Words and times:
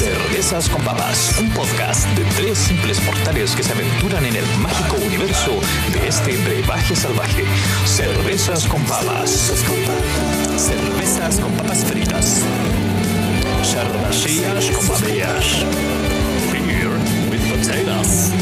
Cervezas 0.00 0.70
con 0.70 0.82
Papas, 0.82 1.38
un 1.38 1.50
podcast 1.50 2.08
de 2.16 2.24
tres 2.34 2.56
simples 2.56 3.04
mortales 3.04 3.54
que 3.54 3.62
se 3.62 3.70
aventuran 3.74 4.24
en 4.24 4.34
el 4.34 4.46
mágico 4.56 4.96
universo 4.96 5.60
de 5.92 6.08
este 6.08 6.38
brebaje 6.38 6.96
salvaje. 6.96 7.44
Cervezas 7.84 8.66
con 8.66 8.82
Papas. 8.84 9.30
Cervezas 10.56 11.38
con 11.38 11.52
papas 11.52 11.84
fritas. 11.84 12.42
Cervecillas 13.62 14.70
con 14.70 14.86
papas. 14.86 15.02
Beer 16.50 16.88
with 17.30 17.44
potatoes. 17.50 18.32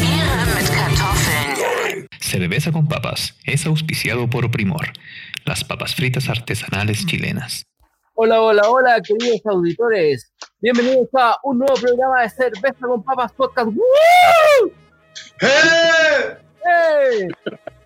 Bier 0.00 0.46
mit 0.56 0.70
Kartoffeln. 0.70 2.08
Cerveza 2.18 2.72
con 2.72 2.88
Papas 2.88 3.34
es 3.44 3.66
auspiciado 3.66 4.30
por 4.30 4.50
Primor, 4.50 4.86
las 5.44 5.64
papas 5.64 5.94
fritas 5.94 6.30
artesanales 6.30 7.04
chilenas. 7.04 7.66
Hola, 8.14 8.40
hola, 8.40 8.62
hola, 8.68 9.00
queridos 9.02 9.42
auditores. 9.44 10.32
Bienvenidos 10.60 11.06
a 11.14 11.36
un 11.44 11.58
nuevo 11.58 11.74
programa 11.74 12.22
de 12.22 12.30
Cerveza 12.30 12.80
con 12.80 13.00
Papas 13.04 13.30
Podcast. 13.30 13.68
¡Woo! 13.68 14.72
¡Hey! 15.40 17.28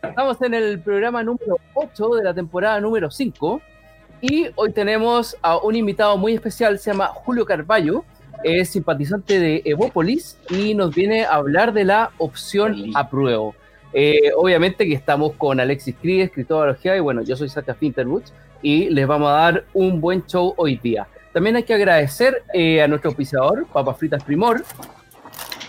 Estamos 0.02 0.40
en 0.40 0.54
el 0.54 0.80
programa 0.80 1.22
número 1.22 1.58
8 1.74 2.08
de 2.14 2.24
la 2.24 2.32
temporada 2.32 2.80
número 2.80 3.10
5 3.10 3.60
y 4.22 4.46
hoy 4.54 4.72
tenemos 4.72 5.36
a 5.42 5.58
un 5.58 5.76
invitado 5.76 6.16
muy 6.16 6.32
especial, 6.32 6.78
se 6.78 6.92
llama 6.92 7.08
Julio 7.08 7.44
Carballo, 7.44 8.06
es 8.42 8.70
simpatizante 8.70 9.38
de 9.38 9.60
Evópolis 9.66 10.38
y 10.48 10.72
nos 10.72 10.94
viene 10.94 11.26
a 11.26 11.34
hablar 11.34 11.74
de 11.74 11.84
la 11.84 12.12
opción 12.16 12.90
apruebo. 12.94 13.54
Eh, 13.92 14.32
obviamente 14.34 14.86
que 14.86 14.94
estamos 14.94 15.34
con 15.34 15.60
Alexis 15.60 15.94
Cries, 16.00 16.30
Criptobiología, 16.30 16.96
y 16.96 17.00
bueno, 17.00 17.20
yo 17.20 17.36
soy 17.36 17.50
Sacha 17.50 17.74
Finterbuch 17.74 18.24
y 18.62 18.88
les 18.88 19.06
vamos 19.06 19.28
a 19.28 19.32
dar 19.32 19.64
un 19.74 20.00
buen 20.00 20.24
show 20.24 20.54
hoy 20.56 20.76
día. 20.76 21.06
También 21.32 21.56
hay 21.56 21.62
que 21.62 21.74
agradecer 21.74 22.42
eh, 22.52 22.82
a 22.82 22.88
nuestro 22.88 23.10
auspiciador, 23.10 23.66
Papas 23.66 23.98
Fritas 23.98 24.22
Primor, 24.22 24.62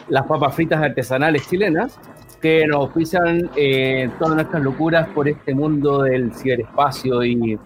las 0.10 0.26
papas 0.26 0.54
fritas 0.56 0.82
artesanales 0.82 1.48
chilenas, 1.50 1.98
que 2.42 2.68
nos 2.68 2.90
ofician 2.90 3.50
eh, 3.56 4.10
todas 4.20 4.36
nuestras 4.36 4.62
locuras 4.62 5.08
por 5.10 5.30
este 5.30 5.56
mundo 5.56 6.04
del 6.04 6.34
ciberespacio 6.34 7.24
y, 7.24 7.58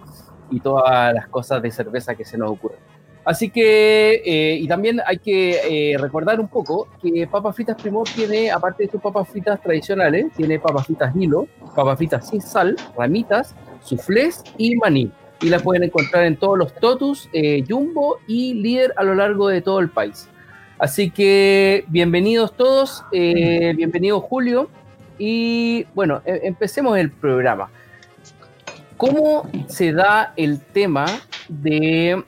y 0.51 0.59
todas 0.59 1.13
las 1.13 1.27
cosas 1.29 1.61
de 1.63 1.71
cerveza 1.71 2.13
que 2.13 2.23
se 2.23 2.37
nos 2.37 2.51
ocurren. 2.51 2.79
Así 3.27 3.49
que, 3.49 4.21
eh, 4.25 4.55
y 4.55 4.67
también 4.69 5.01
hay 5.05 5.17
que 5.17 5.91
eh, 5.91 5.97
recordar 5.97 6.39
un 6.39 6.47
poco 6.47 6.87
que 7.01 7.27
Papas 7.27 7.57
Fritas 7.57 7.75
Primor 7.75 8.07
tiene, 8.07 8.49
aparte 8.49 8.85
de 8.85 8.89
sus 8.89 9.01
papas 9.01 9.27
fritas 9.27 9.61
tradicionales, 9.61 10.31
tiene 10.37 10.59
papas 10.59 10.85
fritas 10.85 11.13
hilo, 11.13 11.45
papas 11.75 11.97
fritas 11.97 12.29
sin 12.29 12.41
sal, 12.41 12.77
ramitas, 12.97 13.53
soufflés 13.81 14.45
y 14.57 14.77
maní. 14.77 15.11
Y 15.41 15.49
las 15.49 15.61
pueden 15.61 15.83
encontrar 15.83 16.25
en 16.25 16.35
todos 16.35 16.57
los 16.57 16.73
totus, 16.75 17.29
eh, 17.31 17.63
jumbo 17.67 18.19
y 18.27 18.55
líder 18.55 18.93
a 18.97 19.03
lo 19.03 19.13
largo 19.15 19.49
de 19.49 19.61
todo 19.61 19.79
el 19.79 19.89
país. 19.89 20.27
Así 20.79 21.09
que 21.11 21.85
bienvenidos 21.87 22.55
todos, 22.55 23.03
eh, 23.11 23.73
bienvenido 23.75 24.19
Julio. 24.21 24.69
Y 25.19 25.85
bueno, 25.95 26.21
e- 26.25 26.41
empecemos 26.43 26.97
el 26.97 27.11
programa. 27.11 27.69
¿Cómo 28.97 29.47
se 29.67 29.91
da 29.93 30.33
el 30.37 30.59
tema 30.59 31.05
de 31.49 32.23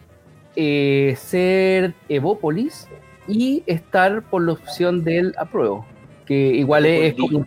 eh, 0.55 1.15
ser 1.17 1.93
Evópolis 2.09 2.87
y 3.27 3.63
estar 3.65 4.21
por 4.23 4.43
la 4.43 4.53
opción 4.53 5.03
del 5.03 5.33
apruebo? 5.37 5.85
Que 6.25 6.35
igual 6.35 6.85
es, 6.85 7.13
es 7.13 7.19
como 7.19 7.45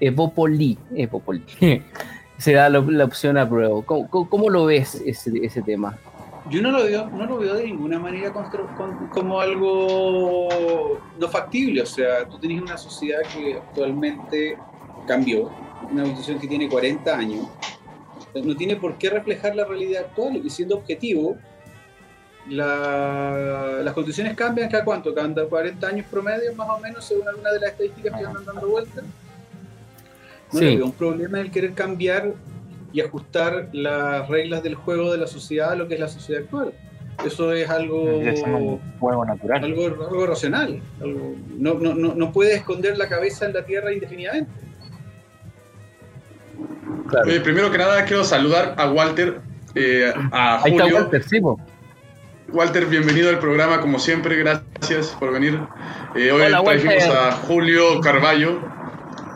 Evópoli. 0.00 0.78
Evópoli. 0.94 1.42
se 2.44 2.52
da 2.52 2.68
la, 2.68 2.80
la 2.86 3.04
opción 3.04 3.38
apruebo. 3.38 3.82
¿Cómo, 3.86 4.06
cómo, 4.10 4.28
cómo 4.28 4.50
lo 4.50 4.66
ves 4.66 4.96
ese, 5.06 5.30
ese 5.42 5.62
tema? 5.62 5.96
Yo 6.50 6.60
no 6.60 6.70
lo 6.72 6.84
veo, 6.84 7.08
no 7.08 7.24
lo 7.24 7.38
veo 7.38 7.54
de 7.54 7.64
ninguna 7.64 7.98
manera 7.98 8.30
como 9.14 9.40
algo 9.40 10.98
no 11.18 11.28
factible. 11.28 11.80
O 11.80 11.86
sea, 11.86 12.28
tú 12.28 12.38
tenés 12.38 12.60
una 12.60 12.76
sociedad 12.76 13.20
que 13.34 13.54
actualmente 13.54 14.58
cambió, 15.06 15.50
una 15.90 16.02
constitución 16.02 16.38
que 16.38 16.46
tiene 16.46 16.68
40 16.68 17.16
años, 17.16 17.46
no 18.34 18.54
tiene 18.56 18.76
por 18.76 18.98
qué 18.98 19.08
reflejar 19.08 19.56
la 19.56 19.64
realidad 19.64 20.02
actual. 20.04 20.36
Y 20.36 20.50
siendo 20.50 20.76
objetivo, 20.76 21.36
la- 22.50 23.80
las 23.82 23.94
constituciones 23.94 24.36
cambian 24.36 24.68
cada 24.68 24.84
cuánto, 24.84 25.14
cada 25.14 25.46
40 25.46 25.86
años 25.86 26.06
promedio, 26.10 26.54
más 26.54 26.68
o 26.68 26.78
menos, 26.78 27.06
según 27.06 27.26
alguna 27.26 27.52
de 27.52 27.60
las 27.60 27.70
estadísticas 27.70 28.20
que 28.20 28.26
andan 28.26 28.44
dando 28.44 28.68
vueltas. 28.68 29.02
No 30.54 30.58
Sí. 30.60 30.64
le 30.66 30.76
veo 30.76 30.86
un 30.86 30.92
problema 30.92 31.40
el 31.40 31.50
querer 31.50 31.74
cambiar 31.74 32.32
y 32.92 33.00
ajustar 33.00 33.68
las 33.72 34.28
reglas 34.28 34.62
del 34.62 34.74
juego 34.76 35.12
de 35.12 35.18
la 35.18 35.26
sociedad 35.26 35.72
a 35.72 35.76
lo 35.76 35.86
que 35.88 35.94
es 35.94 36.00
la 36.00 36.08
sociedad 36.08 36.42
actual. 36.44 36.72
Eso 37.24 37.52
es 37.52 37.68
algo, 37.70 38.80
juego 38.98 39.24
natural. 39.24 39.62
algo, 39.64 39.86
algo 39.86 40.26
racional. 40.26 40.80
algo- 41.00 41.34
no, 41.58 41.74
no, 41.74 41.94
no, 41.94 42.14
no 42.14 42.32
puede 42.32 42.54
esconder 42.54 42.96
la 42.98 43.08
cabeza 43.08 43.46
en 43.46 43.52
la 43.52 43.64
tierra 43.64 43.92
indefinidamente. 43.92 44.50
Claro. 47.08 47.28
Oye, 47.28 47.40
primero 47.40 47.70
que 47.70 47.78
nada 47.78 48.04
quiero 48.04 48.24
saludar 48.24 48.74
a 48.78 48.90
Walter, 48.90 49.40
eh, 49.74 50.12
a 50.32 50.62
Ahí 50.62 50.72
está 50.72 50.84
Julio. 50.84 50.96
Walter, 50.98 51.22
sí. 51.24 51.40
Walter, 52.52 52.86
bienvenido 52.86 53.30
al 53.30 53.38
programa 53.38 53.80
como 53.80 53.98
siempre, 53.98 54.36
gracias 54.36 55.08
por 55.18 55.32
venir. 55.32 55.58
Eh, 56.14 56.30
hoy 56.30 56.42
Hola, 56.42 56.62
trajimos 56.62 56.94
Walter. 56.94 57.16
a 57.16 57.32
Julio 57.32 58.00
Carballo, 58.00 58.60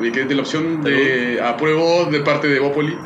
eh, 0.00 0.10
de 0.10 0.34
la 0.34 0.42
opción 0.42 0.82
de 0.82 1.40
apruebo 1.42 2.06
de 2.06 2.20
parte 2.20 2.48
de 2.48 2.58
Bopoli. 2.60 2.96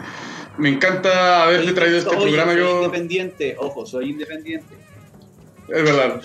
Me 0.59 0.69
encanta 0.69 1.45
haberte 1.45 1.73
traído 1.73 1.99
este 1.99 2.11
Soy- 2.11 2.21
programa. 2.23 2.53
soy 2.53 2.61
Yo, 2.61 2.77
independiente, 2.85 3.57
ojo, 3.59 3.87
soy 3.87 4.11
independiente. 4.11 4.77
Es 5.69 5.83
verdad. 5.83 6.21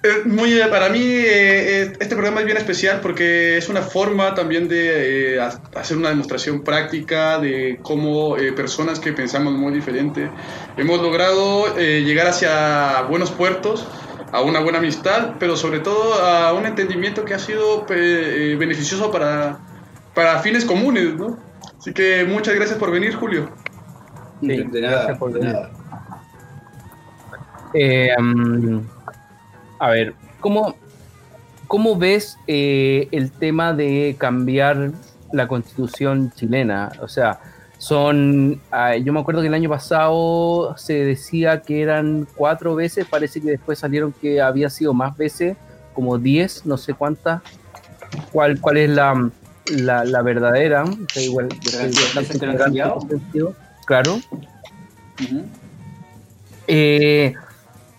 Es 0.00 0.24
muy, 0.26 0.56
para 0.70 0.88
mí 0.90 1.00
eh, 1.02 1.82
eh, 1.82 1.92
este 1.98 2.14
programa 2.14 2.38
es 2.40 2.46
bien 2.46 2.56
especial 2.56 3.00
porque 3.00 3.56
es 3.58 3.68
una 3.68 3.82
forma 3.82 4.32
también 4.32 4.68
de 4.68 5.34
eh, 5.34 5.40
ha- 5.40 5.60
hacer 5.74 5.96
una 5.96 6.10
demostración 6.10 6.62
práctica 6.62 7.38
de 7.40 7.80
cómo 7.82 8.36
eh, 8.38 8.52
personas 8.52 9.00
que 9.00 9.12
pensamos 9.12 9.52
muy 9.54 9.72
diferente 9.72 10.30
hemos 10.76 11.02
logrado 11.02 11.76
eh, 11.76 12.02
llegar 12.04 12.28
hacia 12.28 13.02
buenos 13.10 13.32
puertos, 13.32 13.88
a 14.32 14.42
una 14.42 14.60
buena 14.60 14.78
amistad, 14.78 15.34
pero 15.38 15.56
sobre 15.56 15.80
todo 15.80 16.14
a 16.22 16.52
un 16.52 16.66
entendimiento 16.66 17.24
que 17.24 17.34
ha 17.34 17.38
sido 17.38 17.86
pe- 17.86 18.52
eh, 18.52 18.56
beneficioso 18.56 19.10
para, 19.10 19.58
para 20.14 20.38
fines 20.40 20.64
comunes. 20.64 21.14
¿no? 21.14 21.38
Así 21.78 21.92
que 21.92 22.24
muchas 22.24 22.54
gracias 22.54 22.78
por 22.78 22.90
venir, 22.90 23.14
Julio. 23.14 23.50
Sí, 24.40 24.46
de 24.48 24.80
nada, 24.80 24.94
gracias 24.96 25.18
por 25.18 25.32
venir. 25.32 25.56
Eh, 27.74 28.10
a 29.78 29.90
ver, 29.90 30.14
¿cómo, 30.40 30.74
cómo 31.66 31.96
ves 31.96 32.38
eh, 32.46 33.08
el 33.12 33.30
tema 33.30 33.72
de 33.72 34.16
cambiar 34.18 34.92
la 35.32 35.46
constitución 35.48 36.32
chilena? 36.34 36.90
O 37.00 37.08
sea, 37.08 37.40
son, 37.78 38.60
ah, 38.72 38.96
yo 38.96 39.12
me 39.12 39.20
acuerdo 39.20 39.40
que 39.40 39.46
el 39.46 39.54
año 39.54 39.70
pasado 39.70 40.76
se 40.76 41.04
decía 41.04 41.62
que 41.62 41.80
eran 41.80 42.26
cuatro 42.34 42.74
veces, 42.74 43.06
parece 43.06 43.40
que 43.40 43.50
después 43.50 43.78
salieron 43.78 44.12
que 44.12 44.40
había 44.40 44.68
sido 44.68 44.92
más 44.92 45.16
veces, 45.16 45.56
como 45.94 46.18
diez, 46.18 46.66
no 46.66 46.76
sé 46.76 46.94
cuántas. 46.94 47.40
¿Cuál, 48.32 48.60
cuál 48.60 48.78
es 48.78 48.90
la, 48.90 49.30
la, 49.70 50.04
la 50.04 50.22
verdadera? 50.22 50.84
Igual. 51.16 51.48
Claro. 53.86 54.18
Ujú. 55.22 55.44
Eh, 56.66 57.34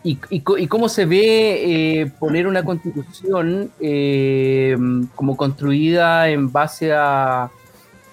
y, 0.03 0.19
y 0.29 0.43
y 0.57 0.67
cómo 0.67 0.89
se 0.89 1.05
ve 1.05 2.01
eh, 2.01 2.11
poner 2.19 2.47
una 2.47 2.63
constitución 2.63 3.71
eh, 3.79 4.77
como 5.15 5.35
construida 5.35 6.29
en 6.29 6.51
base 6.51 6.93
a, 6.93 7.49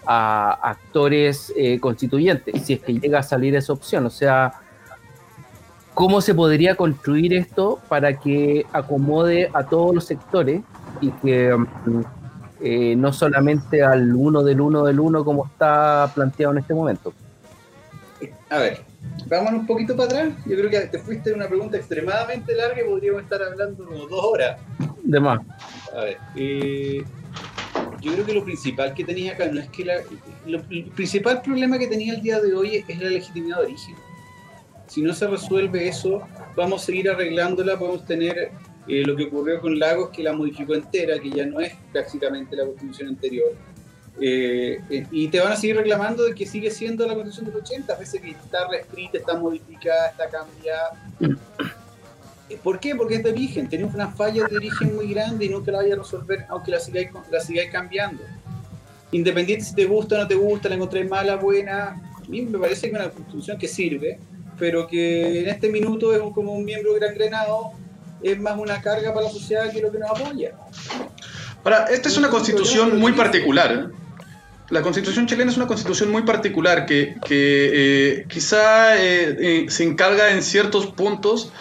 a 0.07 0.53
actores 0.71 1.53
eh, 1.57 1.81
constituyentes, 1.81 2.63
si 2.63 2.75
es 2.75 2.81
que 2.81 2.95
llega 2.95 3.19
a 3.19 3.23
salir 3.23 3.55
esa 3.57 3.73
opción. 3.73 4.07
O 4.07 4.11
sea, 4.11 4.53
¿cómo 5.95 6.21
se 6.21 6.35
podría 6.35 6.77
construir 6.77 7.35
esto 7.35 7.81
para 7.89 8.19
que 8.19 8.65
acomode 8.73 9.51
a 9.53 9.65
todos 9.65 9.95
los 9.95 10.05
sectores 10.05 10.63
y 11.01 11.11
que 11.11 11.55
mm, 11.55 12.01
eh, 12.61 12.95
no 12.97 13.13
solamente 13.13 13.83
al 13.83 14.15
uno 14.15 14.43
del 14.43 14.61
uno 14.61 14.85
del 14.85 15.01
uno 15.01 15.25
como 15.25 15.47
está 15.47 16.11
planteado 16.15 16.53
en 16.53 16.59
este 16.59 16.75
momento? 16.75 17.13
A 18.49 18.59
ver, 18.59 18.83
vamos 19.27 19.53
un 19.53 19.67
poquito 19.67 19.97
para 19.97 20.09
atrás. 20.09 20.29
Yo 20.47 20.57
creo 20.57 20.71
que 20.71 20.81
te 20.81 20.99
fuiste 21.01 21.33
una 21.33 21.49
pregunta 21.49 21.77
extremadamente 21.77 22.55
larga 22.55 22.81
y 22.81 22.89
podríamos 22.89 23.23
estar 23.23 23.43
hablando 23.43 23.85
como 23.85 24.07
dos 24.07 24.25
horas. 24.25 24.61
De 25.03 25.21
más. 25.21 25.41
A 25.95 26.01
ver, 26.01 26.19
eh, 26.37 27.05
yo 28.07 28.13
creo 28.15 28.27
que 28.27 28.35
lo 28.35 28.45
principal 28.45 28.95
que 28.95 29.05
tenía 29.05 29.33
acá 29.33 29.47
no 29.47 29.61
es 29.61 29.69
que 29.69 29.85
la, 29.85 29.95
el 30.47 30.85
principal 30.95 31.43
problema 31.43 31.79
que 31.79 31.87
tenía 31.87 32.15
el 32.15 32.23
día 32.23 32.41
de 32.41 32.55
hoy 32.55 32.85
es 32.87 32.99
la 32.99 33.11
legitimidad 33.11 33.59
de 33.59 33.65
origen. 33.67 33.95
Si 34.87 35.03
no 35.03 35.13
se 35.13 35.27
resuelve 35.27 35.89
eso, 35.89 36.23
vamos 36.55 36.83
a 36.83 36.87
seguir 36.87 37.11
arreglándola, 37.11 37.79
podemos 37.79 38.07
tener 38.07 38.53
eh, 38.89 39.03
lo 39.05 39.17
que 39.17 39.25
ocurrió 39.25 39.61
con 39.61 39.79
Lagos, 39.79 40.11
que 40.11 40.23
la 40.23 40.33
modificó 40.33 40.75
entera, 40.75 41.19
que 41.19 41.31
ya 41.31 41.45
no 41.45 41.61
es 41.61 41.75
prácticamente 41.93 42.55
la 42.55 42.65
constitución 42.65 43.09
anterior. 43.09 43.53
Eh, 44.21 44.81
eh, 44.89 45.07
y 45.11 45.29
te 45.29 45.41
van 45.41 45.53
a 45.53 45.57
seguir 45.57 45.77
reclamando 45.77 46.25
de 46.25 46.35
que 46.35 46.47
sigue 46.47 46.71
siendo 46.71 47.07
la 47.07 47.15
constitución 47.15 47.47
del 47.47 47.57
80, 47.57 47.99
pese 47.99 48.21
que 48.21 48.31
está 48.31 48.69
reescrita, 48.69 49.19
está 49.19 49.37
modificada, 49.37 50.09
está 50.09 50.29
cambiada. 50.31 51.03
¿Por 52.63 52.79
qué? 52.79 52.95
Porque 52.95 53.17
es 53.17 53.23
de 53.23 53.31
origen. 53.31 53.69
Tenemos 53.69 53.95
una 53.95 54.09
falla 54.09 54.45
de 54.47 54.57
origen 54.57 54.95
muy 54.95 55.13
grande 55.13 55.47
y 55.47 55.49
nunca 55.49 55.73
la 55.73 55.79
vaya 55.79 55.95
a 55.95 55.99
resolver, 55.99 56.47
aunque 56.49 56.71
la 56.71 56.81
sigáis, 56.81 57.09
la 57.31 57.41
sigáis 57.41 57.71
cambiando. 57.71 58.23
Independiente 59.13 59.65
si 59.65 59.75
te 59.75 59.85
gusta 59.85 60.17
o 60.17 60.19
no 60.19 60.29
te 60.29 60.35
gusta, 60.35 60.69
la 60.69 60.77
encontráis 60.77 61.09
mala, 61.09 61.37
buena. 61.37 62.01
A 62.17 62.29
mí 62.29 62.43
me 62.43 62.59
parece 62.59 62.83
que 62.83 62.97
es 62.97 63.03
una 63.03 63.11
constitución 63.11 63.59
que 63.59 63.69
sirve, 63.69 64.19
pero 64.59 64.87
que 64.87 65.41
en 65.41 65.49
este 65.49 65.69
minuto 65.69 66.15
es 66.15 66.21
como 66.35 66.53
un 66.53 66.65
miembro 66.65 66.95
gran 66.95 67.15
granado, 67.15 67.73
es 68.23 68.39
más 68.39 68.59
una 68.59 68.81
carga 68.81 69.13
para 69.13 69.27
la 69.27 69.33
sociedad 69.33 69.71
que 69.71 69.81
lo 69.81 69.91
que 69.91 69.99
nos 69.99 70.11
apoya. 70.11 70.53
Ahora, 71.65 71.87
esta 71.91 72.09
es 72.09 72.17
una 72.17 72.31
constitución 72.31 72.99
muy 72.99 73.13
particular. 73.13 73.91
La 74.71 74.83
constitución 74.83 75.27
chilena 75.27 75.51
es 75.51 75.57
una 75.57 75.67
constitución 75.67 76.11
muy 76.11 76.23
particular 76.23 76.87
que, 76.87 77.17
que 77.25 77.71
eh, 78.21 78.25
quizá 78.29 78.97
eh, 78.97 79.37
eh, 79.39 79.67
se 79.69 79.85
encarga 79.85 80.31
en 80.31 80.43
ciertos 80.43 80.87
puntos, 80.87 81.53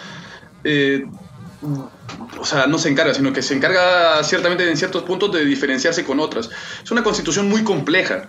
o 2.38 2.44
sea, 2.44 2.66
no 2.66 2.78
se 2.78 2.88
encarga, 2.88 3.14
sino 3.14 3.32
que 3.32 3.42
se 3.42 3.54
encarga 3.54 4.22
ciertamente 4.24 4.68
en 4.68 4.76
ciertos 4.76 5.02
puntos 5.04 5.32
de 5.32 5.44
diferenciarse 5.44 6.04
con 6.04 6.20
otras. 6.20 6.50
Es 6.82 6.90
una 6.90 7.02
constitución 7.02 7.48
muy 7.48 7.64
compleja. 7.64 8.28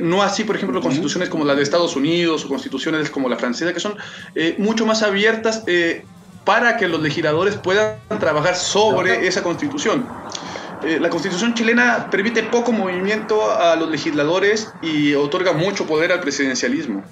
no 0.00 0.22
así, 0.22 0.44
por 0.44 0.56
ejemplo, 0.56 0.80
constituciones 0.80 1.28
como 1.28 1.44
la 1.44 1.54
de 1.54 1.62
Estados 1.62 1.96
Unidos 1.96 2.44
o 2.44 2.48
constituciones 2.48 3.10
como 3.10 3.28
la 3.28 3.36
francesa, 3.36 3.72
que 3.72 3.80
son 3.80 3.96
mucho 4.58 4.86
más 4.86 5.02
abiertas 5.02 5.64
para 6.44 6.76
que 6.76 6.88
los 6.88 7.02
legisladores 7.02 7.56
puedan 7.56 7.98
trabajar 8.18 8.56
sobre 8.56 9.26
esa 9.26 9.42
constitución. 9.42 10.06
Eh, 10.82 10.98
la 11.00 11.10
constitución 11.10 11.54
chilena 11.54 12.08
permite 12.10 12.42
poco 12.44 12.70
movimiento 12.70 13.50
a 13.50 13.74
los 13.74 13.90
legisladores 13.90 14.72
y 14.80 15.14
otorga 15.14 15.52
mucho 15.52 15.86
poder 15.86 16.12
al 16.12 16.20
presidencialismo. 16.20 17.04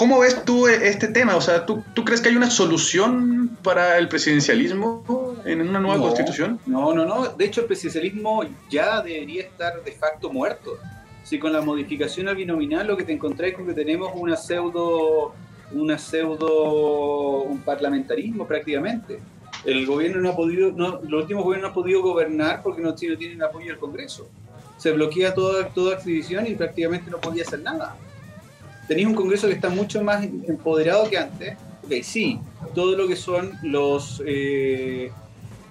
¿Cómo 0.00 0.20
ves 0.20 0.46
tú 0.46 0.66
este 0.66 1.08
tema? 1.08 1.36
O 1.36 1.42
sea, 1.42 1.66
¿tú, 1.66 1.84
¿tú 1.92 2.06
crees 2.06 2.22
que 2.22 2.30
hay 2.30 2.36
una 2.36 2.48
solución 2.48 3.58
para 3.62 3.98
el 3.98 4.08
presidencialismo 4.08 5.36
en 5.44 5.60
una 5.60 5.78
nueva 5.78 6.00
constitución? 6.00 6.58
No, 6.64 6.94
no, 6.94 7.04
no. 7.04 7.28
De 7.28 7.44
hecho, 7.44 7.60
el 7.60 7.66
presidencialismo 7.66 8.42
ya 8.70 9.02
debería 9.02 9.42
estar 9.42 9.84
de 9.84 9.92
facto 9.92 10.32
muerto. 10.32 10.78
Si 11.22 11.38
con 11.38 11.52
la 11.52 11.60
modificación 11.60 12.28
al 12.28 12.36
binominal 12.36 12.86
lo 12.86 12.96
que 12.96 13.04
te 13.04 13.12
encontrás 13.12 13.50
es 13.50 13.56
que 13.58 13.74
tenemos 13.74 14.10
una 14.14 14.36
pseudo, 14.36 15.34
una 15.72 15.98
pseudo, 15.98 17.42
un 17.42 17.58
parlamentarismo 17.58 18.46
prácticamente 18.46 19.20
el 19.66 19.84
gobierno 19.84 20.22
no 20.22 20.30
ha 20.30 20.36
podido, 20.36 20.72
no, 20.72 21.00
los 21.02 21.24
últimos 21.24 21.44
gobiernos 21.44 21.64
no 21.64 21.68
han 21.68 21.74
podido 21.74 22.00
gobernar 22.00 22.62
porque 22.62 22.80
no, 22.80 22.94
tienen 22.94 23.42
apoyo 23.42 23.66
del 23.66 23.78
Congreso. 23.78 24.30
Se 24.78 24.92
bloquea 24.92 25.34
toda, 25.34 25.68
toda 25.68 25.96
exhibición 25.96 26.46
y 26.46 26.54
prácticamente 26.54 27.10
no 27.10 27.18
podía 27.18 27.42
hacer 27.42 27.60
nada. 27.60 27.98
Tenéis 28.90 29.06
un 29.06 29.14
Congreso 29.14 29.46
que 29.46 29.54
está 29.54 29.68
mucho 29.68 30.02
más 30.02 30.24
empoderado 30.24 31.08
que 31.08 31.16
antes. 31.16 31.56
Ok, 31.84 31.92
sí, 32.02 32.40
todo 32.74 32.96
lo 32.96 33.06
que 33.06 33.14
son 33.14 33.56
los 33.62 34.20
eh, 34.26 35.12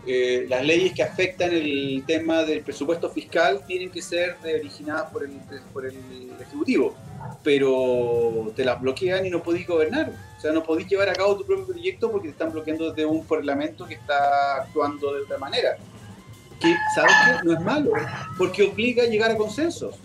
eh, 0.08 0.46
las 0.48 0.66
leyes 0.66 0.94
que 0.94 1.04
afectan 1.04 1.52
el 1.52 2.02
tema 2.08 2.44
del 2.44 2.62
presupuesto 2.62 3.10
fiscal 3.10 3.60
tienen 3.68 3.90
que 3.90 4.02
ser 4.02 4.38
originadas 4.42 5.12
por 5.12 5.26
el, 5.26 5.32
por 5.74 5.86
el 5.86 5.98
Ejecutivo, 6.40 6.96
pero 7.44 8.54
te 8.56 8.64
las 8.64 8.80
bloquean 8.80 9.26
y 9.26 9.30
no 9.30 9.44
podéis 9.44 9.68
gobernar. 9.68 10.14
O 10.38 10.40
sea, 10.40 10.54
no 10.54 10.64
podéis 10.64 10.88
llevar 10.88 11.10
a 11.10 11.14
cabo 11.14 11.36
tu 11.36 11.46
propio 11.46 11.68
proyecto 11.68 12.10
porque 12.10 12.30
te 12.30 12.32
están 12.32 12.54
bloqueando 12.54 12.90
desde 12.94 13.06
un 13.06 13.26
parlamento 13.26 13.86
que 13.86 13.96
está 13.96 14.62
actuando 14.62 15.14
de 15.14 15.24
otra 15.24 15.38
manera. 15.38 15.76
Que, 16.62 16.74
¿sabes 16.96 17.12
qué? 17.26 17.46
No 17.46 17.52
es 17.52 17.60
malo, 17.60 17.92
porque 18.38 18.64
obliga 18.64 19.04
a 19.04 19.08
llegar 19.08 19.30
a 19.32 19.36
consensos. 19.36 19.96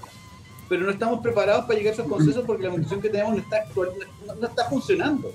Pero 0.68 0.84
no 0.84 0.90
estamos 0.90 1.20
preparados 1.20 1.66
para 1.66 1.78
llegar 1.78 1.92
a 1.92 1.94
esos 1.94 2.06
consensos 2.06 2.44
porque 2.44 2.64
la 2.64 2.70
constitución 2.70 3.02
que 3.02 3.08
tenemos 3.10 3.34
no 3.34 3.40
está, 3.40 3.64
no, 4.40 4.46
está 4.46 4.64
funcionando. 4.64 5.32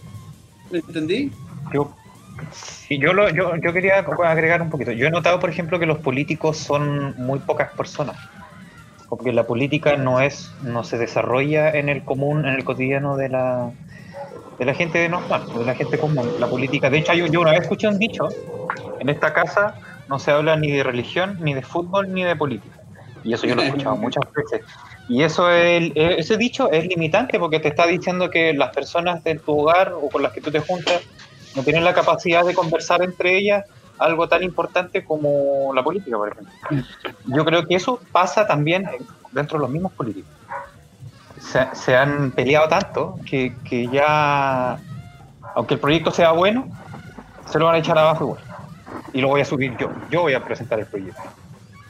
¿Me 0.72 0.80
entendí? 0.80 1.32
Yo, 1.74 1.94
yo, 2.90 3.14
lo, 3.14 3.30
yo, 3.30 3.56
yo 3.58 3.74
quería 3.74 4.00
agregar 4.00 4.62
un 4.62 4.70
poquito. 4.70 4.92
Yo 4.92 5.08
he 5.08 5.12
notado, 5.12 5.40
por 5.40 5.50
ejemplo, 5.50 5.80
que 5.80 5.86
los 5.86 6.00
políticos 6.00 6.58
son 6.58 7.16
muy 7.18 7.40
pocas 7.40 7.72
personas 7.74 8.18
porque 9.10 9.34
la 9.34 9.48
política 9.48 9.98
no 9.98 10.22
es 10.22 10.54
no 10.62 10.84
se 10.84 11.00
desarrolla 11.00 11.72
en 11.72 11.90
el 11.90 12.04
común 12.04 12.46
en 12.46 12.54
el 12.54 12.64
cotidiano 12.64 13.18
de 13.18 13.30
la 13.30 13.72
de 14.60 14.66
la 14.66 14.74
gente 14.74 15.08
normal, 15.08 15.46
de 15.58 15.66
la 15.66 15.74
gente 15.74 15.98
común. 15.98 16.30
La 16.38 16.48
política, 16.48 16.90
de 16.90 17.00
hecho, 17.00 17.14
yo, 17.14 17.40
una 17.40 17.52
vez 17.52 17.62
escuché 17.62 17.88
un 17.88 17.98
dicho, 17.98 18.28
en 19.00 19.08
esta 19.08 19.34
casa 19.34 19.76
no 20.10 20.20
se 20.20 20.32
habla 20.32 20.58
ni 20.58 20.70
de 20.70 20.84
religión, 20.84 21.38
ni 21.40 21.54
de 21.54 21.62
fútbol, 21.62 22.14
ni 22.14 22.24
de 22.24 22.36
política. 22.36 22.78
Y 23.24 23.34
eso 23.34 23.48
yo 23.48 23.56
lo 23.56 23.62
he 23.62 23.68
escuchado 23.68 23.96
muchas 23.98 24.24
veces. 24.34 24.68
Y 25.10 25.24
eso 25.24 25.52
es, 25.52 25.92
ese 25.96 26.38
dicho 26.38 26.72
es 26.72 26.86
limitante 26.86 27.40
porque 27.40 27.60
te 27.60 27.68
está 27.68 27.86
diciendo 27.88 28.30
que 28.30 28.54
las 28.54 28.74
personas 28.74 29.24
de 29.24 29.36
tu 29.40 29.60
hogar 29.60 29.92
o 29.94 30.10
con 30.10 30.22
las 30.22 30.32
que 30.32 30.40
tú 30.40 30.52
te 30.52 30.60
juntas 30.60 31.02
no 31.56 31.64
tienen 31.64 31.84
la 31.84 31.94
capacidad 31.94 32.46
de 32.46 32.54
conversar 32.54 33.02
entre 33.02 33.38
ellas 33.38 33.66
algo 33.98 34.30
tan 34.30 34.44
importante 34.44 35.04
como 35.04 35.74
la 35.74 35.84
política, 35.84 36.16
por 36.16 36.30
ejemplo. 36.32 36.54
Yo 37.26 37.44
creo 37.44 37.66
que 37.66 37.76
eso 37.76 38.00
pasa 38.14 38.48
también 38.48 38.88
dentro 39.32 39.58
de 39.58 39.64
los 39.64 39.70
mismos 39.72 39.92
políticos 39.94 40.40
se, 41.74 41.96
han 41.96 42.32
peleado 42.32 42.68
tanto 42.68 43.20
que, 43.26 43.90
ya, 43.92 44.80
aunque 45.56 45.76
el 45.76 45.80
proyecto 45.80 46.12
sea 46.12 46.32
bueno, 46.32 46.68
se 47.50 47.60
lo 47.60 47.66
van 47.66 47.76
a 47.76 47.78
echar 47.80 47.98
abajo 47.98 48.26
igual. 48.26 48.42
Y 49.14 49.22
lo 49.22 49.30
voy 49.30 49.42
a 49.42 49.46
subir 49.46 49.76
yo. 49.78 49.90
Yo 50.12 50.22
voy 50.22 50.34
a 50.34 50.44
presentar 50.44 50.80
el 50.80 50.86
proyecto. 50.86 51.22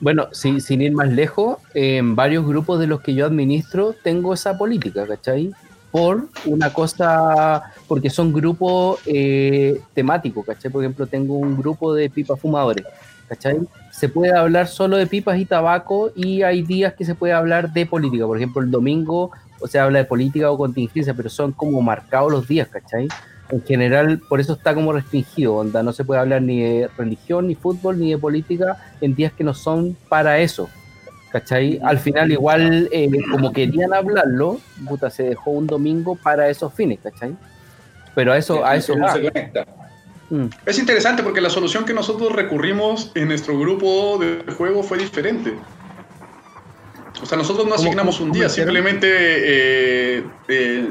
Bueno, 0.01 0.29
sin, 0.31 0.61
sin 0.61 0.81
ir 0.81 0.93
más 0.93 1.09
lejos, 1.09 1.57
en 1.73 2.15
varios 2.15 2.45
grupos 2.45 2.79
de 2.79 2.87
los 2.87 3.01
que 3.01 3.13
yo 3.13 3.25
administro 3.25 3.93
tengo 4.01 4.33
esa 4.33 4.57
política, 4.57 5.05
¿cachai? 5.05 5.51
Por 5.91 6.27
una 6.45 6.71
cosa, 6.71 7.73
porque 7.87 8.09
son 8.09 8.31
grupos 8.31 8.99
eh, 9.05 9.81
temáticos, 9.93 10.45
¿cachai? 10.45 10.71
Por 10.71 10.83
ejemplo, 10.83 11.07
tengo 11.07 11.35
un 11.35 11.57
grupo 11.57 11.93
de 11.93 12.09
pipas 12.09 12.39
fumadores, 12.39 12.85
¿cachai? 13.27 13.59
Se 13.91 14.07
puede 14.07 14.31
hablar 14.31 14.67
solo 14.67 14.95
de 14.95 15.07
pipas 15.07 15.37
y 15.37 15.45
tabaco 15.45 16.11
y 16.15 16.43
hay 16.43 16.61
días 16.61 16.93
que 16.93 17.03
se 17.03 17.15
puede 17.15 17.33
hablar 17.33 17.73
de 17.73 17.85
política. 17.85 18.25
Por 18.25 18.37
ejemplo, 18.37 18.61
el 18.61 18.71
domingo 18.71 19.31
o 19.59 19.67
se 19.67 19.79
habla 19.79 19.99
de 19.99 20.05
política 20.05 20.49
o 20.49 20.57
contingencia, 20.57 21.13
pero 21.13 21.29
son 21.29 21.51
como 21.51 21.81
marcados 21.81 22.31
los 22.31 22.47
días, 22.47 22.69
¿cachai? 22.69 23.09
En 23.49 23.63
general, 23.63 24.21
por 24.29 24.39
eso 24.39 24.53
está 24.53 24.75
como 24.75 24.93
restringido, 24.93 25.55
onda, 25.55 25.81
no 25.81 25.91
se 25.91 26.03
puede 26.03 26.21
hablar 26.21 26.41
ni 26.41 26.61
de 26.61 26.89
religión, 26.97 27.47
ni 27.47 27.55
fútbol, 27.55 27.99
ni 27.99 28.11
de 28.11 28.17
política 28.17 28.77
en 29.01 29.15
días 29.15 29.33
que 29.33 29.43
no 29.43 29.55
son 29.55 29.97
para 30.07 30.37
eso, 30.39 30.69
¿cachai? 31.31 31.79
Al 31.83 31.97
final, 31.97 32.31
igual, 32.31 32.87
eh, 32.91 33.09
como 33.31 33.51
querían 33.51 33.93
hablarlo, 33.93 34.59
puta, 34.87 35.09
se 35.09 35.23
dejó 35.23 35.51
un 35.51 35.65
domingo 35.65 36.15
para 36.15 36.47
esos 36.47 36.71
fines, 36.73 36.99
¿cachai? 37.01 37.35
Pero 38.13 38.33
a 38.33 38.37
eso, 38.37 38.63
a 38.63 38.75
eso 38.75 38.93
va. 38.99 39.15
Mm. 40.29 40.45
Es 40.67 40.77
interesante 40.77 41.23
porque 41.23 41.41
la 41.41 41.49
solución 41.49 41.85
que 41.85 41.93
nosotros 41.93 42.31
recurrimos 42.31 43.11
en 43.15 43.29
nuestro 43.29 43.57
grupo 43.57 44.19
de 44.19 44.43
juego 44.53 44.83
fue 44.83 44.99
diferente. 44.99 45.55
O 47.21 47.25
sea, 47.25 47.37
nosotros 47.37 47.67
no 47.67 47.75
asignamos 47.75 48.19
un 48.19 48.31
día, 48.31 48.47
simplemente 48.47 49.07
eh, 49.09 50.23
eh, 50.47 50.87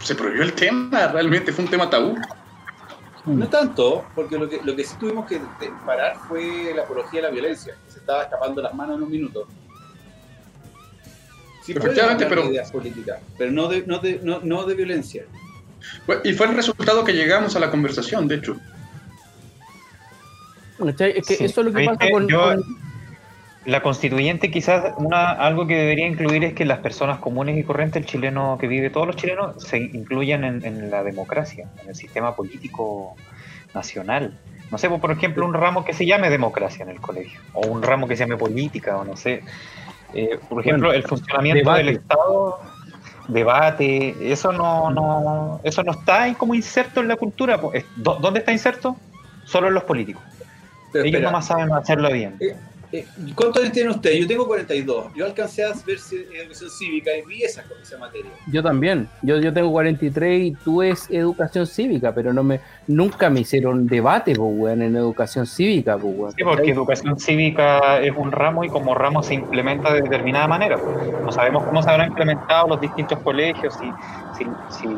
se 0.00 0.14
prohibió 0.14 0.42
el 0.42 0.52
tema, 0.52 1.08
realmente 1.08 1.52
fue 1.52 1.64
un 1.64 1.70
tema 1.70 1.90
tabú. 1.90 2.16
No 3.26 3.48
tanto, 3.48 4.06
porque 4.14 4.38
lo 4.38 4.48
que, 4.48 4.60
lo 4.64 4.74
que 4.74 4.84
sí 4.84 4.96
tuvimos 4.98 5.26
que 5.26 5.40
parar 5.84 6.16
fue 6.28 6.72
la 6.74 6.82
apología 6.82 7.20
de 7.20 7.28
la 7.28 7.32
violencia, 7.32 7.74
que 7.84 7.92
se 7.92 7.98
estaba 7.98 8.22
escapando 8.22 8.62
las 8.62 8.74
manos 8.74 8.96
en 8.96 9.02
un 9.02 9.10
minuto. 9.10 9.46
Sí, 11.62 11.72
Efectivamente, 11.72 12.24
pero. 12.26 12.46
Ideas 12.46 12.72
políticas, 12.72 13.20
pero 13.36 13.50
no 13.50 13.68
de, 13.68 13.84
no, 13.86 13.98
de, 13.98 14.20
no, 14.22 14.40
no 14.42 14.64
de 14.64 14.74
violencia. 14.74 15.26
Y 16.24 16.32
fue 16.32 16.46
el 16.46 16.54
resultado 16.54 17.04
que 17.04 17.12
llegamos 17.12 17.54
a 17.54 17.60
la 17.60 17.70
conversación, 17.70 18.26
de 18.28 18.36
hecho. 18.36 18.56
Es 20.98 21.26
que 21.26 21.44
eso 21.44 21.60
es 21.60 21.66
lo 21.66 21.72
que 21.72 21.84
pasa 21.84 22.10
con, 22.10 22.28
la 23.68 23.82
constituyente 23.82 24.50
quizás 24.50 24.94
una, 24.96 25.32
algo 25.32 25.66
que 25.66 25.76
debería 25.76 26.06
incluir 26.06 26.42
es 26.42 26.54
que 26.54 26.64
las 26.64 26.78
personas 26.78 27.18
comunes 27.18 27.58
y 27.58 27.62
corrientes, 27.64 28.00
el 28.00 28.06
chileno 28.06 28.56
que 28.58 28.66
vive, 28.66 28.88
todos 28.88 29.06
los 29.06 29.16
chilenos, 29.16 29.62
se 29.62 29.76
incluyan 29.76 30.42
en, 30.42 30.90
la 30.90 31.02
democracia, 31.02 31.68
en 31.82 31.90
el 31.90 31.94
sistema 31.94 32.34
político 32.34 33.14
nacional. 33.74 34.32
No 34.70 34.78
sé, 34.78 34.88
por 34.88 35.10
ejemplo, 35.10 35.44
un 35.44 35.52
ramo 35.52 35.84
que 35.84 35.92
se 35.92 36.06
llame 36.06 36.30
democracia 36.30 36.82
en 36.82 36.88
el 36.88 36.98
colegio, 36.98 37.38
o 37.52 37.66
un 37.66 37.82
ramo 37.82 38.08
que 38.08 38.16
se 38.16 38.24
llame 38.24 38.38
política, 38.38 38.96
o 38.96 39.04
no 39.04 39.16
sé. 39.16 39.42
Eh, 40.14 40.38
por 40.48 40.62
ejemplo, 40.62 40.90
el 40.90 41.02
funcionamiento 41.02 41.70
del 41.74 41.90
Estado, 41.90 42.60
debate, 43.28 44.32
eso 44.32 44.50
no, 44.50 44.90
no, 44.90 45.60
eso 45.62 45.82
no 45.82 45.92
está 45.92 46.32
como 46.38 46.54
inserto 46.54 47.02
en 47.02 47.08
la 47.08 47.16
cultura. 47.16 47.60
¿Dónde 47.96 48.40
está 48.40 48.50
inserto? 48.50 48.96
Solo 49.44 49.68
en 49.68 49.74
los 49.74 49.84
políticos. 49.84 50.22
Ellos 50.94 51.20
no 51.20 51.30
más 51.32 51.48
saben 51.48 51.70
hacerlo 51.70 52.10
bien. 52.10 52.38
Eh, 52.90 53.04
eh, 53.06 53.32
¿Cuántos 53.34 53.62
años 53.62 53.72
tiene 53.72 53.90
usted? 53.90 54.12
Yo 54.12 54.26
tengo 54.26 54.46
42. 54.46 55.12
Yo 55.14 55.26
alcancé 55.26 55.64
a 55.64 55.72
ver 55.86 55.98
educación 56.34 56.70
cívica 56.70 57.10
y 57.16 57.22
vi 57.22 57.42
esa, 57.42 57.64
esa 57.82 57.98
materia. 57.98 58.30
Yo 58.50 58.62
también. 58.62 59.08
Yo, 59.22 59.38
yo 59.38 59.52
tengo 59.52 59.70
43 59.70 60.40
y 60.40 60.52
tú 60.52 60.82
es 60.82 61.10
educación 61.10 61.66
cívica, 61.66 62.14
pero 62.14 62.32
no 62.32 62.42
me 62.42 62.60
nunca 62.86 63.28
me 63.28 63.40
hicieron 63.40 63.86
debate, 63.86 64.32
en 64.32 64.96
educación 64.96 65.46
cívica, 65.46 65.98
Sí, 65.98 66.44
porque 66.44 66.70
educación 66.70 67.18
cívica 67.18 68.00
es 68.00 68.12
un 68.16 68.32
ramo 68.32 68.64
y 68.64 68.68
como 68.68 68.94
ramo 68.94 69.22
se 69.22 69.34
implementa 69.34 69.92
de 69.92 70.02
determinada 70.02 70.48
manera. 70.48 70.78
No 71.22 71.30
sabemos 71.30 71.64
cómo 71.64 71.82
se 71.82 71.90
habrán 71.90 72.08
implementado 72.08 72.68
los 72.68 72.80
distintos 72.80 73.18
colegios, 73.20 73.74
si, 73.74 73.92
si, 74.38 74.44
si 74.70 74.88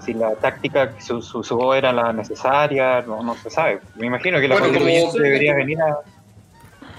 si 0.00 0.14
la 0.14 0.34
táctica 0.36 0.94
que 0.94 1.02
se 1.02 1.12
usó 1.12 1.74
era 1.74 1.92
la 1.92 2.12
necesaria, 2.14 3.02
no, 3.02 3.22
no 3.22 3.34
se 3.34 3.50
sabe. 3.50 3.80
Me 3.96 4.06
imagino 4.06 4.40
que 4.40 4.48
la 4.48 4.58
Bueno, 4.58 4.72
debería 5.12 5.54
venir 5.54 5.78
a... 5.82 5.98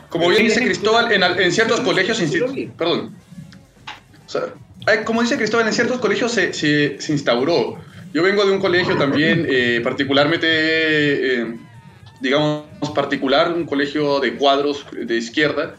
Como 0.10 0.28
bien 0.30 0.44
dice 0.44 0.60
Cristóbal, 0.66 1.12
en, 1.12 1.24
en 1.24 1.51
ciertos 1.51 1.80
colegios, 1.82 2.18
perdón. 2.78 3.16
O 4.25 4.30
sea, 4.30 4.42
hay- 4.88 5.04
como 5.04 5.22
dice 5.22 5.38
Cristóbal, 5.38 5.68
en 5.68 5.74
ciertos 5.74 6.00
colegios 6.00 6.32
se, 6.32 6.54
se- 6.54 7.00
se 7.00 7.12
instauró. 7.12 7.78
Yo 8.13 8.24
vengo 8.24 8.44
de 8.46 8.51
un 8.51 8.60
colegio 8.60 8.98
también, 8.98 9.46
eh, 9.50 9.82
particularmente, 9.84 10.48
eh, 11.42 11.56
digamos, 12.22 12.66
particular, 12.96 13.51
un 13.54 13.66
colegio 13.66 14.20
de 14.20 14.34
cuadros 14.34 14.86
de 14.92 15.16
izquierda. 15.16 15.75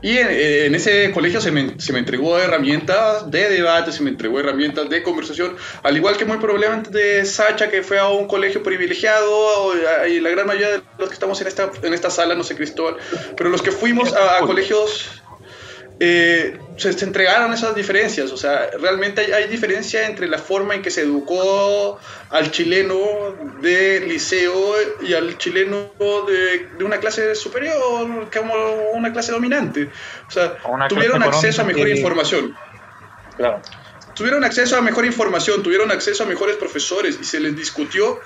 Y 0.00 0.16
en, 0.16 0.28
eh, 0.30 0.66
en 0.66 0.74
ese 0.76 1.10
colegio 1.10 1.40
se 1.40 1.50
me, 1.50 1.80
se 1.80 1.92
me 1.92 1.98
entregó 1.98 2.38
herramientas 2.38 3.30
de 3.30 3.48
debate, 3.48 3.90
se 3.90 4.02
me 4.02 4.10
entregó 4.10 4.38
herramientas 4.38 4.88
de 4.88 5.02
conversación, 5.02 5.56
al 5.82 5.96
igual 5.96 6.16
que 6.16 6.24
muy 6.24 6.36
probablemente 6.38 7.24
Sacha, 7.24 7.68
que 7.68 7.82
fue 7.82 7.98
a 7.98 8.08
un 8.08 8.28
colegio 8.28 8.62
privilegiado, 8.62 9.72
y 10.08 10.20
la 10.20 10.30
gran 10.30 10.46
mayoría 10.46 10.70
de 10.70 10.82
los 10.98 11.08
que 11.08 11.14
estamos 11.14 11.40
en 11.40 11.48
esta, 11.48 11.70
en 11.82 11.94
esta 11.94 12.10
sala, 12.10 12.36
no 12.36 12.44
sé 12.44 12.54
Cristóbal, 12.54 12.96
pero 13.36 13.50
los 13.50 13.60
que 13.60 13.72
fuimos 13.72 14.12
a, 14.12 14.38
a 14.38 14.40
colegios 14.42 15.20
eh, 16.00 16.58
se, 16.78 16.92
se 16.94 17.04
entregaron 17.04 17.52
esas 17.52 17.74
diferencias. 17.74 18.32
O 18.32 18.36
sea, 18.36 18.70
realmente 18.80 19.20
hay, 19.20 19.32
hay 19.32 19.48
diferencia 19.48 20.06
entre 20.06 20.26
la 20.28 20.38
forma 20.38 20.74
en 20.74 20.82
que 20.82 20.90
se 20.90 21.02
educó 21.02 21.98
al 22.30 22.50
chileno 22.50 22.96
de 23.60 24.00
liceo 24.00 24.74
y 25.02 25.12
al 25.14 25.36
chileno 25.36 25.90
de, 26.26 26.68
de 26.78 26.84
una 26.84 26.98
clase 26.98 27.34
superior, 27.34 28.28
como 28.34 28.54
una 28.94 29.12
clase 29.12 29.32
dominante. 29.32 29.90
O 30.26 30.30
sea, 30.30 30.56
una 30.68 30.88
tuvieron 30.88 31.22
acceso 31.22 31.62
a 31.62 31.64
mejor 31.64 31.86
que- 31.86 31.96
información. 31.96 32.56
Claro. 33.36 33.60
Tuvieron 34.14 34.42
acceso 34.42 34.76
a 34.76 34.80
mejor 34.80 35.04
información, 35.04 35.62
tuvieron 35.62 35.92
acceso 35.92 36.24
a 36.24 36.26
mejores 36.26 36.56
profesores 36.56 37.18
y 37.20 37.24
se 37.24 37.38
les 37.38 37.54
discutió 37.56 38.18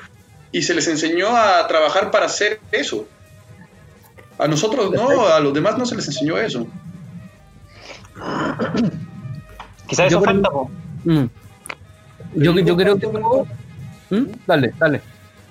y 0.51 0.63
se 0.63 0.73
les 0.75 0.89
enseñó 0.89 1.37
a 1.37 1.67
trabajar 1.69 2.11
para 2.11 2.27
hacer 2.27 2.61
eso. 2.71 3.07
A 4.39 4.49
nosotros 4.49 4.91
no, 4.91 5.27
a 5.27 5.39
los 5.41 5.53
demás 5.53 5.77
no 5.77 5.85
se 5.85 5.95
les 5.97 6.07
enseñó 6.07 6.39
eso. 6.39 6.67
Quizás 9.89 10.07
eso 10.07 10.23
falta. 10.23 10.49
Mm. 11.05 11.25
Yo, 12.37 12.53
yo 12.59 12.77
creo 12.77 12.99
que... 12.99 13.07
¿Mm? 13.07 14.27
Dale, 14.47 14.73
dale. 14.79 15.01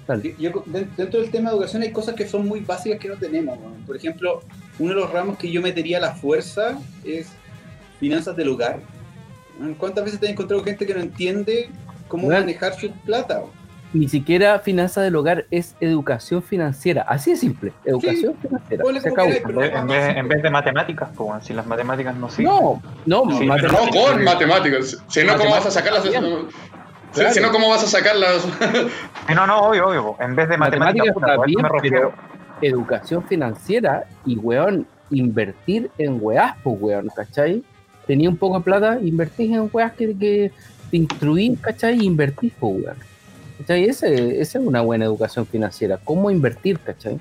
dale. 0.08 0.36
Yo- 0.39 0.63
dentro 0.98 1.22
del 1.22 1.32
tema 1.32 1.50
de 1.50 1.56
educación 1.56 1.82
hay 1.84 1.91
cosas 1.91 2.15
que 2.15 2.27
son 2.27 2.48
muy 2.48 2.62
básicas 2.62 3.00
que 3.00 3.08
no 3.08 3.15
tenemos. 3.15 3.58
Por 3.86 3.96
ejemplo, 3.96 4.41
uno 4.80 4.89
de 4.94 5.00
los 5.01 5.12
ramos 5.12 5.38
que 5.38 5.51
yo 5.51 5.62
metería 5.62 5.98
a 5.98 6.01
la 6.01 6.15
fuerza 6.15 6.80
es 7.03 7.27
finanzas 8.00 8.36
del 8.36 8.50
hogar. 8.50 8.80
¿Cuántas 9.77 10.06
veces 10.06 10.20
te 10.20 10.25
has 10.27 10.32
encontrado 10.32 10.63
gente 10.63 10.88
que 10.88 10.94
no 10.94 11.01
entiende 11.01 11.70
cómo 12.08 12.27
manejar 12.30 12.74
su 12.74 12.91
plata? 12.91 13.44
Ni 13.93 14.07
siquiera 14.07 14.60
finanzas 14.60 15.03
del 15.03 15.15
hogar 15.17 15.45
es 15.51 15.75
educación 15.81 16.41
financiera. 16.41 17.01
Así 17.01 17.31
de 17.31 17.38
simple. 17.38 17.74
Educación 17.83 18.36
financiera. 18.41 18.83
Se 19.01 19.10
acabó. 19.10 19.29
En 19.29 19.88
vez, 19.88 20.15
en 20.17 20.27
vez- 20.29 20.41
de 20.43 20.50
matemáticas, 20.50 21.10
pues, 21.15 21.43
si 21.45 21.53
las 21.53 21.65
matemáticas 21.67 22.15
no 22.15 22.29
sirven. 22.29 22.53
No, 22.53 22.81
no, 23.25 23.38
Sí, 23.38 23.45
No 23.45 23.55
con 23.91 24.24
matemáticas. 24.24 24.98
Si 25.07 25.24
no, 25.25 25.36
¿cómo 25.38 25.51
vas 25.51 25.65
a 25.65 25.71
sacar 25.71 25.93
las... 25.93 26.03
Si, 26.03 26.10
Claro. 26.10 27.33
si 27.33 27.41
no, 27.41 27.51
¿cómo 27.51 27.67
vas 27.69 27.83
a 27.83 27.88
sacar 27.88 28.15
las... 28.15 28.43
Sí, 28.43 29.33
no, 29.36 29.45
no, 29.45 29.60
obvio, 29.67 29.88
obvio. 29.89 30.15
En 30.21 30.36
vez 30.36 30.48
de 30.48 30.57
matemáticas, 30.57 31.07
Matemáticas 31.13 31.38
también, 31.38 31.62
me 31.62 31.69
refiero. 31.69 32.13
pero 32.62 32.75
educación 32.75 33.24
financiera 33.25 34.05
y, 34.25 34.38
weón, 34.38 34.88
invertir 35.10 35.91
en 35.98 36.17
weás, 36.21 36.55
pues, 36.63 36.77
weón, 36.79 37.10
¿cachai? 37.13 37.62
Tenía 38.07 38.29
un 38.29 38.38
poco 38.38 38.60
de 38.60 38.63
plata, 38.63 38.98
invertís 39.01 39.51
en 39.51 39.69
weás 39.74 39.91
que, 39.91 40.15
que 40.17 40.51
te 40.89 40.95
instruís, 40.98 41.60
¿cachai? 41.60 42.00
Y 42.00 42.05
invertís, 42.05 42.53
pues, 42.57 42.74
weón. 42.86 42.95
¿Cachai? 43.62 43.86
Esa 43.86 44.08
es 44.08 44.56
una 44.56 44.82
buena 44.82 45.06
educación 45.06 45.46
financiera. 45.46 46.00
¿Cómo 46.03 46.32
invertir, 46.32 46.80
cachai? 46.80 47.20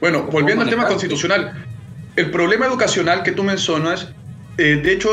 Bueno, 0.00 0.24
volviendo 0.30 0.64
al 0.64 0.70
tema 0.70 0.86
constitucional. 0.86 1.52
El 2.16 2.30
problema 2.30 2.66
educacional 2.66 3.22
que 3.22 3.32
tú 3.32 3.42
mencionas, 3.42 4.08
eh, 4.56 4.80
de 4.82 4.92
hecho, 4.92 5.10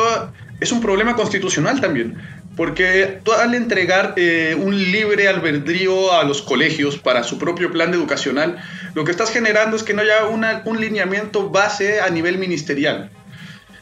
es 0.59 0.71
un 0.71 0.81
problema 0.81 1.15
constitucional 1.15 1.81
también. 1.81 2.15
Porque 2.55 3.19
al 3.39 3.55
entregar 3.55 4.13
eh, 4.17 4.55
un 4.61 4.75
libre 4.75 5.27
albedrío 5.27 6.13
a 6.13 6.23
los 6.25 6.41
colegios 6.41 6.97
para 6.97 7.23
su 7.23 7.37
propio 7.37 7.71
plan 7.71 7.93
educacional, 7.93 8.57
lo 8.93 9.05
que 9.05 9.11
estás 9.11 9.31
generando 9.31 9.77
es 9.77 9.83
que 9.83 9.93
no 9.93 10.01
haya 10.01 10.25
una- 10.27 10.61
un 10.65 10.79
lineamiento 10.79 11.49
base 11.49 12.01
a 12.01 12.09
nivel 12.09 12.37
ministerial. 12.37 13.09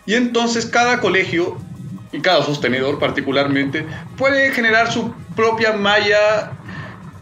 Y 0.06 0.14
entonces 0.14 0.66
cada 0.68 1.00
colegio, 1.00 1.58
y 2.12 2.20
cada 2.22 2.44
sostenedor 2.44 3.00
particularmente, 3.00 3.86
puede 4.18 4.52
generar 4.52 4.92
su 4.92 5.14
propia 5.40 5.72
malla 5.72 6.52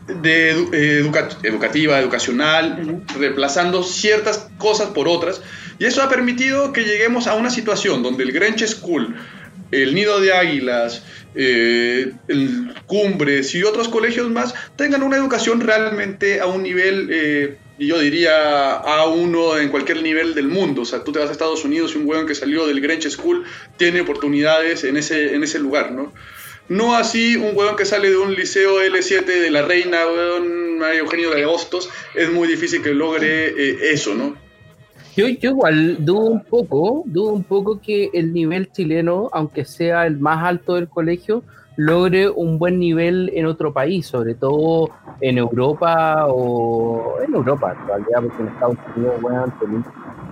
de 0.07 0.55
edu- 0.55 0.74
eh, 0.74 1.00
educa- 1.03 1.29
educativa, 1.43 2.00
educacional, 2.00 3.03
reemplazando 3.19 3.83
ciertas 3.83 4.47
cosas 4.57 4.88
por 4.89 5.07
otras. 5.07 5.41
Y 5.79 5.86
eso 5.86 6.01
ha 6.01 6.09
permitido 6.09 6.74
que 6.74 6.83
lleguemos 6.83 7.27
a 7.27 7.36
una 7.36 7.50
situación 7.51 8.01
donde 8.01 8.24
el 8.24 8.31
Grange 8.31 8.67
School, 8.67 9.15
el 9.71 9.93
Nido 9.93 10.19
de 10.19 10.31
Águilas, 10.33 11.03
eh, 11.36 12.13
el 12.27 12.74
Cumbres 12.88 13.53
y 13.53 13.63
otros 13.63 13.88
colegios 13.89 14.27
más 14.31 14.55
tengan 14.75 15.03
una 15.03 15.17
educación 15.17 15.59
realmente 15.62 16.39
a 16.39 16.47
un 16.47 16.63
nivel, 16.63 17.09
eh, 17.12 17.57
yo 17.77 18.00
diría 18.00 18.81
A1 18.81 19.62
en 19.62 19.69
cualquier 19.69 20.01
nivel 20.01 20.33
del 20.33 20.47
mundo. 20.47 20.81
O 20.81 20.86
sea, 20.86 21.03
tú 21.03 21.12
te 21.12 21.19
vas 21.19 21.29
a 21.29 21.33
Estados 21.33 21.63
Unidos 21.63 21.91
y 21.93 21.97
un 22.00 22.07
hueón 22.07 22.25
que 22.25 22.33
salió 22.33 22.65
del 22.65 22.81
Grange 22.81 23.12
School 23.12 23.43
tiene 23.77 24.01
oportunidades 24.01 24.83
en 24.83 24.97
ese, 24.97 25.36
en 25.36 25.43
ese 25.43 25.59
lugar, 25.59 25.91
¿no? 25.91 26.12
No 26.69 26.95
así 26.95 27.36
un 27.38 27.55
huevón 27.55 27.75
que 27.75 27.86
sale 27.86 28.09
de 28.09 28.17
un 28.17 28.33
liceo 28.33 28.81
L7 28.81 29.25
de 29.25 29.51
la 29.51 29.62
Reina, 29.62 30.00
huevón, 30.05 30.79
María 30.79 31.00
Eugenio 31.00 31.31
de 31.31 31.45
Hostos, 31.45 31.89
es 32.13 32.31
muy 32.31 32.47
difícil 32.47 32.81
que 32.81 32.93
logre 32.93 33.47
eh, 33.47 33.77
eso, 33.93 34.13
¿no? 34.13 34.36
Yo, 35.15 35.27
yo 35.27 35.50
igual 35.50 35.97
dudo 36.05 36.25
un 36.25 36.43
poco, 36.43 37.03
dudo 37.05 37.33
un 37.33 37.43
poco 37.43 37.81
que 37.81 38.09
el 38.13 38.33
nivel 38.33 38.71
chileno, 38.71 39.29
aunque 39.31 39.65
sea 39.65 40.05
el 40.05 40.19
más 40.19 40.45
alto 40.45 40.75
del 40.75 40.89
colegio, 40.89 41.43
logre 41.77 42.29
un 42.29 42.59
buen 42.59 42.79
nivel 42.79 43.31
en 43.33 43.45
otro 43.45 43.71
país, 43.71 44.05
sobre 44.07 44.36
todo 44.36 44.89
en 45.21 45.38
Europa 45.38 46.25
o 46.27 47.19
en 47.25 47.33
Europa, 47.33 47.75
en 47.79 47.88
realidad, 47.88 48.21
porque 48.24 48.41
en 48.43 48.47
Estados 48.50 48.77
Unidos, 48.95 49.15
weón, 49.21 49.53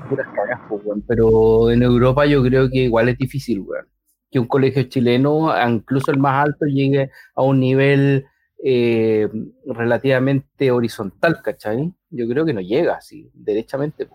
puras 0.09 0.27
cagas, 0.35 0.59
weón. 0.69 1.03
pero 1.07 1.71
en 1.71 1.81
Europa 1.83 2.25
yo 2.25 2.43
creo 2.43 2.69
que 2.69 2.79
igual 2.79 3.09
es 3.09 3.17
difícil, 3.17 3.61
weón, 3.61 3.85
que 4.31 4.39
un 4.39 4.47
colegio 4.47 4.83
chileno, 4.83 5.53
incluso 5.67 6.11
el 6.11 6.19
más 6.19 6.45
alto, 6.45 6.65
llegue 6.65 7.11
a 7.35 7.43
un 7.43 7.59
nivel 7.59 8.25
eh, 8.63 9.29
relativamente 9.65 10.71
horizontal, 10.71 11.41
¿cachai? 11.43 11.93
Yo 12.09 12.27
creo 12.27 12.45
que 12.45 12.53
no 12.53 12.61
llega 12.61 12.95
así, 12.95 13.29
derechamente. 13.33 14.07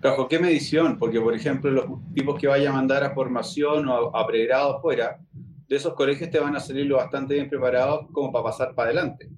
¿Bajo 0.00 0.28
qué 0.28 0.38
medición? 0.38 0.98
Porque, 0.98 1.20
por 1.20 1.34
ejemplo, 1.34 1.70
los 1.70 1.84
tipos 2.14 2.38
que 2.40 2.46
vaya 2.46 2.70
a 2.70 2.72
mandar 2.72 3.02
a 3.04 3.14
formación 3.14 3.88
o 3.88 4.16
a, 4.16 4.22
a 4.22 4.26
pregrado 4.26 4.76
afuera, 4.76 5.18
de 5.68 5.76
esos 5.76 5.94
colegios 5.94 6.30
te 6.30 6.38
van 6.38 6.54
a 6.54 6.60
salir 6.60 6.86
lo 6.86 6.96
bastante 6.96 7.34
bien 7.34 7.48
preparados 7.48 8.06
como 8.12 8.32
para 8.32 8.44
pasar 8.44 8.74
para 8.74 8.90
adelante. 8.90 9.28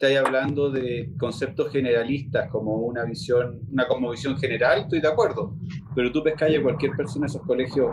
Estáis 0.00 0.16
hablando 0.16 0.70
de 0.70 1.12
conceptos 1.18 1.72
generalistas 1.72 2.48
como 2.52 2.76
una 2.76 3.02
visión, 3.02 3.62
una 3.72 3.88
cosmovisión 3.88 4.38
general, 4.38 4.82
estoy 4.82 5.00
de 5.00 5.08
acuerdo. 5.08 5.56
Pero 5.92 6.12
tú 6.12 6.22
pescáis 6.22 6.56
a 6.56 6.62
cualquier 6.62 6.92
persona 6.92 7.26
de 7.26 7.30
esos 7.30 7.42
colegios 7.42 7.90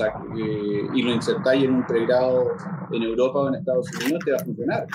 eh, 0.00 0.88
y 0.94 1.02
lo 1.02 1.12
insertáis 1.12 1.64
en 1.64 1.74
un 1.74 1.86
pregrado 1.86 2.52
en 2.90 3.02
Europa 3.02 3.40
o 3.40 3.48
en 3.48 3.56
Estados 3.56 3.86
Unidos, 4.02 4.20
te 4.24 4.30
va 4.30 4.38
a 4.38 4.44
funcionar. 4.46 4.86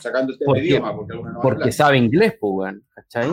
Sacando 0.00 0.32
el 0.32 0.38
tema 0.38 0.48
¿Por 0.48 0.58
idioma, 0.58 0.96
porque 0.96 1.12
algunos 1.12 1.34
no 1.34 1.40
Porque 1.42 1.70
sabe 1.70 1.98
inglés, 1.98 2.32
pues, 2.40 2.74
¿cachai? 2.94 3.30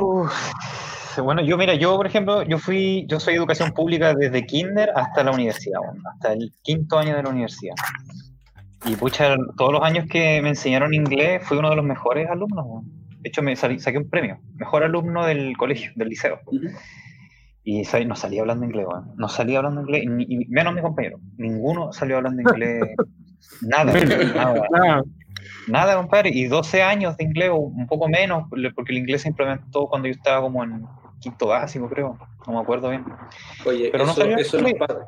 Bueno, 1.24 1.42
yo 1.44 1.58
mira, 1.58 1.76
yo 1.76 1.96
por 1.96 2.08
ejemplo, 2.08 2.44
yo 2.44 2.58
fui, 2.58 3.06
yo 3.08 3.22
soy 3.22 3.36
educación 3.36 3.72
pública 3.72 4.14
desde 4.16 4.46
kinder 4.46 4.92
hasta 4.94 5.24
la 5.24 5.32
universidad, 5.32 5.80
bueno, 5.80 6.04
hasta 6.14 6.34
el 6.34 6.52
quinto 6.62 6.98
año 6.98 7.16
de 7.16 7.24
la 7.24 7.30
universidad. 7.30 7.76
Y 8.86 8.96
pucha, 8.96 9.36
todos 9.58 9.72
los 9.74 9.82
años 9.84 10.06
que 10.10 10.42
me 10.42 10.50
enseñaron 10.50 10.94
inglés 10.94 11.42
fui 11.46 11.58
uno 11.58 11.70
de 11.70 11.76
los 11.78 11.86
mejores 11.86 12.30
alumnos. 12.30 12.66
De 13.20 13.30
hecho, 13.30 13.42
me 13.42 13.56
salí- 13.56 13.80
saqué 13.80 13.98
un 13.98 14.10
premio, 14.10 14.40
mejor 14.56 14.84
alumno 14.84 15.26
del 15.26 15.56
colegio, 15.58 15.92
del 15.96 16.10
liceo. 16.10 16.40
Ujú. 16.48 16.68
Y 17.64 17.86
sa- 17.86 18.04
no 18.04 18.16
salía 18.16 18.42
hablando 18.42 18.66
inglés, 18.66 18.86
bueno. 18.86 19.14
no 19.16 19.30
salía 19.30 19.60
hablando 19.60 19.82
inglés, 19.82 20.04
ni- 20.10 20.26
y 20.28 20.46
menos 20.50 20.74
mi 20.74 20.82
compañero. 20.82 21.18
Ninguno 21.38 21.94
salió 21.94 22.18
hablando 22.18 22.42
inglés, 22.42 22.82
nada, 23.62 23.94
nada. 24.36 24.68
Ah, 24.76 25.02
Nada, 25.68 25.96
compadre, 25.96 26.30
y 26.34 26.46
12 26.46 26.84
años 26.84 27.16
de 27.16 27.24
inglés, 27.24 27.50
o 27.52 27.56
un 27.58 27.88
poco 27.88 28.08
menos, 28.10 28.50
porque 28.76 28.92
el 28.92 28.98
inglés 28.98 29.22
se 29.22 29.30
implementó 29.30 29.88
cuando 29.88 30.08
yo 30.10 30.14
estaba 30.14 30.42
como 30.42 30.62
en 30.64 30.84
quinto 31.20 31.48
básico, 31.48 31.90
creo, 31.90 32.18
no 32.48 32.54
me 32.54 32.60
acuerdo 32.60 32.90
bien. 32.90 33.06
Oye, 33.66 33.90
Pero 33.92 34.06
no 34.06 34.12
eso, 34.12 34.22
salió 34.22 34.38
eso 34.38 34.60
nos 34.62 34.74
pasa. 34.74 35.00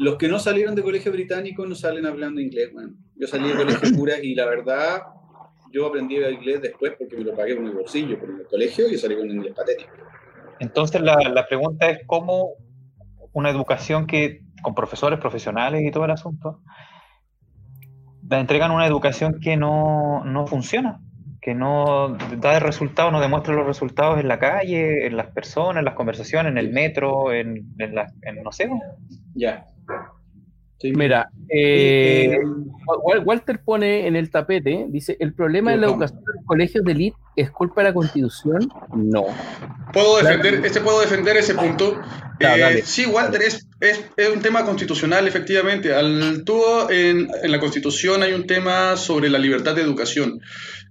Los 0.00 0.16
que 0.16 0.28
no 0.28 0.38
salieron 0.38 0.74
de 0.74 0.82
colegio 0.82 1.12
británico 1.12 1.66
no 1.66 1.74
salen 1.74 2.06
hablando 2.06 2.40
inglés, 2.40 2.72
bueno. 2.72 2.94
Yo 3.16 3.26
salí 3.26 3.48
de 3.48 3.54
colegio 3.54 3.90
cura 3.96 4.14
y 4.22 4.34
la 4.34 4.46
verdad, 4.46 5.02
yo 5.70 5.86
aprendí 5.86 6.16
inglés 6.16 6.62
después 6.62 6.94
porque 6.98 7.18
me 7.18 7.24
lo 7.24 7.36
pagué 7.36 7.54
con 7.54 7.66
mi 7.66 7.70
bolsillo, 7.70 8.16
pero 8.18 8.32
en 8.32 8.40
el 8.40 8.46
colegio 8.46 8.86
yo 8.90 8.96
salí 8.96 9.14
con 9.14 9.30
inglés 9.30 9.52
patético. 9.54 9.90
Entonces 10.58 11.02
la, 11.02 11.16
la 11.16 11.46
pregunta 11.46 11.90
es 11.90 11.98
cómo 12.06 12.54
una 13.34 13.50
educación 13.50 14.06
que 14.06 14.40
con 14.62 14.74
profesores 14.74 15.20
profesionales 15.20 15.82
y 15.84 15.90
todo 15.90 16.06
el 16.06 16.12
asunto 16.12 16.62
entregan 18.30 18.70
una 18.70 18.86
educación 18.86 19.38
que 19.38 19.58
no, 19.58 20.24
no 20.24 20.46
funciona, 20.46 21.02
que 21.42 21.54
no 21.54 22.16
da 22.38 22.56
el 22.56 22.62
resultado, 22.62 23.10
no 23.10 23.20
demuestra 23.20 23.54
los 23.54 23.66
resultados 23.66 24.18
en 24.18 24.28
la 24.28 24.38
calle, 24.38 25.06
en 25.06 25.18
las 25.18 25.26
personas, 25.26 25.80
en 25.80 25.84
las 25.84 25.94
conversaciones, 25.94 26.52
en 26.52 26.58
el 26.58 26.70
metro, 26.70 27.34
en, 27.34 27.74
en, 27.78 27.94
la, 27.94 28.06
en 28.22 28.42
no 28.42 28.50
sé. 28.52 28.70
Ya. 29.34 29.66
Sí, 30.80 30.92
Mira, 30.92 31.28
eh, 31.50 32.30
eh, 32.32 32.38
Wal- 33.04 33.22
Walter 33.24 33.60
pone 33.62 34.06
en 34.06 34.16
el 34.16 34.30
tapete, 34.30 34.86
dice, 34.88 35.14
¿el 35.20 35.34
problema 35.34 35.72
de 35.72 35.76
la 35.76 35.88
educación 35.88 36.20
en 36.20 36.36
los 36.36 36.46
colegios 36.46 36.84
de 36.84 36.92
elite 36.92 37.16
es 37.36 37.50
culpa 37.50 37.82
de 37.82 37.88
la 37.88 37.94
constitución? 37.94 38.66
No. 38.94 39.26
Puedo 39.92 40.16
defender, 40.22 40.64
este 40.64 40.80
puedo 40.80 41.00
defender 41.02 41.36
ese 41.36 41.54
punto. 41.54 42.00
Eh, 42.40 42.80
sí, 42.82 43.04
Walter, 43.04 43.42
es, 43.42 43.68
es, 43.80 44.02
es 44.16 44.28
un 44.30 44.40
tema 44.40 44.64
constitucional, 44.64 45.28
efectivamente. 45.28 45.92
Al, 45.94 46.44
tú 46.44 46.58
en, 46.88 47.28
en 47.42 47.52
la 47.52 47.60
Constitución 47.60 48.22
hay 48.22 48.32
un 48.32 48.46
tema 48.46 48.96
sobre 48.96 49.28
la 49.28 49.38
libertad 49.38 49.74
de 49.74 49.82
educación. 49.82 50.40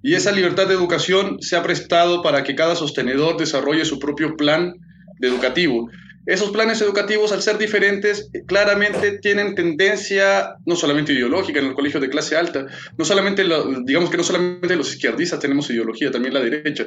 Y 0.03 0.13
esa 0.13 0.31
libertad 0.31 0.67
de 0.67 0.75
educación 0.75 1.37
se 1.41 1.55
ha 1.55 1.63
prestado 1.63 2.21
para 2.21 2.43
que 2.43 2.53
cada 2.53 2.75
sostenedor 2.75 3.37
desarrolle 3.37 3.83
su 3.85 3.97
propio 3.97 4.37
plan 4.37 4.75
de 5.19 5.27
educativo. 5.27 5.89
Esos 6.25 6.51
planes 6.51 6.81
educativos, 6.81 7.31
al 7.31 7.41
ser 7.41 7.57
diferentes, 7.57 8.29
claramente 8.45 9.17
tienen 9.19 9.55
tendencia 9.55 10.55
no 10.65 10.75
solamente 10.75 11.13
ideológica 11.13 11.59
en 11.59 11.67
el 11.67 11.73
colegio 11.73 11.99
de 11.99 12.09
clase 12.09 12.35
alta, 12.35 12.67
no 12.97 13.05
solamente, 13.05 13.43
lo- 13.43 13.81
digamos 13.83 14.09
que 14.11 14.17
no 14.17 14.23
solamente 14.23 14.75
los 14.75 14.93
izquierdistas 14.93 15.39
tenemos 15.39 15.69
ideología, 15.69 16.11
también 16.11 16.33
la 16.33 16.41
derecha, 16.41 16.85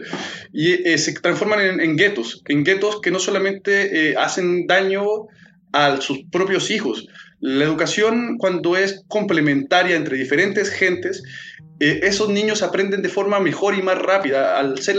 y 0.53 0.73
eh, 0.89 0.99
se 0.99 1.13
transforman 1.15 1.61
en, 1.61 1.81
en 1.81 1.97
guetos, 1.97 2.43
en 2.47 2.63
guetos 2.63 3.01
que 3.01 3.11
no 3.11 3.19
solamente 3.19 4.11
eh, 4.11 4.15
hacen 4.17 4.67
daño 4.67 5.03
a 5.73 6.01
sus 6.01 6.25
propios 6.31 6.71
hijos. 6.71 7.07
La 7.45 7.65
educación, 7.65 8.39
cuando 8.39 8.77
es 8.77 9.03
complementaria 9.09 9.97
entre 9.97 10.17
diferentes 10.17 10.71
gentes, 10.71 11.25
eh, 11.81 11.99
esos 12.05 12.29
niños 12.29 12.63
aprenden 12.63 13.03
de 13.03 13.09
forma 13.09 13.41
mejor 13.41 13.75
y 13.75 13.83
más 13.83 13.99
rápida. 13.99 14.61
Al 14.61 14.79
ser 14.79 14.99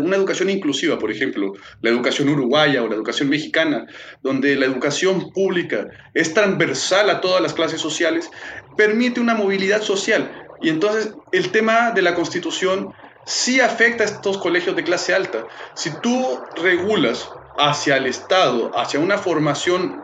una 0.00 0.16
educación 0.16 0.50
inclusiva, 0.50 0.98
por 0.98 1.12
ejemplo, 1.12 1.52
la 1.82 1.90
educación 1.90 2.28
uruguaya 2.28 2.82
o 2.82 2.88
la 2.88 2.96
educación 2.96 3.28
mexicana, 3.28 3.86
donde 4.24 4.56
la 4.56 4.66
educación 4.66 5.30
pública 5.30 5.86
es 6.14 6.34
transversal 6.34 7.10
a 7.10 7.20
todas 7.20 7.40
las 7.40 7.54
clases 7.54 7.80
sociales, 7.80 8.28
permite 8.76 9.20
una 9.20 9.36
movilidad 9.36 9.80
social. 9.80 10.32
Y 10.60 10.70
entonces 10.70 11.14
el 11.30 11.52
tema 11.52 11.92
de 11.92 12.02
la 12.02 12.16
constitución 12.16 12.92
sí 13.24 13.60
afecta 13.60 14.02
a 14.02 14.06
estos 14.06 14.38
colegios 14.38 14.74
de 14.74 14.82
clase 14.82 15.14
alta. 15.14 15.44
Si 15.76 15.90
tú 16.00 16.40
regulas 16.56 17.30
hacia 17.56 17.98
el 17.98 18.06
Estado, 18.06 18.76
hacia 18.76 18.98
una 18.98 19.16
formación, 19.16 20.02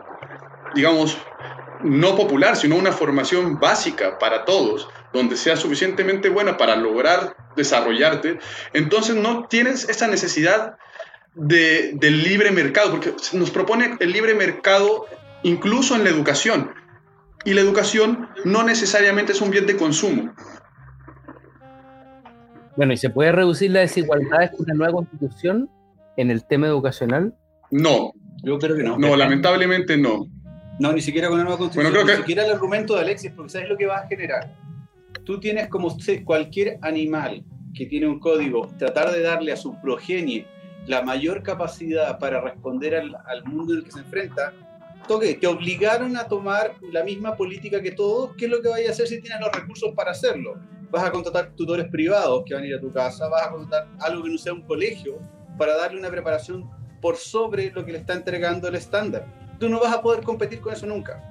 digamos, 0.73 1.17
no 1.83 2.15
popular, 2.15 2.55
sino 2.55 2.75
una 2.75 2.91
formación 2.91 3.59
básica 3.59 4.17
para 4.19 4.45
todos, 4.45 4.87
donde 5.13 5.35
sea 5.35 5.55
suficientemente 5.55 6.29
buena 6.29 6.57
para 6.57 6.75
lograr 6.75 7.35
desarrollarte, 7.55 8.39
entonces 8.73 9.15
no 9.15 9.47
tienes 9.47 9.87
esa 9.89 10.07
necesidad 10.07 10.77
de, 11.35 11.93
del 11.95 12.23
libre 12.23 12.51
mercado, 12.51 12.91
porque 12.91 13.13
nos 13.33 13.51
propone 13.51 13.97
el 13.99 14.11
libre 14.11 14.33
mercado 14.35 15.05
incluso 15.43 15.95
en 15.95 16.03
la 16.03 16.09
educación. 16.09 16.71
Y 17.43 17.53
la 17.53 17.61
educación 17.61 18.29
no 18.45 18.63
necesariamente 18.63 19.31
es 19.31 19.41
un 19.41 19.49
bien 19.49 19.65
de 19.65 19.75
consumo. 19.75 20.33
Bueno, 22.77 22.93
¿y 22.93 22.97
se 22.97 23.09
puede 23.09 23.31
reducir 23.31 23.71
la 23.71 23.81
desigualdad 23.81 24.51
con 24.51 24.61
una 24.61 24.73
nueva 24.75 24.93
constitución 24.93 25.69
en 26.17 26.31
el 26.31 26.45
tema 26.45 26.67
educacional? 26.67 27.35
No, 27.71 28.13
yo 28.43 28.59
creo 28.59 28.75
que 28.75 28.83
no. 28.83 28.97
no, 28.97 29.15
lamentablemente 29.15 29.97
no. 29.97 30.27
No, 30.81 30.91
ni 30.91 31.01
siquiera 31.01 31.27
con 31.27 31.37
la 31.37 31.43
nueva 31.43 31.59
constitución, 31.59 31.93
Bueno, 31.93 32.05
creo 32.05 32.17
ni 32.17 32.21
siquiera 32.23 32.43
el 32.43 32.53
argumento 32.53 32.95
de 32.95 33.01
Alexis, 33.01 33.31
porque 33.35 33.51
¿sabes 33.51 33.69
lo 33.69 33.77
que 33.77 33.85
va 33.85 33.97
a 33.97 34.07
generar? 34.07 34.55
Tú 35.23 35.39
tienes 35.39 35.67
como 35.67 35.95
cualquier 36.25 36.79
animal 36.81 37.45
que 37.75 37.85
tiene 37.85 38.07
un 38.07 38.19
código, 38.19 38.67
tratar 38.79 39.11
de 39.11 39.21
darle 39.21 39.51
a 39.51 39.57
su 39.57 39.79
progenie 39.79 40.47
la 40.87 41.03
mayor 41.03 41.43
capacidad 41.43 42.17
para 42.17 42.41
responder 42.41 42.95
al, 42.95 43.15
al 43.27 43.43
mundo 43.43 43.73
en 43.73 43.79
el 43.79 43.85
que 43.85 43.91
se 43.91 43.99
enfrenta. 43.99 44.55
Toque, 45.07 45.35
te 45.35 45.45
obligaron 45.45 46.17
a 46.17 46.23
tomar 46.23 46.73
la 46.91 47.03
misma 47.03 47.35
política 47.35 47.79
que 47.79 47.91
todos. 47.91 48.35
¿Qué 48.35 48.45
es 48.45 48.51
lo 48.51 48.59
que 48.63 48.69
vayas 48.69 48.89
a 48.89 48.93
hacer 48.93 49.07
si 49.07 49.21
tienes 49.21 49.39
los 49.39 49.51
recursos 49.51 49.91
para 49.95 50.09
hacerlo? 50.09 50.55
Vas 50.89 51.03
a 51.03 51.11
contratar 51.11 51.53
tutores 51.55 51.89
privados 51.89 52.41
que 52.43 52.55
van 52.55 52.63
a 52.63 52.65
ir 52.65 52.73
a 52.73 52.81
tu 52.81 52.91
casa, 52.91 53.29
vas 53.29 53.45
a 53.45 53.51
contratar 53.51 53.87
algo 53.99 54.23
que 54.23 54.31
no 54.31 54.37
sea 54.39 54.53
un 54.53 54.63
colegio 54.63 55.19
para 55.59 55.77
darle 55.77 55.99
una 55.99 56.09
preparación 56.09 56.67
por 56.99 57.17
sobre 57.17 57.69
lo 57.69 57.85
que 57.85 57.91
le 57.91 57.99
está 57.99 58.13
entregando 58.13 58.67
el 58.67 58.73
estándar 58.73 59.40
tú 59.61 59.69
no 59.69 59.79
vas 59.79 59.93
a 59.93 60.01
poder 60.01 60.23
competir 60.23 60.59
con 60.59 60.73
eso 60.73 60.87
nunca. 60.87 61.21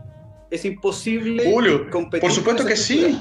Es 0.50 0.64
imposible 0.64 1.50
Julio, 1.52 1.90
competir. 1.90 2.20
por 2.22 2.30
supuesto 2.32 2.62
con 2.62 2.70
que 2.70 2.76
sí. 2.76 3.20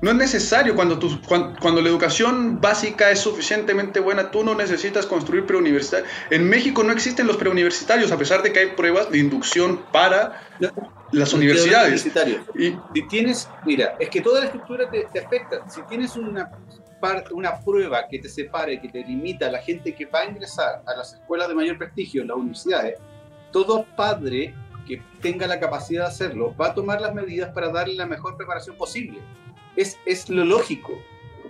No 0.00 0.10
es 0.10 0.16
necesario 0.16 0.76
cuando, 0.76 0.96
tu- 0.98 1.20
cuan- 1.22 1.56
cuando, 1.60 1.80
la 1.82 1.88
educación 1.88 2.60
básica 2.60 3.10
es 3.10 3.18
suficientemente 3.18 3.98
buena, 3.98 4.30
tú 4.30 4.44
no 4.44 4.54
necesitas 4.54 5.06
construir 5.06 5.44
preuniversitarios. 5.44 6.08
En 6.30 6.48
México 6.48 6.84
no 6.84 6.92
existen 6.92 7.26
los 7.26 7.36
preuniversitarios, 7.36 8.12
a 8.12 8.16
pesar 8.18 8.42
de 8.42 8.52
que 8.52 8.60
hay 8.60 8.66
pruebas 8.76 9.10
de 9.10 9.18
inducción 9.18 9.80
para 9.90 10.40
No, 10.60 10.68
las 11.10 11.32
universidades. 11.32 12.06
Y, 12.54 12.76
Si 12.94 13.08
tienes, 13.08 13.48
mira, 13.64 13.96
es 13.98 14.08
que 14.10 14.20
toda 14.20 14.40
la 14.40 14.46
estructura 14.46 14.88
te, 14.88 15.08
te 15.12 15.18
afecta. 15.18 15.68
Si 15.68 15.82
tienes 15.82 16.14
una, 16.16 16.48
parte, 17.00 17.34
una 17.34 17.58
prueba 17.58 18.06
que 18.08 18.20
te 18.20 18.28
separe, 18.28 18.80
que 18.80 18.88
te 18.88 19.02
limita 19.04 19.46
a 19.48 19.50
la 19.50 19.58
gente 19.58 19.94
que 19.96 20.06
va 20.06 20.20
a 20.20 20.26
ingresar 20.26 20.82
a 20.86 20.94
las 20.96 21.14
escuelas 21.14 21.48
de 21.48 21.54
mayor 21.56 21.76
prestigio, 21.76 22.22
en 22.22 22.28
las 22.28 22.36
universidades, 22.36 22.98
todo 23.52 23.84
padre 23.96 24.54
que 24.86 25.02
tenga 25.20 25.46
la 25.46 25.60
capacidad 25.60 26.04
de 26.04 26.08
hacerlo 26.08 26.54
va 26.56 26.68
a 26.68 26.74
tomar 26.74 27.00
las 27.00 27.14
medidas 27.14 27.52
para 27.52 27.68
darle 27.68 27.94
la 27.94 28.06
mejor 28.06 28.36
preparación 28.36 28.76
posible. 28.76 29.20
Es, 29.76 29.98
es 30.06 30.28
lo 30.28 30.44
lógico. 30.44 30.98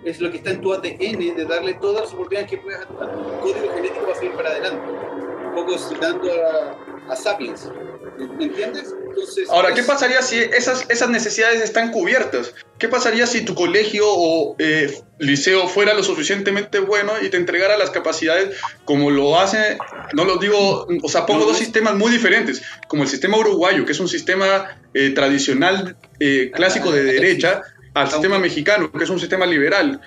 Es 0.03 0.21
lo 0.21 0.31
que 0.31 0.37
está 0.37 0.51
en 0.51 0.61
tu 0.61 0.73
ADN 0.73 1.35
de 1.35 1.45
darle 1.45 1.73
todas 1.73 2.03
las 2.03 2.13
oportunidades 2.13 2.49
que 2.49 2.57
puedas 2.57 2.83
a 2.83 2.87
tu, 2.87 2.95
código 3.41 3.73
genético 3.73 4.05
para 4.05 4.15
seguir 4.15 4.33
para 4.33 4.49
adelante. 4.49 4.91
Un 5.47 5.55
poco 5.55 5.77
citando 5.77 6.29
a, 6.31 7.11
a 7.11 7.15
Sapiens. 7.15 7.69
¿Me 8.37 8.45
entiendes? 8.45 8.93
Entonces, 9.07 9.49
ahora, 9.49 9.73
¿qué 9.73 9.83
pasaría 9.83 10.21
si 10.21 10.37
esas, 10.37 10.85
esas 10.89 11.09
necesidades 11.09 11.61
están 11.61 11.91
cubiertas? 11.91 12.53
¿Qué 12.77 12.87
pasaría 12.87 13.25
si 13.27 13.45
tu 13.45 13.55
colegio 13.55 14.05
o 14.07 14.55
eh, 14.59 15.01
liceo 15.19 15.67
fuera 15.67 15.93
lo 15.93 16.03
suficientemente 16.03 16.79
bueno 16.79 17.13
y 17.21 17.29
te 17.29 17.37
entregara 17.37 17.77
las 17.77 17.89
capacidades 17.89 18.57
como 18.85 19.09
lo 19.11 19.39
hace, 19.39 19.77
no 20.13 20.25
lo 20.25 20.37
digo, 20.37 20.87
o 21.01 21.09
sea, 21.09 21.25
pongo 21.25 21.45
dos 21.45 21.57
sistemas 21.57 21.95
muy 21.95 22.11
diferentes, 22.11 22.61
como 22.87 23.03
el 23.03 23.09
sistema 23.09 23.37
uruguayo, 23.37 23.85
que 23.85 23.93
es 23.93 23.99
un 23.99 24.09
sistema 24.09 24.79
eh, 24.93 25.11
tradicional, 25.11 25.97
eh, 26.19 26.51
clásico 26.53 26.91
de 26.91 27.01
Ah, 27.01 27.03
derecha, 27.03 27.61
al 27.93 28.09
sistema 28.09 28.39
mexicano, 28.39 28.91
que 28.91 29.03
es 29.03 29.09
un 29.09 29.19
sistema 29.19 29.45
liberal. 29.45 30.01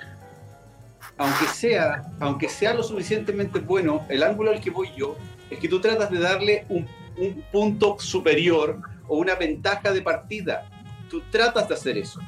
aunque 1.17 1.45
sea, 1.45 2.03
aunque 2.19 2.49
sea 2.49 2.73
lo 2.73 2.83
suficientemente 2.83 3.59
bueno, 3.59 4.05
el 4.09 4.23
ángulo 4.23 4.51
al 4.51 4.59
que 4.61 4.71
voy 4.71 4.89
yo 4.97 5.15
es 5.49 5.59
que 5.59 5.67
tú 5.67 5.79
tratas 5.79 6.09
de 6.09 6.19
darle 6.19 6.65
un, 6.69 6.87
un 7.17 7.43
punto 7.51 7.97
superior 7.99 8.79
o 9.07 9.17
una 9.17 9.35
ventaja 9.35 9.91
de 9.91 10.01
partida. 10.01 10.65
Tú 11.09 11.21
tratas 11.31 11.67
de 11.67 11.75
hacer 11.75 11.97
eso. 11.97 12.19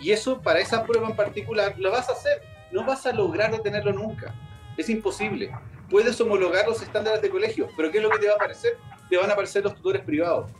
Y 0.00 0.10
eso, 0.12 0.40
para 0.40 0.60
esa 0.60 0.84
prueba 0.84 1.08
en 1.08 1.16
particular, 1.16 1.74
lo 1.78 1.90
vas 1.90 2.08
a 2.08 2.12
hacer. 2.12 2.42
No 2.70 2.84
vas 2.84 3.04
a 3.06 3.12
lograr 3.12 3.50
detenerlo 3.50 3.92
nunca. 3.92 4.32
Es 4.76 4.88
imposible. 4.88 5.50
Puedes 5.90 6.20
homologar 6.20 6.66
los 6.68 6.80
estándares 6.82 7.20
de 7.22 7.30
colegio, 7.30 7.68
pero 7.76 7.90
¿qué 7.90 7.98
es 7.98 8.04
lo 8.04 8.10
que 8.10 8.18
te 8.18 8.26
va 8.26 8.34
a 8.34 8.36
aparecer? 8.36 8.78
Te 9.08 9.16
van 9.16 9.30
a 9.30 9.32
aparecer 9.32 9.64
los 9.64 9.74
tutores 9.74 10.02
privados. 10.02 10.50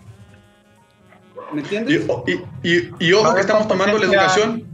¿Me 1.53 1.61
Y, 1.61 1.65
entiendes? 1.65 2.07
y- 2.63 2.69
y- 2.69 2.91
y 2.99 3.13
ojo 3.13 3.25
Va 3.25 3.33
a 3.33 3.35
que 3.37 3.41
estamos 3.43 3.69
tomando 3.69 3.99
la 3.99 4.07
educación. 4.07 4.67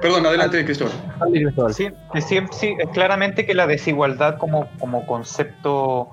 Perdón, 0.00 0.26
adelante, 0.26 0.64
Cristóbal. 0.64 0.92
Sí, 1.74 1.88
sí, 2.20 2.38
sí, 2.52 2.76
es 2.78 2.88
claramente 2.90 3.44
que 3.44 3.52
la 3.54 3.66
desigualdad 3.66 4.38
como, 4.38 4.68
como 4.78 5.04
concepto, 5.06 6.10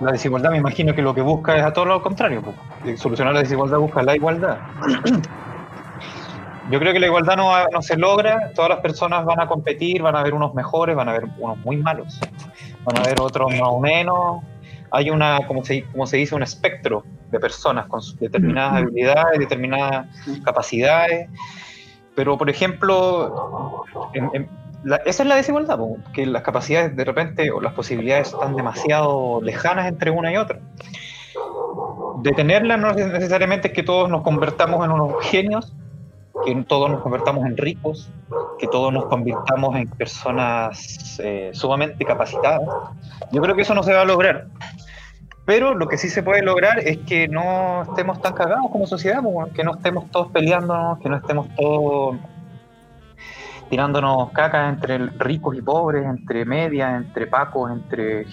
la 0.00 0.12
desigualdad 0.12 0.50
me 0.50 0.58
imagino 0.58 0.94
que 0.94 1.02
lo 1.02 1.14
que 1.14 1.20
busca 1.22 1.56
es 1.56 1.62
a 1.62 1.72
todo 1.72 1.84
lo 1.86 2.02
contrario. 2.02 2.42
Eh, 2.84 2.96
solucionar 2.96 3.34
la 3.34 3.40
desigualdad 3.40 3.78
busca 3.78 4.02
la 4.02 4.16
igualdad. 4.16 4.58
Yo 6.70 6.78
creo 6.78 6.92
que 6.92 7.00
la 7.00 7.06
igualdad 7.06 7.36
no, 7.36 7.82
se 7.82 7.96
logra, 7.96 8.52
todas 8.54 8.68
las 8.70 8.78
personas 8.78 9.24
van 9.24 9.40
a 9.40 9.46
competir, 9.48 10.02
van 10.02 10.14
a 10.14 10.20
haber 10.20 10.34
unos 10.34 10.54
mejores, 10.54 10.94
van 10.94 11.08
a 11.08 11.10
haber 11.12 11.24
unos 11.38 11.58
muy 11.58 11.76
malos, 11.78 12.20
van 12.84 12.96
a 12.98 13.00
haber 13.00 13.20
otros 13.20 13.50
más 13.50 13.68
o 13.68 13.80
menos. 13.80 14.42
Hay 14.92 15.10
una, 15.10 15.46
como 15.48 15.64
se, 15.64 15.82
como 15.84 16.06
se 16.06 16.18
dice, 16.18 16.34
un 16.36 16.42
espectro 16.44 17.02
de 17.30 17.40
personas 17.40 17.86
con 17.86 18.00
determinadas 18.20 18.74
habilidades, 18.82 19.38
determinadas 19.40 20.06
capacidades. 20.44 21.28
Pero, 22.14 22.38
por 22.38 22.48
ejemplo, 22.50 23.84
en- 24.14 24.30
en- 24.34 24.48
esa 25.04 25.22
es 25.22 25.28
la 25.28 25.36
desigualdad, 25.36 25.78
que 26.12 26.26
las 26.26 26.42
capacidades 26.42 26.96
de 26.96 27.04
repente 27.04 27.50
o 27.50 27.60
las 27.60 27.74
posibilidades 27.74 28.28
están 28.28 28.56
demasiado 28.56 29.40
lejanas 29.42 29.86
entre 29.86 30.10
una 30.10 30.32
y 30.32 30.36
otra. 30.36 30.60
Detenerla 32.22 32.76
no 32.76 32.90
es 32.90 32.96
necesariamente 32.96 33.68
es 33.68 33.74
que 33.74 33.82
todos 33.82 34.08
nos 34.08 34.22
convertamos 34.22 34.84
en 34.84 34.92
unos 34.92 35.14
genios, 35.22 35.74
que 36.44 36.54
todos 36.66 36.90
nos 36.90 37.02
convertamos 37.02 37.44
en 37.46 37.56
ricos, 37.56 38.10
que 38.58 38.66
todos 38.66 38.92
nos 38.92 39.06
convirtamos 39.06 39.76
en 39.76 39.88
personas 39.88 41.20
eh, 41.22 41.50
sumamente 41.52 42.04
capacitadas. 42.04 42.68
Yo 43.32 43.40
creo 43.42 43.54
que 43.54 43.62
eso 43.62 43.74
no 43.74 43.82
se 43.82 43.92
va 43.92 44.02
a 44.02 44.04
lograr. 44.04 44.46
Pero 45.46 45.74
lo 45.74 45.88
que 45.88 45.98
sí 45.98 46.08
se 46.08 46.22
puede 46.22 46.42
lograr 46.42 46.78
es 46.78 46.98
que 46.98 47.26
no 47.26 47.82
estemos 47.82 48.20
tan 48.20 48.34
cagados 48.34 48.70
como 48.70 48.86
sociedad, 48.86 49.22
que 49.54 49.64
no 49.64 49.74
estemos 49.74 50.10
todos 50.10 50.30
peleándonos, 50.30 50.98
que 51.00 51.08
no 51.08 51.16
estemos 51.16 51.48
todos 51.56 52.16
tirándonos 53.70 54.30
caca 54.32 54.68
entre 54.68 54.98
ricos 54.98 55.56
y 55.56 55.62
pobres, 55.62 56.04
entre 56.04 56.44
medias, 56.44 56.94
entre 56.96 57.26
pacos, 57.28 57.70
entre 57.70 58.26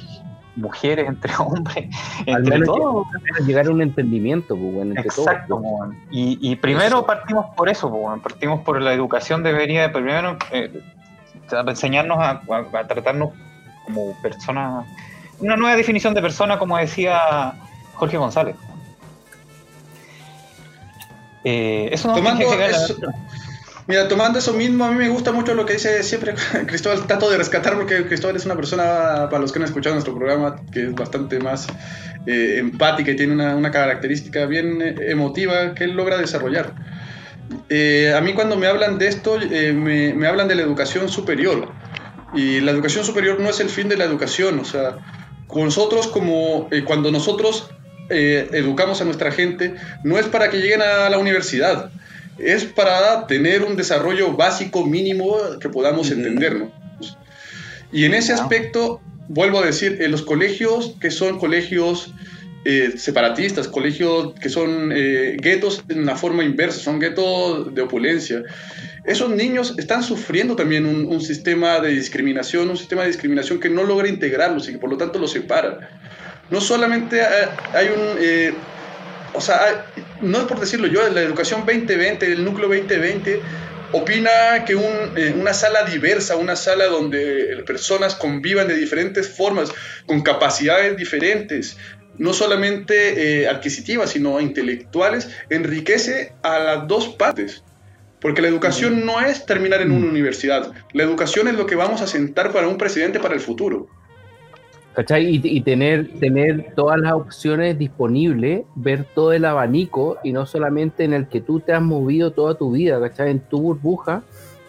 mujeres, 0.56 1.08
entre 1.08 1.32
hombres, 1.40 1.96
Al 2.28 2.38
entre 2.40 2.60
menos 2.60 2.68
todo. 2.76 3.06
llegar- 3.06 3.46
llegar 3.48 3.68
a 3.68 3.70
un 3.70 3.82
entendimiento, 3.84 4.56
pues, 4.58 4.74
bueno, 4.74 4.90
entre 4.96 5.04
Exacto, 5.04 5.56
todos. 5.56 5.62
weón. 5.64 5.98
y, 6.10 6.40
y 6.42 6.56
primero 6.56 7.06
partimos 7.06 7.46
por 7.56 7.70
eso, 7.70 7.90
po, 7.90 7.98
weón. 7.98 8.20
partimos 8.22 8.62
por 8.62 8.82
la 8.82 8.92
educación, 8.94 9.44
debería 9.44 9.92
primero 9.94 10.36
eh, 10.52 10.82
enseñarnos 11.68 12.18
a, 12.18 12.30
a- 12.50 12.80
a 12.80 12.88
tratarnos 12.88 13.30
como 13.86 14.20
personas, 14.22 14.86
una 15.40 15.56
nueva 15.56 15.76
definición 15.76 16.14
de 16.16 16.22
persona, 16.24 16.58
como 16.58 16.76
decía 16.78 17.54
Jorge 17.94 18.18
González. 18.18 18.56
Eh, 21.44 21.90
eso 21.94 22.10
no 22.10 22.16
Tomando 22.16 22.40
tiene 22.40 22.68
Mira, 23.88 24.10
tomando 24.10 24.40
eso 24.40 24.52
mismo, 24.52 24.84
a 24.84 24.92
mí 24.92 24.98
me 24.98 25.08
gusta 25.08 25.32
mucho 25.32 25.56
lo 25.56 25.66
que 25.66 25.74
dice 25.74 26.04
siempre 26.04 26.34
Cristóbal. 26.68 27.08
Trato 27.08 27.30
de 27.30 27.38
rescatar 27.38 27.76
porque 27.76 28.06
Cristóbal 28.06 28.36
es 28.36 28.46
una 28.46 28.56
persona, 28.56 29.28
para 29.30 29.40
los 29.40 29.54
que 29.54 29.60
han 29.60 29.66
escuchado 29.66 29.96
nuestro 29.96 30.14
programa, 30.14 30.58
que 30.74 30.88
es 30.88 30.94
bastante 30.94 31.40
más 31.40 31.68
eh, 32.26 32.58
empática 32.58 33.12
y 33.12 33.16
tiene 33.16 33.34
una, 33.34 33.72
característica 33.72 34.46
bien 34.46 34.82
eh, 34.82 34.96
emotiva 35.08 35.74
que 35.74 35.86
él 35.86 35.92
logra 35.92 36.18
desarrollar. 36.18 36.74
Eh, 37.70 38.14
a 38.14 38.20
mí 38.20 38.34
cuando 38.34 38.58
me 38.58 38.68
hablan 38.68 38.98
de 38.98 39.08
esto, 39.08 39.40
eh, 39.42 39.72
me, 39.72 40.28
hablan 40.28 40.50
de 40.50 40.56
la 40.56 40.64
educación 40.64 41.08
superior. 41.08 41.72
Y 42.34 42.60
la 42.60 42.72
educación 42.72 43.06
superior 43.06 43.40
no 43.40 43.50
es 43.50 43.62
el 43.62 43.70
fin 43.70 43.88
de 43.88 43.96
la 43.96 44.04
educación. 44.04 44.60
O 44.60 44.66
sea, 44.66 44.98
nosotros 45.56 46.08
como 46.08 46.68
cuando 46.86 47.10
nosotros 47.10 47.70
educamos 48.10 49.02
a 49.02 49.06
nuestra 49.06 49.32
gente, 49.32 49.76
no 50.04 50.18
es 50.18 50.28
para 50.28 50.50
que 50.50 50.58
lleguen 50.58 50.82
a 50.82 51.10
la 51.10 51.18
universidad 51.18 51.90
es 52.40 52.66
para 52.66 53.28
tener 53.28 53.64
un 53.64 53.76
desarrollo 53.76 54.34
básico 54.34 54.86
mínimo 54.86 55.38
que 55.60 55.70
podamos 55.70 56.12
entendernos. 56.12 56.70
Y 57.92 58.06
en 58.06 58.14
ese 58.14 58.34
aspecto, 58.34 59.02
vuelvo 59.28 59.60
a 59.60 59.66
decir, 59.66 60.02
en 60.02 60.12
los 60.12 60.22
colegios 60.22 60.96
que 61.00 61.10
son 61.10 61.40
colegios 61.40 62.14
eh, 62.66 62.94
separatistas, 62.98 63.68
colegios 63.68 64.34
que 64.42 64.50
son 64.50 64.92
eh, 64.94 65.38
guetos 65.42 65.84
en 65.90 66.06
la 66.06 66.16
forma 66.16 66.44
inversa, 66.44 66.80
son 66.80 67.00
guetos 67.00 67.74
de 67.74 67.82
opulencia, 67.82 68.44
esos 69.06 69.30
niños 69.30 69.74
están 69.78 70.04
sufriendo 70.04 70.56
también 70.56 70.86
un, 70.86 71.06
un 71.06 71.22
sistema 71.22 71.80
de 71.80 71.92
discriminación, 71.92 72.70
un 72.70 72.78
sistema 72.78 73.04
de 73.04 73.08
discriminación 73.08 73.60
que 73.60 73.70
no 73.70 73.84
logra 73.84 74.10
integrarlos 74.10 74.68
y 74.68 74.74
que 74.74 74.80
por 74.80 74.90
lo 74.90 74.98
tanto 74.98 75.18
los 75.18 75.32
separa. 75.32 75.90
No 76.50 76.60
solamente 76.60 77.22
hay, 77.22 77.48
hay 77.74 77.88
un... 77.88 78.18
eh, 78.20 78.54
o 79.38 79.42
sea, 79.42 79.86
no 80.22 80.40
es 80.40 80.44
por 80.46 80.60
decirlo 80.60 80.88
yo, 80.88 81.08
la 81.10 81.22
educación 81.22 81.62
2020, 81.66 82.26
el 82.26 82.44
núcleo 82.44 82.68
2020, 82.68 83.42
opina 83.92 84.66
que 84.66 84.76
un, 84.76 84.84
eh, 85.16 85.34
una 85.40 85.54
sala 85.54 85.84
diversa, 85.84 86.36
una 86.36 86.56
sala 86.56 86.86
donde 86.86 87.64
personas 87.66 88.16
convivan 88.16 88.68
de 88.68 88.76
diferentes 88.76 89.30
formas, 89.30 89.72
con 90.06 90.22
capacidades 90.22 90.98
diferentes, 90.98 91.78
no 92.18 92.34
solamente 92.34 93.44
eh, 93.44 93.48
adquisitivas, 93.48 94.10
sino 94.12 94.40
intelectuales, 94.42 95.30
enriquece 95.50 96.34
a 96.42 96.60
las 96.60 96.88
dos 96.88 97.10
partes. 97.10 97.64
Porque 98.20 98.42
la 98.42 98.48
educación 98.48 99.06
no 99.06 99.22
es 99.22 99.46
terminar 99.46 99.82
en 99.82 99.92
una 99.92 100.08
universidad, 100.08 100.72
la 100.94 101.04
educación 101.04 101.48
es 101.48 101.54
lo 101.54 101.68
que 101.68 101.76
vamos 101.76 102.02
a 102.02 102.08
sentar 102.08 102.52
para 102.52 102.68
un 102.68 102.80
presidente 102.80 103.20
para 103.20 103.36
el 103.36 103.40
futuro. 103.40 103.88
¿Cachai? 104.98 105.28
Y, 105.28 105.42
y 105.44 105.62
tener, 105.62 106.10
tener 106.20 106.74
todas 106.76 107.00
las 107.00 107.14
opciones 107.14 107.78
disponibles, 107.78 108.64
ver 108.74 109.06
todo 109.14 109.32
el 109.32 109.46
abanico 109.46 110.18
y 110.24 110.34
no 110.34 110.48
solamente 110.48 111.04
en 111.04 111.14
el 111.14 111.28
que 111.28 111.40
tú 111.40 111.60
te 111.60 111.72
has 111.72 111.84
movido 111.84 112.32
toda 112.32 112.56
tu 112.56 112.72
vida, 112.72 113.00
¿cachai? 113.00 113.30
En 113.30 113.40
tu 113.42 113.62
burbuja, 113.62 114.24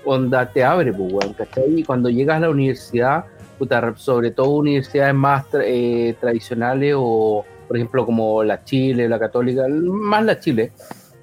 onda 0.05 0.53
te 0.53 0.63
abre, 0.63 0.93
pues, 0.93 1.29
¿cachai? 1.35 1.81
Y 1.81 1.83
cuando 1.83 2.11
llegas 2.11 2.37
a 2.37 2.41
la 2.41 2.51
universidad, 2.51 3.25
puta, 3.59 3.95
sobre 3.97 4.31
todo 4.31 4.51
universidades 4.51 5.15
más 5.15 5.47
eh, 5.65 6.15
tradicionales 6.21 6.95
o, 6.95 7.47
por 7.67 7.79
ejemplo, 7.79 8.05
como 8.05 8.45
la 8.45 8.63
Chile, 8.65 9.09
la 9.09 9.19
Católica, 9.19 9.67
más 9.67 10.27
la 10.27 10.39
Chile, 10.39 10.73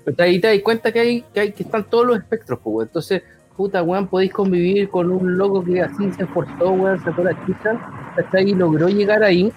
¿cachai? 0.04 0.30
ahí 0.30 0.40
te 0.40 0.48
das 0.48 0.60
cuenta 0.64 0.92
que 0.92 1.00
hay, 1.00 1.24
que 1.32 1.42
hay 1.42 1.52
que 1.52 1.62
están 1.62 1.88
todos 1.88 2.08
los 2.08 2.18
espectros, 2.18 2.58
pues. 2.64 2.88
Entonces, 2.88 3.22
puta, 3.56 3.82
weón, 3.84 4.08
podéis 4.08 4.34
convivir 4.34 4.90
con 4.90 5.12
un 5.12 5.38
loco 5.38 5.64
que 5.64 5.82
así 5.82 6.12
se 6.14 6.24
esforzó, 6.24 6.72
weón, 6.72 7.02
sacó 7.04 7.24
la 7.24 7.32
chucha, 7.46 7.80
¿cachai? 8.16 8.50
Y 8.50 8.54
logró 8.56 8.88
llegar 8.90 9.24
ahí. 9.24 9.52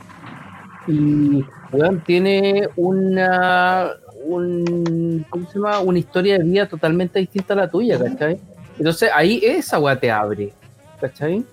Y, 0.86 1.44
weón, 1.72 2.00
tiene 2.04 2.68
una, 2.76 3.90
un, 4.24 5.26
¿cómo 5.28 5.46
se 5.48 5.54
llama? 5.58 5.80
Una 5.80 5.98
historia 5.98 6.38
de 6.38 6.44
vida 6.44 6.66
totalmente 6.68 7.18
distinta 7.18 7.54
a 7.54 7.56
la 7.58 7.70
tuya, 7.70 7.98
¿cachai? 7.98 8.38
Entonces, 8.78 9.10
ahí 9.14 9.40
esa 9.42 9.78
weá 9.78 9.98
te 9.98 10.10
abre, 10.10 10.52
¿cachai? 11.00 11.44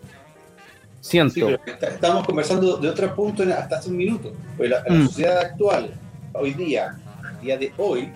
Siento. 1.02 1.34
Sí, 1.34 1.42
pero 1.42 1.60
está- 1.66 1.88
estábamos 1.88 2.26
conversando 2.26 2.78
de 2.78 2.90
otro 2.90 3.14
punto 3.16 3.44
hasta 3.44 3.78
hace 3.78 3.90
un 3.90 3.98
minuto. 3.98 4.32
Pues 4.58 4.70
la, 4.70 4.84
la 4.88 4.96
Mm. 4.96 5.06
sociedad 5.08 5.38
actual, 5.40 5.90
hoy 6.34 6.54
día, 6.54 6.96
día 7.42 7.58
de 7.58 7.72
hoy, 7.78 8.10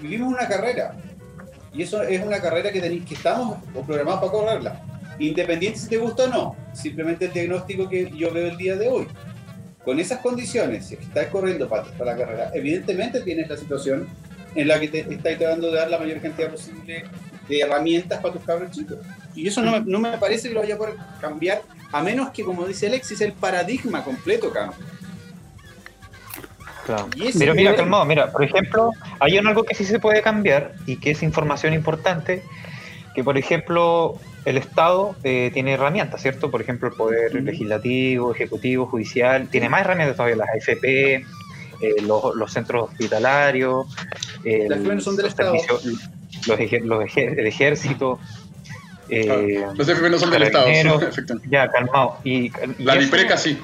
vivimos 0.00 0.32
una 0.32 0.46
carrera. 0.48 0.94
Y 1.72 1.82
eso 1.82 2.02
es 2.02 2.24
una 2.24 2.40
carrera 2.40 2.72
que, 2.72 2.82
tenéis- 2.82 3.04
que 3.04 3.14
estamos 3.14 3.58
programados 3.86 4.20
para 4.20 4.32
correrla. 4.32 4.82
Independiente 5.18 5.78
si 5.78 5.88
te 5.88 5.98
gusta 5.98 6.24
o 6.24 6.28
no. 6.28 6.56
Simplemente 6.72 7.26
el 7.26 7.32
diagnóstico 7.32 7.88
que 7.88 8.10
yo 8.16 8.32
veo 8.32 8.46
el 8.48 8.56
día 8.56 8.76
de 8.76 8.88
hoy. 8.88 9.06
Con 9.84 9.98
esas 10.00 10.20
condiciones, 10.20 10.86
si 10.86 10.94
estás 10.94 11.26
corriendo 11.28 11.68
para, 11.68 11.84
para 11.84 12.12
la 12.12 12.18
carrera, 12.18 12.50
evidentemente 12.54 13.20
tienes 13.22 13.48
la 13.48 13.56
situación 13.56 14.06
en 14.54 14.68
la 14.68 14.78
que 14.80 14.88
te 14.88 15.00
estás 15.00 15.38
tratando 15.38 15.70
de 15.70 15.78
dar 15.78 15.90
la 15.90 15.98
mayor 15.98 16.20
cantidad 16.20 16.50
posible 16.50 17.04
de 17.48 17.60
herramientas 17.60 18.20
para 18.20 18.34
tus 18.34 18.44
cabros 18.44 18.70
chicos. 18.70 18.98
Y 19.34 19.46
eso 19.48 19.62
no 19.62 19.72
me, 19.72 19.80
no 19.80 19.98
me 19.98 20.18
parece 20.18 20.48
que 20.48 20.54
lo 20.54 20.60
vaya 20.60 20.74
a 20.74 20.78
poder 20.78 20.94
cambiar, 21.20 21.62
a 21.92 22.02
menos 22.02 22.30
que, 22.30 22.44
como 22.44 22.66
dice 22.66 22.86
Alexis, 22.86 23.20
el 23.22 23.32
paradigma 23.32 24.04
completo 24.04 24.50
cambie. 24.52 24.76
Claro. 26.88 27.08
Pero 27.38 27.54
mira, 27.54 27.74
calmado, 27.76 28.04
mira, 28.06 28.32
por 28.32 28.42
ejemplo, 28.42 28.92
hay 29.20 29.36
algo 29.36 29.62
que 29.62 29.74
sí 29.74 29.84
se 29.84 29.98
puede 30.00 30.22
cambiar 30.22 30.72
y 30.86 30.96
que 30.96 31.10
es 31.10 31.22
información 31.22 31.74
importante, 31.74 32.42
que 33.14 33.22
por 33.22 33.36
ejemplo 33.36 34.14
el 34.46 34.56
Estado 34.56 35.14
eh, 35.22 35.50
tiene 35.52 35.74
herramientas, 35.74 36.22
¿cierto? 36.22 36.50
Por 36.50 36.62
ejemplo, 36.62 36.88
el 36.88 36.94
Poder. 36.94 37.34
Legislativo, 37.34 38.32
Ejecutivo, 38.34 38.86
Judicial, 38.86 39.48
tiene 39.50 39.68
más 39.68 39.82
herramientas 39.82 40.16
todavía, 40.16 40.36
las 40.36 40.48
AFP, 40.48 40.86
eh, 41.16 41.22
los, 42.06 42.34
los 42.34 42.50
centros 42.50 42.88
hospitalarios, 42.90 43.86
Las 44.42 44.80
son 45.04 45.16
del 45.16 45.24
los 45.26 45.32
Estado. 45.34 45.52
servicios- 45.58 45.84
los 46.46 46.58
ejer- 46.58 46.84
los 46.84 47.04
ejer- 47.04 47.38
el 47.38 47.46
ejército. 47.46 48.18
eh, 49.10 49.62
Los 49.74 49.86
FP 49.88 50.08
no 50.08 50.18
son 50.18 50.30
del 50.30 50.44
Estado, 50.44 50.66
efectivamente. 51.02 51.48
ya, 51.50 51.68
calmado. 51.68 52.16
Y, 52.24 52.46
y 52.78 52.84
La 52.84 52.94
DIPRECA 52.96 53.36
sí. 53.36 53.58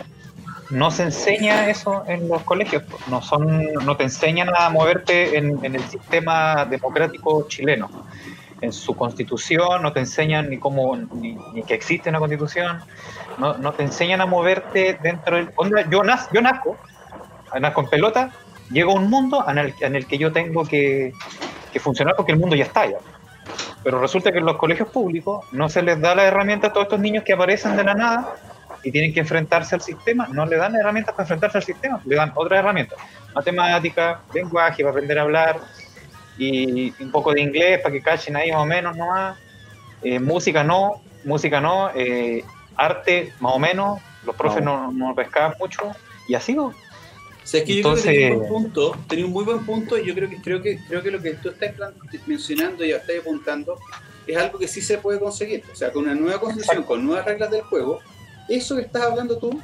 No 0.70 0.90
se 0.90 1.04
enseña 1.04 1.68
eso 1.68 2.04
en 2.06 2.28
los 2.28 2.42
colegios, 2.42 2.82
no 3.08 3.20
son, 3.20 3.62
no 3.84 3.96
te 3.96 4.04
enseñan 4.04 4.48
a 4.56 4.70
moverte 4.70 5.36
en, 5.36 5.62
el 5.62 5.82
sistema 5.84 6.64
democrático 6.64 7.46
chileno. 7.48 7.90
En 8.60 8.72
su 8.72 8.96
constitución 8.96 9.82
no 9.82 9.92
te 9.92 10.00
enseñan 10.00 10.48
ni 10.48 10.58
cómo, 10.58 10.96
ni, 10.96 11.36
que 11.64 11.74
existe 11.74 12.08
una 12.08 12.18
constitución, 12.18 12.82
no, 13.38 13.58
no 13.58 13.72
te 13.72 13.82
enseñan 13.82 14.20
a 14.20 14.26
moverte 14.26 14.98
dentro 15.02 15.36
del. 15.36 15.50
onda, 15.56 15.88
yo, 15.90 16.02
naz- 16.02 16.28
yo 16.32 16.40
nazco, 16.40 16.78
nazco 17.60 17.88
pelota, 17.90 18.32
llego 18.70 18.92
a 18.92 18.94
un 18.94 19.10
mundo 19.10 19.44
en 19.46 19.58
el, 19.58 20.06
que 20.06 20.16
yo 20.16 20.32
tengo 20.32 20.64
que, 20.64 21.12
que 21.72 21.80
funcionar 21.80 22.14
porque 22.16 22.32
el 22.32 22.38
mundo 22.38 22.56
ya 22.56 22.64
está 22.64 22.86
ya. 22.86 22.98
Pero 23.82 24.00
resulta 24.00 24.32
que 24.32 24.38
en 24.38 24.46
los 24.46 24.56
colegios 24.56 24.88
públicos 24.88 25.44
no 25.52 25.68
se 25.68 25.82
les 25.82 26.00
da 26.00 26.14
las 26.14 26.24
herramientas 26.24 26.70
a 26.70 26.72
todos 26.72 26.86
estos 26.86 27.00
niños 27.00 27.22
que 27.22 27.34
aparecen 27.34 27.76
de 27.76 27.84
la 27.84 27.94
nada 27.94 28.34
y 28.84 28.92
tienen 28.92 29.12
que 29.12 29.20
enfrentarse 29.20 29.74
al 29.74 29.80
sistema, 29.80 30.28
no 30.30 30.44
le 30.46 30.56
dan 30.56 30.74
herramientas 30.76 31.14
para 31.14 31.24
enfrentarse 31.24 31.58
al 31.58 31.64
sistema, 31.64 32.00
le 32.04 32.14
dan 32.16 32.32
otras 32.34 32.60
herramientas, 32.60 32.98
matemática, 33.34 34.20
lenguaje 34.34 34.82
para 34.82 34.90
aprender 34.90 35.18
a 35.18 35.22
hablar 35.22 35.60
y 36.38 36.92
un 37.02 37.10
poco 37.10 37.32
de 37.32 37.40
inglés 37.40 37.80
para 37.80 37.92
que 37.92 38.02
cachen 38.02 38.36
ahí 38.36 38.50
más 38.52 38.60
o 38.62 38.66
menos 38.66 38.96
nomás, 38.96 39.38
Eh, 40.06 40.18
música 40.20 40.62
no, 40.62 41.00
música 41.24 41.62
no, 41.62 41.90
eh, 41.94 42.44
arte 42.76 43.32
más 43.40 43.54
o 43.54 43.58
menos, 43.58 44.00
los 44.26 44.36
profes 44.36 44.62
no, 44.62 44.92
no 44.92 45.14
pescaban 45.14 45.54
mucho 45.58 45.80
y 46.28 46.34
así 46.34 46.52
¿no? 46.52 46.66
O 46.66 46.74
sea, 47.46 47.60
es 47.60 47.66
que 47.66 47.76
yo 47.76 47.82
creo 47.82 47.94
que 47.94 48.00
Entonces- 48.00 48.12
tenía 48.12 48.32
un 48.32 48.38
buen 48.38 48.48
punto, 48.48 48.96
tenía 49.08 49.24
un 49.24 49.32
muy 49.32 49.44
buen 49.44 49.64
punto 49.64 49.96
y 49.98 50.04
yo 50.06 50.14
creo 50.14 50.28
que 50.28 50.36
creo 50.42 50.60
que 50.60 50.78
creo 50.88 51.02
que 51.02 51.10
lo 51.10 51.22
que 51.22 51.30
tú 51.34 51.48
estás 51.48 51.72
mencionando 52.26 52.84
y 52.84 52.92
estás 52.92 53.16
apuntando 53.20 53.78
es 54.26 54.36
algo 54.36 54.58
que 54.58 54.68
sí 54.68 54.82
se 54.82 54.98
puede 54.98 55.18
conseguir. 55.18 55.62
O 55.72 55.76
sea, 55.76 55.90
con 55.90 56.04
una 56.04 56.14
nueva 56.14 56.38
constitución, 56.40 56.82
con 56.84 57.04
nuevas 57.06 57.24
reglas 57.24 57.50
del 57.50 57.62
juego, 57.62 58.00
eso 58.48 58.76
que 58.76 58.82
estás 58.82 59.02
hablando 59.02 59.38
tú, 59.38 59.60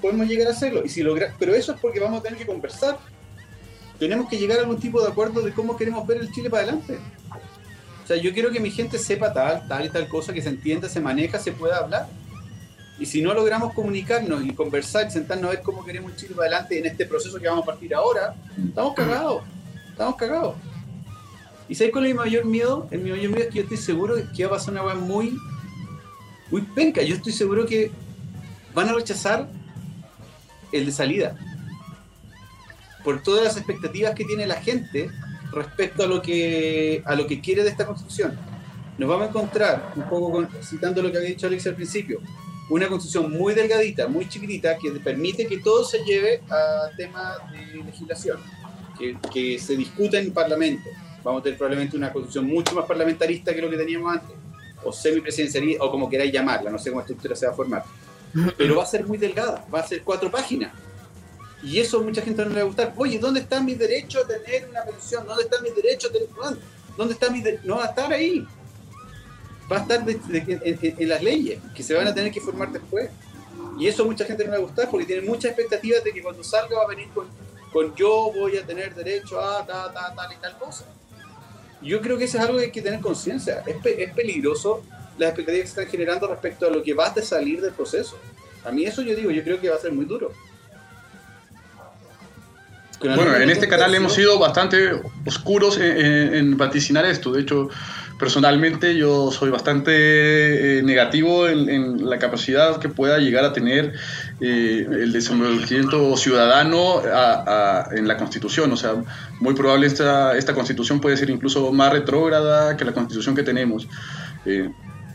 podemos 0.00 0.26
llegar 0.26 0.48
a 0.48 0.50
hacerlo. 0.50 0.82
Y 0.84 0.88
si 0.88 1.02
logra, 1.02 1.34
pero 1.38 1.54
eso 1.54 1.72
es 1.72 1.80
porque 1.80 2.00
vamos 2.00 2.20
a 2.20 2.22
tener 2.22 2.38
que 2.38 2.46
conversar. 2.46 2.98
Tenemos 3.98 4.28
que 4.28 4.38
llegar 4.38 4.58
a 4.58 4.62
algún 4.62 4.80
tipo 4.80 5.00
de 5.02 5.08
acuerdo 5.08 5.42
de 5.42 5.52
cómo 5.52 5.76
queremos 5.76 6.06
ver 6.06 6.18
el 6.18 6.32
Chile 6.32 6.48
para 6.48 6.62
adelante. 6.62 6.98
O 8.02 8.06
sea, 8.06 8.16
yo 8.16 8.32
quiero 8.32 8.50
que 8.50 8.58
mi 8.58 8.70
gente 8.70 8.98
sepa 8.98 9.32
tal, 9.32 9.68
tal 9.68 9.84
y 9.84 9.88
tal 9.88 10.08
cosa, 10.08 10.32
que 10.32 10.42
se 10.42 10.48
entienda, 10.48 10.88
se 10.88 11.00
maneja, 11.00 11.38
se 11.38 11.52
pueda 11.52 11.78
hablar. 11.78 12.08
Y 12.98 13.06
si 13.06 13.22
no 13.22 13.32
logramos 13.32 13.72
comunicarnos 13.72 14.44
y 14.44 14.52
conversar 14.52 15.10
sentarnos 15.10 15.48
a 15.48 15.54
ver 15.54 15.62
cómo 15.62 15.84
queremos 15.84 16.22
ir 16.22 16.34
para 16.34 16.48
adelante 16.48 16.78
en 16.78 16.86
este 16.86 17.06
proceso 17.06 17.38
que 17.38 17.48
vamos 17.48 17.62
a 17.62 17.66
partir 17.66 17.94
ahora, 17.94 18.34
estamos 18.68 18.94
cagados. 18.94 19.42
Estamos 19.90 20.16
cagados. 20.16 20.54
¿Y 21.68 21.74
sabes 21.74 21.92
cuál 21.92 22.06
es 22.06 22.12
mi 22.12 22.18
mayor 22.18 22.44
miedo? 22.46 22.88
El 22.90 23.02
mayor 23.02 23.16
miedo 23.16 23.38
es 23.38 23.46
que 23.46 23.54
yo 23.58 23.62
estoy 23.62 23.76
seguro 23.76 24.16
que 24.36 24.44
va 24.44 24.56
a 24.56 24.58
pasar 24.58 24.72
una 24.72 24.82
weá 24.82 24.96
muy, 24.96 25.38
muy 26.50 26.62
penca. 26.62 27.00
Yo 27.02 27.14
estoy 27.14 27.32
seguro 27.32 27.64
que 27.64 27.92
van 28.74 28.88
a 28.88 28.92
rechazar 28.92 29.48
el 30.72 30.86
de 30.86 30.92
salida. 30.92 31.36
Por 33.04 33.22
todas 33.22 33.42
las 33.44 33.56
expectativas 33.56 34.14
que 34.14 34.24
tiene 34.24 34.46
la 34.46 34.56
gente 34.56 35.10
respecto 35.52 36.04
a 36.04 36.06
lo 36.06 36.22
que, 36.22 37.02
a 37.04 37.14
lo 37.14 37.26
que 37.26 37.40
quiere 37.40 37.62
de 37.62 37.70
esta 37.70 37.86
constitución. 37.86 38.38
Nos 38.98 39.08
vamos 39.08 39.26
a 39.26 39.28
encontrar, 39.30 39.92
un 39.96 40.02
poco 40.08 40.30
con- 40.30 40.48
citando 40.62 41.02
lo 41.02 41.10
que 41.10 41.16
había 41.18 41.30
dicho 41.30 41.46
Alex 41.46 41.66
al 41.66 41.74
principio, 41.74 42.20
una 42.68 42.86
constitución 42.86 43.32
muy 43.32 43.54
delgadita, 43.54 44.06
muy 44.06 44.28
chiquitita, 44.28 44.76
que 44.76 44.90
permite 45.00 45.46
que 45.46 45.58
todo 45.58 45.84
se 45.84 46.04
lleve 46.04 46.42
a 46.50 46.90
temas 46.96 47.38
de 47.50 47.82
legislación, 47.82 48.38
que, 49.32 49.58
se 49.58 49.76
discute 49.76 50.18
en 50.18 50.32
Parlamento. 50.32 50.88
Vamos 51.24 51.40
a 51.40 51.44
tener 51.44 51.58
probablemente 51.58 51.96
una 51.96 52.12
constitución 52.12 52.46
mucho 52.46 52.74
más 52.74 52.84
parlamentarista 52.84 53.54
que 53.54 53.62
lo 53.62 53.70
que 53.70 53.76
teníamos 53.76 54.12
antes, 54.12 54.36
o 54.84 54.92
semipresidencialista, 54.92 55.82
o 55.84 55.90
como 55.90 56.08
queráis 56.08 56.32
llamarla, 56.32 56.70
no 56.70 56.78
sé 56.78 56.90
cómo 56.90 57.00
estructura 57.00 57.34
se 57.34 57.46
va 57.46 57.52
a 57.52 57.56
formar. 57.56 57.82
Pero 58.56 58.76
va 58.76 58.82
a 58.84 58.86
ser 58.86 59.04
muy 59.06 59.18
delgada, 59.18 59.64
va 59.72 59.80
a 59.80 59.86
ser 59.86 60.02
cuatro 60.02 60.30
páginas. 60.30 60.72
Y 61.62 61.78
eso 61.78 62.00
mucha 62.02 62.22
gente 62.22 62.42
no 62.44 62.50
le 62.50 62.56
va 62.56 62.60
a 62.62 62.64
gustar. 62.64 62.94
Oye, 62.96 63.18
¿dónde 63.18 63.40
está 63.40 63.60
mi 63.60 63.74
derecho 63.74 64.20
a 64.20 64.26
tener 64.26 64.68
una 64.68 64.82
pensión? 64.82 65.26
¿Dónde 65.26 65.42
está 65.44 65.60
mi 65.60 65.70
derecho 65.70 66.08
a 66.08 66.12
tener... 66.12 66.28
¿Dónde 66.96 67.14
está 67.14 67.28
mi? 67.30 67.42
No 67.64 67.76
va 67.76 67.84
a 67.84 67.88
estar 67.88 68.12
ahí. 68.12 68.46
Va 69.70 69.76
a 69.78 69.80
estar 69.80 70.04
de- 70.04 70.14
de- 70.14 70.58
en, 70.64 70.78
en- 70.98 71.08
las 71.08 71.22
leyes, 71.22 71.60
que 71.74 71.82
se 71.82 71.94
van 71.94 72.06
a 72.06 72.14
tener 72.14 72.32
que 72.32 72.40
formar 72.40 72.72
después. 72.72 73.10
Y 73.78 73.86
eso 73.88 74.04
mucha 74.04 74.24
gente 74.24 74.44
no 74.44 74.50
le 74.52 74.58
va 74.58 74.62
a 74.64 74.66
gustar 74.66 74.90
porque 74.90 75.06
tiene 75.06 75.22
muchas 75.22 75.52
expectativas 75.52 76.02
de 76.04 76.12
que 76.12 76.22
cuando 76.22 76.42
salga 76.42 76.76
va 76.78 76.84
a 76.84 76.88
venir 76.88 77.08
con, 77.14 77.26
con 77.72 77.94
yo 77.94 78.32
voy 78.34 78.56
a 78.56 78.64
tener 78.66 78.94
derecho 78.94 79.40
a 79.40 79.64
ta, 79.66 79.92
ta, 79.92 80.14
tal 80.14 80.32
y 80.32 80.36
tal 80.36 80.56
cosa. 80.58 80.84
Yo 81.82 82.00
creo 82.00 82.18
que 82.18 82.24
eso 82.24 82.36
es 82.38 82.44
algo 82.44 82.58
que 82.58 82.64
hay 82.64 82.70
que 82.72 82.82
tener 82.82 83.00
conciencia. 83.00 83.62
Es, 83.66 83.76
pe- 83.76 84.02
es 84.02 84.12
peligroso 84.12 84.82
las 85.20 85.28
expectativas 85.30 85.62
que 85.68 85.74
se 85.74 85.80
están 85.80 85.90
generando 85.90 86.26
respecto 86.26 86.66
a 86.66 86.70
lo 86.70 86.82
que 86.82 86.94
va 86.94 87.06
a 87.06 87.22
salir 87.22 87.60
del 87.60 87.72
proceso. 87.72 88.18
A 88.64 88.70
mí 88.72 88.84
eso 88.84 89.02
yo 89.02 89.14
digo, 89.14 89.30
yo 89.30 89.42
creo 89.44 89.60
que 89.60 89.68
va 89.70 89.76
a 89.76 89.78
ser 89.78 89.92
muy 89.92 90.04
duro. 90.06 90.32
Bueno, 93.02 93.34
en 93.34 93.48
este 93.48 93.66
canal 93.66 93.94
hemos 93.94 94.12
sido 94.14 94.38
bastante 94.38 94.90
oscuros 95.26 95.78
en, 95.78 95.96
en- 96.04 96.34
en 96.34 96.56
vaticinar 96.58 97.06
esto. 97.06 97.32
De 97.32 97.40
hecho, 97.40 97.70
personalmente 98.18 98.94
yo 98.94 99.30
soy 99.32 99.48
bastante 99.48 99.90
eh, 100.80 100.82
negativo 100.82 101.48
en, 101.48 101.70
en 101.70 102.10
la 102.10 102.18
capacidad 102.18 102.78
que 102.78 102.90
pueda 102.90 103.16
llegar 103.18 103.46
a 103.46 103.54
tener 103.54 103.94
eh, 104.42 104.86
el 104.86 105.12
desenvolvimiento 105.12 106.14
ciudadano 106.18 106.98
a- 106.98 107.86
a- 107.88 107.96
en 107.96 108.06
la 108.06 108.18
Constitución. 108.18 108.70
O 108.72 108.76
sea, 108.76 108.96
muy 109.40 109.54
probable 109.54 109.86
esta, 109.86 110.36
esta 110.36 110.52
Constitución 110.52 111.00
puede 111.00 111.16
ser 111.16 111.30
incluso 111.30 111.72
más 111.72 111.90
retrógrada 111.94 112.76
que 112.76 112.84
la 112.84 112.92
Constitución 112.92 113.34
que 113.34 113.42
tenemos. 113.42 113.88
Eh, 114.44 114.68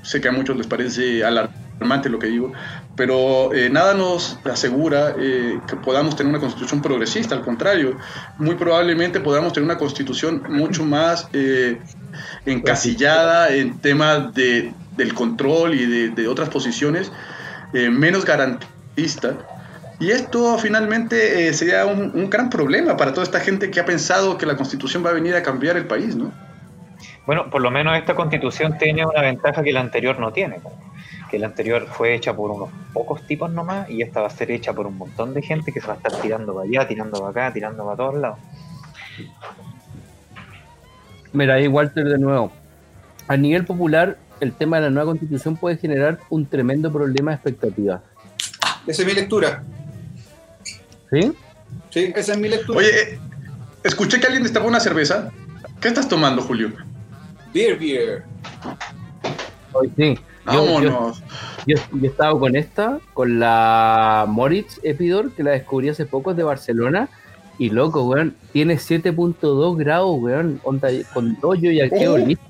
sé 0.05 0.21
que 0.21 0.27
a 0.27 0.31
muchos 0.31 0.55
les 0.55 0.67
parece 0.67 1.25
alarmante 1.25 2.09
lo 2.09 2.19
que 2.19 2.27
digo, 2.27 2.53
pero 2.95 3.53
eh, 3.53 3.69
nada 3.69 3.95
nos 3.95 4.39
asegura 4.45 5.15
eh, 5.17 5.59
que 5.67 5.75
podamos 5.75 6.15
tener 6.15 6.29
una 6.29 6.39
constitución 6.39 6.81
progresista, 6.81 7.35
al 7.35 7.41
contrario, 7.41 7.97
muy 8.37 8.55
probablemente 8.55 9.19
podamos 9.19 9.51
tener 9.51 9.65
una 9.65 9.77
constitución 9.77 10.43
mucho 10.47 10.85
más 10.85 11.27
eh, 11.33 11.81
encasillada 12.45 13.49
en 13.49 13.79
temas 13.79 14.33
de, 14.35 14.73
del 14.95 15.13
control 15.13 15.73
y 15.73 15.85
de, 15.85 16.09
de 16.09 16.27
otras 16.27 16.49
posiciones, 16.49 17.11
menos 17.73 18.23
garantista. 18.23 19.35
Y 19.99 20.11
esto 20.11 20.57
finalmente 20.57 21.53
sería 21.53 21.85
un, 21.85 22.11
un 22.13 22.29
gran 22.29 22.49
problema 22.49 22.95
para 22.95 23.11
toda 23.11 23.23
esta 23.23 23.41
gente 23.41 23.69
que 23.69 23.81
ha 23.81 23.85
pensado 23.85 24.37
que 24.37 24.45
la 24.45 24.55
constitución 24.55 25.03
va 25.05 25.09
a 25.09 25.13
venir 25.13 25.35
a 25.35 25.43
cambiar 25.43 25.75
el 25.75 25.85
país, 25.85 26.15
¿no? 26.15 26.31
Bueno, 27.25 27.49
por 27.49 27.61
lo 27.61 27.71
menos 27.71 27.97
esta 27.97 28.15
constitución 28.15 28.77
tiene 28.77 29.05
una 29.05 29.21
ventaja 29.21 29.63
que 29.63 29.73
la 29.73 29.81
anterior 29.81 30.19
no 30.19 30.31
tiene. 30.31 30.59
Que 31.29 31.39
la 31.39 31.47
anterior 31.47 31.87
fue 31.87 32.13
hecha 32.13 32.35
por 32.35 32.51
unos 32.51 32.69
pocos 32.93 33.25
tipos 33.25 33.51
nomás 33.51 33.89
y 33.89 34.01
esta 34.01 34.21
va 34.21 34.27
a 34.27 34.29
ser 34.29 34.51
hecha 34.51 34.73
por 34.73 34.85
un 34.85 34.97
montón 34.97 35.33
de 35.33 35.41
gente 35.41 35.71
que 35.71 35.81
se 35.81 35.87
va 35.87 35.93
a 35.93 35.97
estar 35.97 36.13
tirando 36.21 36.53
para 36.53 36.67
allá, 36.67 36.87
tirando 36.87 37.19
para 37.19 37.31
acá, 37.31 37.53
tirando 37.53 37.83
para 37.83 37.97
todos 37.97 38.15
lados. 38.15 38.39
Mira, 41.33 41.55
ahí 41.55 41.67
Walter 41.67 42.05
de 42.05 42.17
nuevo. 42.17 42.51
A 43.27 43.35
nivel 43.37 43.65
popular, 43.65 44.17
el 44.39 44.53
tema 44.53 44.77
de 44.77 44.83
la 44.83 44.89
nueva 44.91 45.11
constitución 45.11 45.57
puede 45.57 45.77
generar 45.77 46.19
un 46.29 46.45
tremendo 46.45 46.91
problema 46.91 47.31
de 47.31 47.35
expectativas. 47.35 48.01
Esa 48.85 49.01
es 49.01 49.07
mi 49.07 49.13
lectura. 49.13 49.63
¿Sí? 51.09 51.33
Sí, 51.89 52.13
esa 52.15 52.33
es 52.33 52.37
mi 52.37 52.49
lectura. 52.49 52.79
Oye, 52.79 52.89
eh, 52.89 53.19
escuché 53.83 54.19
que 54.19 54.27
alguien 54.27 54.43
destapó 54.43 54.67
una 54.67 54.79
cerveza. 54.79 55.31
¿Qué 55.81 55.87
estás 55.87 56.07
tomando, 56.07 56.41
Julio? 56.41 56.71
Beer, 57.55 57.79
beer. 57.79 58.23
Hoy 59.71 59.89
sí. 59.95 60.19
Yo, 60.45 60.53
yo, 60.53 60.73
Vámonos. 60.73 61.23
yo, 61.65 61.75
yo 61.93 62.03
he 62.03 62.07
estado 62.07 62.37
con 62.37 62.55
esta, 62.57 62.99
con 63.13 63.39
la 63.39 64.25
Moritz 64.27 64.81
Epidor, 64.83 65.31
que 65.31 65.41
la 65.41 65.51
descubrí 65.51 65.87
hace 65.87 66.05
poco 66.05 66.31
es 66.31 66.37
de 66.37 66.43
Barcelona. 66.43 67.07
Y 67.57 67.69
loco, 67.69 68.03
weón, 68.03 68.35
tiene 68.51 68.75
7.2 68.75 69.77
grados, 69.77 70.17
weón. 70.19 70.59
Onda, 70.65 70.89
con 71.13 71.39
dos 71.39 71.57
yo 71.61 71.71
ya 71.71 71.87
quedo 71.89 72.15
Oh, 72.15 72.17
listo. 72.17 72.43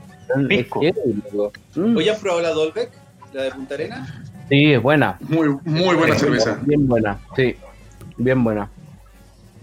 pico. 0.49 0.81
heavy, 0.81 1.21
loco. 1.31 1.53
Mm, 1.75 1.97
¿Hoy 1.97 2.09
han 2.09 2.19
probado 2.19 2.41
la 2.41 2.49
Dolbeck? 2.49 2.89
¿La 3.31 3.43
de 3.43 3.51
Punta 3.51 3.75
Arena? 3.75 4.23
Sí, 4.49 4.73
es 4.73 4.81
buena. 4.81 5.17
Muy, 5.21 5.55
muy 5.65 5.95
buena 5.95 6.15
cerveza. 6.17 6.59
Bien 6.65 6.87
buena, 6.87 7.19
sí. 7.35 7.55
Bien 8.17 8.43
buena. 8.43 8.69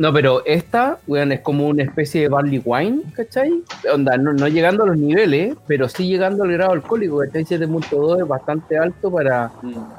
No, 0.03 0.13
pero 0.13 0.45
esta, 0.45 0.99
weón, 1.07 1.31
es 1.31 1.43
como 1.43 1.69
una 1.69 1.85
especie 1.85 2.23
de 2.23 2.29
barley 2.29 2.61
wine, 2.65 3.03
¿cachai? 3.15 3.63
Onda, 3.95 4.17
no, 4.17 4.33
no 4.33 4.49
llegando 4.49 4.83
a 4.83 4.87
los 4.89 4.97
niveles, 4.97 5.55
pero 5.69 5.89
sí 5.89 6.09
llegando 6.09 6.43
al 6.43 6.51
grado 6.51 6.73
alcohólico, 6.73 7.19
¿cachai? 7.19 7.45
7.2 7.45 8.23
es 8.23 8.27
bastante 8.27 8.77
alto 8.77 9.13
para, 9.13 9.53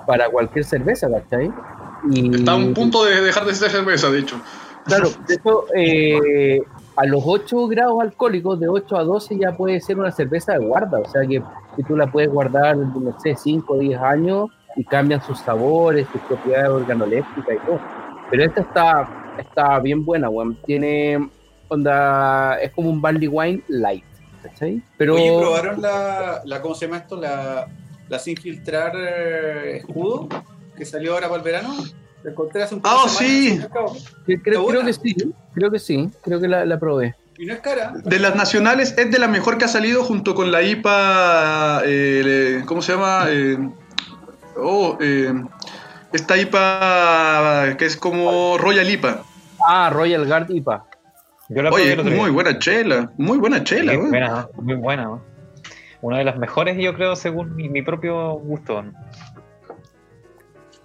para 0.06 0.28
cualquier 0.28 0.66
cerveza, 0.66 1.08
¿cachai? 1.10 1.50
Y, 2.12 2.36
Está 2.36 2.52
a 2.52 2.56
un 2.56 2.74
punto 2.74 3.06
de 3.06 3.22
dejar 3.22 3.46
de 3.46 3.56
ser 3.56 3.72
cerveza, 3.72 4.10
de 4.10 4.20
hecho. 4.20 4.36
Claro, 4.84 5.08
de 5.26 5.36
hecho, 5.36 5.66
eh, 5.74 6.62
a 6.98 7.06
los 7.06 7.24
8 7.26 7.66
grados 7.70 8.02
alcohólicos, 8.02 8.60
de 8.60 8.68
8 8.68 8.98
a 8.98 9.04
12 9.06 9.38
ya 9.38 9.56
puede 9.56 9.80
ser 9.80 10.00
una 10.00 10.12
cerveza 10.12 10.52
de 10.52 10.66
guarda, 10.66 11.00
o 11.00 11.10
sea 11.10 11.22
que, 11.22 11.42
que 11.78 11.84
tú 11.88 11.96
la 11.96 12.12
puedes 12.12 12.30
guardar, 12.30 12.76
no 12.76 13.18
sé, 13.22 13.38
5 13.38 13.74
o 13.74 13.80
10 13.80 14.02
años 14.02 14.50
y 14.76 14.84
cambian 14.84 15.24
sus 15.24 15.40
sabores, 15.40 16.06
sus 16.12 16.20
propiedades 16.24 16.72
organolépticas 16.72 17.56
y 17.56 17.66
todo. 17.66 17.80
Pero 18.30 18.44
esta 18.44 18.62
está, 18.62 19.23
está 19.38 19.80
bien 19.80 20.04
buena, 20.06 20.30
weón. 20.30 20.58
Tiene 20.66 21.30
onda, 21.68 22.58
es 22.62 22.72
como 22.74 22.90
un 22.90 23.02
barley 23.02 23.28
wine 23.28 23.62
light, 23.68 24.04
¿cachai? 24.44 24.82
Pero 24.98 25.16
Oye, 25.16 25.36
¿probaron 25.40 25.82
la, 25.82 26.42
la, 26.46 26.62
¿cómo 26.62 26.76
se 26.76 26.86
llama 26.86 26.98
esto? 26.98 27.20
La, 27.20 27.68
la 28.10 28.20
sin 28.20 28.38
filtrar 28.38 28.94
eh, 28.96 29.78
escudo 29.78 30.28
que 30.78 30.86
salió 30.86 31.14
ahora 31.14 31.28
para 31.28 31.38
el 31.38 31.44
verano. 31.44 31.76
La 32.24 32.32
encontré 32.32 32.64
hace 32.64 32.76
un 32.76 32.82
par 32.82 32.94
de 32.94 32.98
Ah, 33.04 33.10
sí. 33.10 33.60
creo, 34.44 34.68
que 34.86 34.94
sí, 34.94 35.16
creo 35.54 35.70
que 35.72 35.80
sí, 35.80 36.10
creo 36.22 36.40
que 36.40 36.48
la, 36.48 36.66
la 36.66 36.80
probé. 36.80 37.16
Y 37.38 37.46
no 37.46 37.54
es 37.54 37.60
cara. 37.62 37.92
De 38.06 38.20
las 38.20 38.36
nacionales 38.36 38.96
es 38.98 39.12
de 39.12 39.20
la 39.20 39.28
mejor 39.28 39.58
que 39.58 39.66
ha 39.66 39.68
salido 39.68 40.04
junto 40.04 40.34
con 40.36 40.52
la 40.52 40.62
IPA. 40.62 41.82
eh, 41.86 42.62
¿Cómo 42.66 42.82
se 42.82 42.94
llama? 42.94 43.26
Eh, 43.30 43.58
oh, 44.58 44.98
eh, 45.02 45.34
esta 46.14 46.38
IPA 46.38 47.76
que 47.78 47.86
es 47.86 47.98
como 47.98 48.58
Royal 48.58 48.90
IPA. 48.90 49.24
Ah, 49.68 49.90
Royal 49.92 50.26
Guard 50.26 50.50
IPA. 50.52 50.86
Yo 51.50 51.62
la 51.62 51.70
probé 51.70 51.94
Oye, 51.94 52.04
día. 52.04 52.16
muy 52.18 52.30
buena 52.32 52.58
chela. 52.60 53.12
Muy 53.18 53.38
buena 53.38 53.64
chela, 53.64 53.92
Sí, 53.92 53.98
güey. 53.98 54.10
buena, 54.10 54.48
muy 54.56 54.76
buena. 54.76 55.04
¿no? 55.04 55.22
Una 56.02 56.18
de 56.18 56.24
las 56.24 56.38
mejores, 56.38 56.78
yo 56.78 56.94
creo, 56.96 57.16
según 57.16 57.56
mi, 57.56 57.70
mi 57.70 57.82
propio 57.82 58.34
gusto. 58.34 58.84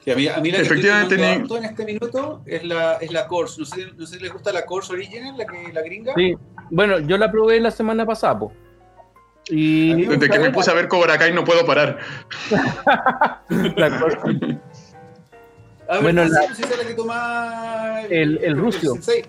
Sí, 0.04 0.10
a, 0.12 0.16
mí, 0.16 0.28
a 0.28 0.38
mí 0.38 0.50
la 0.50 0.58
que 0.58 0.62
estoy 0.62 0.78
Efectivamente, 0.78 1.16
tomando 1.16 1.54
ni- 1.54 1.58
en 1.58 1.70
este 1.70 1.84
minuto 1.84 2.42
es 2.46 2.64
la, 2.64 2.94
es 2.94 3.12
la 3.12 3.26
Course. 3.26 3.60
No 3.60 3.66
sé, 3.66 3.86
no 3.96 4.06
sé 4.06 4.16
si 4.16 4.22
les 4.22 4.32
gusta 4.32 4.52
la 4.52 4.64
Course 4.64 4.92
Original, 4.92 5.36
la, 5.36 5.44
que, 5.46 5.72
la 5.72 5.82
gringa. 5.82 6.12
Sí, 6.16 6.34
bueno, 6.70 6.98
yo 7.00 7.18
la 7.18 7.30
probé 7.30 7.60
la 7.60 7.70
semana 7.70 8.06
pasada, 8.06 8.38
po. 8.38 8.52
Y 9.50 10.04
Desde 10.06 10.28
que 10.28 10.38
me 10.38 10.50
puse 10.50 10.70
a 10.70 10.74
ver 10.74 10.88
Cobra 10.88 11.16
Kai 11.18 11.32
no 11.32 11.42
puedo 11.42 11.64
parar. 11.64 11.98
la 13.48 14.00
cosa- 14.00 14.18
A 15.88 16.00
Bueno, 16.00 16.24
no 16.24 16.30
la- 16.30 16.42
sé 16.48 16.54
si 16.56 16.62
es 16.62 16.78
la 16.78 16.84
que 16.86 16.94
toma 16.94 18.00
El- 18.10 18.38
el 18.44 18.56
rucio. 18.56 18.92
sensei. 18.92 19.24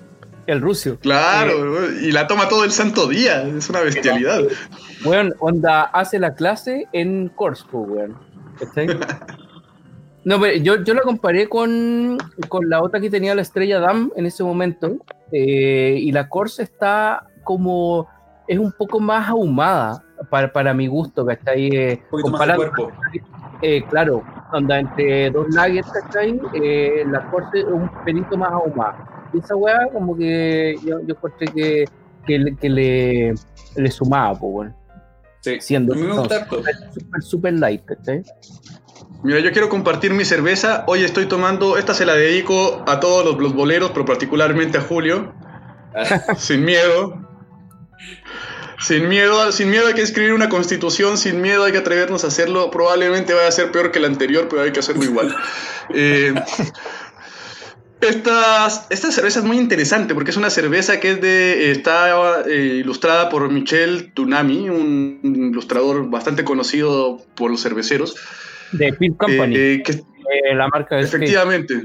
el 0.48 0.62
rucio. 0.62 0.98
Claro, 1.00 1.72
güey, 1.74 2.08
y 2.08 2.12
la 2.12 2.26
toma 2.26 2.50
todo 2.50 2.64
el 2.64 2.72
santo 2.72 3.08
día. 3.08 3.44
Es 3.44 3.70
una 3.70 3.82
bestialidad. 3.82 4.42
Weón, 5.06 5.34
onda 5.40 5.84
hace 5.84 6.18
la 6.20 6.34
clase 6.34 6.88
en 6.92 7.30
Corso, 7.30 7.68
weón. 7.72 8.18
No, 10.26 10.40
pero 10.40 10.58
yo, 10.58 10.84
yo 10.84 10.94
la 10.94 11.02
comparé 11.02 11.48
con, 11.48 12.18
con 12.50 12.70
la 12.70 12.82
otra 12.84 13.00
que 13.00 13.10
tenía 13.10 13.34
la 13.34 13.42
estrella 13.42 13.80
Dam 13.80 14.12
en 14.16 14.26
ese 14.26 14.44
momento. 14.44 14.98
eh, 15.32 15.98
y 16.00 16.12
la 16.12 16.28
Corsa 16.28 16.62
está 16.64 17.26
como. 17.44 18.08
Es 18.48 18.58
un 18.60 18.72
poco 18.74 19.00
más 19.00 19.30
ahumada 19.30 20.04
para, 20.30 20.52
para 20.52 20.74
mi 20.74 20.88
gusto, 20.88 21.26
¿cachai? 21.26 21.68
Eh, 21.68 22.02
Un 22.06 22.10
poquito 22.10 22.30
más 22.32 22.48
de 22.48 22.56
cuerpo. 22.56 22.92
eh, 23.62 23.84
claro, 23.90 24.24
onda 24.52 24.80
entre 24.80 25.30
dos 25.32 25.48
nuggets, 25.50 25.90
¿cachai? 25.92 26.40
Eh, 26.62 27.04
la 27.10 27.30
corte 27.30 27.64
un 27.64 27.90
pelito 28.04 28.38
más 28.38 28.52
ahumado. 28.52 28.96
Y 29.34 29.40
esa 29.40 29.56
weá, 29.56 29.88
como 29.94 30.18
que 30.18 30.76
yo, 30.84 31.00
yo 31.02 31.14
encontré 31.16 31.48
que, 31.48 31.86
que, 32.26 32.40
le- 32.40 32.56
que 32.56 32.70
le, 32.70 33.34
le 33.76 33.92
sumaba, 33.92 34.32
pues, 34.40 34.52
bueno. 34.52 34.76
Sí. 35.42 35.58
Siendo 35.62 35.96
super, 35.96 36.46
super 37.22 37.54
light, 37.54 37.86
¿cachai? 37.86 38.24
Mira, 39.24 39.40
yo 39.40 39.52
quiero 39.52 39.70
compartir 39.70 40.14
mi 40.14 40.26
cerveza. 40.26 40.84
Hoy 40.88 41.04
estoy 41.04 41.26
tomando, 41.28 41.78
esta 41.78 41.94
se 41.94 42.06
la 42.06 42.14
dedico 42.16 42.84
a 42.88 43.00
todos 43.00 43.24
los, 43.26 43.38
los 43.40 43.54
boleros, 43.54 43.92
pero 43.92 44.06
particularmente 44.06 44.78
a 44.78 44.82
Julio. 44.82 45.34
sin 46.38 46.66
miedo. 46.66 47.29
Sin 48.80 49.10
miedo, 49.10 49.52
sin 49.52 49.70
miedo 49.70 49.88
hay 49.88 49.94
que 49.94 50.02
escribir 50.02 50.34
una 50.34 50.48
constitución, 50.48 51.18
sin 51.18 51.42
miedo 51.42 51.66
hay 51.66 51.72
que 51.72 51.80
atrevernos 51.80 52.24
a 52.24 52.28
hacerlo. 52.28 52.72
Probablemente 52.72 53.34
vaya 53.34 53.48
a 53.48 53.52
ser 53.52 53.72
peor 53.72 53.92
que 53.92 54.00
la 54.00 54.08
anterior, 54.08 54.48
pero 54.50 54.62
hay 54.62 54.72
que 54.72 54.80
hacerlo 54.80 55.04
igual. 55.04 55.36
Eh, 55.92 56.36
esta, 58.02 58.68
esta 58.90 59.12
cerveza 59.12 59.40
es 59.40 59.46
muy 59.46 59.58
interesante 59.58 60.14
porque 60.14 60.32
es 60.32 60.38
una 60.38 60.50
cerveza 60.50 61.00
que 61.00 61.12
es 61.12 61.22
de, 61.22 61.72
está 61.72 62.46
eh, 62.48 62.78
ilustrada 62.80 63.28
por 63.30 63.52
Michel 63.52 64.14
Tunami, 64.14 64.70
un 64.70 65.20
ilustrador 65.24 66.10
bastante 66.10 66.44
conocido 66.44 67.18
por 67.36 67.52
los 67.52 67.62
cerveceros. 67.62 68.16
De 68.72 68.94
Peel 68.94 69.16
Company, 69.18 69.56
Eh, 69.58 69.84
que, 69.84 69.94
eh, 69.94 70.56
la 70.56 70.68
marca 70.70 70.96
de 70.96 71.02
efectivamente. 71.04 71.82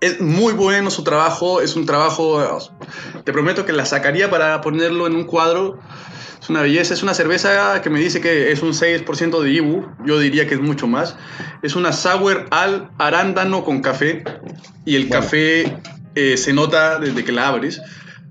Es 0.00 0.20
muy 0.20 0.52
bueno 0.52 0.90
su 0.90 1.02
trabajo, 1.02 1.60
es 1.60 1.74
un 1.74 1.84
trabajo, 1.84 2.60
te 3.24 3.32
prometo 3.32 3.66
que 3.66 3.72
la 3.72 3.84
sacaría 3.84 4.30
para 4.30 4.60
ponerlo 4.60 5.06
en 5.08 5.16
un 5.16 5.24
cuadro. 5.24 5.78
Es 6.40 6.48
una 6.48 6.62
belleza, 6.62 6.94
es 6.94 7.02
una 7.02 7.14
cerveza 7.14 7.82
que 7.82 7.90
me 7.90 7.98
dice 7.98 8.20
que 8.20 8.52
es 8.52 8.62
un 8.62 8.72
6% 8.74 9.40
de 9.42 9.50
Ibu, 9.50 9.86
yo 10.04 10.20
diría 10.20 10.46
que 10.46 10.54
es 10.54 10.60
mucho 10.60 10.86
más. 10.86 11.16
Es 11.62 11.74
una 11.74 11.92
sour 11.92 12.46
al 12.50 12.90
arándano 12.98 13.64
con 13.64 13.80
café 13.82 14.22
y 14.84 14.94
el 14.94 15.06
Bueno. 15.08 15.20
café 15.22 15.78
eh, 16.14 16.36
se 16.36 16.52
nota 16.52 16.98
desde 17.00 17.24
que 17.24 17.32
la 17.32 17.48
abres 17.48 17.80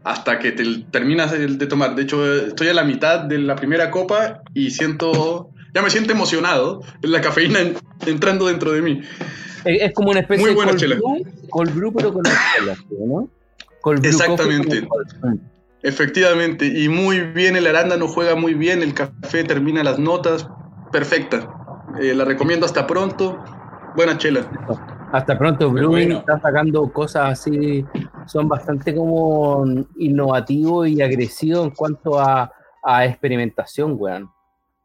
hasta 0.05 0.39
que 0.39 0.53
te 0.53 0.63
terminas 0.89 1.31
de 1.33 1.67
tomar. 1.67 1.95
De 1.95 2.03
hecho, 2.03 2.25
estoy 2.47 2.69
a 2.69 2.73
la 2.73 2.85
mitad 2.85 3.19
de 3.19 3.39
la 3.39 3.57
primera 3.57 3.91
copa 3.91 4.39
y 4.53 4.71
siento, 4.71 5.49
ya 5.75 5.81
me 5.81 5.89
siento 5.89 6.13
emocionado, 6.13 6.81
la 7.01 7.19
cafeína 7.19 7.59
en- 7.59 7.77
entrando 8.05 8.47
dentro 8.47 8.71
de 8.71 8.81
mí. 8.81 9.01
Es, 9.65 9.81
es 9.81 9.93
como 9.93 10.11
una 10.11 10.19
especie 10.21 10.41
Muy 10.41 10.49
de 10.51 10.55
buena 10.55 10.71
cold 10.71 10.79
chela. 10.81 10.95
brew, 10.95 11.23
cold 11.49 11.73
brew, 11.75 11.93
pero 11.93 12.13
con 12.13 12.23
chela, 12.23 12.75
¿no? 13.05 13.29
Cold 13.81 13.99
brew 14.01 14.09
Exactamente. 14.11 14.87
Efectivamente, 15.83 16.65
y 16.65 16.89
muy 16.89 17.19
bien, 17.21 17.55
el 17.55 17.67
arándano 17.67 18.07
juega 18.07 18.35
muy 18.35 18.53
bien, 18.55 18.81
el 18.81 18.93
café 18.93 19.43
termina 19.43 19.83
las 19.83 19.99
notas, 19.99 20.47
perfecta. 20.91 21.47
Eh, 22.01 22.13
la 22.15 22.25
recomiendo 22.25 22.65
hasta 22.65 22.85
pronto. 22.87 23.37
Buena 23.95 24.17
chela. 24.17 24.41
Hasta 25.11 25.37
pronto, 25.37 25.71
Brewing 25.71 25.89
bueno. 26.07 26.19
está 26.19 26.39
sacando 26.41 26.91
cosas 26.91 27.31
así, 27.39 27.85
son 28.25 28.47
bastante 28.49 28.93
como 28.93 29.63
innovativos 29.97 30.87
y 30.89 31.01
agresivos 31.01 31.63
en 31.65 31.71
cuanto 31.71 32.19
a, 32.19 32.51
a 32.83 33.05
experimentación, 33.05 33.95
weón. 33.97 34.29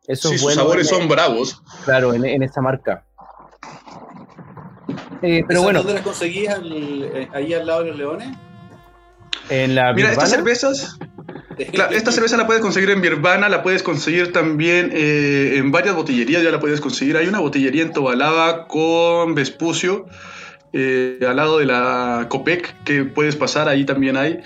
Eso 0.06 0.28
Sí, 0.28 0.34
es 0.36 0.40
sus 0.42 0.54
sabores 0.54 0.92
en- 0.92 0.98
son 1.00 1.08
bravos. 1.08 1.60
Claro, 1.84 2.14
en, 2.14 2.24
en 2.24 2.42
esa 2.42 2.60
marca. 2.60 3.04
Eh, 5.22 5.42
pero 5.46 5.60
¿Esas 5.60 5.62
bueno, 5.62 5.78
¿Dónde 5.80 5.94
las 5.94 6.02
conseguías? 6.02 6.60
Eh, 6.64 7.28
ahí 7.32 7.54
al 7.54 7.66
lado 7.66 7.82
de 7.84 7.88
los 7.90 7.98
leones? 7.98 8.28
en 9.48 9.74
la 9.74 9.92
Mira, 9.92 10.10
estas 10.12 10.30
Birvana, 10.30 10.52
cervezas, 10.60 10.98
Claro, 11.72 11.94
esta 11.94 12.12
cerveza 12.12 12.36
la 12.36 12.46
puedes 12.46 12.62
conseguir 12.62 12.90
en 12.90 13.00
Birvana, 13.00 13.48
la 13.48 13.62
puedes 13.62 13.82
conseguir 13.82 14.32
también 14.32 14.90
eh, 14.92 15.54
en 15.56 15.70
varias 15.70 15.94
botillerías, 15.94 16.42
ya 16.42 16.50
la 16.50 16.60
puedes 16.60 16.80
conseguir. 16.80 17.16
Hay 17.16 17.26
una 17.26 17.40
botillería 17.40 17.82
en 17.82 17.92
Tobalaba 17.92 18.66
con 18.66 19.34
Vespucio, 19.34 20.06
eh, 20.72 21.18
al 21.28 21.36
lado 21.36 21.58
de 21.58 21.66
la 21.66 22.26
Copec, 22.30 22.74
que 22.84 23.04
puedes 23.04 23.36
pasar, 23.36 23.68
ahí 23.68 23.84
también 23.84 24.16
hay. 24.16 24.40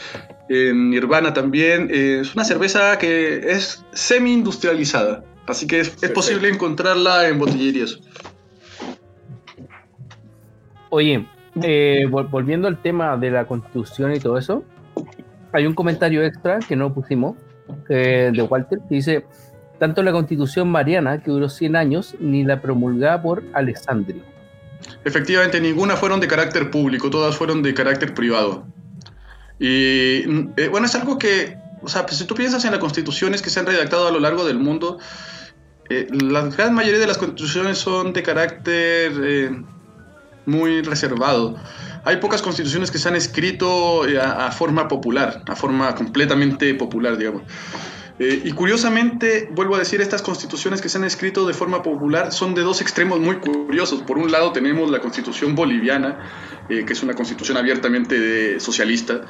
En 0.48 0.90
Nirvana 0.90 1.32
también. 1.32 1.88
eh, 1.92 2.18
es 2.22 2.34
una 2.34 2.44
cerveza 2.44 2.98
que 2.98 3.50
es 3.52 3.84
semi-industrializada, 3.92 5.24
así 5.46 5.66
que 5.66 5.80
es, 5.80 5.94
es 6.02 6.10
posible 6.10 6.48
encontrarla 6.48 7.28
en 7.28 7.38
botillerías. 7.38 8.00
Oye, 10.96 11.26
eh, 11.62 12.06
vol- 12.08 12.30
volviendo 12.30 12.68
al 12.68 12.80
tema 12.80 13.18
de 13.18 13.30
la 13.30 13.44
constitución 13.44 14.14
y 14.14 14.18
todo 14.18 14.38
eso, 14.38 14.64
hay 15.52 15.66
un 15.66 15.74
comentario 15.74 16.24
extra 16.24 16.58
que 16.58 16.74
no 16.74 16.94
pusimos, 16.94 17.36
eh, 17.90 18.30
de 18.32 18.42
Walter, 18.42 18.78
que 18.88 18.94
dice, 18.94 19.26
tanto 19.78 20.02
la 20.02 20.10
constitución 20.12 20.70
mariana, 20.70 21.22
que 21.22 21.30
duró 21.30 21.50
100 21.50 21.76
años, 21.76 22.14
ni 22.18 22.44
la 22.44 22.62
promulgada 22.62 23.20
por 23.20 23.42
Alessandri. 23.52 24.22
Efectivamente, 25.04 25.60
ninguna 25.60 25.96
fueron 25.96 26.18
de 26.18 26.28
carácter 26.28 26.70
público, 26.70 27.10
todas 27.10 27.36
fueron 27.36 27.62
de 27.62 27.74
carácter 27.74 28.14
privado. 28.14 28.64
Y 29.60 30.22
mm, 30.26 30.52
eh, 30.56 30.68
bueno, 30.68 30.86
es 30.86 30.94
algo 30.94 31.18
que, 31.18 31.58
o 31.82 31.88
sea, 31.88 32.06
pues, 32.06 32.16
si 32.16 32.24
tú 32.26 32.34
piensas 32.34 32.64
en 32.64 32.70
las 32.70 32.80
constituciones 32.80 33.42
que 33.42 33.50
se 33.50 33.60
han 33.60 33.66
redactado 33.66 34.08
a 34.08 34.10
lo 34.10 34.18
largo 34.20 34.46
del 34.46 34.58
mundo, 34.58 34.98
la 35.90 36.46
gran 36.46 36.72
mayoría 36.72 36.98
de 37.00 37.06
las 37.06 37.18
constituciones 37.18 37.76
son 37.76 38.14
de 38.14 38.22
carácter 38.22 39.12
muy 40.46 40.82
reservado. 40.82 41.56
Hay 42.04 42.16
pocas 42.16 42.40
constituciones 42.40 42.90
que 42.90 42.98
se 42.98 43.08
han 43.08 43.16
escrito 43.16 44.06
eh, 44.08 44.18
a, 44.20 44.46
a 44.46 44.52
forma 44.52 44.88
popular, 44.88 45.42
a 45.46 45.56
forma 45.56 45.94
completamente 45.94 46.74
popular, 46.74 47.16
digamos. 47.16 47.42
Eh, 48.18 48.42
y 48.44 48.52
curiosamente, 48.52 49.48
vuelvo 49.52 49.74
a 49.76 49.78
decir, 49.78 50.00
estas 50.00 50.22
constituciones 50.22 50.80
que 50.80 50.88
se 50.88 50.96
han 50.96 51.04
escrito 51.04 51.46
de 51.46 51.52
forma 51.52 51.82
popular 51.82 52.32
son 52.32 52.54
de 52.54 52.62
dos 52.62 52.80
extremos 52.80 53.20
muy 53.20 53.36
curiosos. 53.36 54.00
Por 54.02 54.16
un 54.16 54.32
lado 54.32 54.52
tenemos 54.52 54.90
la 54.90 55.00
constitución 55.00 55.54
boliviana, 55.54 56.18
eh, 56.70 56.84
que 56.86 56.94
es 56.94 57.02
una 57.02 57.12
constitución 57.12 57.58
abiertamente 57.58 58.58
socialista, 58.58 59.20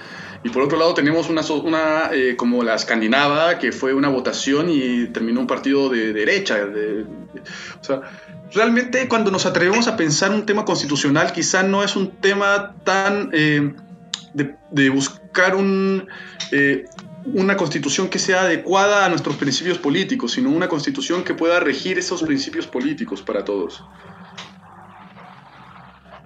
y 0.44 0.50
por 0.50 0.62
otro 0.62 0.78
lado 0.78 0.94
tenemos 0.94 1.28
una, 1.28 1.42
una 1.64 2.10
eh, 2.12 2.36
como 2.36 2.62
la 2.62 2.76
escandinava, 2.76 3.58
que 3.58 3.72
fue 3.72 3.92
una 3.92 4.08
votación 4.08 4.68
y 4.70 5.06
terminó 5.08 5.40
un 5.40 5.46
partido 5.48 5.88
de 5.88 6.12
derecha. 6.12 6.54
de- 6.66 7.02
de- 7.04 7.06
o 7.80 7.84
sea, 7.84 8.02
realmente 8.54 9.08
cuando 9.08 9.32
nos 9.32 9.46
atrevemos 9.46 9.88
a 9.88 9.96
pensar 9.96 10.30
un 10.30 10.46
tema 10.46 10.64
constitucional, 10.64 11.32
quizá 11.32 11.64
no 11.64 11.82
es 11.82 11.96
un 11.96 12.12
tema 12.20 12.76
tan 12.84 13.30
de, 13.30 14.90
buscar 14.90 15.56
un, 15.56 16.06
una 17.34 17.56
constitución 17.56 18.08
que 18.08 18.18
sea 18.18 18.42
adecuada 18.42 19.04
a 19.04 19.08
nuestros 19.08 19.36
principios 19.36 19.78
políticos, 19.78 20.32
sino 20.32 20.50
una 20.50 20.68
constitución 20.68 21.24
que 21.24 21.34
pueda 21.34 21.60
regir 21.60 21.98
esos 21.98 22.22
principios 22.22 22.66
políticos 22.66 23.22
para 23.22 23.44
todos. 23.44 23.82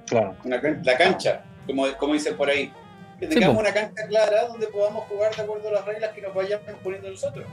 Claro. 0.07 0.37
La 0.45 0.97
cancha, 0.99 1.45
como, 1.67 1.87
como 1.99 2.15
dicen 2.15 2.37
por 2.37 2.49
ahí. 2.51 2.73
Que 3.19 3.29
Sí, 3.29 3.35
tengamos 3.35 3.59
una 3.61 3.73
cancha 3.73 4.07
clara 4.09 4.49
donde 4.49 4.67
podamos 4.67 5.05
jugar 5.05 5.35
de 5.35 5.43
acuerdo 5.43 5.69
a 5.69 5.73
las 5.73 5.85
reglas 5.85 6.11
que 6.13 6.23
nos 6.23 6.35
vayamos 6.35 6.67
poniendo 6.83 7.11
nosotros. 7.11 7.45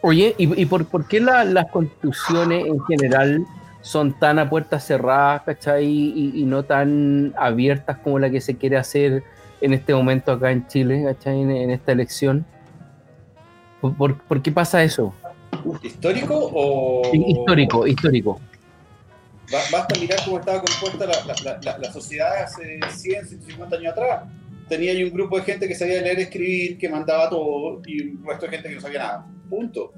Oye, 0.00 0.34
¿y, 0.38 0.60
y 0.62 0.66
por, 0.66 0.86
por 0.86 1.06
qué 1.06 1.20
la- 1.20 1.44
las 1.44 1.70
constituciones 1.70 2.66
en 2.66 2.80
general 2.84 3.44
son 3.80 4.18
tan 4.18 4.38
a 4.38 4.48
puertas 4.48 4.84
cerradas, 4.86 5.42
¿cachai? 5.42 5.84
Y, 5.86 6.32
y 6.34 6.44
no 6.44 6.64
tan 6.64 7.34
abiertas 7.36 7.98
como 7.98 8.18
la 8.18 8.30
que 8.30 8.40
se 8.40 8.56
quiere 8.56 8.76
hacer 8.76 9.22
en 9.60 9.72
este 9.72 9.94
momento 9.94 10.32
acá 10.32 10.50
en 10.52 10.66
Chile, 10.68 11.02
¿cachai? 11.04 11.40
En, 11.42 11.50
en 11.50 11.70
esta 11.70 11.92
elección. 11.92 12.44
¿Por, 13.80 13.96
por- 13.96 14.18
por 14.22 14.42
qué 14.42 14.50
pasa 14.52 14.82
eso? 14.82 15.14
¿Histórico 15.82 16.34
o...? 16.36 17.02
Histórico, 17.12 17.86
histórico. 17.86 18.40
Ba- 19.50 19.58
Basta 19.72 19.98
mirar 19.98 20.18
cómo 20.24 20.38
estaba 20.40 20.62
compuesta 20.62 21.06
la, 21.06 21.24
la- 21.26 21.42
la- 21.44 21.60
la- 21.62 21.78
la 21.78 21.92
sociedad 21.92 22.42
hace 22.42 22.78
100, 22.90 23.26
150 23.26 23.76
años 23.76 23.92
atrás. 23.92 24.24
Tenía 24.68 24.92
ahí 24.92 25.02
un 25.04 25.10
grupo 25.12 25.36
de 25.38 25.44
gente 25.44 25.66
que 25.66 25.74
sabía 25.74 26.02
leer 26.02 26.18
escribir, 26.18 26.76
que 26.76 26.88
mandaba 26.88 27.30
todo, 27.30 27.80
y 27.86 28.02
un 28.10 28.24
resto 28.26 28.46
de 28.46 28.52
gente 28.52 28.68
que 28.68 28.74
no 28.74 28.80
sabía 28.80 28.98
nada. 28.98 29.26
Punto. 29.48 29.92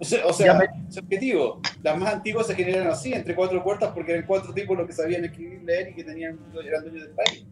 O 0.00 0.04
sea, 0.04 0.26
o 0.26 0.32
sea 0.32 0.58
es 0.88 0.98
objetivo. 0.98 1.60
Las 1.82 1.96
más 1.98 2.14
antiguas 2.14 2.46
se 2.46 2.54
generan 2.54 2.86
así, 2.88 3.12
entre 3.12 3.34
cuatro 3.34 3.62
puertas, 3.62 3.92
porque 3.94 4.12
eran 4.12 4.24
cuatro 4.26 4.52
tipos 4.54 4.76
los 4.76 4.86
que 4.86 4.92
sabían 4.92 5.24
escribir, 5.24 5.62
leer 5.62 5.90
y 5.90 5.94
que 5.94 6.02
tenían, 6.04 6.38
eran 6.64 6.82
dueños 6.84 7.02
del 7.04 7.14
país. 7.14 7.44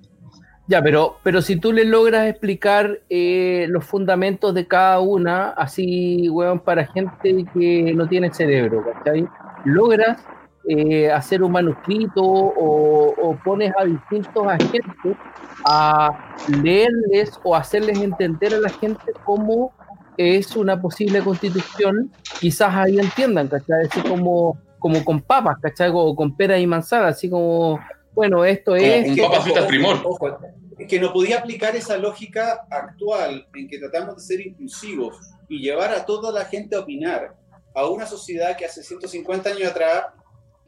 Ya, 0.68 0.81
pero, 0.83 1.16
pero 1.22 1.42
si 1.42 1.57
tú 1.57 1.72
le 1.72 1.85
logras 1.85 2.29
explicar 2.29 3.01
eh, 3.11 3.66
los 3.68 3.84
fundamentos 3.84 4.55
de 4.55 4.66
cada 4.66 5.01
una, 5.01 5.51
así, 5.51 6.28
weón, 6.28 6.61
para 6.61 6.86
gente 6.86 7.45
que 7.53 7.93
no 7.95 8.09
tiene 8.09 8.32
cerebro, 8.32 8.84
¿cachai? 8.84 9.26
Logras 9.64 10.24
eh, 10.68 11.11
hacer 11.11 11.43
un 11.43 11.53
manuscrito 11.53 12.22
o, 12.22 13.12
o 13.20 13.36
pones 13.45 13.72
a 13.76 13.84
distintos 13.84 14.47
agentes 14.47 15.16
a 15.64 16.36
leerles 16.62 17.41
o 17.43 17.57
hacerles 17.57 18.01
entender 18.01 18.55
a 18.55 18.59
la 18.59 18.68
gente 18.68 19.12
cómo 19.24 19.72
es 20.16 20.57
una 20.57 20.80
posible 20.80 21.20
constitución, 21.20 22.12
quizás 22.41 22.74
ahí 22.74 22.99
entiendan, 22.99 23.49
¿cachai? 23.49 23.86
Así 23.91 24.01
como, 24.03 24.59
como 24.78 25.05
con 25.05 25.20
papas, 25.20 25.57
¿cachai? 25.61 25.91
O 25.93 26.14
con 26.14 26.36
peras 26.36 26.61
y 26.61 26.66
manzanas, 26.66 27.16
así 27.16 27.28
como, 27.28 27.80
bueno, 28.14 28.45
esto 28.45 28.76
es... 28.76 29.11
un 29.11 29.16
papas 29.16 29.45
fritas 29.45 29.64
primor. 29.64 29.97
ojo, 30.05 30.39
que 30.87 31.01
no 31.01 31.12
podía 31.12 31.39
aplicar 31.39 31.76
esa 31.76 31.97
lógica 31.97 32.66
actual 32.70 33.47
en 33.55 33.68
que 33.68 33.78
tratamos 33.78 34.16
de 34.16 34.22
ser 34.22 34.47
inclusivos 34.47 35.16
y 35.49 35.61
llevar 35.61 35.93
a 35.93 36.05
toda 36.05 36.33
la 36.33 36.45
gente 36.45 36.76
a 36.76 36.80
opinar 36.80 37.35
a 37.74 37.87
una 37.87 38.07
sociedad 38.07 38.57
que 38.57 38.66
hace 38.66 38.83
150 38.83 39.51
años 39.51 39.70
atrás 39.70 40.07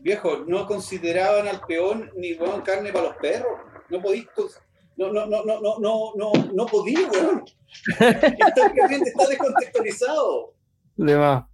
viejo, 0.04 0.44
no 0.46 0.66
consideraban 0.66 1.48
al 1.48 1.62
peón 1.62 2.10
ni 2.16 2.34
weón 2.34 2.60
carne 2.60 2.92
para 2.92 3.06
los 3.06 3.16
perros. 3.16 3.58
No 3.88 4.00
podís. 4.02 4.26
No, 4.96 5.10
no, 5.10 5.26
no, 5.26 5.44
no, 5.44 5.60
no, 5.60 5.78
no, 5.80 6.12
no, 6.14 6.32
no 6.52 6.66
podí, 6.66 6.94
weón. 6.94 7.44
Históricamente 7.78 9.10
está 9.10 9.26
descontextualizado. 9.26 10.54
De 10.96 11.16
más. 11.16 11.44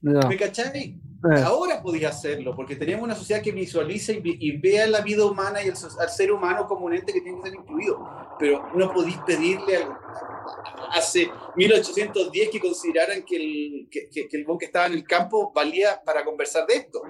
No. 0.00 0.28
¿Me 0.28 0.36
cachai? 0.36 0.98
Eh, 1.24 1.40
Ahora 1.44 1.80
podía 1.80 2.08
hacerlo, 2.08 2.54
porque 2.56 2.74
tenemos 2.74 3.04
una 3.04 3.14
sociedad 3.14 3.40
que 3.42 3.52
visualiza 3.52 4.12
y, 4.12 4.20
ve- 4.20 4.36
y 4.40 4.56
vea 4.58 4.86
la 4.88 5.00
vida 5.02 5.24
humana 5.24 5.62
y 5.62 5.68
el 5.68 5.74
al 6.00 6.08
ser 6.10 6.32
humano 6.32 6.66
como 6.66 6.86
un 6.86 6.94
ente 6.94 7.12
que 7.12 7.20
tiene 7.20 7.38
que 7.40 7.48
ser 7.50 7.58
incluido. 7.58 8.08
Pero 8.38 8.66
no 8.74 8.92
podéis 8.92 9.18
pedirle 9.18 9.76
al- 9.76 9.96
hace 10.92 11.30
1810 11.54 12.50
que 12.50 12.60
consideraran 12.60 13.22
que 13.22 13.36
el, 13.36 13.88
que, 13.90 14.08
que- 14.08 14.26
que 14.28 14.36
el 14.36 14.44
bon 14.44 14.58
que 14.58 14.64
estaba 14.66 14.86
en 14.86 14.94
el 14.94 15.04
campo 15.04 15.52
valía 15.54 16.00
para 16.04 16.24
conversar 16.24 16.66
de 16.66 16.74
esto. 16.74 17.02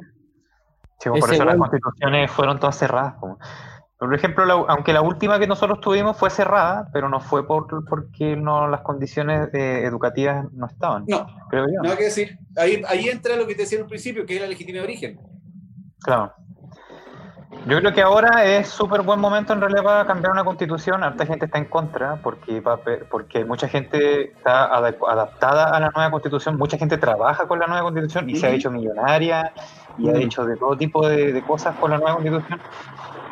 Sí, 1.01 1.09
por 1.09 1.19
Ese 1.19 1.35
eso 1.35 1.45
las 1.45 1.57
constituciones 1.57 2.31
fueron 2.31 2.61
todas 2.61 2.79
cerradas. 2.79 3.15
como. 3.19 3.39
Por 4.05 4.13
ejemplo, 4.17 4.45
la- 4.45 4.55
aunque 4.55 4.93
la 4.93 5.01
última 5.01 5.39
que 5.39 5.47
nosotros 5.47 5.81
tuvimos 5.81 6.17
fue 6.17 6.29
cerrada, 6.29 6.89
pero 6.93 7.09
no 7.09 7.21
fue 7.21 7.47
por, 7.47 7.67
porque 7.89 8.35
no, 8.35 8.67
las 8.67 8.81
condiciones 8.81 9.49
eh, 9.55 9.83
educativas 9.85 10.45
no 10.53 10.67
estaban, 10.67 11.05
No, 11.07 11.25
creo 11.49 11.67
yo. 11.67 11.83
nada 11.85 11.97
que 11.97 12.05
decir. 12.05 12.37
Ahí, 12.57 12.83
ahí 12.89 13.09
entra 13.09 13.37
lo 13.37 13.47
que 13.47 13.55
te 13.55 13.63
decía 13.63 13.79
al 13.79 13.87
principio, 13.87 14.27
que 14.27 14.35
es 14.35 14.41
la 14.43 14.49
legitimidad 14.49 14.83
de 14.83 14.89
origen. 14.89 15.21
Claro. 16.03 16.33
Yo 17.67 17.79
creo 17.79 17.93
que 17.93 18.03
ahora 18.03 18.45
es 18.45 18.67
súper 18.67 19.03
buen 19.03 19.21
momento 19.21 19.53
en 19.53 19.61
realidad 19.61 19.85
para 19.85 20.05
cambiar 20.07 20.33
una 20.33 20.43
constitución. 20.43 21.05
Harta 21.05 21.25
gente 21.25 21.45
está 21.47 21.59
en 21.59 21.67
contra 21.67 22.17
porque, 22.17 22.61
porque 23.09 23.45
mucha 23.45 23.69
gente 23.69 24.33
está 24.33 24.65
ada- 24.75 24.97
adaptada 25.09 25.67
a 25.77 25.79
la 25.79 25.91
nueva 25.95 26.11
constitución, 26.11 26.57
mucha 26.59 26.77
gente 26.77 26.99
trabaja 26.99 27.47
con 27.47 27.61
la 27.61 27.69
nueva 27.69 27.83
constitución 27.85 28.29
y 28.29 28.35
se 28.35 28.47
ha 28.49 28.51
hecho 28.51 28.71
millonaria 28.71 29.53
y 29.97 30.09
ha 30.09 30.17
hecho 30.17 30.45
de 30.45 30.57
todo 30.57 30.77
tipo 30.77 31.07
de, 31.07 31.33
de 31.33 31.43
cosas 31.43 31.77
con 31.77 31.93
la 31.93 31.99
nueva 31.99 32.15
constitución. 32.15 32.59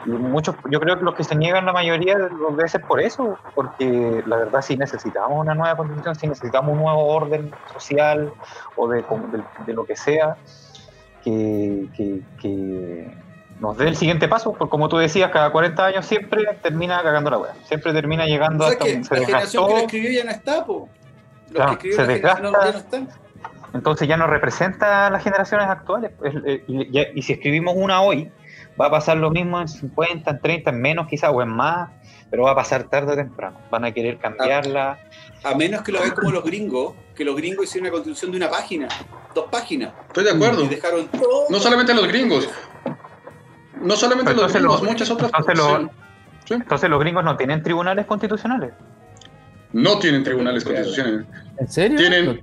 Y 0.07 0.11
muchos, 0.11 0.57
yo 0.71 0.81
creo 0.81 0.99
que 0.99 1.05
los 1.05 1.15
que 1.15 1.25
se 1.25 1.35
niegan 1.37 1.67
la 1.67 1.73
mayoría 1.73 2.17
de 2.17 2.31
las 2.31 2.57
veces 2.57 2.81
por 2.87 3.01
eso, 3.01 3.39
porque 3.55 4.23
la 4.27 4.37
verdad 4.39 4.63
sí 4.63 4.77
necesitamos 4.77 5.33
una 5.39 5.55
nueva 5.55 5.77
constitución, 5.77 6.15
sí 6.15 6.27
necesitamos 6.27 6.73
un 6.73 6.79
nuevo 6.83 7.07
orden 7.07 7.51
social 7.73 8.33
o 8.77 8.89
de, 8.89 9.03
de, 9.03 9.45
de 9.67 9.73
lo 9.75 9.85
que 9.85 9.97
sea 9.97 10.37
que, 11.23 11.89
que- 11.97 12.21
que 12.41 13.15
nos 13.61 13.77
dé 13.77 13.89
el 13.89 13.97
siguiente 13.97 14.27
paso, 14.27 14.55
porque 14.55 14.71
como 14.71 14.89
tú 14.89 14.97
decías, 14.97 15.31
cada 15.31 15.51
40 15.53 15.85
años 15.85 16.07
siempre 16.07 16.45
termina 16.63 17.03
cagando 17.03 17.29
la 17.31 17.39
wea, 17.39 17.55
siempre 17.65 17.93
termina 17.93 18.25
llegando 18.25 18.65
O 18.65 18.69
sea, 18.69 18.73
hasta 18.79 18.85
que 18.87 18.97
un- 18.97 19.05
se 19.05 19.15
la 19.17 19.27
generación 19.27 19.67
que 19.67 19.71
lo 19.73 19.77
desgastó, 19.77 19.87
escribió 19.97 20.11
ya 20.19 20.25
no 20.25 20.31
está, 20.31 20.65
po. 20.65 20.89
Los 21.51 21.53
Claro, 21.57 21.79
que 21.79 21.89
escribieron 21.91 22.07
se 22.07 22.07
no- 22.07 22.13
desgasta. 22.15 22.65
ya 22.67 22.73
no 22.73 22.79
están. 22.79 23.09
entonces 23.75 24.09
ya 24.09 24.17
no 24.17 24.27
representa 24.27 25.07
a 25.07 25.11
las 25.11 25.23
generaciones 25.23 25.67
actuales. 25.69 26.13
Es- 26.25 26.63
y, 26.67 26.91
ya- 26.91 27.07
y 27.15 27.21
si 27.23 27.35
escribimos 27.35 27.75
una 27.77 28.01
hoy, 28.01 28.33
va 28.81 28.87
a 28.87 28.91
pasar 28.91 29.16
lo 29.18 29.31
mismo 29.31 29.61
en 29.61 29.68
50, 29.68 30.31
en 30.31 30.41
30, 30.41 30.70
en 30.70 30.81
menos 30.81 31.07
quizás 31.09 31.31
o 31.35 31.43
en 31.43 31.49
más, 31.49 31.91
pero 32.31 32.45
va 32.45 32.53
a 32.53 32.55
pasar 32.55 32.85
tarde 32.85 33.12
o 33.12 33.16
temprano. 33.16 33.59
Van 33.70 33.85
a 33.85 33.93
querer 33.93 34.18
cambiarla. 34.18 34.99
A 35.43 35.55
menos 35.55 35.83
que 35.83 35.93
lo 35.93 36.01
vean 36.01 36.12
como 36.12 36.31
los 36.31 36.45
gringos, 36.45 36.95
que 37.14 37.24
los 37.24 37.37
gringos 37.37 37.64
hicieron 37.66 37.87
una 37.87 37.93
constitución 37.93 38.31
de 38.31 38.37
una 38.39 38.51
página, 38.51 38.89
dos 39.35 39.47
páginas, 39.51 39.93
Estoy 40.09 40.24
de 40.24 40.31
acuerdo. 40.31 40.64
y 40.64 40.68
dejaron 40.68 41.09
todo. 41.09 41.47
No 41.51 41.59
solamente 41.59 41.95
los 41.95 42.07
gringos. 42.09 42.49
No 43.83 43.97
solamente 43.97 44.33
los 44.35 44.43
entonces 44.55 44.61
gringos, 44.62 44.83
muchas 44.83 45.11
otras 45.11 45.31
entonces 45.37 45.59
lo- 45.59 45.78
sí. 45.81 45.87
Sí. 46.47 46.55
Entonces 46.55 46.91
los 46.91 47.01
gringos 47.01 47.24
no 47.24 47.37
tienen 47.37 47.62
tribunales 47.62 48.07
constitucionales. 48.07 48.72
No 49.72 49.99
tienen 49.99 50.24
tribunales 50.24 50.64
constitucionales. 50.64 51.26
¿En 51.59 51.68
serio? 51.68 51.97
Tienen- 51.99 52.41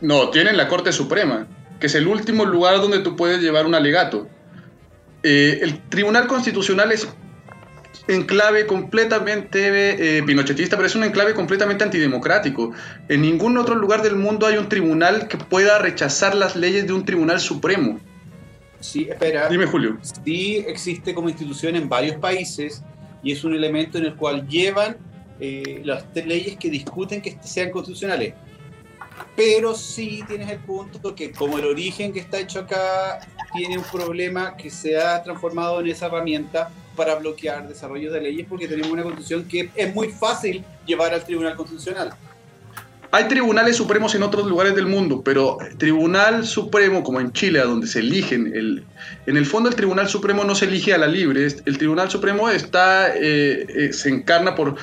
No, 0.00 0.28
tienen 0.30 0.56
la 0.56 0.68
Corte 0.68 0.92
Suprema, 0.92 1.46
que 1.80 1.86
es 1.86 1.94
el 1.94 2.06
último 2.08 2.44
lugar 2.44 2.76
donde 2.80 2.98
tú 2.98 3.16
puedes 3.16 3.40
llevar 3.40 3.64
un 3.64 3.74
alegato. 3.74 4.26
Eh, 5.24 5.60
el 5.62 5.80
Tribunal 5.88 6.26
Constitucional 6.26 6.92
es 6.92 7.08
enclave 8.08 8.66
completamente 8.66 10.18
eh, 10.18 10.22
pinochetista, 10.22 10.76
pero 10.76 10.86
es 10.86 10.94
un 10.94 11.04
enclave 11.04 11.32
completamente 11.32 11.82
antidemocrático. 11.82 12.72
En 13.08 13.22
ningún 13.22 13.56
otro 13.56 13.74
lugar 13.74 14.02
del 14.02 14.16
mundo 14.16 14.46
hay 14.46 14.58
un 14.58 14.68
tribunal 14.68 15.26
que 15.26 15.38
pueda 15.38 15.78
rechazar 15.78 16.34
las 16.34 16.56
leyes 16.56 16.86
de 16.86 16.92
un 16.92 17.06
Tribunal 17.06 17.40
Supremo. 17.40 17.98
Sí, 18.80 19.08
espera. 19.08 19.48
Dime, 19.48 19.64
Julio. 19.64 19.98
sí 20.24 20.62
existe 20.68 21.14
como 21.14 21.30
institución 21.30 21.74
en 21.74 21.88
varios 21.88 22.16
países 22.16 22.82
y 23.22 23.32
es 23.32 23.42
un 23.44 23.54
elemento 23.54 23.96
en 23.96 24.04
el 24.04 24.16
cual 24.16 24.46
llevan 24.46 24.98
eh, 25.40 25.80
las 25.84 26.04
leyes 26.14 26.58
que 26.58 26.68
discuten 26.68 27.22
que 27.22 27.38
sean 27.42 27.70
constitucionales. 27.70 28.34
Pero 29.34 29.74
sí 29.74 30.22
tienes 30.28 30.50
el 30.50 30.58
punto 30.58 31.14
que 31.14 31.32
como 31.32 31.58
el 31.58 31.64
origen 31.64 32.12
que 32.12 32.20
está 32.20 32.38
hecho 32.38 32.60
acá 32.60 33.20
tiene 33.54 33.78
un 33.78 33.84
problema 33.84 34.56
que 34.56 34.68
se 34.70 34.98
ha 34.98 35.22
transformado 35.22 35.80
en 35.80 35.86
esa 35.86 36.06
herramienta 36.06 36.70
para 36.96 37.14
bloquear 37.16 37.68
desarrollo 37.68 38.12
de 38.12 38.20
leyes 38.20 38.46
porque 38.48 38.68
tenemos 38.68 38.90
una 38.90 39.02
constitución 39.02 39.44
que 39.44 39.70
es 39.74 39.94
muy 39.94 40.08
fácil 40.08 40.64
llevar 40.86 41.14
al 41.14 41.24
Tribunal 41.24 41.56
Constitucional. 41.56 42.14
Hay 43.10 43.28
tribunales 43.28 43.76
supremos 43.76 44.12
en 44.16 44.24
otros 44.24 44.44
lugares 44.44 44.74
del 44.74 44.86
mundo, 44.86 45.22
pero 45.24 45.58
Tribunal 45.78 46.44
Supremo, 46.44 47.04
como 47.04 47.20
en 47.20 47.30
Chile, 47.30 47.60
donde 47.60 47.86
se 47.86 48.00
eligen, 48.00 48.52
el, 48.52 48.84
en 49.26 49.36
el 49.36 49.46
fondo 49.46 49.68
el 49.68 49.76
Tribunal 49.76 50.08
Supremo 50.08 50.42
no 50.42 50.56
se 50.56 50.64
elige 50.64 50.92
a 50.92 50.98
la 50.98 51.06
libre, 51.06 51.46
el 51.46 51.78
Tribunal 51.78 52.10
Supremo 52.10 52.50
está, 52.50 53.14
eh, 53.14 53.66
eh, 53.68 53.92
se 53.92 54.08
encarna 54.08 54.56
por, 54.56 54.74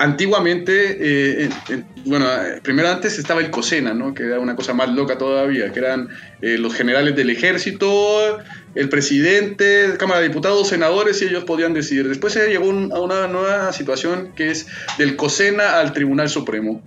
antiguamente, 0.00 0.96
eh, 0.98 1.44
en- 1.68 1.74
en- 1.74 1.86
bueno, 2.06 2.26
primero 2.62 2.88
antes 2.88 3.18
estaba 3.18 3.40
el 3.40 3.50
COSENA, 3.50 3.92
¿no? 3.94 4.14
que 4.14 4.24
era 4.24 4.40
una 4.40 4.56
cosa 4.56 4.72
más 4.74 4.88
loca 4.88 5.18
todavía, 5.18 5.70
que 5.72 5.78
eran 5.78 6.08
eh, 6.42 6.56
los 6.58 6.74
generales 6.74 7.14
del 7.14 7.30
ejército, 7.30 8.38
el 8.74 8.88
presidente, 8.88 9.94
Cámara 9.98 10.20
de 10.20 10.28
Diputados, 10.28 10.68
senadores, 10.68 11.20
y 11.22 11.26
ellos 11.26 11.44
podían 11.44 11.74
decidir. 11.74 12.08
Después 12.08 12.32
se 12.32 12.48
llegó 12.48 12.70
a 12.70 13.00
una 13.00 13.26
nueva 13.28 13.72
situación 13.72 14.32
que 14.34 14.50
es 14.50 14.66
del 14.98 15.16
COSENA 15.16 15.78
al 15.80 15.92
Tribunal 15.92 16.28
Supremo. 16.28 16.82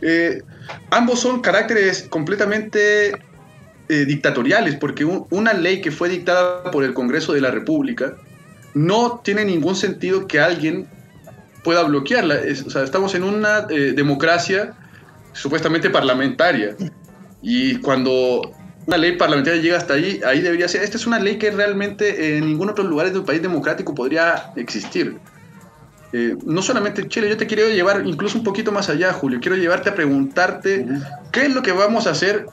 Eh, 0.00 0.42
ambos 0.90 1.20
son 1.20 1.40
caracteres 1.40 2.06
completamente 2.08 3.12
eh, 3.90 4.04
dictatoriales, 4.06 4.74
porque 4.76 5.04
un- 5.04 5.26
una 5.30 5.52
ley 5.54 5.80
que 5.80 5.90
fue 5.90 6.08
dictada 6.10 6.70
por 6.70 6.84
el 6.84 6.92
Congreso 6.94 7.32
de 7.32 7.40
la 7.40 7.50
República 7.50 8.14
no 8.74 9.20
tiene 9.24 9.44
ningún 9.46 9.76
sentido 9.76 10.26
que 10.26 10.40
alguien 10.40 10.86
pueda 11.64 11.82
bloquearla. 11.84 12.36
Es- 12.36 12.66
o 12.66 12.70
sea, 12.70 12.82
estamos 12.82 13.14
en 13.14 13.24
una 13.24 13.66
eh, 13.70 13.92
democracia 13.94 14.74
supuestamente 15.32 15.90
parlamentaria. 15.90 16.76
Y 17.42 17.76
cuando 17.76 18.50
una 18.86 18.96
ley 18.96 19.16
parlamentaria 19.16 19.60
llega 19.60 19.76
hasta 19.76 19.94
ahí, 19.94 20.20
ahí 20.26 20.40
debería 20.40 20.66
ser. 20.68 20.82
Esta 20.82 20.96
es 20.96 21.06
una 21.06 21.18
ley 21.18 21.38
que 21.38 21.50
realmente 21.50 22.36
en 22.38 22.46
ningún 22.46 22.68
otro 22.70 22.84
lugar 22.84 23.12
de 23.12 23.18
un 23.18 23.24
país 23.24 23.42
democrático 23.42 23.94
podría 23.94 24.50
existir. 24.56 25.18
Eh, 26.12 26.36
no 26.46 26.62
solamente 26.62 27.02
en 27.02 27.08
Chile, 27.10 27.28
yo 27.28 27.36
te 27.36 27.46
quiero 27.46 27.68
llevar 27.68 28.06
incluso 28.06 28.38
un 28.38 28.44
poquito 28.44 28.72
más 28.72 28.88
allá, 28.88 29.12
Julio. 29.12 29.40
Quiero 29.40 29.56
llevarte 29.56 29.90
a 29.90 29.94
preguntarte 29.94 30.86
qué 31.32 31.42
es 31.42 31.54
lo 31.54 31.62
que 31.62 31.72
vamos 31.72 32.06
a 32.06 32.10
hacer, 32.10 32.46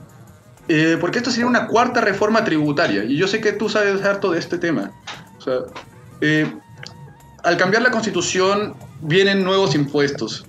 eh, 0.68 0.98
porque 1.00 1.20
esto 1.20 1.32
sería 1.32 1.48
una 1.48 1.68
cuarta 1.68 2.02
reforma 2.02 2.44
tributaria. 2.44 3.06
Y 3.06 3.16
yo 3.16 3.28
sé 3.28 3.40
que 3.40 3.54
tú 3.54 3.70
sabes 3.70 4.04
harto 4.04 4.32
de 4.32 4.40
este 4.40 4.58
tema. 4.58 4.92
O 5.38 5.42
sea, 5.42 5.60
eh, 6.20 6.54
al 7.46 7.58
cambiar 7.58 7.84
la 7.84 7.92
constitución 7.92 8.76
vienen 9.02 9.44
nuevos 9.44 9.76
impuestos. 9.76 10.46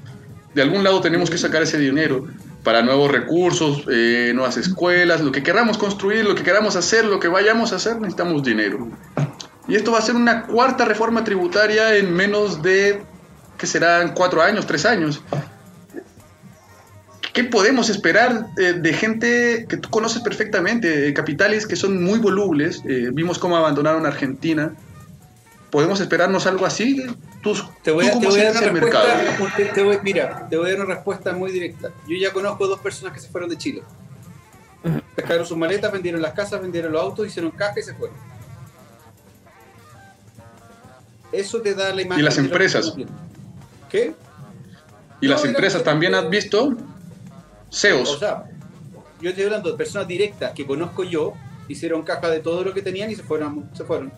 De 0.54 0.62
algún 0.62 0.82
lado 0.82 1.00
tenemos 1.00 1.28
que 1.28 1.36
sacar 1.36 1.62
ese 1.62 1.78
dinero 1.78 2.26
para 2.64 2.82
nuevos 2.82 3.12
recursos, 3.12 3.84
eh, 3.92 4.32
nuevas 4.34 4.56
escuelas, 4.56 5.20
lo 5.20 5.30
que 5.30 5.42
queramos 5.42 5.78
construir, 5.78 6.24
lo 6.24 6.34
que 6.34 6.42
queramos 6.42 6.74
hacer, 6.74 7.04
lo 7.04 7.20
que 7.20 7.28
vayamos 7.28 7.72
a 7.72 7.76
hacer, 7.76 7.96
necesitamos 7.96 8.42
dinero. 8.42 8.88
Y 9.68 9.76
esto 9.76 9.92
va 9.92 9.98
a 9.98 10.02
ser 10.02 10.16
una 10.16 10.46
cuarta 10.46 10.84
reforma 10.84 11.22
tributaria 11.22 11.94
en 11.96 12.12
menos 12.12 12.62
de, 12.62 13.02
que 13.58 13.66
serán 13.66 14.14
cuatro 14.14 14.42
años, 14.42 14.66
tres 14.66 14.86
años. 14.86 15.22
¿Qué 17.34 17.44
podemos 17.44 17.90
esperar 17.90 18.46
eh, 18.56 18.72
de 18.72 18.92
gente 18.94 19.66
que 19.68 19.76
tú 19.76 19.90
conoces 19.90 20.22
perfectamente, 20.22 21.06
eh, 21.06 21.12
capitales 21.12 21.66
que 21.66 21.76
son 21.76 22.02
muy 22.02 22.18
volubles? 22.18 22.82
vimos 23.12 23.38
cómo 23.38 23.56
abandonaron 23.56 24.06
Argentina. 24.06 24.72
¿Podemos 25.76 26.00
esperarnos 26.00 26.46
algo 26.46 26.64
así? 26.64 27.04
¿Tú, 27.42 27.54
Te 27.82 27.90
voy, 27.90 28.06
tú 28.10 28.16
a, 28.16 28.20
te 28.20 28.26
cómo 28.26 28.30
voy 28.30 28.40
a 28.40 28.50
dar 28.54 28.62
una 28.62 28.72
mercado? 28.72 29.06
respuesta. 29.08 29.56
te- 29.58 29.64
te 29.66 29.82
voy- 29.82 29.98
mira, 30.02 30.48
te 30.48 30.56
voy 30.56 30.70
a 30.70 30.72
dar 30.72 30.86
una 30.86 30.94
respuesta 30.94 31.32
muy 31.34 31.52
directa. 31.52 31.90
Yo 32.08 32.16
ya 32.16 32.32
conozco 32.32 32.66
dos 32.66 32.80
personas 32.80 33.12
que 33.12 33.20
se 33.20 33.28
fueron 33.28 33.50
de 33.50 33.58
Chile. 33.58 33.82
Pescaron 35.14 35.44
sus 35.44 35.54
maletas, 35.58 35.92
vendieron 35.92 36.22
las 36.22 36.32
casas, 36.32 36.62
vendieron 36.62 36.92
los 36.92 37.02
autos, 37.02 37.26
hicieron 37.26 37.50
caja 37.50 37.78
y 37.78 37.82
se 37.82 37.92
fueron. 37.92 38.16
Eso 41.30 41.60
te 41.60 41.74
da 41.74 41.92
la 41.94 42.00
imagen. 42.00 42.20
¿Y 42.20 42.24
las 42.24 42.38
empresas? 42.38 42.94
¿Qué? 43.90 44.14
¿Y 45.20 45.28
las 45.28 45.44
empresas 45.44 45.82
también 45.84 46.14
has 46.14 46.30
visto? 46.30 46.74
CEOs. 47.70 48.08
O 48.14 48.18
sea, 48.18 48.44
yo 49.20 49.28
estoy 49.28 49.44
hablando 49.44 49.70
de 49.72 49.76
personas 49.76 50.08
directas 50.08 50.52
que 50.52 50.64
conozco 50.66 51.04
yo, 51.04 51.34
hicieron 51.68 52.02
caja 52.02 52.30
de 52.30 52.40
todo 52.40 52.64
lo 52.64 52.72
que 52.72 52.80
tenían 52.80 53.10
y 53.10 53.14
se 53.14 53.22
fueron. 53.22 53.68
Se 53.74 53.84
fueron. 53.84 54.10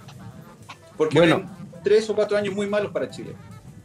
Porque 0.99 1.19
Bueno. 1.19 1.43
tres 1.83 2.11
o 2.11 2.15
cuatro 2.15 2.37
años 2.37 2.55
muy 2.55 2.67
malos 2.67 2.93
para 2.93 3.09
Chile. 3.09 3.33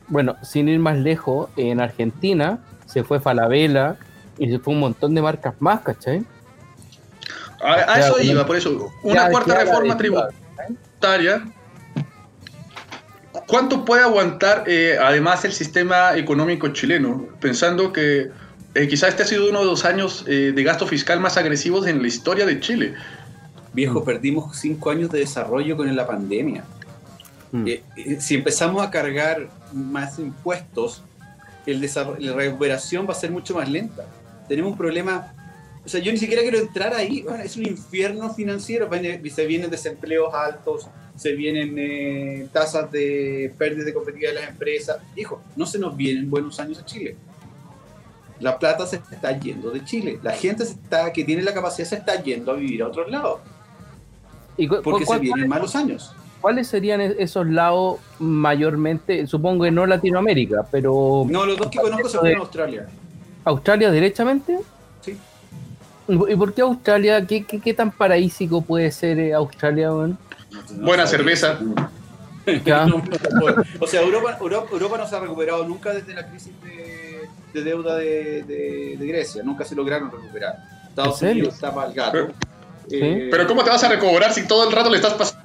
Bueno, 0.09 0.35
sin 0.43 0.67
ir 0.67 0.79
más 0.79 0.97
lejos, 0.97 1.49
en 1.55 1.79
Argentina 1.79 2.59
se 2.85 3.03
fue 3.05 3.21
Falabella 3.21 3.95
y 4.37 4.49
se 4.49 4.59
fue 4.59 4.73
un 4.73 4.81
montón 4.81 5.15
de 5.15 5.21
marcas 5.21 5.53
más, 5.59 5.79
¿cachai? 5.81 6.25
A, 7.63 7.73
a 7.73 7.99
Ya, 7.99 8.07
eso 8.07 8.21
iba, 8.21 8.45
por 8.45 8.57
eso. 8.57 8.91
Una 9.03 9.25
Ya, 9.25 9.29
cuarta 9.31 9.53
ya 9.53 9.63
reforma 9.63 9.95
tributaria. 9.97 10.37
tributaria, 10.67 11.45
¿cuánto 13.47 13.85
puede 13.85 14.03
aguantar 14.03 14.63
eh, 14.67 14.97
además 15.01 15.45
el 15.45 15.53
sistema 15.53 16.15
económico 16.17 16.67
chileno? 16.69 17.27
Pensando 17.39 17.93
que 17.93 18.31
eh, 18.75 18.87
quizá 18.87 19.07
este 19.07 19.23
ha 19.23 19.25
sido 19.25 19.49
uno 19.49 19.59
de 19.59 19.65
los 19.65 19.85
años 19.85 20.25
eh, 20.27 20.51
de 20.53 20.63
gasto 20.63 20.87
fiscal 20.87 21.19
más 21.19 21.37
agresivos 21.37 21.87
en 21.87 22.01
la 22.01 22.07
historia 22.07 22.45
de 22.45 22.59
Chile. 22.59 22.95
Viejo, 23.73 24.03
perdimos 24.03 24.55
cinco 24.57 24.89
años 24.91 25.09
de 25.11 25.19
desarrollo 25.19 25.77
con 25.77 25.95
la 25.95 26.05
pandemia. 26.05 26.63
Mm. 27.53 27.67
Eh, 27.67 27.83
eh, 27.95 28.17
si 28.19 28.33
empezamos 28.35 28.83
a 28.85 28.89
cargar 28.89 29.47
más 29.71 30.17
impuestos, 30.19 31.03
el 31.67 31.79
la 32.19 32.33
recuperación 32.33 33.07
va 33.07 33.11
a 33.11 33.15
ser 33.15 33.31
mucho 33.31 33.53
más 33.55 33.69
lenta. 33.69 34.05
Tenemos 34.49 34.71
un 34.71 34.77
problema, 34.77 35.31
o 35.85 35.87
sea, 35.87 36.01
yo 36.01 36.11
ni 36.11 36.17
siquiera 36.17 36.41
quiero 36.41 36.57
entrar 36.57 36.93
ahí, 36.95 37.21
bueno, 37.21 37.43
es 37.43 37.55
un 37.55 37.65
infierno 37.67 38.33
financiero, 38.33 38.89
se 39.33 39.45
vienen 39.45 39.69
desempleos 39.69 40.33
altos, 40.33 40.87
se 41.15 41.33
vienen 41.33 41.75
eh, 41.77 42.47
tasas 42.51 42.91
de 42.91 43.53
pérdida 43.55 43.85
de 43.85 43.93
competitividad 43.93 44.33
de 44.33 44.39
las 44.41 44.49
empresas. 44.49 44.97
Hijo, 45.15 45.39
no 45.55 45.67
se 45.67 45.77
nos 45.77 45.95
vienen 45.95 46.29
buenos 46.31 46.59
años 46.59 46.79
a 46.79 46.85
Chile. 46.85 47.15
La 48.39 48.57
plata 48.57 48.87
se 48.87 48.95
está 48.95 49.39
yendo 49.39 49.69
de 49.69 49.85
Chile. 49.85 50.19
La 50.23 50.31
gente 50.33 50.65
se 50.65 50.73
está, 50.73 51.13
que 51.13 51.23
tiene 51.23 51.43
la 51.43 51.53
capacidad 51.53 51.87
se 51.87 51.95
está 51.97 52.21
yendo 52.21 52.51
a 52.51 52.55
vivir 52.55 52.81
a 52.81 52.87
otros 52.87 53.09
lados. 53.11 53.41
¿Y 54.57 54.67
cu- 54.67 54.81
Porque 54.83 55.05
se 55.05 55.19
vienen 55.19 55.47
malos 55.47 55.75
años. 55.75 56.13
¿Cuáles 56.43 56.67
serían 56.67 56.99
e- 56.99 57.15
esos 57.19 57.47
lados 57.47 57.99
mayormente? 58.19 59.25
Supongo 59.27 59.63
que 59.63 59.71
no 59.71 59.85
Latinoamérica, 59.85 60.65
pero 60.69 61.25
No, 61.29 61.45
los 61.45 61.57
dos 61.57 61.67
que 61.67 61.79
conozco 61.79 62.09
se 62.09 62.17
fueron 62.17 62.37
a 62.39 62.41
Australia. 62.41 62.85
Australia 63.45 63.89
directamente. 63.91 64.59
Sí. 64.99 65.17
¿Y 66.09 66.35
por 66.35 66.53
qué 66.53 66.61
Australia? 66.63 67.25
¿Qué, 67.25 67.45
qué, 67.45 67.61
qué 67.61 67.73
tan 67.73 67.91
paradísico 67.91 68.61
puede 68.61 68.91
ser 68.91 69.19
eh, 69.19 69.33
Australia? 69.33 69.93
weón? 69.93 70.17
Buena 70.81 71.07
cerveza. 71.07 71.59
Ya. 72.65 72.87
No, 72.87 73.01
o 73.79 73.87
sea, 73.87 74.01
Europa, 74.01 74.37
Europa, 74.37 74.67
Europa 74.73 74.97
no 74.97 75.07
se 75.07 75.15
ha 75.15 75.21
recuperado 75.21 75.63
nunca 75.65 75.93
desde 75.93 76.13
la 76.13 76.27
crisis 76.27 76.51
de, 76.61 77.21
de 77.53 77.63
deuda 77.63 77.95
de, 77.95 78.43
de- 78.43 78.97
de 78.99 79.07
Grecia. 79.07 79.43
Nunca 79.43 79.63
se 79.63 79.75
lograron 79.75 80.11
recuperar. 80.11 80.57
Estados. 80.89 81.21
Unidos 81.21 81.53
está 81.53 81.73
para 81.73 81.87
el 81.87 81.93
gato. 81.93 82.17
Eh, 82.91 83.29
Pero 83.31 83.47
¿cómo 83.47 83.63
te 83.63 83.69
vas 83.69 83.81
a 83.85 83.87
recobrar 83.87 84.33
si 84.33 84.45
todo 84.45 84.67
el 84.67 84.75
rato 84.75 84.89
le 84.89 84.97
estás 84.97 85.13
pasando 85.13 85.42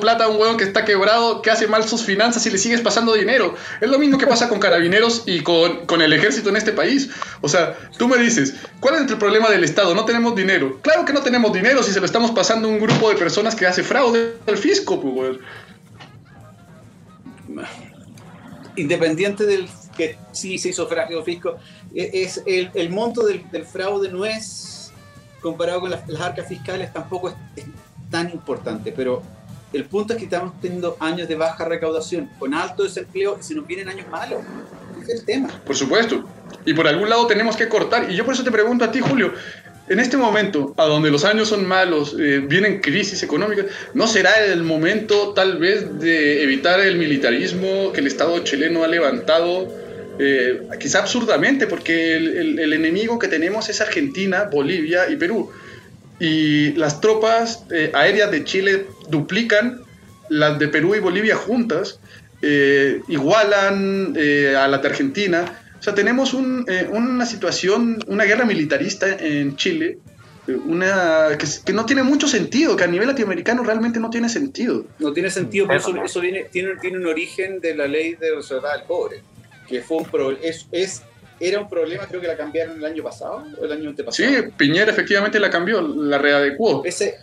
plata 0.00 0.24
a 0.24 0.28
un 0.28 0.40
huevón 0.40 0.56
que 0.56 0.64
está 0.64 0.84
quebrado, 0.84 1.42
que 1.42 1.50
hace 1.50 1.66
mal 1.66 1.84
sus 1.84 2.04
finanzas 2.04 2.44
y 2.46 2.50
le 2.50 2.58
sigues 2.58 2.80
pasando 2.80 3.14
dinero? 3.14 3.54
Es 3.80 3.88
lo 3.88 3.98
mismo 3.98 4.18
que 4.18 4.26
pasa 4.26 4.48
con 4.48 4.58
carabineros 4.58 5.22
y 5.26 5.42
con, 5.42 5.86
con 5.86 6.02
el 6.02 6.12
ejército 6.12 6.48
en 6.48 6.56
este 6.56 6.72
país. 6.72 7.10
O 7.40 7.48
sea, 7.48 7.76
tú 7.96 8.08
me 8.08 8.18
dices, 8.18 8.54
¿cuál 8.80 8.96
es 8.96 9.10
el 9.10 9.18
problema 9.18 9.48
del 9.50 9.64
Estado? 9.64 9.94
No 9.94 10.04
tenemos 10.04 10.34
dinero. 10.34 10.78
Claro 10.82 11.04
que 11.04 11.12
no 11.12 11.22
tenemos 11.22 11.52
dinero 11.52 11.82
si 11.82 11.92
se 11.92 12.00
lo 12.00 12.06
estamos 12.06 12.30
pasando 12.32 12.68
a 12.68 12.70
un 12.70 12.80
grupo 12.80 13.10
de 13.10 13.16
personas 13.16 13.54
que 13.54 13.66
hace 13.66 13.82
fraude 13.82 14.36
al 14.46 14.56
fisco, 14.56 15.00
pues, 15.00 15.14
weón. 15.14 15.40
independiente 18.76 19.44
del 19.44 19.68
que 19.96 20.16
sí 20.32 20.58
se 20.58 20.68
hizo 20.68 20.86
fraude 20.86 21.16
o 21.16 21.24
fisco, 21.24 21.56
e- 21.94 22.10
es 22.12 22.42
el, 22.46 22.70
el 22.74 22.90
monto 22.90 23.26
del, 23.26 23.50
del 23.50 23.64
fraude 23.64 24.08
no 24.10 24.24
es 24.24 24.92
comparado 25.40 25.80
con 25.80 25.90
las, 25.90 26.08
las 26.08 26.20
arcas 26.20 26.46
fiscales 26.46 26.92
tampoco 26.92 27.30
es, 27.30 27.34
es 27.56 27.64
tan 28.10 28.30
importante, 28.30 28.92
pero 28.92 29.22
el 29.72 29.84
punto 29.84 30.14
es 30.14 30.18
que 30.18 30.24
estamos 30.24 30.60
teniendo 30.60 30.96
años 31.00 31.28
de 31.28 31.34
baja 31.34 31.64
recaudación, 31.64 32.30
con 32.38 32.54
alto 32.54 32.84
desempleo 32.84 33.36
y 33.40 33.42
se 33.42 33.54
nos 33.54 33.66
vienen 33.66 33.88
años 33.88 34.08
malos. 34.08 34.40
Es 35.02 35.08
el 35.08 35.24
tema. 35.24 35.48
Por 35.66 35.76
supuesto. 35.76 36.24
Y 36.64 36.74
por 36.74 36.86
algún 36.86 37.08
lado 37.08 37.26
tenemos 37.26 37.56
que 37.56 37.68
cortar. 37.68 38.10
Y 38.10 38.16
yo 38.16 38.24
por 38.24 38.34
eso 38.34 38.44
te 38.44 38.50
pregunto 38.50 38.84
a 38.84 38.90
ti, 38.90 39.00
Julio, 39.00 39.32
en 39.88 40.00
este 40.00 40.16
momento, 40.16 40.74
a 40.76 40.84
donde 40.84 41.10
los 41.10 41.24
años 41.24 41.48
son 41.48 41.66
malos, 41.66 42.14
eh, 42.18 42.40
vienen 42.40 42.80
crisis 42.80 43.22
económicas, 43.22 43.66
¿no 43.94 44.06
será 44.06 44.44
el 44.44 44.62
momento 44.62 45.32
tal 45.32 45.58
vez 45.58 45.98
de 45.98 46.42
evitar 46.42 46.80
el 46.80 46.98
militarismo 46.98 47.92
que 47.92 48.00
el 48.00 48.06
Estado 48.06 48.38
chileno 48.40 48.84
ha 48.84 48.88
levantado? 48.88 49.68
eh, 50.18 50.62
quizá 50.80 51.00
absurdamente, 51.00 51.66
porque 51.66 52.16
el 52.16 52.72
enemigo 52.72 53.18
que 53.18 53.28
tenemos 53.28 53.68
es 53.68 53.80
Argentina, 53.80 54.48
Bolivia 54.50 55.08
y 55.08 55.16
Perú. 55.16 55.50
Y 56.20 56.72
las 56.72 57.00
tropas 57.00 57.64
eh, 57.70 57.90
aéreas 57.94 58.30
de 58.30 58.44
Chile 58.44 58.86
duplican 59.08 59.80
las 60.28 60.58
de 60.58 60.68
Perú 60.68 60.94
y 60.94 60.98
Bolivia 60.98 61.36
juntas, 61.36 62.00
eh, 62.42 63.00
igualan 63.08 64.14
eh, 64.16 64.54
a 64.56 64.68
las 64.68 64.82
de 64.82 64.88
Argentina. 64.88 65.60
O 65.78 65.82
sea, 65.82 65.94
tenemos 65.94 66.34
un, 66.34 66.64
eh, 66.68 66.88
una 66.90 67.24
situación, 67.24 68.02
una 68.08 68.24
guerra 68.24 68.44
militarista 68.44 69.06
en 69.16 69.56
Chile, 69.56 69.98
eh, 70.48 70.52
una 70.66 71.28
que, 71.38 71.46
que 71.64 71.72
no 71.72 71.86
tiene 71.86 72.02
mucho 72.02 72.26
sentido, 72.26 72.76
que 72.76 72.84
a 72.84 72.88
nivel 72.88 73.06
latinoamericano 73.08 73.62
realmente 73.62 74.00
no 74.00 74.10
tiene 74.10 74.28
sentido. 74.28 74.84
No 74.98 75.12
tiene 75.12 75.30
sentido, 75.30 75.66
pero 75.68 75.78
eso, 75.80 76.04
Eso 76.04 76.20
viene, 76.20 76.44
tiene, 76.50 76.70
tiene 76.80 76.98
un 76.98 77.06
origen 77.06 77.60
de 77.60 77.74
la 77.76 77.86
ley 77.86 78.14
de 78.16 78.34
reserva 78.34 78.72
del 78.76 78.84
cobre, 78.86 79.22
que 79.68 79.82
fue 79.82 79.98
un 79.98 80.04
pro- 80.04 80.32
es, 80.42 80.66
es- 80.72 81.02
era 81.40 81.60
un 81.60 81.68
problema, 81.68 82.06
creo 82.06 82.20
que 82.20 82.26
la 82.26 82.36
cambiaron 82.36 82.76
el 82.78 82.84
año 82.84 83.02
pasado 83.02 83.44
o 83.60 83.64
el 83.64 83.72
año 83.72 83.90
antepasado. 83.90 84.28
Sí, 84.28 84.36
Piñera 84.56 84.90
efectivamente 84.90 85.38
la 85.38 85.50
cambió, 85.50 85.80
la 85.80 86.18
readecuó. 86.18 86.82
Ese 86.84 87.16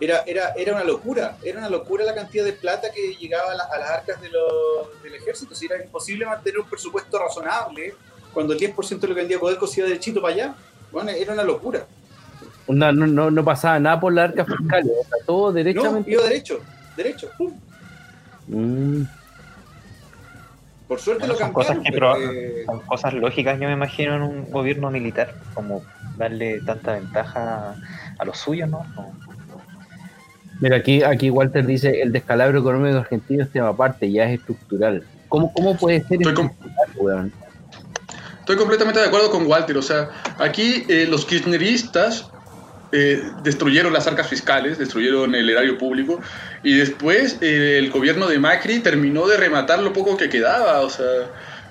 era, 0.00 0.22
era, 0.26 0.54
era 0.56 0.72
una 0.74 0.84
locura, 0.84 1.36
era 1.42 1.58
una 1.58 1.68
locura 1.68 2.04
la 2.04 2.14
cantidad 2.14 2.44
de 2.44 2.54
plata 2.54 2.90
que 2.90 3.14
llegaba 3.16 3.52
a, 3.52 3.54
la- 3.56 3.64
a 3.64 3.78
las 3.78 3.90
arcas 3.90 4.20
de 4.22 4.30
los- 4.30 5.02
del 5.02 5.14
ejército. 5.14 5.54
Si 5.54 5.66
era 5.66 5.82
imposible 5.82 6.24
mantener 6.24 6.60
un 6.60 6.68
presupuesto 6.68 7.18
razonable 7.18 7.94
cuando 8.32 8.52
el 8.54 8.58
10% 8.58 9.00
de 9.00 9.08
lo 9.08 9.14
que 9.14 9.20
vendía 9.20 9.38
Codelco 9.38 9.66
se 9.66 9.80
iba 9.80 9.88
derechito 9.88 10.22
para 10.22 10.34
allá. 10.34 10.54
Bueno, 10.90 11.10
era 11.10 11.32
una 11.34 11.42
locura. 11.44 11.84
No, 12.68 12.92
no, 12.92 13.06
no, 13.06 13.30
no 13.30 13.44
pasaba 13.44 13.78
nada 13.78 13.98
por 14.00 14.12
la 14.14 14.24
arca 14.24 14.44
fiscal, 14.44 14.84
o 14.84 15.04
sea, 15.04 15.26
todo 15.26 15.46
No, 15.48 15.52
derechamente. 15.52 16.10
iba 16.10 16.22
derecho, 16.22 16.60
derecho. 16.96 17.30
pum. 17.36 17.52
Mm. 18.46 19.02
Por 20.90 20.98
suerte 20.98 21.20
Bueno, 21.20 21.34
lo 21.34 21.38
son 21.38 21.52
cosas 21.52 21.74
cambiaron. 21.76 21.84
que 21.84 21.92
pero, 21.92 22.32
proba- 22.32 22.34
eh, 22.34 22.62
Son 22.66 22.80
cosas 22.80 23.14
lógicas, 23.14 23.60
yo 23.60 23.68
me 23.68 23.74
imagino, 23.74 24.16
en 24.16 24.22
un 24.22 24.50
gobierno 24.50 24.90
militar, 24.90 25.36
como 25.54 25.84
darle 26.16 26.60
tanta 26.62 26.94
ventaja 26.94 27.76
a 28.18 28.24
los 28.24 28.36
suyos, 28.36 28.68
¿no? 28.68 28.84
No. 28.96 29.12
Mira, 30.60 30.78
aquí, 30.78 31.04
aquí 31.04 31.30
Walter 31.30 31.64
dice, 31.64 32.02
el 32.02 32.10
descalabro 32.10 32.58
económico 32.58 32.98
argentino 32.98 33.44
es 33.44 33.52
tema 33.52 33.68
aparte, 33.68 34.10
ya 34.10 34.24
es 34.24 34.40
estructural. 34.40 35.04
¿Cómo, 35.28 35.52
cómo 35.52 35.76
puede 35.76 36.00
ser 36.02 36.20
Estoy 36.20 36.32
estructural, 36.32 36.88
weón? 36.96 37.32
Estoy 38.40 38.56
completamente 38.56 38.98
de 38.98 39.06
acuerdo 39.06 39.30
con 39.30 39.46
Walter. 39.46 39.76
O 39.78 39.82
sea, 39.82 40.08
aquí 40.38 40.84
eh, 40.88 41.06
los 41.08 41.24
kirchneristas 41.24 42.28
eh, 42.92 43.22
destruyeron 43.44 43.92
las 43.92 44.08
arcas 44.08 44.26
fiscales, 44.28 44.78
destruyeron 44.78 45.32
el 45.36 45.48
erario 45.48 45.78
público 45.78 46.20
y 46.64 46.76
después 46.76 47.38
eh, 47.40 47.78
el 47.78 47.90
gobierno 47.90 48.26
de 48.26 48.40
Macri 48.40 48.80
terminó 48.80 49.28
de 49.28 49.36
rematar 49.36 49.80
lo 49.80 49.92
poco 49.92 50.16
que 50.16 50.28
quedaba. 50.28 50.80
O 50.80 50.90
sea, 50.90 51.06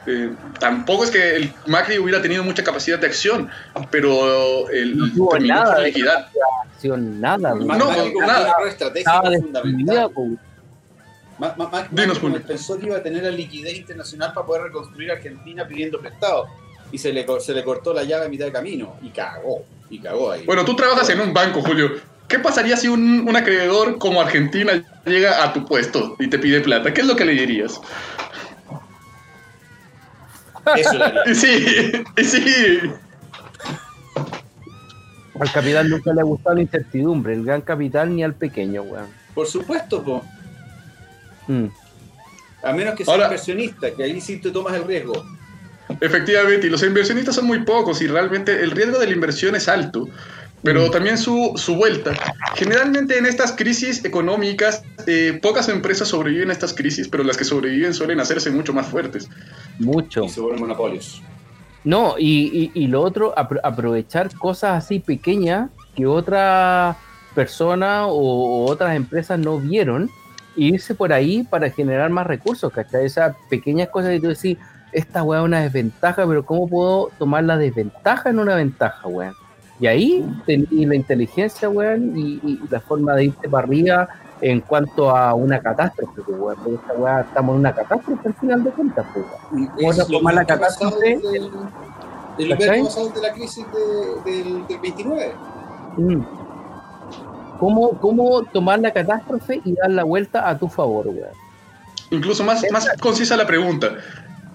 eh, 0.07 0.31
tampoco 0.59 1.03
es 1.03 1.11
que 1.11 1.35
el 1.35 1.53
Macri 1.67 1.97
hubiera 1.99 2.21
tenido 2.21 2.43
mucha 2.43 2.63
capacidad 2.63 2.99
de 2.99 3.07
acción, 3.07 3.49
pero 3.91 4.69
el, 4.69 4.97
No 4.97 5.11
tuvo 5.11 5.31
terminó 5.31 5.55
nada 5.55 5.73
por 5.73 5.83
de 5.83 5.87
liquidar. 5.87 6.29
acción, 6.71 7.19
nada. 7.19 7.53
Más 7.55 7.77
No, 7.77 7.85
Macri 7.87 8.13
como 8.13 8.25
nada. 8.25 8.53
Estaba 8.95 9.29
fundamental. 9.29 10.39
Dinos, 11.37 11.57
Macri 11.57 12.19
Julio. 12.19 12.41
pensó 12.47 12.79
que 12.79 12.85
iba 12.85 12.97
a 12.97 13.03
tener 13.03 13.23
la 13.23 13.31
liquidez 13.31 13.77
internacional 13.77 14.31
para 14.33 14.45
poder 14.45 14.63
reconstruir 14.63 15.11
Argentina 15.11 15.67
pidiendo 15.67 15.99
prestado. 15.99 16.47
Y 16.93 16.97
se 16.97 17.11
le, 17.11 17.25
se 17.41 17.53
le 17.53 17.63
cortó 17.63 17.93
la 17.93 18.03
llaga 18.03 18.25
a 18.25 18.29
mitad 18.29 18.45
de 18.45 18.51
camino. 18.53 18.95
Y 19.01 19.09
cagó. 19.09 19.65
Y 19.89 19.99
cagó 19.99 20.31
ahí. 20.31 20.45
Bueno, 20.45 20.65
tú 20.65 20.75
trabajas 20.75 21.09
en 21.09 21.19
un 21.19 21.33
banco, 21.33 21.61
Julio. 21.61 21.91
¿Qué 22.27 22.37
pasaría 22.39 22.77
si 22.77 22.87
un, 22.87 23.27
un 23.27 23.35
acreedor 23.35 23.97
como 23.97 24.21
Argentina 24.21 24.83
llega 25.05 25.43
a 25.43 25.51
tu 25.51 25.65
puesto 25.65 26.15
y 26.19 26.27
te 26.27 26.37
pide 26.37 26.61
plata? 26.61 26.93
¿Qué 26.93 27.01
es 27.01 27.07
lo 27.07 27.15
que 27.15 27.25
le 27.25 27.31
dirías? 27.33 27.81
Eso 30.77 30.93
le 30.97 31.03
haría. 31.03 31.23
Sí, 31.33 31.91
y 32.17 32.23
sí. 32.23 32.79
Al 35.39 35.51
capital 35.51 35.89
nunca 35.89 36.13
le 36.13 36.21
ha 36.21 36.23
gustado 36.25 36.55
la 36.57 36.61
incertidumbre, 36.61 37.33
el 37.33 37.45
gran 37.45 37.61
capital 37.61 38.13
ni 38.15 38.23
al 38.23 38.35
pequeño, 38.35 38.83
weón. 38.83 39.07
Por 39.33 39.47
supuesto, 39.47 40.03
po. 40.03 40.23
Mm. 41.47 41.67
A 42.61 42.73
menos 42.73 42.93
que 42.95 43.05
sea 43.05 43.13
Ahora- 43.13 43.25
inversionista, 43.27 43.89
que 43.91 44.03
ahí 44.03 44.19
sí 44.21 44.37
te 44.37 44.51
tomas 44.51 44.73
el 44.75 44.83
riesgo. 44.83 45.13
Efectivamente, 46.01 46.67
y 46.67 46.69
los 46.69 46.83
inversionistas 46.83 47.35
son 47.35 47.45
muy 47.45 47.63
pocos 47.63 48.01
y 48.01 48.07
realmente 48.07 48.61
el 48.63 48.71
riesgo 48.71 48.99
de 48.99 49.07
la 49.07 49.13
inversión 49.13 49.55
es 49.55 49.67
alto, 49.67 50.07
pero 50.63 50.91
también 50.91 51.17
su, 51.17 51.53
su 51.55 51.75
vuelta. 51.75 52.13
Generalmente 52.55 53.17
en 53.17 53.25
estas 53.25 53.53
crisis 53.53 54.03
económicas, 54.05 54.83
eh, 55.07 55.39
pocas 55.41 55.67
empresas 55.69 56.07
sobreviven 56.09 56.49
a 56.49 56.53
estas 56.53 56.73
crisis, 56.73 57.07
pero 57.07 57.23
las 57.23 57.37
que 57.37 57.43
sobreviven 57.43 57.93
suelen 57.93 58.19
hacerse 58.19 58.51
mucho 58.51 58.73
más 58.73 58.87
fuertes. 58.87 59.29
Mucho. 59.79 60.25
Y 60.25 60.29
se 60.29 60.41
vuelven 60.41 60.61
monopolios. 60.61 61.21
No, 61.83 62.15
y, 62.19 62.71
y, 62.75 62.83
y 62.83 62.87
lo 62.87 63.01
otro, 63.01 63.33
apro- 63.35 63.61
aprovechar 63.63 64.33
cosas 64.35 64.83
así 64.83 64.99
pequeñas 64.99 65.69
que 65.95 66.05
otra 66.05 66.97
persona 67.33 68.05
o, 68.07 68.65
o 68.65 68.69
otras 68.69 68.95
empresas 68.95 69.39
no 69.39 69.59
vieron 69.59 70.09
e 70.57 70.63
irse 70.63 70.93
por 70.93 71.13
ahí 71.13 71.43
para 71.43 71.69
generar 71.71 72.09
más 72.09 72.27
recursos, 72.27 72.71
¿cachai? 72.73 73.05
Esas 73.05 73.35
pequeñas 73.49 73.87
cosas 73.89 74.11
que 74.11 74.19
tú 74.19 74.27
decís, 74.27 74.57
esta 74.91 75.23
weá 75.23 75.39
es 75.39 75.45
una 75.45 75.61
desventaja, 75.61 76.25
pero 76.27 76.45
¿cómo 76.45 76.67
puedo 76.67 77.09
tomar 77.19 77.43
la 77.43 77.57
desventaja 77.57 78.29
en 78.29 78.39
una 78.39 78.55
ventaja, 78.55 79.07
weón? 79.07 79.33
Y 79.79 79.87
ahí 79.87 80.25
tení 80.45 80.85
la 80.85 80.95
inteligencia, 80.95 81.69
weón, 81.69 82.17
y, 82.17 82.39
y 82.43 82.59
la 82.69 82.79
forma 82.81 83.13
de 83.15 83.25
irte 83.25 83.47
para 83.47 83.63
arriba 83.65 84.09
en 84.41 84.61
cuanto 84.61 85.15
a 85.15 85.33
una 85.33 85.59
catástrofe, 85.61 86.21
pues, 86.25 86.37
weón, 86.39 86.55
porque 86.63 86.75
esta 86.75 86.93
weá 86.93 87.21
estamos 87.21 87.53
en 87.53 87.59
una 87.59 87.73
catástrofe 87.75 88.27
al 88.27 88.33
final 88.35 88.63
de 88.63 88.69
cuentas, 88.71 89.05
pues, 89.13 89.25
weón. 89.77 89.97
Lo 89.97 90.05
forma 90.05 90.33
la 90.33 90.45
catástrofe- 90.45 91.21
desde 91.21 91.37
el, 91.37 91.51
desde 92.37 92.43
el 92.43 92.49
¿Cachai? 92.51 92.67
verano 92.69 92.85
pasado 92.85 93.09
de 93.09 93.21
la 93.21 93.33
crisis 93.33 93.65
de- 94.25 94.31
del, 94.31 94.67
del 94.67 94.79
29. 94.79 95.31
Mm. 95.97 96.21
¿Cómo, 97.59 97.89
¿Cómo 97.99 98.43
tomar 98.43 98.79
la 98.79 98.91
catástrofe 98.91 99.61
y 99.65 99.73
dar 99.75 99.91
la 99.91 100.03
vuelta 100.05 100.47
a 100.49 100.57
tu 100.57 100.69
favor, 100.69 101.07
weón? 101.07 101.27
Incluso 102.11 102.43
más, 102.43 102.63
más 102.71 102.87
concisa 103.01 103.35
la 103.35 103.45
pregunta. 103.45 103.89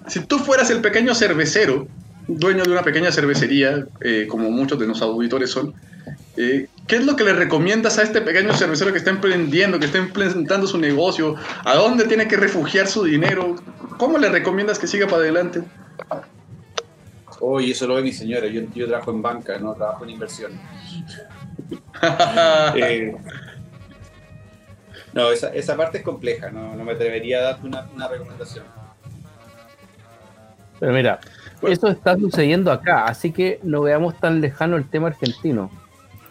Si 0.07 0.19
tú 0.21 0.39
fueras 0.39 0.69
el 0.69 0.81
pequeño 0.81 1.15
cervecero, 1.15 1.87
dueño 2.27 2.63
de 2.63 2.71
una 2.71 2.83
pequeña 2.83 3.11
cervecería, 3.11 3.85
eh, 4.01 4.27
como 4.29 4.49
muchos 4.51 4.79
de 4.79 4.87
los 4.87 5.01
auditores 5.01 5.51
son, 5.51 5.73
eh, 6.37 6.67
¿qué 6.87 6.97
es 6.97 7.05
lo 7.05 7.15
que 7.15 7.23
le 7.23 7.33
recomiendas 7.33 7.97
a 7.97 8.03
este 8.03 8.21
pequeño 8.21 8.53
cervecero 8.53 8.91
que 8.91 8.99
está 8.99 9.09
emprendiendo, 9.09 9.79
que 9.79 9.85
está 9.85 9.97
implementando 9.97 10.67
su 10.67 10.77
negocio? 10.77 11.35
¿A 11.63 11.75
dónde 11.75 12.05
tiene 12.05 12.27
que 12.27 12.37
refugiar 12.37 12.87
su 12.87 13.03
dinero? 13.03 13.55
¿Cómo 13.97 14.17
le 14.17 14.29
recomiendas 14.29 14.79
que 14.79 14.87
siga 14.87 15.07
para 15.07 15.17
adelante? 15.17 15.63
Oye, 17.39 17.71
eso 17.71 17.87
lo 17.87 17.95
ve 17.95 18.01
mi 18.01 18.11
señora. 18.11 18.47
Yo, 18.47 18.61
yo 18.73 18.87
trabajo 18.87 19.11
en 19.11 19.21
banca, 19.21 19.57
no 19.59 19.73
trabajo 19.73 20.03
en 20.03 20.09
inversión. 20.11 20.51
Eh, 22.75 23.15
no, 25.13 25.31
esa, 25.31 25.47
esa 25.53 25.77
parte 25.77 25.99
es 25.99 26.03
compleja. 26.03 26.51
No, 26.51 26.75
no 26.75 26.83
me 26.83 26.91
atrevería 26.91 27.39
a 27.39 27.41
darte 27.43 27.65
una, 27.65 27.87
una 27.95 28.07
recomendación. 28.09 28.65
Pero 30.79 30.93
mira, 30.93 31.19
Bueno. 31.61 31.73
eso 31.73 31.87
está 31.87 32.17
sucediendo 32.17 32.71
acá, 32.71 33.05
así 33.05 33.31
que 33.31 33.59
no 33.63 33.81
veamos 33.81 34.19
tan 34.19 34.41
lejano 34.41 34.75
el 34.77 34.87
tema 34.89 35.07
argentino. 35.07 35.69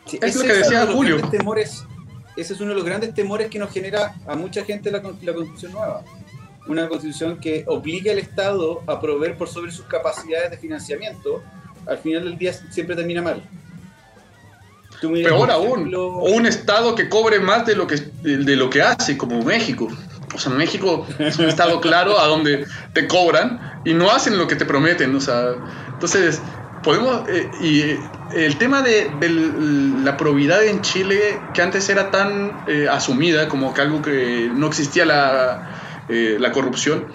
Sí, 0.06 0.18
Es 0.20 0.36
lo 0.36 0.42
que 0.42 0.52
decía 0.52 0.84
de 0.86 0.92
Julio. 0.92 1.16
grandes 1.16 1.38
temores, 1.38 1.84
ese 2.36 2.52
es 2.52 2.60
uno 2.60 2.70
de 2.70 2.76
los 2.76 2.84
grandes 2.84 3.14
temores 3.14 3.48
que 3.48 3.58
nos 3.58 3.72
genera 3.72 4.14
a 4.26 4.34
mucha 4.36 4.64
gente 4.64 4.90
la, 4.90 4.98
la 5.22 5.32
constitución 5.34 5.72
nueva. 5.72 6.02
Una 6.66 6.88
constitución 6.88 7.38
que 7.40 7.64
obliga 7.66 8.12
al 8.12 8.18
Estado 8.18 8.82
a 8.86 9.00
proveer 9.00 9.36
por 9.36 9.48
sobre 9.48 9.70
sus 9.70 9.84
capacidades 9.86 10.50
de 10.50 10.56
financiamiento. 10.58 11.42
Al 11.86 11.98
final 11.98 12.24
del 12.24 12.38
día 12.38 12.52
siempre 12.70 12.96
termina 12.96 13.20
mal. 13.22 13.42
Peor 15.00 15.50
aún, 15.50 15.72
ejemplo, 15.80 16.06
o 16.06 16.30
un 16.32 16.46
estado 16.46 16.94
que 16.94 17.10
cobre 17.10 17.38
más 17.38 17.66
de 17.66 17.74
lo 17.76 17.86
que, 17.86 17.96
de, 18.22 18.38
de 18.38 18.56
lo 18.56 18.70
que 18.70 18.80
hace, 18.80 19.18
como 19.18 19.42
México. 19.42 19.88
O 20.34 20.38
sea, 20.38 20.50
México 20.52 21.06
es 21.18 21.38
un 21.38 21.46
estado 21.48 21.80
claro 21.80 22.18
a 22.18 22.26
donde 22.26 22.64
te 22.94 23.06
cobran 23.06 23.73
y 23.84 23.94
no 23.94 24.10
hacen 24.10 24.38
lo 24.38 24.46
que 24.46 24.56
te 24.56 24.64
prometen. 24.64 25.14
O 25.14 25.20
sea, 25.20 25.54
entonces, 25.88 26.40
podemos. 26.82 27.28
eh, 27.28 27.50
y 27.60 27.98
el 28.36 28.56
tema 28.56 28.82
de, 28.82 29.10
de 29.20 29.28
la 30.02 30.16
probidad 30.16 30.64
en 30.64 30.80
Chile, 30.80 31.38
que 31.52 31.62
antes 31.62 31.88
era 31.88 32.10
tan 32.10 32.64
eh, 32.66 32.88
asumida 32.90 33.48
como 33.48 33.72
que 33.74 33.80
algo 33.80 34.02
que 34.02 34.50
no 34.52 34.66
existía 34.66 35.04
la, 35.04 36.04
eh, 36.08 36.36
la 36.38 36.52
corrupción, 36.52 37.06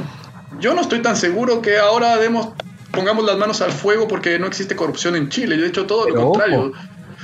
yo 0.60 0.74
no 0.74 0.82
estoy 0.82 1.02
tan 1.02 1.16
seguro 1.16 1.62
que 1.62 1.78
ahora 1.78 2.18
demos, 2.18 2.50
pongamos 2.92 3.26
las 3.26 3.38
manos 3.38 3.62
al 3.62 3.72
fuego 3.72 4.08
porque 4.08 4.40
no 4.40 4.48
existe 4.48 4.76
corrupción 4.76 5.16
en 5.16 5.30
Chile. 5.30 5.58
De 5.58 5.68
hecho, 5.68 5.86
todo 5.86 6.10
lo 6.10 6.16
contrario. 6.16 6.60
ojo, 6.60 6.72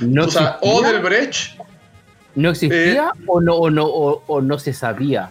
No 0.00 0.24
o 0.24 0.30
sea, 0.30 0.58
Odebrecht 0.62 1.58
no 2.34 2.50
existía 2.50 3.12
eh, 3.14 3.24
o, 3.26 3.40
no, 3.40 3.54
o, 3.54 3.70
no, 3.70 3.86
o, 3.86 4.22
o 4.26 4.40
no 4.40 4.58
se 4.58 4.72
sabía. 4.72 5.30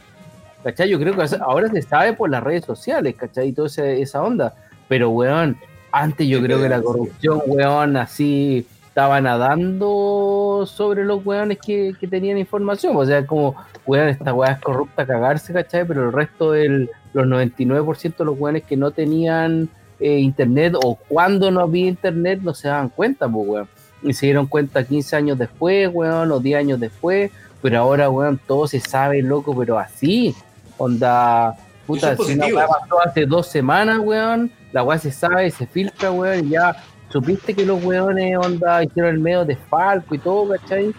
¿Cachai? 0.65 0.89
Yo 0.89 0.97
creo 0.99 1.15
que 1.15 1.23
ahora 1.41 1.69
se 1.69 1.83
sabe 1.83 2.13
por 2.13 2.27
las 2.27 2.41
redes 2.41 2.65
sociales, 2.65 3.13
¿cachai? 3.15 3.49
Y 3.49 3.53
toda 3.53 3.67
esa, 3.67 3.85
esa 3.85 4.23
onda. 4.23 4.55
Pero, 4.87 5.11
weón, 5.11 5.57
antes 5.91 6.27
yo 6.27 6.41
creo 6.41 6.59
que 6.59 6.67
la 6.67 6.81
corrupción, 6.81 7.39
weón, 7.45 7.95
así 7.97 8.65
estaba 8.87 9.21
nadando 9.21 10.65
sobre 10.65 11.05
los 11.05 11.23
weones 11.23 11.59
que, 11.63 11.93
que 11.99 12.07
tenían 12.07 12.39
información. 12.39 12.95
O 12.95 13.05
sea, 13.05 13.27
como, 13.27 13.55
weón, 13.85 14.07
esta 14.07 14.33
weá 14.33 14.53
es 14.53 14.59
corrupta 14.59 15.05
cagarse, 15.05 15.53
¿cachai? 15.53 15.85
Pero 15.85 16.07
el 16.07 16.11
resto 16.11 16.53
del, 16.53 16.89
los 17.13 17.27
99% 17.27 18.17
de 18.17 18.25
los 18.25 18.39
weones 18.39 18.63
que 18.63 18.75
no 18.75 18.89
tenían 18.89 19.69
eh, 19.99 20.17
internet 20.17 20.73
o 20.83 20.95
cuando 20.95 21.51
no 21.51 21.59
había 21.59 21.85
internet 21.85 22.39
no 22.41 22.55
se 22.55 22.69
daban 22.69 22.89
cuenta, 22.89 23.29
pues, 23.29 23.47
weón. 23.47 23.69
Y 24.01 24.13
se 24.13 24.25
dieron 24.25 24.47
cuenta 24.47 24.83
15 24.83 25.15
años 25.15 25.37
después, 25.37 25.91
weón, 25.93 26.31
o 26.31 26.39
10 26.39 26.57
años 26.57 26.79
después. 26.79 27.29
Pero 27.61 27.77
ahora, 27.77 28.09
weón, 28.09 28.39
todo 28.47 28.65
se 28.65 28.79
sabe, 28.79 29.21
loco, 29.21 29.55
pero 29.55 29.77
así. 29.77 30.35
Onda, 30.77 31.55
puta, 31.87 32.01
si 32.01 32.07
una 32.07 32.17
positivo. 32.17 32.57
weá 32.57 32.67
pasó 32.67 33.01
hace 33.05 33.25
dos 33.25 33.47
semanas, 33.47 33.99
weón, 33.99 34.51
la 34.73 34.83
weá 34.83 34.97
se 34.99 35.11
sabe, 35.11 35.49
se 35.51 35.65
filtra, 35.67 36.11
weón, 36.11 36.47
y 36.47 36.49
ya 36.51 36.75
supiste 37.09 37.53
que 37.53 37.65
los 37.65 37.83
weones, 37.83 38.37
onda, 38.37 38.83
hicieron 38.83 39.11
el 39.15 39.19
medio 39.19 39.45
de 39.45 39.55
Falco 39.55 40.15
y 40.15 40.17
todo, 40.19 40.49
¿cachai? 40.49 40.93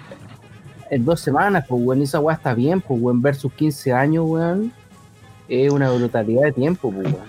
En 0.90 1.04
dos 1.04 1.20
semanas, 1.20 1.64
pues, 1.68 1.82
weón, 1.84 2.00
y 2.00 2.04
esa 2.04 2.20
weá 2.20 2.36
está 2.36 2.54
bien, 2.54 2.80
pues, 2.80 3.00
weón, 3.00 3.20
versus 3.20 3.52
15 3.52 3.92
años, 3.92 4.24
weón, 4.26 4.72
es 5.48 5.70
una 5.70 5.90
brutalidad 5.90 6.42
de 6.44 6.52
tiempo, 6.52 6.90
pues, 6.92 7.06
weón. 7.12 7.26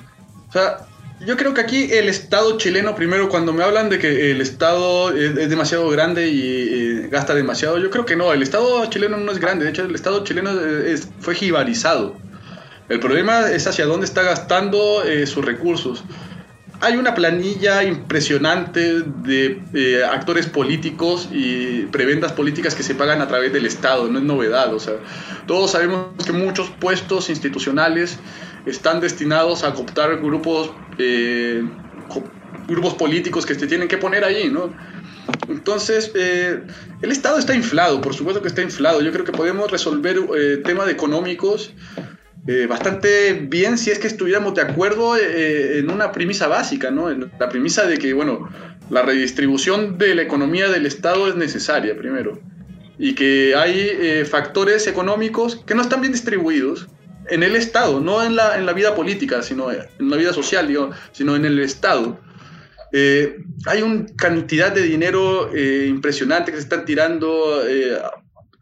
O 0.47 0.51
sea, 0.53 0.77
yo 1.25 1.35
creo 1.35 1.53
que 1.55 1.61
aquí 1.61 1.91
el 1.91 2.07
Estado 2.09 2.57
chileno, 2.57 2.95
primero, 2.95 3.27
cuando 3.27 3.51
me 3.51 3.63
hablan 3.63 3.89
de 3.89 3.97
que 3.99 4.31
el 4.31 4.39
Estado 4.39 5.09
es, 5.17 5.35
es 5.35 5.49
demasiado 5.49 5.89
grande 5.89 6.27
y 6.29 6.41
eh, 7.03 7.07
gasta 7.11 7.33
demasiado, 7.33 7.79
yo 7.79 7.89
creo 7.89 8.05
que 8.05 8.15
no, 8.15 8.31
el 8.31 8.43
Estado 8.43 8.85
chileno 8.85 9.17
no 9.17 9.31
es 9.31 9.39
grande, 9.39 9.65
de 9.65 9.71
hecho 9.71 9.83
el 9.83 9.95
Estado 9.95 10.23
chileno 10.23 10.51
es- 10.51 11.09
fue 11.19 11.33
jibarizado. 11.35 12.15
El 12.89 12.99
problema 12.99 13.51
es 13.51 13.67
hacia 13.67 13.85
dónde 13.85 14.05
está 14.05 14.23
gastando 14.23 15.03
eh, 15.03 15.27
sus 15.27 15.43
recursos. 15.43 16.03
Hay 16.79 16.95
una 16.95 17.15
planilla 17.15 17.83
impresionante 17.83 19.01
de 19.01 19.61
eh, 19.73 20.03
actores 20.05 20.45
políticos 20.45 21.27
y 21.31 21.87
prebendas 21.87 22.33
políticas 22.33 22.75
que 22.75 22.83
se 22.83 22.93
pagan 22.93 23.19
a 23.21 23.27
través 23.27 23.51
del 23.51 23.65
Estado, 23.65 24.07
no 24.07 24.19
es 24.19 24.25
novedad. 24.25 24.73
O 24.73 24.79
sea, 24.79 24.93
todos 25.47 25.71
sabemos 25.71 26.09
que 26.23 26.31
muchos 26.31 26.69
puestos 26.69 27.29
institucionales 27.29 28.19
están 28.65 29.01
destinados 29.01 29.63
a 29.63 29.73
cooptar 29.73 30.17
grupos, 30.21 30.71
eh, 30.99 31.63
grupos 32.67 32.93
políticos 32.93 33.45
que 33.45 33.55
se 33.55 33.65
tienen 33.65 33.87
que 33.87 33.97
poner 33.97 34.23
ahí, 34.23 34.49
¿no? 34.49 34.71
Entonces, 35.49 36.11
el 36.13 37.11
Estado 37.11 37.37
está 37.37 37.55
inflado, 37.55 38.01
por 38.01 38.13
supuesto 38.13 38.41
que 38.41 38.47
está 38.47 38.61
inflado. 38.61 39.01
Yo 39.01 39.11
creo 39.11 39.25
que 39.25 39.31
podemos 39.31 39.71
resolver 39.71 40.17
eh, 40.37 40.61
temas 40.63 40.89
económicos 40.89 41.73
eh, 42.47 42.65
bastante 42.65 43.33
bien 43.33 43.77
si 43.77 43.91
es 43.91 43.99
que 43.99 44.07
estuviéramos 44.07 44.55
de 44.55 44.61
acuerdo 44.61 45.17
eh, 45.17 45.79
en 45.79 45.91
una 45.91 46.11
premisa 46.11 46.47
básica, 46.47 46.91
¿no? 46.91 47.11
En 47.11 47.31
la 47.39 47.49
premisa 47.49 47.85
de 47.85 47.97
que, 47.97 48.13
bueno, 48.13 48.49
la 48.89 49.01
redistribución 49.01 49.97
de 49.97 50.15
la 50.15 50.21
economía 50.21 50.69
del 50.69 50.85
Estado 50.85 51.27
es 51.27 51.35
necesaria, 51.35 51.97
primero. 51.97 52.39
Y 52.97 53.15
que 53.15 53.53
hay 53.55 53.89
eh, 53.91 54.25
factores 54.25 54.87
económicos 54.87 55.57
que 55.65 55.75
no 55.75 55.81
están 55.81 56.01
bien 56.01 56.13
distribuidos 56.13 56.87
en 57.29 57.43
el 57.43 57.55
Estado, 57.55 57.99
no 57.99 58.23
en 58.23 58.37
la, 58.37 58.57
en 58.57 58.65
la 58.65 58.73
vida 58.73 58.95
política, 58.95 59.41
sino 59.41 59.71
en 59.71 60.09
la 60.09 60.15
vida 60.15 60.31
social, 60.31 60.67
digo, 60.67 60.91
sino 61.11 61.35
en 61.35 61.45
el 61.45 61.59
Estado. 61.59 62.17
Eh, 62.93 63.39
hay 63.65 63.81
una 63.81 64.05
cantidad 64.15 64.71
de 64.71 64.81
dinero 64.83 65.53
eh, 65.53 65.87
impresionante 65.89 66.51
que 66.51 66.57
se 66.57 66.63
están 66.63 66.85
tirando 66.85 67.61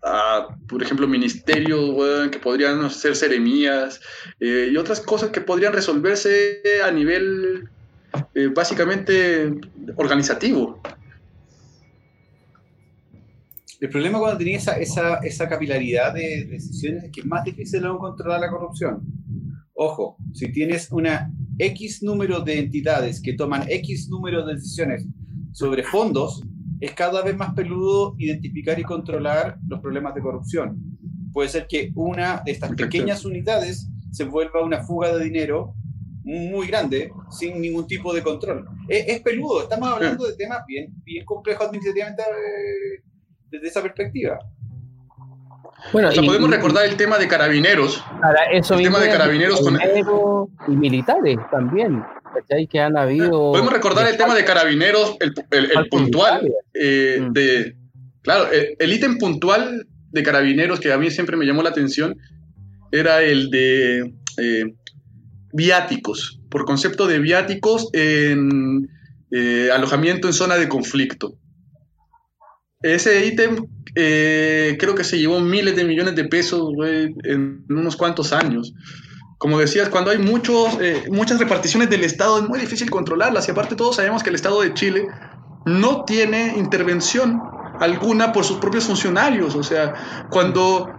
a, 0.06 0.48
por 0.68 0.84
ejemplo, 0.84 1.08
ministerios 1.08 1.90
weón, 1.90 2.30
que 2.30 2.40
podrían 2.40 2.90
ser 2.92 3.16
seremías 3.16 4.00
eh, 4.40 4.70
y 4.72 4.78
otras 4.78 5.02
cosas 5.02 5.32
que 5.32 5.42
podrían 5.42 5.74
resolverse 5.74 6.62
a 6.86 6.92
nivel 6.92 7.68
eh, 8.36 8.48
básicamente 8.56 9.52
organizativo. 9.96 10.80
El 13.82 13.90
problema 13.90 14.20
cuando 14.20 14.38
tenía 14.38 14.58
esa, 14.58 14.78
esa, 14.78 15.16
esa 15.18 15.50
capilaridad 15.50 16.14
de 16.14 16.46
decisiones 16.46 17.06
es 17.06 17.12
que 17.12 17.22
es 17.22 17.26
más 17.26 17.44
difícil 17.44 17.84
aún 17.86 17.98
controlar 17.98 18.40
la 18.40 18.50
corrupción. 18.50 19.02
Ojo, 19.74 20.18
si 20.34 20.52
tienes 20.52 20.90
una 20.92 21.30
X 21.58 22.02
número 22.04 22.40
de 22.40 22.60
entidades 22.60 23.22
que 23.22 23.34
toman 23.34 23.66
X 23.70 24.08
número 24.10 24.46
de 24.46 24.56
decisiones 24.56 25.06
sobre 25.52 25.84
fondos, 25.84 26.42
es 26.86 26.94
cada 26.94 27.22
vez 27.22 27.36
más 27.36 27.54
peludo 27.54 28.16
identificar 28.18 28.80
y 28.80 28.84
controlar 28.84 29.58
los 29.68 29.80
problemas 29.80 30.14
de 30.14 30.22
corrupción. 30.22 30.80
Puede 31.34 31.50
ser 31.50 31.68
que 31.68 31.92
una 31.96 32.42
de 32.46 32.52
estas 32.52 32.74
pequeñas 32.74 33.26
unidades 33.26 33.90
se 34.12 34.24
vuelva 34.24 34.64
una 34.64 34.84
fuga 34.84 35.16
de 35.16 35.24
dinero 35.24 35.74
muy 36.24 36.68
grande 36.68 37.12
sin 37.30 37.60
ningún 37.60 37.88
tipo 37.88 38.14
de 38.14 38.24
control. 38.24 38.68
Es, 38.88 39.06
es 39.08 39.22
peludo, 39.22 39.64
estamos 39.64 39.90
hablando 39.90 40.26
de 40.26 40.36
temas 40.36 40.60
bien, 40.68 40.94
bien 41.04 41.26
complejos 41.26 41.68
administrativamente 41.68 42.22
eh, 42.22 43.04
desde 43.50 43.68
esa 43.68 43.82
perspectiva. 43.82 44.40
Bueno, 45.94 46.10
O 46.10 46.12
sea, 46.12 46.24
y- 46.24 46.26
podemos 46.28 46.50
y- 46.50 46.54
recordar 46.54 46.86
el 46.86 46.96
tema 46.96 47.18
de 47.18 47.28
carabineros. 47.28 48.04
Para 48.22 48.44
eso 48.52 48.74
El 48.76 48.84
tema 48.84 49.00
de 49.00 49.10
carabineros 49.10 49.62
con- 49.62 49.78
y 50.68 50.72
militares 50.76 51.38
también, 51.52 52.04
¿cachai? 52.34 52.68
Que 52.68 52.80
han 52.80 52.98
habido... 52.98 53.52
Podemos 53.52 53.72
recordar 53.74 54.08
el 54.08 54.18
tema 54.18 54.34
de 54.36 54.44
carabineros, 54.46 55.16
el, 55.20 55.34
el- 55.52 55.90
puntual, 55.90 56.52
eh, 56.74 57.20
Mm. 57.22 57.34
de, 57.34 57.76
claro, 58.24 58.52
el, 58.52 58.76
el 58.80 58.94
ítem 58.94 59.18
puntual 59.18 59.86
de 60.12 60.24
carabineros 60.24 60.80
que 60.80 60.92
a 60.92 60.98
mí 60.98 61.12
siempre 61.12 61.38
me 61.38 61.46
llamó 61.46 61.62
la 61.62 61.70
atención 61.70 62.18
era 62.92 63.22
el 63.22 63.50
de 63.52 64.14
eh, 64.38 64.74
viáticos, 65.54 66.40
por 66.50 66.66
concepto 66.66 67.08
de 67.08 67.20
viáticos 67.20 67.90
en 67.94 68.90
eh, 69.32 69.70
alojamiento 69.74 70.28
en 70.28 70.34
zona 70.34 70.56
de 70.56 70.68
conflicto. 70.70 71.36
Ese 72.94 73.26
ítem 73.26 73.66
eh, 73.96 74.78
creo 74.80 74.94
que 74.94 75.04
se 75.04 75.18
llevó 75.18 75.40
miles 75.40 75.76
de 75.76 75.86
millones 75.86 76.16
de 76.16 76.26
pesos 76.26 76.62
güey, 76.76 77.16
en 77.24 77.66
unos 77.70 77.96
cuantos 77.96 78.32
años. 78.32 78.74
Como 79.38 79.60
decías, 79.60 79.90
cuando 79.90 80.12
hay 80.12 80.18
muchos, 80.18 80.78
eh, 80.80 81.04
muchas 81.12 81.40
reparticiones 81.40 81.90
del 81.90 82.04
Estado 82.04 82.40
es 82.40 82.48
muy 82.48 82.60
difícil 82.60 82.90
controlarlas 82.90 83.48
y 83.48 83.52
aparte 83.52 83.76
todos 83.76 83.96
sabemos 83.96 84.22
que 84.22 84.30
el 84.30 84.36
Estado 84.36 84.62
de 84.62 84.74
Chile 84.74 85.08
no 85.66 86.06
tiene 86.06 86.56
intervención 86.58 87.42
alguna 87.80 88.32
por 88.32 88.44
sus 88.44 88.58
propios 88.58 88.86
funcionarios. 88.86 89.56
O 89.56 89.64
sea, 89.64 90.28
cuando 90.30 90.90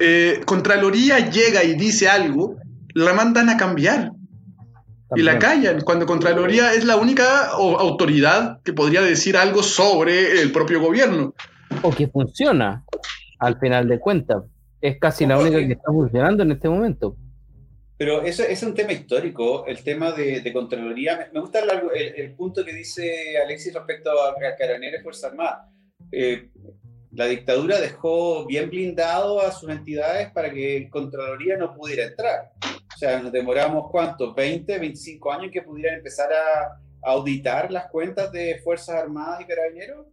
eh, 0.00 0.40
Contraloría 0.46 1.30
llega 1.30 1.64
y 1.64 1.74
dice 1.74 2.08
algo, 2.08 2.56
la 2.94 3.12
mandan 3.12 3.50
a 3.50 3.56
cambiar 3.56 4.12
y 5.14 5.22
la 5.22 5.38
callan. 5.38 5.80
Cuando 5.82 6.06
Contraloría 6.06 6.72
es 6.74 6.84
la 6.84 6.96
única 6.96 7.48
autoridad 7.50 8.60
que 8.62 8.72
podría 8.72 9.02
decir 9.02 9.36
algo 9.36 9.62
sobre 9.62 10.40
el 10.40 10.50
propio 10.52 10.80
gobierno. 10.80 11.34
O 11.82 11.90
que 11.90 12.08
funciona, 12.08 12.84
al 13.38 13.58
final 13.58 13.88
de 13.88 13.98
cuentas. 14.00 14.42
Es 14.80 14.98
casi 14.98 15.26
la 15.26 15.38
única 15.38 15.58
que 15.58 15.72
está 15.72 15.86
funcionando 15.92 16.42
en 16.42 16.52
este 16.52 16.68
momento. 16.68 17.16
Pero 17.98 18.22
eso, 18.22 18.42
ese 18.42 18.52
es 18.52 18.62
un 18.62 18.74
tema 18.74 18.92
histórico, 18.92 19.64
el 19.66 19.82
tema 19.82 20.12
de, 20.12 20.40
de 20.42 20.52
Contraloría. 20.52 21.30
Me, 21.32 21.40
gusta 21.40 21.60
el, 21.60 21.70
el- 21.94 22.14
el 22.16 22.34
punto 22.34 22.64
que 22.64 22.72
dice 22.74 23.38
Alexis 23.42 23.72
respecto 23.72 24.10
a 24.10 24.34
Ca- 24.34 24.54
Carabineros 24.56 25.00
y 25.00 25.02
Fuerza 25.02 25.28
Armada. 25.28 25.70
Eh, 26.12 26.50
la 27.12 27.24
dictadura 27.26 27.80
dejó 27.80 28.44
bien 28.46 28.68
blindado 28.68 29.40
a 29.40 29.50
sus 29.50 29.70
entidades 29.70 30.30
para 30.32 30.50
que 30.52 30.88
Contraloría 30.90 31.56
no 31.56 31.74
pudiera 31.74 32.04
entrar. 32.04 32.50
O 32.96 32.98
sea, 32.98 33.20
nos 33.20 33.30
demoramos, 33.30 33.90
¿cuánto? 33.90 34.34
¿20, 34.34 34.64
25 34.66 35.30
años 35.30 35.50
que 35.52 35.60
pudieran 35.60 35.98
empezar 35.98 36.30
a 36.32 36.80
auditar 37.10 37.70
las 37.70 37.90
cuentas 37.90 38.32
de 38.32 38.58
Fuerzas 38.64 38.96
Armadas 39.02 39.42
y 39.42 39.44
Carabineros? 39.44 40.06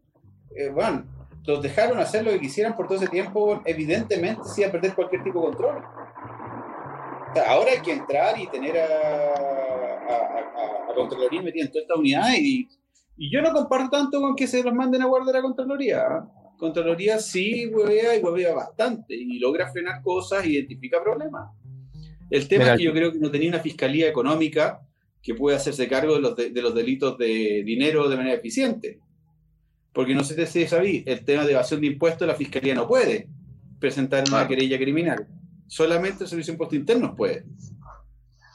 Eh, 0.53 0.67
bueno, 0.67 1.05
los 1.45 1.61
dejaron 1.61 1.97
hacer 1.99 2.25
lo 2.25 2.31
que 2.31 2.41
quisieran 2.41 2.75
por 2.75 2.87
todo 2.87 2.97
ese 2.97 3.07
tiempo, 3.07 3.61
evidentemente 3.63 4.41
se 4.53 4.61
iba 4.61 4.67
a 4.67 4.71
perder 4.73 4.95
cualquier 4.95 5.23
tipo 5.23 5.39
de 5.39 5.45
control. 5.45 5.81
Ahora 7.47 7.71
hay 7.71 7.81
que 7.81 7.93
entrar 7.93 8.37
y 8.37 8.47
tener 8.47 8.77
a, 8.77 8.85
a, 8.85 10.15
a- 10.15 10.91
a 10.91 10.93
Contraloría 10.93 11.41
metida 11.41 11.63
en 11.63 11.71
toda 11.71 11.83
esta 11.83 11.95
unidad 11.95 12.27
y, 12.37 12.67
y 13.15 13.31
yo 13.31 13.41
no 13.41 13.53
comparto 13.53 13.89
tanto 13.91 14.19
con 14.19 14.35
que 14.35 14.45
se 14.45 14.61
los 14.61 14.73
manden 14.73 15.01
a 15.03 15.05
guardar 15.05 15.37
a 15.37 15.41
Contraloría. 15.41 16.01
¿ah? 16.05 16.27
Contraloría 16.59 17.17
sí 17.17 17.65
huevea 17.67 18.17
y 18.17 18.21
huevea 18.21 18.53
bastante 18.53 19.15
y 19.15 19.39
logra 19.39 19.71
frenar 19.71 20.01
cosas, 20.03 20.45
identifica 20.45 21.01
problemas. 21.01 21.49
El 22.33 22.47
tema 22.47 22.63
Mira, 22.63 22.73
es 22.73 22.77
que 22.79 22.85
yo 22.85 22.93
creo 22.93 23.11
que 23.11 23.19
no 23.19 23.29
tenía 23.29 23.49
una 23.49 23.59
fiscalía 23.59 24.07
económica 24.07 24.81
que 25.21 25.35
pueda 25.35 25.57
hacerse 25.57 25.87
cargo 25.87 26.15
de 26.15 26.21
los, 26.21 26.35
de, 26.35 26.49
de 26.49 26.61
los 26.61 26.73
delitos 26.73 27.17
de 27.17 27.61
dinero 27.63 28.09
de 28.09 28.17
manera 28.17 28.35
eficiente. 28.35 28.99
Porque 29.93 30.15
no 30.15 30.23
sé 30.23 30.45
si 30.47 30.65
sabéis, 30.67 31.03
el 31.05 31.23
tema 31.23 31.45
de 31.45 31.51
evasión 31.53 31.79
de 31.79 31.87
impuestos 31.87 32.27
la 32.27 32.33
fiscalía 32.33 32.73
no 32.73 32.87
puede 32.87 33.27
presentar 33.79 34.21
una 34.21 34.29
Claro. 34.29 34.47
querella 34.47 34.77
criminal. 34.77 35.27
Solamente 35.67 36.23
el 36.23 36.29
Servicio 36.29 36.51
de 36.51 36.55
Impuestos 36.55 36.79
Internos 36.79 37.11
puede. 37.15 37.45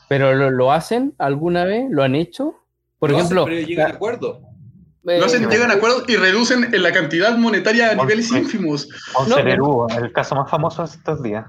Pero 0.09 0.35
lo, 0.35 0.51
lo 0.51 0.73
hacen 0.73 1.15
alguna 1.19 1.65
vez, 1.65 1.87
lo 1.91 2.03
han 2.03 2.15
hecho. 2.15 2.55
Por 2.99 3.11
Lo 3.11 3.19
ejemplo, 3.19 3.43
hacen, 3.43 3.55
pero 3.55 3.67
llegan 3.69 3.91
a 3.93 3.95
acuerdo. 3.95 4.41
eh, 5.07 5.19
Lo 5.21 5.27
hacen, 5.27 5.49
llegan 5.49 5.71
a 5.71 5.75
acuerdos 5.75 6.05
y 6.09 6.17
reducen 6.17 6.75
en 6.75 6.83
la 6.83 6.93
cantidad 6.93 7.37
monetaria 7.39 7.91
a 7.91 7.95
niveles 7.95 8.33
ínfimos. 8.33 8.89
No, 9.29 9.87
el 9.97 10.13
caso 10.13 10.35
más 10.35 10.51
famoso 10.51 10.83
de 10.83 10.89
estos 10.91 11.23
días. 11.23 11.47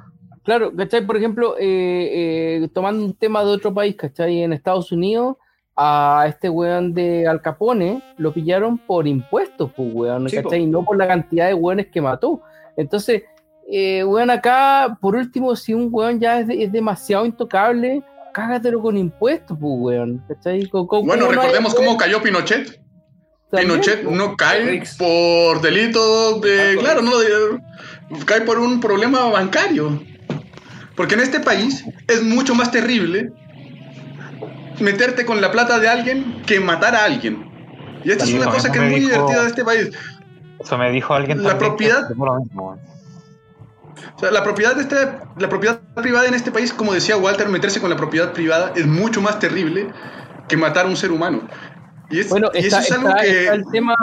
Claro, 0.50 0.76
¿cachai? 0.76 1.06
Por 1.06 1.16
ejemplo, 1.16 1.56
eh, 1.60 2.64
eh, 2.64 2.70
tomando 2.74 3.06
un 3.06 3.14
tema 3.14 3.44
de 3.46 3.52
otro 3.52 3.72
país, 3.72 3.96
¿cachai? 3.96 4.42
En 4.42 4.52
Estados 4.52 4.92
Unidos, 4.92 5.36
a 5.76 6.26
este 6.28 6.50
weón 6.50 6.92
de 6.96 7.28
Al 7.28 7.40
Capone 7.40 8.02
lo 8.18 8.34
pillaron 8.34 8.80
por 8.80 9.06
impuestos, 9.08 9.72
pues, 9.78 9.90
weón. 9.94 10.28
¿cachai? 10.42 10.64
Y 10.64 10.66
no 10.66 10.84
por 10.84 10.98
la 10.98 11.08
cantidad 11.08 11.46
de 11.46 11.54
weones 11.54 11.86
que 11.94 12.02
mató. 12.02 12.42
Entonces, 12.76 13.26
eh, 13.72 14.04
weón, 14.04 14.32
acá, 14.32 14.98
por 15.00 15.16
último, 15.16 15.56
si 15.56 15.76
un 15.76 15.90
weón 15.92 16.20
ya 16.20 16.40
es, 16.40 16.48
de- 16.48 16.64
es 16.64 16.72
demasiado 16.72 17.28
intocable, 17.28 18.02
cágatelo 18.34 18.82
con 18.82 18.98
impuestos, 18.98 19.56
pues, 19.62 19.74
weón, 19.78 20.24
¿cachai? 20.28 20.66
Bueno, 20.72 20.88
¿cómo 20.88 21.16
no 21.16 21.26
hay- 21.26 21.30
recordemos 21.30 21.76
cómo 21.76 21.96
cayó 21.96 22.24
Pinochet. 22.24 22.82
también, 23.52 23.70
Pinochet 23.82 24.04
no 24.04 24.36
cae 24.36 24.82
por 24.98 25.62
delitos 25.62 26.42
de. 26.42 26.76
Claro, 26.80 27.04
no, 27.04 27.20
de- 27.20 27.60
cae 28.26 28.42
por 28.42 28.58
un 28.58 28.80
problema 28.80 29.30
bancario. 29.30 30.09
Porque 31.00 31.14
en 31.16 31.22
este 31.22 31.40
país 31.40 31.86
es 32.10 32.24
mucho 32.24 32.54
más 32.54 32.72
terrible 32.72 33.32
meterte 34.82 35.26
con 35.26 35.40
la 35.40 35.50
plata 35.50 35.80
de 35.80 35.88
alguien 35.88 36.42
que 36.46 36.60
matar 36.60 36.94
a 36.94 37.06
alguien. 37.06 37.50
Y 38.04 38.12
esta 38.12 38.26
es 38.26 38.34
una 38.34 38.48
cosa 38.48 38.70
que 38.70 38.80
es 38.80 38.84
me 38.84 38.90
muy 38.92 39.00
dijo- 39.00 39.12
divertida 39.14 39.42
de 39.44 39.48
este 39.48 39.64
país. 39.64 39.92
Eso 40.60 40.78
me 40.78 40.92
dijo 40.92 41.14
alguien 41.14 41.42
La 41.42 41.58
propiedad- 41.58 42.12
es 42.12 42.18
lo 42.18 42.36
mismo. 42.42 42.78
O 44.14 44.20
sea, 44.20 44.30
la 44.32 44.44
propiedad, 44.44 44.76
de 44.76 44.82
este, 44.82 44.96
la 45.38 45.48
propiedad 45.48 45.80
privada 45.96 46.28
en 46.28 46.34
este 46.34 46.52
país, 46.52 46.74
como 46.74 46.94
decía 46.94 47.16
Walter, 47.16 47.48
meterse 47.48 47.80
con 47.80 47.90
la 47.90 47.96
propiedad 47.96 48.34
privada 48.34 48.74
es 48.76 48.86
mucho 48.86 49.22
más 49.22 49.40
terrible 49.40 49.88
que 50.50 50.58
matar 50.58 50.86
a 50.86 50.90
un 50.90 50.98
ser 50.98 51.12
humano. 51.14 51.44
Y, 52.10 52.20
es, 52.20 52.30
Bueno, 52.30 52.50
y 52.54 52.58
está, 52.58 52.80
eso 52.82 52.88
es 52.88 52.92
algo 52.92 53.08
está- 53.08 53.22
que... 53.22 53.40
está 53.44 53.54
el 53.54 53.66
tema, 53.72 53.96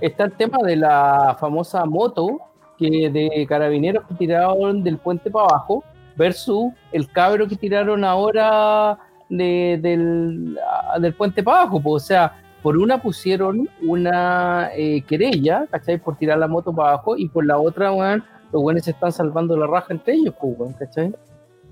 está 0.00 0.24
el 0.26 0.32
tema 0.34 0.58
de 0.62 0.76
la 0.76 1.36
famosa 1.40 1.84
moto 1.86 2.38
que 2.78 3.10
de 3.10 3.44
carabineros 3.48 4.04
que 4.08 4.14
tiraron 4.14 4.84
del 4.84 4.98
puente 4.98 5.28
para 5.28 5.46
abajo 5.46 5.82
versus 6.16 6.72
el 6.92 7.08
cabro 7.10 7.46
que 7.48 7.56
tiraron 7.56 8.04
ahora 8.04 8.98
de- 9.28 9.78
del, 9.80 10.58
ah, 10.92 10.98
del 10.98 11.14
puente 11.14 11.42
para 11.42 11.62
abajo. 11.62 11.80
pues, 11.80 12.02
o 12.02 12.06
sea, 12.06 12.32
por 12.62 12.76
una 12.76 13.00
pusieron 13.00 13.68
una 13.82 14.70
eh, 14.76 15.02
querella, 15.02 15.66
¿cachai? 15.70 15.98
Por 15.98 16.16
tirar 16.16 16.38
la 16.38 16.46
moto 16.48 16.72
para 16.74 16.90
abajo 16.90 17.16
y 17.16 17.28
por 17.28 17.46
la 17.46 17.58
otra, 17.58 17.92
weón, 17.92 18.22
los 18.52 18.60
buenos 18.62 18.84
se 18.84 18.90
están 18.90 19.12
salvando 19.12 19.56
la 19.56 19.66
raja 19.66 19.92
entre 19.94 20.14
ellos, 20.14 20.34
pues, 20.40 20.54
weón, 20.58 20.72
¿cachai? 20.74 21.14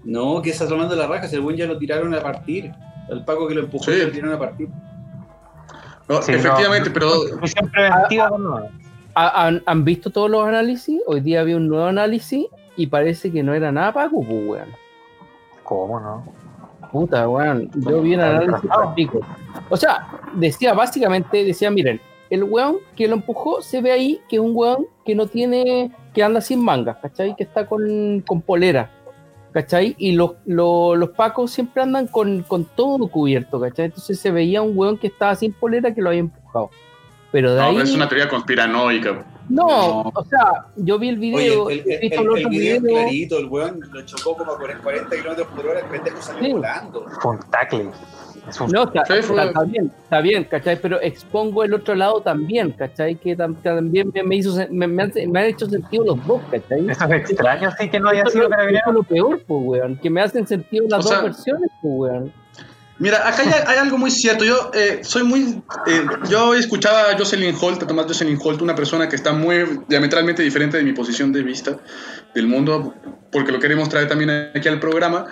No, 0.05 0.41
que 0.41 0.51
estás 0.51 0.69
tomando 0.69 0.95
la 0.95 1.07
raja, 1.07 1.27
si 1.27 1.35
el 1.37 1.43
buen 1.43 1.57
ya 1.57 1.67
lo 1.67 1.77
tiraron 1.77 2.15
a 2.15 2.21
partir. 2.21 2.73
El 3.11 3.25
Paco 3.25 3.49
que 3.49 3.55
lo 3.55 3.63
empujó 3.63 3.85
Sí. 3.91 3.99
lo 4.03 4.11
tiraron 4.11 4.35
a 4.37 4.39
partir. 4.39 4.69
no, 6.09 6.23
Sí, 6.23 6.33
efectivamente, 6.33 6.89
no, 6.89 6.95
pero... 6.95 7.11
Preventiva, 7.73 8.31
no. 8.39 8.63
¿Ha- 9.15 9.47
¿Han, 9.47 9.63
han 9.67 9.85
visto 9.85 10.11
todos 10.11 10.31
los 10.31 10.47
análisis? 10.47 11.01
Hoy 11.07 11.21
día 11.21 11.41
había 11.41 11.57
un 11.57 11.69
nuevo 11.69 11.87
análisis 11.87 12.47
y 12.79 12.87
parece 12.87 13.31
que 13.31 13.43
no 13.43 13.53
era 13.53 13.71
nada 13.73 13.93
Paco, 13.93 14.23
pues, 14.23 14.49
weón. 14.49 14.69
¿Cómo 15.65 16.01
no? 16.01 16.25
Puta, 16.91 17.29
weón. 17.29 17.69
Yo 17.75 18.01
vi 18.01 18.15
un 18.15 18.21
análisis 18.21 18.71
pico. 18.95 19.21
O 19.69 19.77
sea, 19.77 20.09
decía 20.35 20.73
básicamente, 20.73 21.45
decía, 21.45 21.71
miren, 21.71 22.01
el 22.31 22.45
weón 22.45 22.77
que 22.97 23.09
lo 23.09 23.15
empujó 23.15 23.61
se 23.63 23.83
ve 23.83 23.91
ahí 23.93 24.21
que 24.29 24.37
es 24.37 24.43
un 24.43 24.53
weón 24.55 24.87
que 25.05 25.15
no 25.15 25.27
tiene, 25.27 25.91
que 26.15 26.23
anda 26.23 26.41
sin 26.41 26.65
mangas, 26.65 26.97
¿cachai? 27.03 27.35
Que 27.37 27.43
está 27.43 27.67
con, 27.67 28.23
con 28.27 28.41
polera, 28.43 28.91
¿cachai? 29.53 29.97
Y 29.99 30.13
los, 30.13 30.33
los, 30.47 30.97
los 30.97 31.11
pacos 31.11 31.51
siempre 31.51 31.83
andan 31.83 32.07
con, 32.07 32.43
con 32.45 32.65
todo 32.65 33.09
cubierto, 33.09 33.61
¿cachai? 33.61 33.87
Entonces 33.87 34.21
se 34.21 34.31
veía 34.31 34.63
un 34.63 34.79
weón 34.79 34.97
que 34.99 35.09
estaba 35.09 35.35
sin 35.35 35.53
polera 35.53 35.93
que 35.93 36.01
lo 36.01 36.11
había 36.11 36.21
empujado. 36.21 36.71
Pero 37.33 37.55
de 37.55 37.61
No, 37.61 37.69
ahí... 37.69 37.77
es 37.79 37.95
una 37.95 38.09
teoría 38.09 38.29
conspiranoica. 38.29 39.25
No, 39.49 39.67
No. 39.67 40.13
o 40.15 40.25
sea, 40.25 40.67
yo 40.77 40.99
vi 40.99 41.09
el 41.11 41.17
video, 41.19 41.65
Oye, 41.65 41.83
el, 41.87 41.93
el, 41.93 42.01
visto 42.01 42.21
el- 42.21 42.39
el 42.43 42.49
video 42.49 42.81
video, 42.81 42.95
clarito, 43.03 43.39
el 43.39 43.47
weón 43.47 43.81
lo 43.93 44.03
chocó 44.03 44.37
como 44.37 44.53
a 44.53 44.59
40 44.59 45.09
kilómetros 45.17 45.47
por 45.49 45.67
hora, 45.67 45.81
el 45.81 45.87
pendejo 45.87 46.21
salió 46.23 46.45
Sí. 46.45 46.53
volando. 46.53 47.07
Un 47.25 47.39
tackle. 47.51 47.91
Es 48.49 48.59
un 48.63 48.71
No, 48.71 48.85
está, 48.85 49.05
Sí, 49.05 49.13
está- 49.19 49.45
está 49.45 49.63
bien, 49.65 49.93
está 50.03 50.21
bien, 50.23 50.45
¿cachai? 50.45 50.81
Pero 50.81 50.99
expongo 51.03 51.65
el 51.65 51.75
otro 51.75 51.95
lado 51.95 52.23
también, 52.23 52.71
¿cachai? 52.73 53.17
Que 53.17 53.37
tam- 53.37 53.57
también 53.63 54.11
me, 54.15 54.23
me 54.23 54.37
hizo, 54.37 54.55
me, 54.71 54.87
me 54.87 55.03
han, 55.03 55.13
me 55.29 55.41
han 55.41 55.47
hecho 55.47 55.67
sentido 55.67 56.05
los 56.07 56.27
dos, 56.27 56.41
¿cachai? 56.51 56.89
Eso 56.89 57.05
es 57.05 57.11
extraño, 57.11 57.71
sí, 57.79 57.91
que 57.91 58.01
no 58.01 58.09
haya 58.09 58.23
Eso 58.23 58.31
sido 58.31 58.45
es 58.45 58.49
lo- 58.51 58.57
carabinero. 58.57 58.81
eso 58.85 58.91
es 58.91 58.95
lo 58.97 59.03
peor, 59.03 59.43
pues, 59.47 59.61
weón, 59.65 59.97
que 59.99 60.09
me 60.09 60.23
hacen 60.23 60.47
sentido 60.47 60.87
las 60.89 61.01
O 61.01 61.03
dos 61.03 61.11
sea- 61.11 61.23
versiones, 61.23 61.71
pues, 61.83 61.95
weón. 61.95 62.33
Mira, 62.99 63.29
acá 63.29 63.43
hay, 63.67 63.79
algo 63.79 63.97
muy 63.97 64.11
cierto. 64.11 64.45
Yo 64.45 64.71
eh, 64.75 65.01
soy 65.03 65.23
muy. 65.23 65.63
eh, 65.87 66.05
yo 66.29 66.55
escuchaba 66.55 67.11
a 67.11 67.19
Jocelyn 67.19 67.57
Holt, 67.61 67.83
a 67.83 67.87
Tomás 67.87 68.07
Jocelyn 68.07 68.39
Holt, 68.43 68.61
una 68.61 68.75
persona 68.75 69.09
que 69.09 69.15
está 69.15 69.33
muy 69.33 69.81
diametralmente 69.89 70.43
diferente 70.43 70.79
de 70.79 70.83
mi 70.83 70.93
posición 70.93 71.33
de 71.33 71.43
vista 71.43 71.79
del 72.35 72.49
mundo, 72.49 72.95
porque 73.31 73.53
lo 73.53 73.61
queremos 73.61 73.89
traer 73.89 74.09
también 74.09 74.51
aquí 74.55 74.69
al 74.69 74.81
programa. 74.81 75.27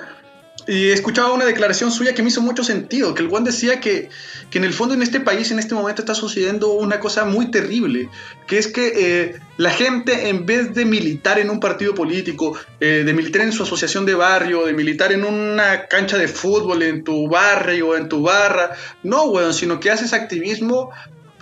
Y 0.69 0.91
escuchaba 0.91 1.33
una 1.33 1.45
declaración 1.45 1.93
suya 1.93 2.13
que 2.13 2.23
me 2.23 2.29
hizo 2.29 2.41
mucho 2.41 2.65
sentido, 2.65 3.15
que 3.15 3.23
el 3.23 3.29
Juan 3.29 3.45
decía 3.45 3.79
que, 3.79 4.09
que 4.51 4.59
en 4.59 4.65
el 4.65 4.73
fondo 4.73 4.95
en 4.95 5.03
este 5.03 5.21
país 5.21 5.53
en 5.53 5.61
este 5.61 5.77
momento 5.77 6.03
está 6.03 6.15
sucediendo 6.15 6.73
una 6.73 6.99
cosa 6.99 7.25
muy 7.25 7.53
terrible, 7.53 8.09
que 8.49 8.59
es 8.59 8.67
que 8.67 8.93
eh, 8.97 9.41
la 9.59 9.71
gente 9.71 10.29
en 10.29 10.45
vez 10.45 10.75
de 10.75 10.85
militar 10.85 11.39
en 11.39 11.51
un 11.51 11.61
partido 11.61 11.95
político, 11.95 12.59
eh, 12.81 13.05
de 13.07 13.13
militar 13.13 13.43
en 13.43 13.53
su 13.53 13.63
asociación 13.63 14.07
de 14.07 14.15
barrio, 14.15 14.67
de 14.67 14.73
militar 14.73 15.13
en 15.13 15.25
una 15.25 15.87
cancha 15.87 16.19
de 16.19 16.27
fútbol, 16.27 16.83
en 16.83 17.05
tu 17.05 17.29
barrio, 17.29 17.97
en 17.97 18.09
tu 18.09 18.23
barra, 18.23 18.73
no, 19.05 19.27
weón, 19.27 19.55
sino 19.55 19.79
que 19.79 19.93
haces 19.93 20.13
activismo 20.13 20.91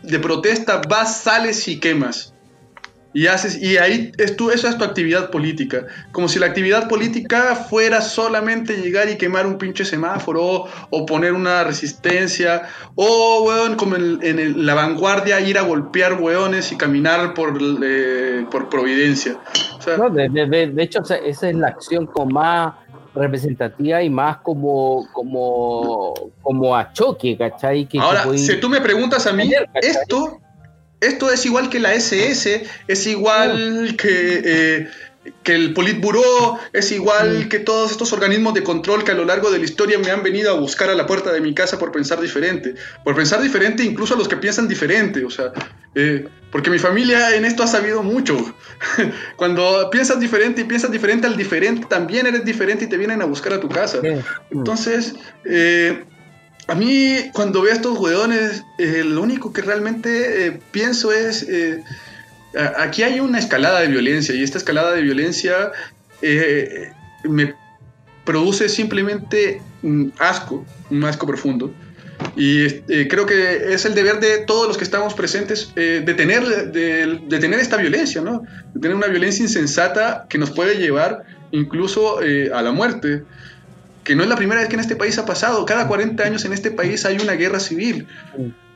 de 0.03 0.19
protesta, 0.19 0.83
vas, 0.87 1.23
sales 1.23 1.67
y 1.67 1.81
quemas. 1.81 2.34
Y 3.17 3.29
haces, 3.29 3.63
y 3.63 3.77
ahí 3.79 4.11
es 4.19 4.37
tu, 4.37 4.51
esa 4.51 4.69
es 4.69 4.77
tu 4.77 4.83
actividad 4.83 5.31
política. 5.31 5.87
Como 6.11 6.27
si 6.29 6.41
la 6.41 6.47
actividad 6.47 6.89
política 6.89 7.55
fuera 7.55 8.01
solamente 8.03 8.77
llegar 8.77 9.09
y 9.09 9.17
quemar 9.17 9.47
un 9.47 9.57
pinche 9.57 9.85
semáforo, 9.85 10.65
o 10.91 11.07
poner 11.07 11.33
una 11.33 11.63
resistencia, 11.63 12.63
o 12.97 13.45
weón, 13.47 13.77
como 13.77 13.95
en, 13.95 14.19
en 14.23 14.39
el- 14.41 14.67
la 14.67 14.75
vanguardia, 14.75 15.41
ir 15.41 15.59
a 15.59 15.63
golpear 15.63 16.21
weones 16.21 16.73
y 16.73 16.77
caminar 16.77 17.35
por, 17.35 17.57
eh, 17.85 18.45
por 18.51 18.69
Providencia. 18.69 19.37
O 19.79 19.81
sea, 19.81 19.97
No, 19.97 20.11
de, 20.11 20.29
de- 20.29 20.67
de- 20.73 20.83
hecho, 20.83 20.99
o 20.99 21.05
esa 21.15 21.49
es 21.49 21.55
la 21.57 21.69
acción 21.69 22.07
como 22.07 22.33
más 22.33 22.75
representativa 23.15 24.03
y 24.03 24.11
más 24.11 24.39
como, 24.39 25.07
como, 25.13 26.15
como 26.43 26.77
a 26.77 26.93
choque, 26.93 27.37
¿cachai? 27.39 27.85
Que, 27.85 27.99
que 27.99 28.05
Ahora, 28.05 28.25
si 28.37 28.59
tú 28.59 28.69
me 28.69 28.81
preguntas 28.81 29.25
a 29.29 29.33
mí, 29.33 29.53
esto, 29.75 30.41
esto 31.07 31.31
es 31.31 31.45
igual 31.47 31.69
que 31.71 31.81
la 31.81 31.95
SS, 31.95 32.65
es 32.89 33.07
igual 33.07 33.97
que, 33.97 34.43
eh, 34.45 34.89
que 35.43 35.55
el 35.55 35.73
Politburo, 35.73 36.59
es 36.75 36.93
igual 36.93 37.45
Mm. 37.45 37.49
que 37.49 37.59
todos 37.59 37.91
estos 37.91 38.13
organismos 38.13 38.53
de 38.53 38.63
control 38.63 39.05
que 39.05 39.13
a 39.13 39.15
lo 39.15 39.25
largo 39.25 39.51
de 39.51 39.59
la 39.59 39.65
historia 39.65 39.99
me 39.99 40.11
han 40.11 40.23
venido 40.23 40.51
a 40.51 40.61
buscar 40.61 40.91
a 40.91 40.95
la 40.95 41.07
puerta 41.07 41.33
de 41.33 41.41
mi 41.41 41.55
casa 41.55 41.79
por 41.79 41.93
pensar 41.93 42.21
diferente. 42.21 42.75
Por 43.05 43.15
pensar 43.15 43.41
diferente 43.41 43.83
incluso 43.83 44.15
a 44.15 44.19
los 44.19 44.29
que 44.29 44.37
piensan 44.37 44.69
diferente, 44.69 45.25
o 45.25 45.31
sea, 45.31 45.53
eh, 45.95 46.27
porque 46.53 46.69
mi 46.69 46.79
familia 46.79 47.35
en 47.37 47.47
esto 47.47 47.63
ha 47.63 47.67
sabido 47.67 48.03
mucho. 48.03 48.37
Cuando 49.37 49.89
piensas 49.91 50.21
diferente 50.21 50.61
y 50.61 50.65
piensas 50.65 50.91
diferente 50.91 51.27
al 51.27 51.37
diferente, 51.39 51.87
también 51.89 52.27
eres 52.27 52.45
diferente 52.45 52.85
y 52.85 52.89
te 52.89 52.99
vienen 52.99 53.23
a 53.23 53.25
buscar 53.25 53.55
a 53.55 53.61
tu 53.61 53.69
casa. 53.69 54.01
Entonces, 54.51 55.15
eh, 55.47 56.05
a 56.67 56.75
mí 56.75 57.31
cuando 57.33 57.63
veo 57.63 57.73
estos 57.73 57.99
weones, 57.99 58.65
eh, 58.79 59.03
lo 59.05 59.23
único 59.23 59.53
que 59.53 59.63
realmente 59.63 60.47
eh, 60.47 60.61
pienso 60.71 61.13
es, 61.13 61.43
eh, 61.43 61.83
aquí 62.79 63.03
hay 63.03 63.21
una 63.21 63.39
escalada 63.39 63.81
de 63.81 63.89
violencia 63.89 64.35
y 64.35 64.43
esta 64.43 64.59
escalada 64.59 64.93
de 64.93 65.03
violencia 65.03 65.73
eh, 66.23 66.91
me 67.25 67.55
produce 68.25 68.69
simplemente 68.69 69.61
mm, 69.83 70.07
asco, 70.19 70.65
un 70.91 71.05
asco 71.05 71.27
profundo. 71.27 71.73
Y 72.37 72.69
creo 73.09 73.27
que 73.27 73.75
es 73.75 73.85
el 73.85 73.95
deber 73.95 74.19
de 74.19 74.39
todos 74.39 74.67
los 74.67 74.79
que 74.79 74.85
estamos 74.85 75.15
presentes 75.15 75.73
detener, 75.75 76.73
de, 76.73 77.21
detener 77.27 77.59
esta 77.59 77.77
violencia, 77.77 78.23
¿no? 78.23 78.43
Detener 78.73 78.97
una 78.97 79.09
violencia 79.09 79.43
insensata 79.43 80.27
que 80.29 80.39
nos 80.39 80.51
puede 80.51 80.77
llevar 80.77 81.25
incluso 81.51 82.19
a 82.19 82.63
la 82.63 82.73
muerte 82.73 83.25
que 84.05 84.15
no 84.15 84.23
es 84.23 84.29
la 84.29 84.37
primera 84.37 84.61
vez 84.61 84.69
que 84.69 84.75
en 84.77 84.81
este 84.81 84.97
país 84.97 85.19
ha 85.19 85.27
pasado. 85.27 85.65
Cada 85.65 85.89
40 85.89 86.23
años 86.23 86.45
en 86.45 86.53
este 86.53 86.71
país 86.71 87.05
hay 87.05 87.17
una 87.19 87.33
guerra 87.33 87.59
civil. 87.59 88.07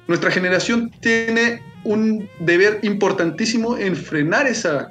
Nuestra 0.07 0.31
generación 0.31 0.91
tiene 1.01 1.63
un 1.85 2.29
deber 2.41 2.81
importantísimo 2.83 3.77
en 3.77 3.95
frenar 3.95 4.47
esa, 4.47 4.91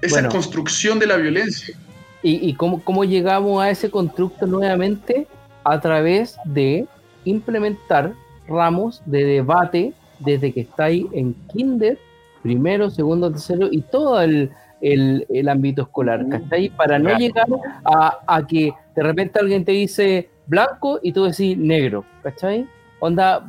esa 0.00 0.14
Bueno. 0.16 0.28
construcción 0.30 0.98
de 0.98 1.06
la 1.08 1.16
violencia. 1.16 1.74
¿Y, 2.22 2.48
y 2.48 2.54
cómo, 2.54 2.82
cómo 2.84 3.04
llegamos 3.04 3.62
a 3.62 3.70
ese 3.70 3.90
constructo 3.90 4.46
nuevamente? 4.46 5.26
A 5.64 5.80
través 5.80 6.36
de 6.44 6.86
implementar 7.24 8.12
ramos 8.48 9.02
de 9.06 9.24
debate 9.24 9.92
desde 10.20 10.52
que 10.52 10.60
estáis 10.60 11.06
en 11.12 11.34
kinder, 11.52 11.98
primero, 12.42 12.90
segundo, 12.90 13.30
tercero 13.30 13.68
y 13.70 13.80
todo 13.82 14.20
el, 14.20 14.50
el- 14.82 15.24
el 15.30 15.48
ámbito 15.48 15.82
escolar, 15.82 16.28
¿cachai? 16.28 16.68
Para 16.70 16.98
no 16.98 17.04
Claro. 17.06 17.18
llegar 17.18 17.46
a, 17.84 18.18
a 18.26 18.46
que 18.46 18.72
de 18.94 19.02
repente 19.02 19.38
alguien 19.38 19.64
te 19.64 19.72
dice 19.72 20.28
blanco 20.46 20.98
y 21.02 21.12
tú 21.12 21.24
decís 21.24 21.56
negro, 21.56 22.04
¿cachai? 22.22 22.66
Onda, 23.00 23.46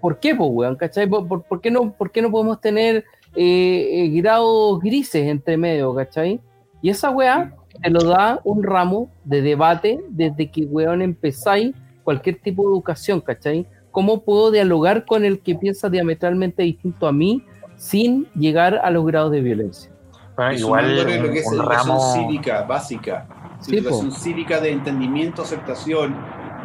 ¿por 0.00 0.20
qué, 0.20 0.34
pues, 0.34 0.48
weón? 0.52 0.76
¿Cachai? 0.76 1.06
¿Por, 1.08 1.26
por- 1.26 1.42
por 1.42 1.60
qué, 1.60 1.70
no, 1.70 1.90
por 1.92 2.10
qué 2.12 2.22
no 2.22 2.30
podemos 2.30 2.60
tener 2.60 3.04
eh, 3.34 4.04
eh, 4.04 4.08
grados 4.20 4.78
grises 4.80 5.26
entre 5.26 5.56
medio, 5.56 5.94
¿cachai? 5.94 6.40
Y 6.82 6.90
esa 6.90 7.10
weá 7.10 7.52
te 7.82 7.90
lo 7.90 8.00
da 8.02 8.40
un 8.44 8.62
ramo 8.62 9.10
de 9.24 9.42
debate 9.42 10.00
desde 10.10 10.50
que, 10.50 10.62
weón, 10.64 11.02
empezáis 11.02 11.74
cualquier 12.04 12.36
tipo 12.40 12.62
de 12.62 12.68
educación, 12.68 13.20
¿cachai? 13.20 13.66
¿Cómo 13.90 14.22
puedo 14.22 14.50
dialogar 14.50 15.04
con 15.06 15.24
el 15.24 15.40
que 15.40 15.54
piensa 15.54 15.88
diametralmente 15.90 16.62
distinto 16.62 17.06
a 17.06 17.12
mí 17.12 17.42
sin 17.76 18.26
llegar 18.34 18.80
a 18.82 18.90
los 18.90 19.04
grados 19.06 19.32
de 19.32 19.40
violencia? 19.40 19.90
Bueno, 20.38 20.52
Y 20.52 20.58
igual 20.58 20.84
sumándole 20.84 21.18
un, 21.18 21.26
lo 21.26 21.32
que 21.32 21.38
es 21.40 21.46
educación 21.52 21.86
ramo. 21.88 22.14
cívica 22.14 22.62
básica, 22.62 23.26
Sí, 23.60 23.76
educación 23.76 24.12
cívica 24.12 24.60
de 24.60 24.70
entendimiento, 24.70 25.42
aceptación 25.42 26.16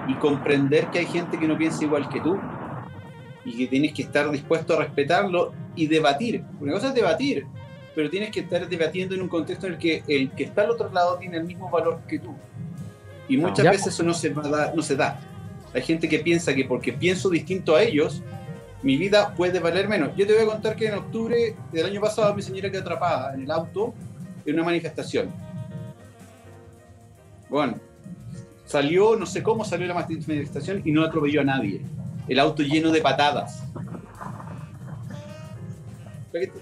y 0.08 0.14
comprender 0.16 0.88
que 0.88 1.00
hay 1.00 1.06
gente 1.08 1.40
que 1.40 1.48
no 1.48 1.58
piensa 1.58 1.84
igual 1.84 2.08
que 2.08 2.22
tú 2.22 2.38
y 3.46 3.58
que 3.58 3.68
tienes 3.68 3.94
que 3.94 4.04
estar 4.04 4.30
dispuesto 4.30 4.76
a 4.76 4.78
respetarlo 4.84 5.54
y 5.76 5.88
debatir. 5.88 6.44
Una 6.62 6.74
cosa 6.74 6.90
es 6.90 6.94
debatir, 6.94 7.48
pero 7.96 8.10
tienes 8.12 8.30
que 8.30 8.42
estar 8.42 8.70
debatiendo 8.70 9.16
en 9.16 9.24
un 9.24 9.28
contexto 9.28 9.66
en 9.66 9.74
el 9.74 9.80
que 9.80 10.04
el 10.08 10.30
que 10.32 10.44
está 10.44 10.62
al 10.62 10.70
otro 10.70 10.92
lado 10.92 11.18
tiene 11.18 11.38
el 11.38 11.44
mismo 11.46 11.70
valor 11.72 12.00
que 12.08 12.20
tú. 12.20 12.34
Y 13.28 13.38
muchas 13.38 13.66
veces 13.72 13.88
eso 13.88 14.04
no 14.04 14.14
se, 14.14 14.30
va 14.30 14.44
a 14.46 14.50
dar- 14.50 14.76
no 14.76 14.84
se 14.84 14.96
da. 14.96 15.20
Hay 15.74 15.82
gente 15.82 16.08
que 16.08 16.20
piensa 16.20 16.54
que 16.54 16.66
porque 16.66 16.94
pienso 16.94 17.28
distinto 17.30 17.76
a 17.76 17.82
ellos, 17.82 18.22
mi 18.84 18.98
vida 18.98 19.34
puede 19.34 19.60
valer 19.60 19.88
menos. 19.88 20.12
Yo 20.16 20.28
te 20.28 20.34
voy 20.34 20.44
a 20.44 20.46
contar 20.46 20.76
que 20.76 20.88
en 20.88 20.96
octubre 20.96 21.56
del 21.72 21.86
año 21.86 22.02
pasado 22.02 22.36
mi 22.36 22.42
señora 22.42 22.70
quedó 22.70 22.82
atrapada 22.82 23.34
en 23.34 23.44
el 23.44 23.52
auto 23.52 23.94
en 24.46 24.56
una 24.56 24.64
manifestación. 24.64 25.32
Bueno, 27.50 27.80
salió, 28.66 29.16
no 29.16 29.26
sé 29.26 29.42
cómo 29.42 29.64
salió 29.64 29.88
la 29.88 29.94
manifestación 29.94 30.82
y 30.84 30.92
no 30.92 31.04
atropelló 31.04 31.42
a 31.42 31.46
nadie. 31.46 31.82
El 32.28 32.40
auto 32.40 32.62
lleno 32.62 32.92
de 32.92 33.02
patadas. 33.02 33.64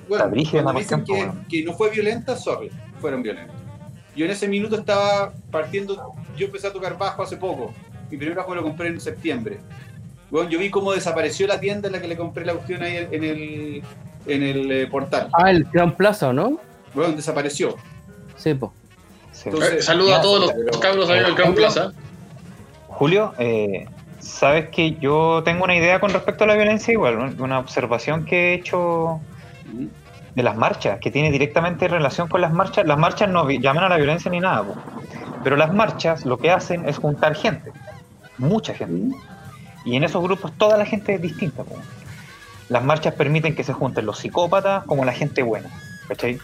Bueno, 0.08 0.30
cuando 0.30 0.74
la 0.74 0.80
dicen 0.80 1.04
que, 1.04 1.32
que 1.50 1.64
no 1.64 1.74
fue 1.74 1.90
violenta, 1.90 2.36
sorry, 2.36 2.70
fueron 3.00 3.24
violentos. 3.24 3.56
Yo 4.16 4.26
en 4.26 4.32
ese 4.32 4.48
minuto 4.48 4.76
estaba 4.76 5.34
partiendo, 5.50 6.14
yo 6.38 6.48
empecé 6.48 6.68
a 6.68 6.74
tocar 6.74 6.98
bajo 6.98 7.24
hace 7.24 7.38
poco. 7.38 7.74
Mi 8.12 8.18
primer 8.18 8.36
bajo 8.36 8.54
lo 8.54 8.62
compré 8.62 8.90
en 8.90 9.00
septiembre. 9.00 9.60
Bueno, 10.32 10.50
yo 10.50 10.58
vi 10.60 10.70
cómo 10.72 10.94
desapareció 10.94 11.46
la 11.46 11.60
tienda 11.60 11.88
en 11.88 11.94
la 11.94 12.02
que 12.02 12.08
le 12.08 12.16
compré 12.18 12.46
la 12.46 12.54
cuestión 12.54 12.82
ahí 12.82 12.98
en 13.12 13.24
el, 13.24 13.84
en 14.26 14.44
el 14.44 14.72
eh, 14.72 14.88
portal. 14.88 15.28
Ah, 15.34 15.52
el 15.52 15.66
Gran 15.66 15.92
Plaza, 15.96 16.30
¿o 16.30 16.34
¿no? 16.34 16.58
Bueno, 16.94 17.14
desapareció. 17.14 17.76
Sí, 18.38 18.54
po. 18.54 18.74
Sí. 19.34 19.50
Entonces- 19.50 19.74
Eh, 19.74 19.82
saludo 19.82 20.16
a 20.16 20.22
todos 20.22 20.54
los 20.56 20.78
cabros 20.80 21.10
ahí 21.10 21.20
del 21.20 21.36
Gran 21.36 21.54
Plaza. 21.54 21.92
Julio, 22.88 23.34
eh, 23.40 23.86
sabes 24.20 24.70
que 24.70 24.96
yo 24.96 25.42
tengo 25.44 25.64
una 25.66 25.76
idea 25.76 26.00
con 26.00 26.12
respecto 26.12 26.46
a 26.46 26.48
la 26.48 26.56
violencia, 26.56 26.94
igual, 26.94 27.36
una 27.40 27.60
observación 27.60 28.26
que 28.26 28.52
he 28.52 28.54
hecho 28.56 29.20
de 30.36 30.44
las 30.44 30.56
marchas, 30.56 31.00
que 31.00 31.12
tiene 31.12 31.30
directamente 31.32 31.88
relación 31.90 32.30
con 32.30 32.40
las 32.42 32.54
marchas. 32.54 32.86
Las 32.86 32.98
marchas 32.98 33.30
no 33.30 33.50
llaman 33.50 33.84
a 33.84 33.90
la 33.90 33.98
violencia 33.98 34.32
ni 34.32 34.40
nada, 34.40 34.64
po. 34.64 34.76
pero 35.44 35.58
las 35.58 35.74
marchas 35.74 36.26
lo 36.26 36.38
que 36.38 36.52
hacen 36.52 36.88
es 36.88 36.98
juntar 37.00 37.36
gente, 37.36 37.72
mucha 38.38 38.74
gente. 38.74 39.16
Y 39.86 39.96
en 39.96 40.04
esos 40.04 40.22
grupos 40.24 40.52
toda 40.58 40.78
la 40.78 40.86
gente 40.86 41.16
es 41.16 41.22
distinta. 41.22 41.64
po. 41.64 41.76
Las 42.70 42.84
marchas 42.84 43.14
permiten 43.16 43.56
que 43.56 43.64
se 43.64 43.74
junten 43.74 44.06
los 44.06 44.20
psicópatas 44.20 44.84
como 44.86 45.04
la 45.06 45.12
gente 45.14 45.44
buena. 45.44 45.70
¿cachai? 46.08 46.40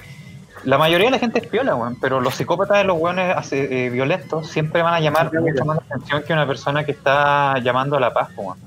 La 0.64 0.78
mayoría 0.78 1.08
de 1.08 1.12
la 1.12 1.20
gente 1.20 1.40
es 1.40 1.48
piola, 1.48 1.76
weón, 1.76 1.98
pero 2.02 2.20
los 2.20 2.34
psicópatas 2.36 2.80
de 2.80 2.84
los 2.84 2.98
weones 2.98 3.36
eh, 3.52 3.90
violentos 3.92 4.48
siempre 4.50 4.82
van 4.82 4.94
a 4.96 5.00
llamar 5.00 5.32
mucho 5.40 5.64
más 5.66 5.78
la 5.78 5.84
atención 5.96 6.24
que 6.24 6.34
una 6.34 6.48
persona 6.48 6.84
que 6.84 6.92
está 6.92 7.60
llamando 7.60 7.96
a 7.96 8.00
la 8.00 8.12
paz, 8.14 8.30
weón. 8.36 8.58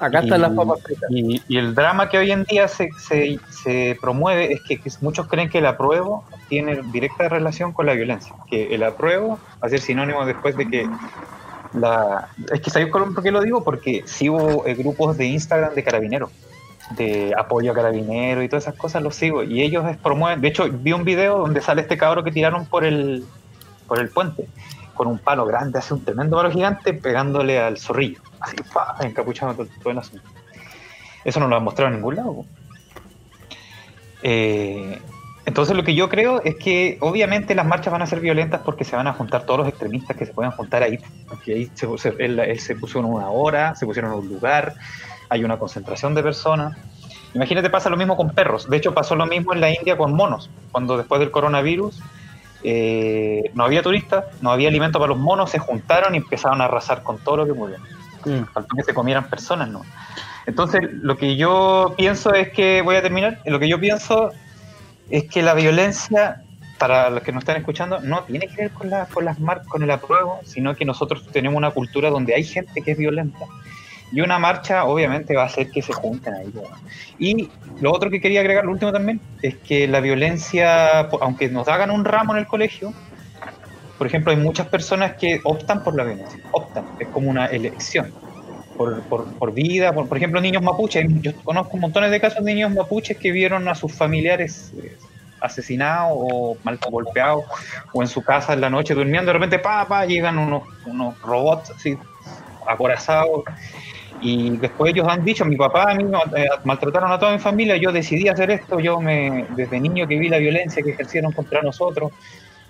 Acá 0.00 0.20
Y- 0.20 0.24
están 0.24 0.40
las 0.42 0.52
papas 0.52 0.82
fritas. 0.82 1.10
Y, 1.10 1.42
y 1.48 1.56
el 1.58 1.74
drama 1.74 2.08
que 2.08 2.18
hoy 2.18 2.30
en 2.30 2.44
día 2.44 2.68
se, 2.68 2.88
se, 2.98 3.38
se 3.50 3.96
promueve 4.00 4.52
es 4.52 4.60
que, 4.62 4.78
que 4.78 4.90
muchos 5.00 5.26
creen 5.28 5.48
que 5.48 5.58
el 5.58 5.66
apruebo 5.66 6.24
tiene 6.48 6.80
directa 6.92 7.28
relación 7.28 7.72
con 7.72 7.86
la 7.86 7.92
violencia. 7.94 8.34
Que 8.48 8.74
el 8.74 8.82
apruebo 8.82 9.38
va 9.62 9.66
a 9.66 9.68
ser 9.68 9.80
sinónimo 9.80 10.24
después 10.26 10.56
de 10.56 10.68
que 10.68 10.88
la... 11.74 12.28
Es 12.52 12.60
que 12.60 12.70
¿sabéis 12.70 12.90
por 12.90 13.22
qué 13.22 13.30
lo 13.30 13.42
digo? 13.42 13.64
Porque 13.64 14.02
sigo 14.06 14.66
eh, 14.66 14.74
grupos 14.74 15.16
de 15.16 15.26
Instagram 15.26 15.74
de 15.74 15.84
carabineros, 15.84 16.30
de 16.96 17.32
apoyo 17.36 17.72
a 17.72 17.74
carabineros 17.74 18.44
y 18.44 18.48
todas 18.48 18.64
esas 18.64 18.76
cosas, 18.76 19.02
los 19.02 19.14
sigo. 19.14 19.42
Y 19.42 19.62
ellos 19.62 19.84
promueven... 20.02 20.40
De 20.40 20.48
hecho, 20.48 20.68
vi 20.70 20.92
un 20.92 21.04
video 21.04 21.38
donde 21.38 21.60
sale 21.60 21.82
este 21.82 21.96
cabro 21.96 22.24
que 22.24 22.32
tiraron 22.32 22.66
por 22.66 22.84
el, 22.84 23.24
por 23.86 23.98
el 23.98 24.08
puente 24.08 24.48
con 24.94 25.08
un 25.08 25.18
palo 25.18 25.44
grande, 25.44 25.78
hace 25.78 25.92
un 25.92 26.04
tremendo 26.04 26.36
palo 26.36 26.50
gigante 26.50 26.94
pegándole 26.94 27.58
al 27.58 27.78
zorrillo. 27.78 28.20
Así, 28.40 28.56
pa, 28.72 28.96
encapuchado 29.00 29.54
todo, 29.54 29.66
todo 29.82 29.90
el 29.90 29.98
asunto. 29.98 30.28
Eso 31.24 31.40
no 31.40 31.48
lo 31.48 31.56
han 31.56 31.64
mostrado 31.64 31.90
en 31.90 31.96
ningún 31.96 32.16
lado. 32.16 32.44
Eh, 34.22 35.00
entonces 35.46 35.76
lo 35.76 35.84
que 35.84 35.94
yo 35.94 36.08
creo 36.08 36.42
es 36.42 36.56
que 36.56 36.96
obviamente 37.00 37.54
las 37.54 37.66
marchas 37.66 37.92
van 37.92 38.02
a 38.02 38.06
ser 38.06 38.20
violentas 38.20 38.62
porque 38.64 38.84
se 38.84 38.96
van 38.96 39.06
a 39.06 39.12
juntar 39.12 39.44
todos 39.44 39.60
los 39.60 39.68
extremistas 39.68 40.16
que 40.16 40.26
se 40.26 40.32
puedan 40.32 40.52
juntar 40.52 40.82
ahí. 40.82 40.98
Porque 41.28 41.52
ahí 41.54 41.70
se, 41.74 41.86
se- 41.98 42.14
él, 42.18 42.38
él 42.38 42.58
se 42.60 42.76
puso 42.76 42.98
en 42.98 43.04
una 43.04 43.28
hora, 43.28 43.74
se 43.74 43.84
pusieron 43.86 44.12
en 44.12 44.18
un 44.20 44.28
lugar, 44.28 44.74
hay 45.28 45.44
una 45.44 45.58
concentración 45.58 46.14
de 46.14 46.22
personas. 46.22 46.76
Imagínate, 47.34 47.68
pasa 47.68 47.90
lo 47.90 47.96
mismo 47.96 48.16
con 48.16 48.30
perros. 48.30 48.68
De 48.70 48.76
hecho, 48.76 48.94
pasó 48.94 49.16
lo 49.16 49.26
mismo 49.26 49.52
en 49.52 49.60
la 49.60 49.70
India 49.70 49.96
con 49.96 50.14
monos. 50.14 50.50
Cuando 50.70 50.96
después 50.96 51.18
del 51.20 51.30
coronavirus 51.30 52.00
eh, 52.62 53.50
no 53.54 53.64
había 53.64 53.82
turistas, 53.82 54.24
no 54.40 54.50
había 54.50 54.68
alimento 54.68 54.98
para 54.98 55.10
los 55.10 55.18
monos, 55.18 55.50
se 55.50 55.58
juntaron 55.58 56.14
y 56.14 56.18
empezaron 56.18 56.60
a 56.60 56.66
arrasar 56.66 57.02
con 57.02 57.18
todo 57.18 57.38
lo 57.38 57.46
que 57.46 57.54
pudieron. 57.54 57.84
Mm. 58.24 58.44
Faltó 58.52 58.76
que 58.76 58.82
se 58.82 58.94
comieran 58.94 59.28
personas, 59.28 59.68
¿no? 59.68 59.82
Entonces, 60.46 60.80
lo 61.02 61.16
que 61.16 61.36
yo 61.36 61.94
pienso 61.96 62.32
es 62.32 62.50
que, 62.52 62.82
voy 62.82 62.96
a 62.96 63.02
terminar, 63.02 63.40
lo 63.44 63.58
que 63.58 63.68
yo 63.68 63.78
pienso 63.80 64.32
es 65.10 65.24
que 65.24 65.42
la 65.42 65.54
violencia, 65.54 66.42
para 66.78 67.10
los 67.10 67.22
que 67.22 67.32
nos 67.32 67.42
están 67.42 67.56
escuchando, 67.56 68.00
no 68.00 68.24
tiene 68.24 68.48
que 68.48 68.62
ver 68.62 68.70
con, 68.70 68.90
la, 68.90 69.06
con 69.06 69.24
las 69.24 69.38
marcas, 69.38 69.68
con 69.68 69.82
el 69.82 69.90
apruebo, 69.90 70.40
sino 70.44 70.74
que 70.74 70.84
nosotros 70.84 71.26
tenemos 71.32 71.56
una 71.56 71.70
cultura 71.70 72.10
donde 72.10 72.34
hay 72.34 72.44
gente 72.44 72.82
que 72.82 72.92
es 72.92 72.98
violenta. 72.98 73.46
Y 74.12 74.20
una 74.20 74.38
marcha, 74.38 74.84
obviamente, 74.84 75.34
va 75.34 75.42
a 75.42 75.46
hacer 75.46 75.70
que 75.70 75.82
se 75.82 75.92
junten 75.92 76.34
ahí. 76.34 76.50
weón. 76.54 76.70
Y 77.18 77.50
lo 77.80 77.92
otro 77.92 78.10
que 78.10 78.20
quería 78.20 78.40
agregar, 78.40 78.64
lo 78.64 78.72
último 78.72 78.92
también, 78.92 79.20
es 79.42 79.56
que 79.56 79.88
la 79.88 80.00
violencia, 80.00 81.00
aunque 81.20 81.48
nos 81.48 81.66
hagan 81.68 81.90
un 81.90 82.04
ramo 82.04 82.32
en 82.32 82.38
el 82.38 82.46
colegio, 82.46 82.92
por 83.98 84.06
ejemplo, 84.06 84.32
hay 84.32 84.38
muchas 84.38 84.68
personas 84.68 85.14
que 85.14 85.40
optan 85.44 85.82
por 85.82 85.94
la 85.94 86.04
violencia, 86.04 86.40
optan, 86.52 86.84
es 86.98 87.08
como 87.08 87.30
una 87.30 87.46
elección. 87.46 88.12
Por, 88.76 89.02
por, 89.04 89.32
por 89.38 89.52
vida, 89.52 89.92
por, 89.92 90.08
por 90.08 90.16
ejemplo, 90.16 90.40
niños 90.40 90.62
mapuches. 90.62 91.06
Yo 91.20 91.32
conozco 91.44 91.76
montones 91.76 92.10
de 92.10 92.20
casos 92.20 92.44
de 92.44 92.54
niños 92.54 92.72
mapuches 92.72 93.16
que 93.18 93.30
vieron 93.30 93.68
a 93.68 93.74
sus 93.74 93.92
familiares 93.92 94.72
eh, 94.82 94.96
asesinados 95.40 96.12
o 96.16 96.56
mal 96.64 96.78
golpeados 96.90 97.44
o 97.92 98.02
en 98.02 98.08
su 98.08 98.22
casa 98.22 98.52
en 98.52 98.60
la 98.60 98.70
noche 98.70 98.94
durmiendo. 98.94 99.28
De 99.28 99.34
repente, 99.34 99.58
pa, 99.60 99.86
pa, 99.86 100.04
llegan 100.06 100.38
unos, 100.38 100.62
unos 100.86 101.20
robots 101.20 101.70
así, 101.70 101.96
acorazados. 102.66 103.42
Y 104.20 104.56
después 104.56 104.92
ellos 104.92 105.06
han 105.08 105.24
dicho, 105.24 105.44
mi 105.44 105.56
papá 105.56 105.92
a 105.92 105.94
mí 105.94 106.04
eh, 106.36 106.46
maltrataron 106.64 107.12
a 107.12 107.18
toda 107.18 107.32
mi 107.32 107.38
familia, 107.38 107.76
yo 107.76 107.92
decidí 107.92 108.28
hacer 108.28 108.50
esto, 108.50 108.80
yo 108.80 109.00
me 109.00 109.46
desde 109.50 109.78
niño 109.80 110.06
que 110.06 110.18
vi 110.18 110.28
la 110.28 110.38
violencia 110.38 110.82
que 110.82 110.90
ejercieron 110.90 111.32
contra 111.32 111.60
nosotros, 111.62 112.10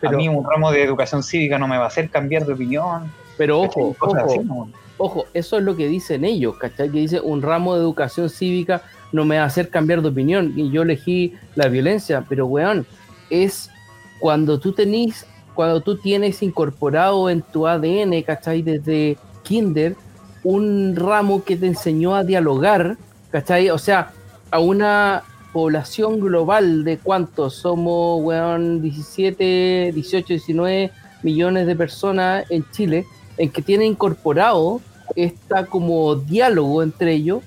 Pero- 0.01 0.15
a 0.15 0.17
mí 0.17 0.29
un 0.29 0.45
ramo 0.45 0.73
de 0.73 0.83
educación 0.83 1.23
cívica 1.23 1.59
no 1.59 1.69
me 1.69 1.79
va 1.79 1.85
a 1.85 1.89
hacer 1.89 2.11
cambiar 2.11 2.45
de 2.45 2.55
opinión. 2.55 3.13
Pero 3.37 3.61
ojo, 3.61 3.97
ojo, 3.99 4.17
así, 4.17 4.39
¿no? 4.41 4.69
Ojo, 4.99 5.27
eso 5.35 5.59
es 5.59 5.65
lo 5.65 5.77
que 5.77 5.89
dicen 5.89 6.25
ellos, 6.25 6.57
¿cachai? 6.59 6.91
Que 6.91 7.01
dice 7.01 7.21
un 7.21 7.43
ramo 7.43 7.75
de 7.75 7.81
educación 7.81 8.29
cívica 8.31 8.83
no 9.13 9.25
me 9.25 9.37
va 9.37 9.45
a 9.45 9.47
hacer 9.47 9.71
cambiar 9.71 10.03
de 10.03 10.09
opinión 10.09 10.53
y 10.57 10.71
yo 10.71 10.83
elegí 10.83 11.35
la 11.55 11.69
violencia, 11.69 12.25
pero 12.29 12.47
weón, 12.47 12.85
es 13.31 13.71
cuando 14.19 14.59
tú 14.59 14.73
tenés, 14.73 15.27
cuando 15.55 15.81
tú 15.81 15.97
tienes 15.97 16.43
incorporado 16.43 17.31
en 17.31 17.43
tu 17.43 17.67
ADN, 17.67 18.23
¿cachai? 18.23 18.63
Desde 18.63 19.17
kinder, 19.43 19.97
un 20.43 20.97
ramo 20.97 21.45
que 21.45 21.57
te 21.57 21.67
enseñó 21.67 22.15
a 22.17 22.25
dialogar, 22.25 22.97
¿cachai? 23.31 23.71
O 23.71 23.79
sea, 23.79 24.11
a 24.51 24.59
una 24.59 25.23
población 25.53 26.19
global 26.19 26.83
de 26.83 26.99
cuántos 26.99 27.55
somos, 27.55 28.21
weón, 28.23 28.83
17, 28.83 29.93
18, 29.95 30.27
19 30.27 30.91
millones 31.23 31.67
de 31.69 31.77
personas 31.77 32.51
en 32.51 32.65
Chile, 32.73 33.07
en 33.39 33.51
que 33.51 33.63
tiene 33.63 33.85
incorporado 33.87 34.81
esta 35.17 35.67
como 35.67 36.15
diálogo 36.17 36.83
entre 36.83 37.13
ellos, 37.13 37.43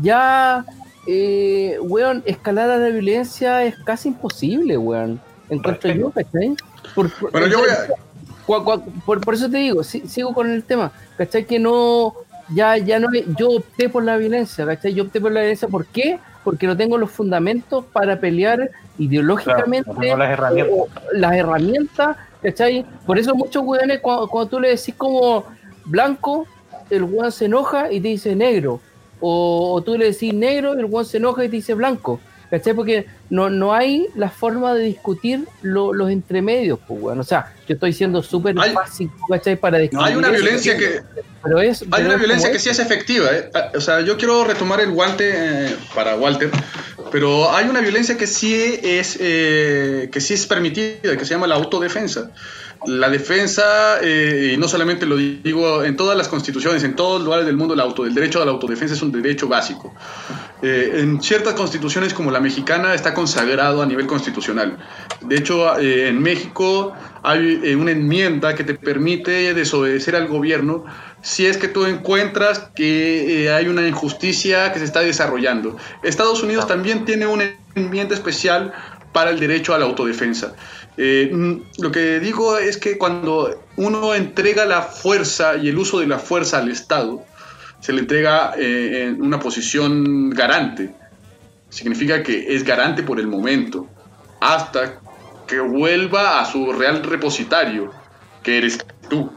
ya, 0.00 0.64
eh, 1.06 1.76
weón, 1.82 2.22
escalar 2.26 2.70
a 2.70 2.76
la 2.78 2.88
violencia 2.88 3.64
es 3.64 3.74
casi 3.84 4.08
imposible, 4.08 4.76
weón. 4.76 5.20
Encuentro 5.48 5.90
yo, 5.92 6.10
¿cachai? 6.10 6.54
Por, 6.94 7.10
por- 7.12 7.32
Bueno, 7.32 7.46
yo 7.48 7.58
voy 7.58 7.68
a, 7.70 8.80
por, 9.04 9.20
por 9.20 9.34
eso 9.34 9.50
te 9.50 9.58
digo, 9.58 9.82
si- 9.82 10.06
sigo 10.06 10.32
con 10.32 10.50
el 10.50 10.62
tema, 10.64 10.92
¿cachai? 11.16 11.44
Que 11.44 11.58
no, 11.58 12.14
ya, 12.54 12.76
ya 12.78 12.98
no, 13.00 13.08
yo 13.38 13.50
opté 13.50 13.88
por 13.88 14.04
la 14.04 14.16
violencia, 14.16 14.64
¿cachai? 14.66 14.94
Yo 14.94 15.04
opté 15.04 15.20
por 15.20 15.32
la 15.32 15.40
violencia, 15.40 15.68
¿por 15.68 15.86
qué? 15.86 16.18
Porque 16.44 16.66
no 16.66 16.76
tengo 16.76 16.96
los 16.98 17.10
fundamentos 17.10 17.84
para 17.92 18.18
pelear 18.20 18.70
ideológicamente, 18.98 19.84
Claro, 19.84 19.94
no 19.94 20.00
tengo 20.00 20.16
las 20.16 20.30
herramientas. 20.30 21.02
las 21.12 21.32
herramientas, 21.34 22.16
¿cachai? 22.42 22.84
Por 23.06 23.18
eso 23.18 23.34
muchos 23.34 23.62
weones, 23.64 24.00
cuando, 24.00 24.28
cuando 24.28 24.50
tú 24.50 24.60
le 24.60 24.68
decís 24.70 24.94
como 24.96 25.44
blanco, 25.84 26.46
el 26.90 27.04
weón 27.04 27.32
se 27.32 27.44
enoja 27.46 27.90
y 27.92 28.00
te 28.00 28.08
dice 28.08 28.34
negro, 28.34 28.80
o, 29.20 29.74
o 29.74 29.82
tú 29.82 29.96
le 29.96 30.06
decís 30.12 30.32
negro 30.34 30.72
el 30.74 30.84
weón 30.86 31.04
se 31.06 31.18
enoja 31.18 31.44
y 31.44 31.48
te 31.48 31.56
dice 31.56 31.74
blanco, 31.74 32.20
¿cachai? 32.50 32.74
Porque 32.74 33.06
no, 33.28 33.48
no 33.50 33.72
hay 33.74 34.06
la 34.16 34.28
forma 34.30 34.74
de 34.74 34.84
discutir 34.84 35.44
lo- 35.62 35.92
los 35.92 36.10
entremedios, 36.10 36.78
pues, 36.88 37.00
weón. 37.00 37.20
O 37.20 37.24
sea, 37.24 37.52
yo 37.68 37.74
estoy 37.74 37.92
siendo 37.92 38.22
súper 38.22 38.54
básico, 38.54 39.14
¿cachai? 39.28 39.56
Para 39.56 39.78
discutir 39.78 40.04
hay 40.06 40.16
una 40.16 40.30
violencia 40.30 40.76
que, 40.76 41.00
pero 41.42 41.60
es, 41.60 41.82
Hay 41.82 41.88
pero 41.90 42.06
una 42.06 42.16
violencia 42.16 42.50
que 42.50 42.58
sí 42.58 42.68
es 42.70 42.78
efectiva. 42.80 43.28
¿eh? 43.32 43.50
Ah, 43.54 43.70
O 43.76 43.80
sea, 43.80 44.00
yo 44.00 44.16
quiero 44.16 44.42
retomar 44.44 44.80
el 44.80 44.90
guante 44.90 45.30
eh, 45.32 45.76
para 45.94 46.16
Walter, 46.16 46.50
pero 47.10 47.50
hay 47.54 47.68
una 47.68 47.80
violencia 47.80 48.16
que 48.16 48.26
sí 48.26 48.54
es, 48.82 49.18
eh, 49.20 50.08
que 50.12 50.20
sí 50.20 50.34
es 50.34 50.46
permitida, 50.46 51.16
que 51.16 51.24
se 51.24 51.34
llama 51.34 51.46
la 51.46 51.56
autodefensa. 51.56 52.30
La 52.86 53.10
defensa, 53.10 53.98
eh, 54.00 54.52
y 54.54 54.56
no 54.56 54.66
solamente 54.66 55.04
lo 55.04 55.16
digo 55.16 55.84
en 55.84 55.96
todas 55.96 56.16
las 56.16 56.28
constituciones, 56.28 56.82
en 56.82 56.96
todos 56.96 57.18
los 57.18 57.24
lugares 57.24 57.44
del 57.44 57.56
mundo, 57.58 57.74
el, 57.74 58.14
derecho 58.14 58.40
a 58.40 58.46
la 58.46 58.52
autodefensa 58.52 58.94
es 58.94 59.02
un 59.02 59.12
derecho 59.12 59.48
básico. 59.48 59.94
Eh, 60.62 60.92
en 60.94 61.20
ciertas 61.20 61.52
constituciones 61.52 62.14
como 62.14 62.30
la 62.30 62.40
mexicana 62.40 62.94
está 62.94 63.12
consagrado 63.12 63.82
a 63.82 63.86
nivel 63.86 64.06
constitucional. 64.06 64.78
De 65.20 65.36
hecho, 65.36 65.78
eh, 65.78 66.08
en 66.08 66.22
México 66.22 66.94
hay 67.22 67.60
eh, 67.64 67.76
una 67.76 67.90
enmienda 67.90 68.54
que 68.54 68.64
te 68.64 68.74
permite 68.74 69.54
desobedecer 69.54 70.16
al 70.16 70.28
gobierno 70.28 70.84
si 71.22 71.46
es 71.46 71.56
que 71.56 71.68
tú 71.68 71.84
encuentras 71.84 72.70
que 72.74 73.44
eh, 73.44 73.52
hay 73.52 73.68
una 73.68 73.86
injusticia 73.86 74.72
que 74.72 74.78
se 74.78 74.84
está 74.84 75.00
desarrollando. 75.00 75.76
Estados 76.02 76.42
Unidos 76.42 76.66
también 76.66 77.04
tiene 77.04 77.26
una 77.26 77.44
enmienda 77.74 78.14
especial 78.14 78.72
para 79.12 79.30
el 79.30 79.40
derecho 79.40 79.74
a 79.74 79.78
la 79.78 79.86
autodefensa. 79.86 80.54
Eh, 80.96 81.30
mm, 81.32 81.82
lo 81.82 81.90
que 81.90 82.20
digo 82.20 82.58
es 82.58 82.76
que 82.76 82.98
cuando 82.98 83.64
uno 83.76 84.14
entrega 84.14 84.64
la 84.64 84.82
fuerza 84.82 85.56
y 85.56 85.68
el 85.68 85.78
uso 85.78 86.00
de 86.00 86.06
la 86.06 86.18
fuerza 86.18 86.58
al 86.58 86.70
Estado, 86.70 87.24
se 87.80 87.92
le 87.92 88.00
entrega 88.00 88.52
eh, 88.58 89.06
en 89.06 89.22
una 89.22 89.40
posición 89.40 90.30
garante. 90.30 90.94
Significa 91.68 92.22
que 92.22 92.54
es 92.54 92.64
garante 92.64 93.02
por 93.02 93.20
el 93.20 93.26
momento, 93.26 93.88
hasta 94.40 95.00
que 95.50 95.58
vuelva 95.58 96.40
a 96.40 96.44
su 96.44 96.72
real 96.72 97.02
repositario, 97.02 97.90
que 98.44 98.58
eres 98.58 98.78
tú. 99.08 99.32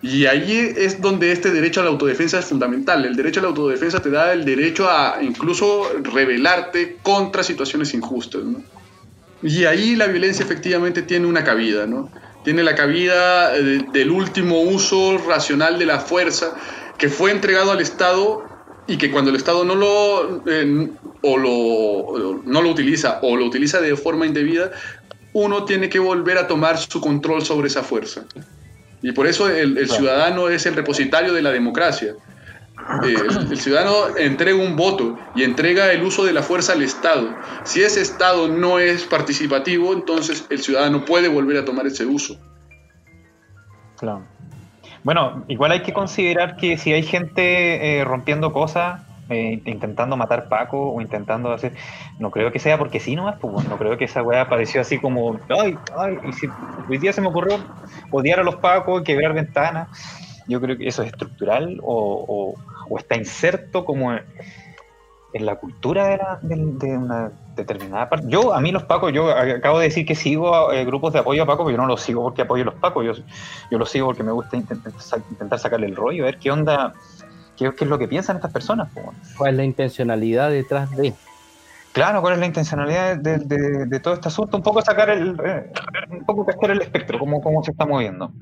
Y 0.00 0.24
ahí 0.24 0.72
es 0.74 1.02
donde 1.02 1.32
este 1.32 1.50
derecho 1.50 1.80
a 1.80 1.84
la 1.84 1.90
autodefensa 1.90 2.38
es 2.38 2.46
fundamental. 2.46 3.04
El 3.04 3.14
derecho 3.14 3.40
a 3.40 3.42
la 3.42 3.50
autodefensa 3.50 4.00
te 4.00 4.08
da 4.08 4.32
el 4.32 4.46
derecho 4.46 4.88
a 4.88 5.18
incluso 5.20 5.90
rebelarte 6.02 6.96
contra 7.02 7.42
situaciones 7.42 7.92
injustas. 7.92 8.42
Y 9.42 9.66
ahí 9.66 9.96
la 9.96 10.06
violencia 10.06 10.44
efectivamente 10.44 11.02
tiene 11.02 11.26
una 11.26 11.44
cabida, 11.44 11.86
¿no? 11.86 12.10
Tiene 12.42 12.62
la 12.62 12.74
cabida 12.74 13.54
eh, 13.54 13.84
del 13.92 14.10
último 14.10 14.62
uso 14.62 15.18
racional 15.18 15.78
de 15.78 15.86
la 15.86 16.00
fuerza 16.00 16.54
que 16.96 17.10
fue 17.10 17.32
entregado 17.32 17.72
al 17.72 17.80
Estado 17.80 18.44
y 18.86 18.96
que 18.98 19.10
cuando 19.10 19.30
el 19.30 19.36
Estado 19.36 19.64
no 19.64 19.74
lo, 19.74 20.42
eh, 20.46 20.90
o 21.22 21.36
lo, 21.36 22.42
no 22.44 22.62
lo 22.62 22.70
utiliza 22.70 23.18
o 23.22 23.36
lo 23.36 23.46
utiliza 23.46 23.80
de 23.80 23.96
forma 23.96 24.26
indebida, 24.26 24.70
uno 25.32 25.64
tiene 25.64 25.88
que 25.88 25.98
volver 25.98 26.38
a 26.38 26.46
tomar 26.46 26.78
su 26.78 27.00
control 27.00 27.44
sobre 27.44 27.68
esa 27.68 27.82
fuerza. 27.82 28.24
Y 29.02 29.12
por 29.12 29.26
eso 29.26 29.48
el, 29.48 29.76
el 29.76 29.90
ciudadano 29.90 30.48
es 30.48 30.66
el 30.66 30.74
repositario 30.74 31.32
de 31.32 31.42
la 31.42 31.50
democracia. 31.50 32.14
Eh, 33.04 33.14
el, 33.14 33.52
el 33.52 33.58
ciudadano 33.58 34.16
entrega 34.16 34.56
un 34.56 34.76
voto 34.76 35.18
y 35.34 35.42
entrega 35.42 35.92
el 35.92 36.02
uso 36.02 36.24
de 36.24 36.32
la 36.32 36.42
fuerza 36.42 36.72
al 36.72 36.82
Estado. 36.82 37.34
Si 37.64 37.82
ese 37.82 38.00
Estado 38.00 38.48
no 38.48 38.78
es 38.78 39.04
participativo, 39.04 39.92
entonces 39.92 40.46
el 40.48 40.60
ciudadano 40.60 41.04
puede 41.04 41.28
volver 41.28 41.56
a 41.58 41.64
tomar 41.64 41.86
ese 41.86 42.06
uso. 42.06 42.38
Claro. 43.98 44.26
Bueno, 45.06 45.44
igual 45.46 45.70
hay 45.70 45.82
que 45.82 45.92
considerar 45.92 46.56
que 46.56 46.76
si 46.78 46.92
hay 46.92 47.04
gente 47.04 48.00
eh, 48.00 48.04
rompiendo 48.04 48.52
cosas, 48.52 49.02
eh, 49.28 49.62
intentando 49.64 50.16
matar 50.16 50.48
Paco 50.48 50.90
o 50.94 51.00
intentando 51.00 51.52
hacer. 51.52 51.74
No 52.18 52.32
creo 52.32 52.50
que 52.50 52.58
sea 52.58 52.76
porque 52.76 52.98
sí 52.98 53.14
nomás, 53.14 53.36
pues, 53.40 53.52
bueno, 53.52 53.68
no 53.70 53.78
creo 53.78 53.96
que 53.96 54.06
esa 54.06 54.24
weá 54.24 54.40
apareció 54.40 54.80
así 54.80 54.98
como. 54.98 55.38
Ay, 55.48 55.78
ay, 55.96 56.18
y 56.24 56.32
si 56.32 56.48
hoy 56.88 56.98
día 56.98 57.12
se 57.12 57.20
me 57.20 57.28
ocurrió 57.28 57.56
odiar 58.10 58.40
a 58.40 58.42
los 58.42 58.56
Pacos, 58.56 59.04
quebrar 59.04 59.32
ventanas. 59.32 59.86
Yo 60.48 60.60
creo 60.60 60.76
que 60.76 60.88
eso 60.88 61.02
es 61.04 61.10
estructural 61.12 61.78
o, 61.84 62.56
o- 62.90 62.98
está 62.98 63.16
inserto 63.16 63.84
como 63.84 64.12
en, 64.12 65.46
la 65.46 65.54
cultura 65.54 66.08
de, 66.08 66.16
la- 66.16 66.38
de 66.42 66.98
una 66.98 67.30
determinada 67.56 68.08
parte. 68.08 68.26
Yo, 68.28 68.54
a 68.54 68.60
mí 68.60 68.70
los 68.70 68.84
Pacos, 68.84 69.12
yo 69.12 69.30
acabo 69.30 69.78
de 69.78 69.86
decir 69.86 70.06
que 70.06 70.14
sigo 70.14 70.72
eh, 70.72 70.84
grupos 70.84 71.12
de 71.12 71.18
apoyo 71.20 71.42
a 71.42 71.46
Paco, 71.46 71.64
pero 71.64 71.76
yo 71.76 71.82
no 71.82 71.88
los 71.88 72.00
sigo 72.02 72.22
porque 72.22 72.42
apoyo 72.42 72.62
a 72.62 72.66
los 72.66 72.74
Pacos, 72.74 73.04
yo, 73.04 73.12
yo 73.70 73.78
los 73.78 73.90
sigo 73.90 74.06
porque 74.06 74.22
me 74.22 74.32
gusta 74.32 74.56
intentar, 74.56 74.92
intentar 75.30 75.58
sacarle 75.58 75.86
el 75.86 75.96
rollo, 75.96 76.22
a 76.22 76.26
ver 76.26 76.38
qué 76.38 76.50
onda, 76.50 76.94
qué, 77.56 77.72
qué 77.76 77.84
es 77.84 77.90
lo 77.90 77.98
que 77.98 78.06
piensan 78.06 78.36
estas 78.36 78.52
personas. 78.52 78.88
¿Cuál 79.36 79.50
es 79.52 79.56
la 79.56 79.64
intencionalidad 79.64 80.50
detrás 80.50 80.90
de? 80.96 81.14
Claro, 81.92 82.20
cuál 82.20 82.34
es 82.34 82.40
la 82.40 82.46
intencionalidad 82.46 83.16
de, 83.16 83.38
de- 83.38 83.86
de 83.86 84.00
todo 84.00 84.12
este 84.14 84.28
asunto, 84.28 84.56
un 84.58 84.62
poco 84.62 84.82
sacar 84.82 85.08
el, 85.08 85.34
eh, 85.42 85.72
un 86.10 86.26
poco 86.26 86.46
el 86.66 86.82
espectro, 86.82 87.18
cómo, 87.18 87.40
cómo 87.40 87.64
se 87.64 87.70
está 87.70 87.86
moviendo. 87.86 88.32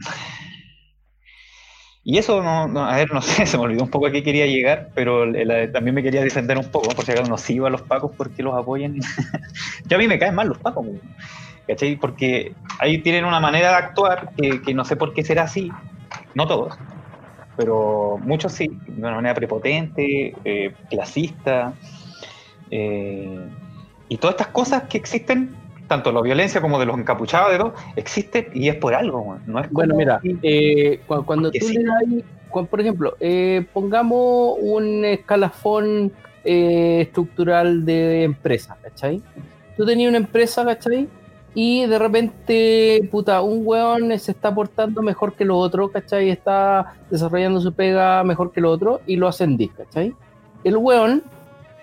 Y 2.05 2.18
eso, 2.18 2.42
no, 2.42 2.68
no, 2.68 2.84
a 2.84 2.96
ver, 2.96 3.12
no 3.12 3.22
sé, 3.22 3.46
se 3.46 3.57
me 3.57 3.64
olvidó 3.64 3.84
un 3.84 3.90
poco 3.90 4.07
a 4.07 4.12
qué 4.12 4.22
quería 4.22 4.46
llegar, 4.46 4.90
pero 4.94 5.24
también 5.72 5.94
me 5.94 6.02
quería 6.02 6.22
defender 6.22 6.59
un 6.59 6.70
poco, 6.70 6.90
por 6.94 7.05
si 7.05 7.12
acaso 7.12 7.30
no 7.30 7.38
sigo 7.38 7.66
a 7.66 7.70
los 7.70 7.82
pacos 7.82 8.12
porque 8.16 8.42
los 8.42 8.55
apoyen. 8.55 8.96
Yo 9.86 9.96
a 9.96 10.00
mí 10.00 10.09
me 10.09 10.18
caen 10.18 10.34
mal 10.34 10.48
los 10.48 10.59
pacos, 10.59 10.86
¿cachai? 11.66 11.96
Porque 11.96 12.59
ahí 12.78 13.02
tienen 13.02 13.24
una 13.24 13.40
manera 13.40 13.70
de 13.70 13.76
actuar 13.76 14.32
que, 14.36 14.62
que 14.62 14.74
no 14.74 14.84
sé 14.84 14.96
por 14.96 15.14
qué 15.14 15.24
será 15.24 15.44
así, 15.44 15.70
no 16.34 16.46
todos, 16.46 16.78
pero 17.57 18.18
muchos 18.22 18.52
sí, 18.55 18.82
de 18.86 19.00
una 19.00 19.16
manera 19.16 19.34
prepotente, 19.34 20.40
eh, 20.44 20.76
clasista, 20.90 21.80
eh, 22.70 23.50
Y 24.09 24.18
todas 24.18 24.34
estas 24.34 24.48
cosas 24.48 24.84
que 24.88 24.98
existen, 24.98 25.64
tanto 25.89 26.11
la 26.12 26.20
violencia 26.22 26.61
como 26.61 26.78
de 26.78 26.87
los 26.87 26.99
encapuchados, 26.99 27.53
de 27.53 27.59
todo, 27.59 27.74
existen 27.97 28.47
y 28.55 28.68
es 28.68 28.76
por 28.76 28.95
algo. 28.95 29.39
No 29.47 29.61
es 29.61 29.70
Bueno, 29.70 29.95
mira, 29.97 30.20
eh, 30.43 31.01
cu- 31.07 31.24
cuando 31.24 31.49
Porque 31.49 31.61
tú 31.61 31.66
sí. 31.66 31.78
le 31.78 31.85
das, 31.85 32.24
cu- 32.49 32.66
por 32.66 32.80
ejemplo, 32.80 33.16
eh, 33.20 33.66
pongamos 33.72 34.57
un 34.61 35.05
escalafón 35.05 36.12
eh, 36.45 37.01
estructural 37.03 37.85
de 37.85 38.24
empresa, 38.24 38.76
¿cachai? 38.82 39.22
Tú 39.76 39.85
tenías 39.87 40.09
una 40.11 40.18
empresa, 40.18 40.64
¿cachai? 40.64 41.09
Y 41.55 41.87
de 41.87 41.99
repente, 41.99 43.09
puta, 43.11 43.41
un 43.43 43.62
weón 43.64 44.18
se 44.18 44.32
está 44.32 44.55
portando 44.55 45.03
mejor 45.03 45.35
que 45.35 45.45
lo 45.45 45.57
otro, 45.57 45.89
¿cachai? 45.89 46.28
Está 46.30 46.95
desarrollando 47.11 47.61
su 47.61 47.72
pega 47.72 48.22
mejor 48.24 48.53
que 48.53 48.61
lo 48.61 48.70
otro 48.70 49.01
y 49.07 49.16
lo 49.16 49.28
ascendís, 49.28 49.70
¿cachai? 49.72 50.12
El 50.64 50.76
weón, 50.76 51.22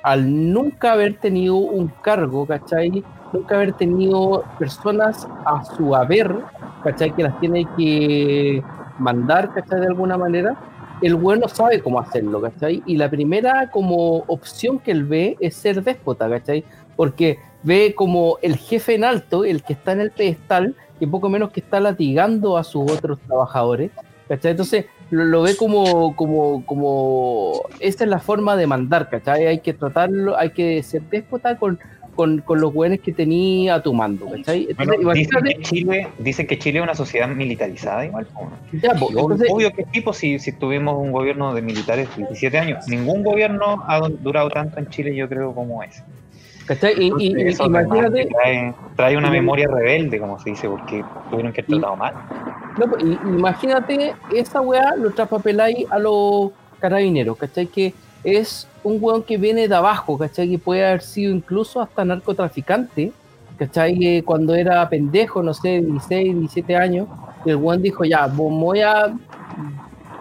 al 0.04 0.52
nunca 0.52 0.92
haber 0.94 1.16
tenido 1.18 1.56
un 1.56 1.88
cargo, 2.02 2.46
¿cachai? 2.46 3.04
Nunca 3.34 3.56
haber 3.56 3.74
tenido 3.74 4.44
personas 4.60 5.28
a 5.46 5.64
su 5.64 5.96
haber, 5.96 6.36
¿cachai? 6.84 7.12
Que 7.12 7.24
las 7.24 7.40
tiene 7.40 7.66
que 7.78 8.64
mandar, 9.00 9.54
¿cachai? 9.54 9.80
De 9.80 9.88
alguna 9.88 10.18
manera, 10.18 10.56
el 11.02 11.16
bueno 11.16 11.48
sabe 11.48 11.82
cómo 11.82 12.00
hacerlo, 12.00 12.42
¿cachai? 12.42 12.84
Y 12.86 12.98
la 12.98 13.10
primera 13.10 13.70
como 13.72 14.18
opción 14.28 14.80
que 14.80 14.92
él 14.92 15.06
ve 15.06 15.38
es 15.40 15.56
ser 15.56 15.84
déspota, 15.84 16.30
¿cachai? 16.30 16.64
Porque 16.96 17.40
ve 17.64 17.96
como 17.96 18.38
el 18.42 18.58
jefe 18.58 18.96
en 18.96 19.04
alto, 19.04 19.46
el 19.46 19.64
que 19.64 19.74
está 19.74 19.94
en 19.94 20.02
el 20.02 20.12
pedestal, 20.12 20.76
y 21.00 21.08
poco 21.08 21.30
menos 21.30 21.52
que 21.52 21.62
está 21.62 21.80
latigando 21.80 22.58
a 22.58 22.64
sus 22.64 22.92
otros 22.92 23.20
trabajadores, 23.26 23.92
¿cachai? 24.28 24.52
Entonces 24.52 24.86
lo, 25.10 25.26
lo 25.26 25.42
ve 25.42 25.56
como, 25.56 26.16
como, 26.16 26.64
como, 26.66 27.64
esa 27.80 28.04
es 28.04 28.10
la 28.10 28.20
forma 28.20 28.56
de 28.56 28.68
mandar, 28.68 29.10
¿cachai? 29.10 29.48
Hay 29.48 29.60
que 29.60 29.74
tratarlo, 29.74 30.38
hay 30.38 30.52
que 30.52 30.84
ser 30.84 31.02
déspota 31.10 31.58
con, 31.58 31.80
con, 32.22 32.38
con 32.42 32.62
los 32.62 32.72
buenos 32.72 33.00
que 33.00 33.12
tenía 33.12 33.74
a 33.76 33.82
tu 33.82 33.94
mando, 33.94 34.28
¿cachai? 34.30 34.68
Bueno, 34.78 34.94
Entonces, 34.94 35.28
dicen, 35.28 35.44
que 35.44 35.62
Chile, 35.64 36.08
dicen 36.20 36.46
que 36.48 36.60
Chile 36.60 36.78
es 36.78 36.84
una 36.84 36.94
sociedad 36.94 37.28
militarizada 37.28 38.06
igual. 38.06 38.28
ya, 38.74 38.92
entonces- 38.92 39.48
obvio 39.52 39.72
que 39.72 39.84
tipo 39.86 40.14
si, 40.14 40.38
si 40.38 40.52
tuvimos 40.52 40.96
un 41.00 41.12
gobierno 41.12 41.56
de 41.56 41.64
militares 41.64 42.10
17 42.16 42.56
años. 42.60 42.88
Ningún 42.88 43.24
gobierno 43.24 43.84
ha 43.88 44.00
durado 44.08 44.50
tanto 44.52 44.78
en 44.78 44.88
Chile, 44.90 45.16
yo 45.16 45.28
creo, 45.28 45.56
como 45.56 45.82
ese. 45.82 46.04
¿cachai? 46.68 46.94
Y, 46.96 47.12
y- 47.18 47.34
y- 47.42 47.48
Eso 47.48 47.64
además 47.64 47.86
imagínate, 47.88 48.28
trae, 48.28 48.74
trae 48.96 49.18
una 49.18 49.32
memoria 49.32 49.68
rebelde, 49.68 50.20
como 50.20 50.40
se 50.40 50.52
dice, 50.52 50.70
porque 50.70 51.04
tuvieron 51.32 51.52
que 51.52 51.62
haber 51.62 51.72
Y- 51.76 51.80
tratado 51.80 51.96
mal. 51.96 52.14
No, 52.78 52.86
pues, 52.88 53.04
imagínate 53.26 54.14
esa 54.34 54.62
weá 54.62 54.96
lo 54.96 55.10
traspapeláis 55.10 55.86
a 55.90 55.98
los 55.98 56.52
carabineros, 56.80 57.36
¿cachai? 57.38 57.66
Que 57.66 57.94
es 58.24 58.68
un 58.84 58.98
weón 59.02 59.24
que 59.24 59.38
viene 59.38 59.68
de 59.68 59.76
abajo, 59.76 60.18
¿cachai? 60.18 60.50
Que 60.50 60.58
puede 60.60 60.86
haber 60.86 61.02
sido 61.02 61.32
incluso 61.34 61.82
hasta 61.82 62.04
narcotraficante, 62.06 63.12
¿cachai? 63.58 63.98
Eh, 64.06 64.24
cuando 64.24 64.56
era 64.56 64.88
pendejo, 64.90 65.42
no 65.44 65.54
sé, 65.54 65.82
16, 65.82 66.36
17 66.40 66.76
años, 66.76 67.08
el 67.46 67.56
weón 67.56 67.82
dijo, 67.82 68.04
ya, 68.06 68.28
vo- 68.28 68.50
voy 68.60 68.82
a, 68.82 69.14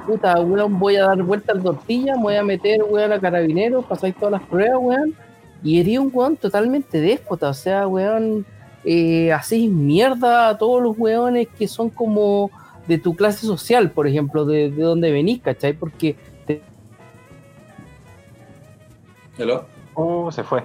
puta, 0.06 0.40
weón, 0.40 0.78
voy 0.78 0.96
a 0.96 1.06
dar 1.06 1.22
vuelta 1.22 1.52
al 1.52 1.62
tortilla, 1.62 2.14
voy 2.18 2.36
a 2.36 2.42
meter, 2.42 2.82
weón, 2.88 3.12
a 3.12 3.20
carabineros, 3.20 3.84
pasáis 3.84 4.14
todas 4.16 4.32
las 4.32 4.42
pruebas, 4.42 4.78
weón, 4.80 5.14
y 5.62 5.78
hería 5.80 6.00
un 6.00 6.10
weón 6.12 6.36
totalmente 6.36 7.00
déspota, 7.00 7.48
o 7.50 7.54
sea, 7.54 7.86
weón, 7.86 8.46
eh, 8.84 9.30
así 9.32 9.68
mierda 9.68 10.48
a 10.48 10.56
todos 10.58 10.82
los 10.82 10.98
weones 10.98 11.48
que 11.58 11.68
son 11.68 11.90
como 11.90 12.50
de 12.88 12.96
tu 12.98 13.14
clase 13.14 13.46
social, 13.46 13.90
por 13.90 14.08
ejemplo, 14.08 14.46
de, 14.46 14.70
de 14.70 14.82
donde 14.82 15.12
venís, 15.12 15.40
¿cachai? 15.42 15.74
Porque 15.74 16.16
¿Hello? 19.40 19.64
Oh, 19.94 20.30
se 20.30 20.44
fue. 20.44 20.62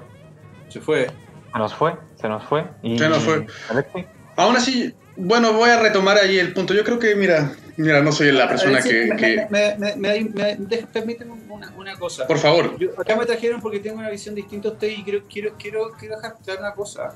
Se 0.67 0.81
fue. 0.81 1.07
Se 1.53 1.57
nos 1.57 1.73
fue, 1.73 1.93
se 2.19 2.27
nos 2.27 2.43
fue. 2.43 2.65
Y, 2.83 2.97
Se 2.99 3.07
nos 3.07 3.19
fue. 3.23 3.47
Alexi, 3.69 4.05
Aún 4.35 4.57
así, 4.57 4.93
bueno, 5.15 5.53
voy 5.53 5.69
a 5.69 5.79
retomar 5.79 6.17
ahí 6.17 6.37
el 6.37 6.51
punto. 6.53 6.73
Yo 6.73 6.83
creo 6.83 6.99
que, 6.99 7.15
mira, 7.15 7.53
mira, 7.77 8.01
no 8.01 8.11
soy 8.11 8.33
la 8.33 8.49
persona 8.49 8.81
que... 8.81 9.05
me- 9.05 9.15
que- 9.15 9.47
me- 9.49 9.77
me- 9.77 9.95
me- 9.95 10.23
me- 10.25 10.55
deja- 10.57 10.87
Permíteme 10.87 11.31
una, 11.49 11.71
una 11.77 11.95
cosa. 11.97 12.27
Por 12.27 12.37
favor. 12.37 12.77
Yo- 12.77 12.89
acá 12.99 13.15
me 13.15 13.25
trajeron 13.25 13.61
porque 13.61 13.79
tengo 13.79 13.99
una 13.99 14.09
visión 14.09 14.35
distinta 14.35 14.67
a 14.67 14.71
usted 14.73 14.89
y 14.89 15.03
quiero, 15.05 15.23
quiero, 15.31 15.53
quiero, 15.57 15.91
quiero 15.97 16.15
dejar 16.17 16.35
claro 16.43 16.59
una 16.59 16.73
cosa. 16.73 17.15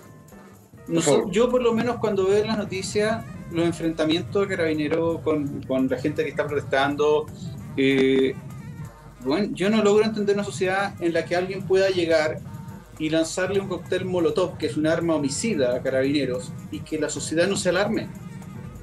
Yo 1.32 1.52
por 1.52 1.62
lo 1.62 1.74
menos 1.74 1.98
cuando 1.98 2.26
veo 2.26 2.38
en 2.38 2.48
las 2.48 2.58
noticias 2.58 3.24
los 3.52 3.66
enfrentamientos 3.66 4.48
de 4.48 4.56
carabineros 4.56 5.20
con, 5.22 5.62
con 5.64 5.88
la 5.90 5.98
gente 6.00 6.24
que 6.24 6.30
está 6.30 6.48
protestando, 6.48 7.26
eh, 7.76 8.34
bueno, 9.24 9.50
yo 9.54 9.70
no 9.70 9.84
logro 9.84 10.06
entender 10.06 10.36
una 10.36 10.44
sociedad 10.44 10.94
en 11.00 11.14
la 11.14 11.26
que 11.26 11.36
alguien 11.36 11.64
pueda 11.64 11.90
llegar 11.90 12.40
y 12.98 13.10
lanzarle 13.10 13.60
un 13.60 13.68
cóctel 13.68 14.06
molotov, 14.06 14.58
que 14.58 14.68
es 14.68 14.78
un 14.78 14.86
arma 14.88 15.16
homicida 15.16 15.76
a 15.76 15.82
carabineros, 15.82 16.52
y 16.72 16.80
que 16.80 17.00
la 17.00 17.10
sociedad 17.10 17.48
no 17.48 17.56
se 17.56 17.70
alarme. 17.70 18.08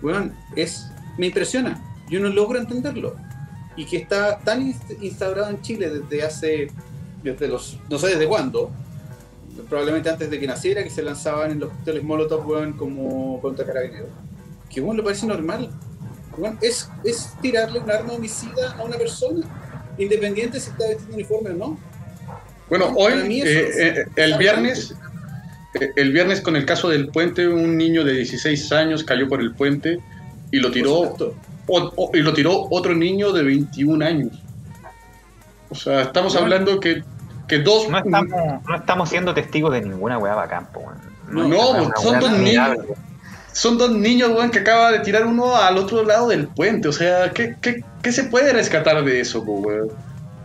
Bueno, 0.01 0.32
es, 0.55 0.87
me 1.18 1.26
impresiona. 1.26 1.82
Yo 2.09 2.20
no 2.20 2.28
logro 2.28 2.59
entenderlo. 2.59 3.14
Y 3.76 3.84
que 3.84 3.99
está 3.99 4.39
tan 4.39 4.72
inst- 4.72 4.97
instaurado 5.03 5.51
en 5.51 5.61
Chile 5.61 5.91
desde 5.91 6.22
hace, 6.22 6.70
desde 7.22 7.49
los, 7.49 7.78
no 7.91 7.99
sé 7.99 8.09
desde 8.09 8.26
cuándo, 8.26 8.70
probablemente 9.68 10.09
antes 10.09 10.30
de 10.30 10.41
que 10.41 10.47
naciera, 10.47 10.82
que 10.82 10.91
se 10.91 11.03
lanzaban 11.03 11.51
en 11.51 11.61
los 11.61 11.70
cócteles 11.70 12.03
molotov, 12.03 12.47
como 12.76 13.41
contra 13.41 13.66
carabineros. 13.66 14.09
Que 14.70 14.80
bueno, 14.80 14.99
le 14.99 15.03
parece 15.05 15.26
normal. 15.26 15.70
Weón, 16.39 16.59
es, 16.62 16.91
es 17.05 17.32
tirarle 17.43 17.80
un 17.80 17.91
arma 17.91 18.14
homicida 18.14 18.76
a 18.78 18.82
una 18.82 18.97
persona, 18.97 19.47
independiente 19.99 20.61
si 20.61 20.71
está 20.71 20.87
vestido 20.89 21.15
uniforme 21.15 21.51
o 21.51 21.55
no. 21.55 21.79
Bueno, 22.69 22.93
hoy, 22.97 23.13
eh, 23.41 23.43
es- 23.69 23.77
eh, 23.79 24.07
el 24.17 24.37
viernes, 24.39 24.95
eh, 25.81 25.91
el 25.97 26.13
viernes 26.13 26.41
con 26.41 26.57
el 26.57 26.65
caso 26.67 26.89
del 26.89 27.09
puente, 27.09 27.47
un 27.49 27.77
niño 27.77 28.05
de 28.05 28.13
16 28.15 28.73
años 28.73 29.05
cayó 29.05 29.29
por 29.29 29.41
el 29.41 29.55
puente 29.55 30.01
y 30.51 30.59
lo 30.59 30.71
tiró, 30.71 30.97
supuesto. 31.05 31.35
o- 31.69 31.93
o- 31.97 32.11
y 32.17 32.21
lo 32.23 32.33
tiró 32.33 32.67
otro 32.71 32.95
niño 32.95 33.33
de 33.33 33.43
21 33.45 34.03
años. 34.03 34.43
O 35.71 35.75
sea, 35.75 36.03
estamos 36.03 36.33
Bueno. 36.33 36.45
hablando 36.47 36.81
que, 36.81 37.03
que 37.49 37.59
dos... 37.59 37.89
no 37.89 37.99
estamos, 37.99 38.29
no 38.69 38.77
estamos 38.77 39.09
siendo 39.09 39.35
testigos 39.35 39.73
de 39.73 39.83
ninguna 39.83 40.19
weá 40.19 40.35
bacán. 40.35 40.69
No, 41.31 41.49
No, 41.49 41.91
son 42.01 42.21
dos 42.21 42.39
niños. 42.39 42.77
Son 43.57 43.79
dos 43.79 43.91
niños, 43.91 44.29
weón, 44.35 44.51
que 44.51 44.59
acaba 44.59 44.93
de 44.93 44.99
tirar 45.01 45.25
uno 45.27 45.57
al 45.57 45.79
otro 45.79 46.03
lado 46.05 46.29
del 46.29 46.47
puente. 46.47 46.89
O 46.89 46.93
sea, 46.93 47.31
¿qué, 47.33 47.57
qué, 47.63 47.83
qué 48.03 48.13
se 48.13 48.25
puede 48.25 48.53
rescatar 48.53 49.03
de 49.03 49.19
eso, 49.21 49.41
weón? 49.41 49.89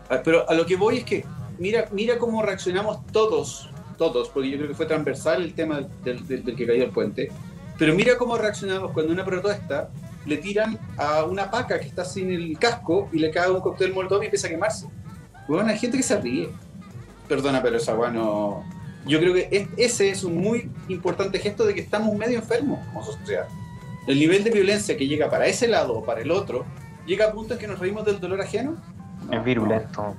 Ah, 0.09 0.21
Pero 0.23 0.49
a 0.49 0.53
lo 0.53 0.65
que 0.65 0.77
voy 0.77 0.99
es 0.99 1.03
que 1.03 1.25
mira, 1.59 1.89
mira 1.91 2.17
cómo 2.17 2.41
reaccionamos 2.41 3.05
todos, 3.07 3.69
todos, 3.97 4.29
porque 4.29 4.49
yo 4.51 4.55
creo 4.57 4.69
que 4.69 4.75
fue 4.75 4.85
transversal 4.85 5.43
el 5.43 5.53
tema 5.53 5.81
del, 6.05 6.25
del- 6.25 6.55
que 6.55 6.65
cayó 6.65 6.85
el 6.85 6.91
puente. 6.91 7.29
Pero 7.77 7.93
mira 7.95 8.15
cómo 8.17 8.37
reaccionamos 8.37 8.91
cuando 8.93 9.11
una 9.11 9.25
protesta 9.25 9.89
le 10.25 10.37
tiran 10.37 10.79
a 10.97 11.25
una 11.25 11.51
paca 11.51 11.81
que 11.81 11.87
está 11.87 12.05
sin 12.05 12.31
el 12.31 12.57
casco 12.57 13.09
y 13.11 13.19
le 13.19 13.29
cae 13.29 13.51
un 13.51 13.59
cóctel 13.59 13.91
molotov 13.93 14.21
y 14.21 14.25
empieza 14.27 14.47
a 14.47 14.51
quemarse. 14.51 14.87
Bueno, 15.49 15.67
hay 15.69 15.77
gente 15.77 15.97
que 15.97 16.03
se 16.03 16.15
ríe. 16.17 16.49
Perdona, 17.27 17.61
pero 17.61 17.75
esa 17.75 17.93
weá 17.93 18.09
no. 18.09 18.63
Yo 19.05 19.19
creo 19.19 19.33
que 19.33 19.47
es- 19.51 19.67
ese 19.77 20.09
es 20.09 20.23
un 20.23 20.37
muy 20.37 20.69
importante 20.89 21.39
gesto 21.39 21.65
de 21.65 21.73
que 21.73 21.81
estamos 21.81 22.15
medio 22.15 22.37
enfermos 22.37 22.79
como 22.87 23.03
sociedad. 23.03 23.47
El 24.07 24.19
nivel 24.19 24.43
de 24.43 24.51
violencia 24.51 24.95
que 24.97 25.07
llega 25.07 25.29
para 25.29 25.47
ese 25.47 25.67
lado 25.67 25.93
o 25.93 26.03
para 26.03 26.21
el 26.21 26.31
otro 26.31 26.65
llega 27.05 27.25
a 27.25 27.31
punto 27.31 27.53
en 27.53 27.59
que 27.59 27.67
nos 27.67 27.79
reímos 27.79 28.05
del 28.05 28.19
dolor 28.19 28.41
ajeno. 28.41 28.75
No, 29.29 29.37
Es 29.39 29.43
virulento. 29.43 30.15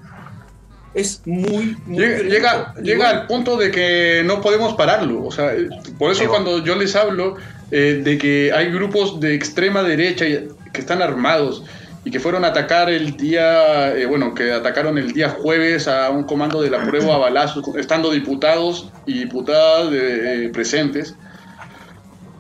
es 0.95 1.23
muy, 1.27 1.77
muy 1.87 1.99
Llega, 1.99 2.19
llega, 2.23 2.75
llega 2.83 3.09
al 3.11 3.27
punto 3.27 3.57
de 3.57 3.71
que 3.71 4.23
no 4.25 4.41
podemos 4.41 4.75
pararlo. 4.75 5.25
O 5.25 5.31
sea, 5.33 5.55
eh, 5.55 5.69
por 5.99 6.11
eso 6.11 6.29
cuando 6.29 6.63
yo 6.65 6.75
les 6.77 6.95
hablo 6.97 7.37
eh, 7.71 8.03
de 8.05 8.19
que 8.19 8.53
hay 8.55 8.71
grupos 8.71 9.19
de 9.19 9.35
extrema 9.35 9.83
derecha 9.83 10.27
que 10.27 10.81
están 10.81 11.01
armados 11.01 11.65
y 12.05 12.11
que 12.11 12.21
fueron 12.21 12.45
a 12.45 12.49
atacar 12.49 12.91
el 12.91 13.17
día, 13.17 13.97
eh, 13.97 14.07
bueno, 14.07 14.35
que 14.35 14.53
atacaron 14.53 14.99
el 14.99 15.13
día 15.13 15.31
jueves 15.31 15.87
a 15.89 16.11
un 16.11 16.25
comando 16.25 16.61
de 16.63 16.71
la 16.71 16.85
prueba 16.85 17.15
a 17.15 17.19
balazos, 17.19 17.65
estando 17.77 18.11
diputados 18.11 18.95
y 19.05 19.15
diputadas 19.21 19.91
eh, 19.93 20.51
presentes, 20.53 21.19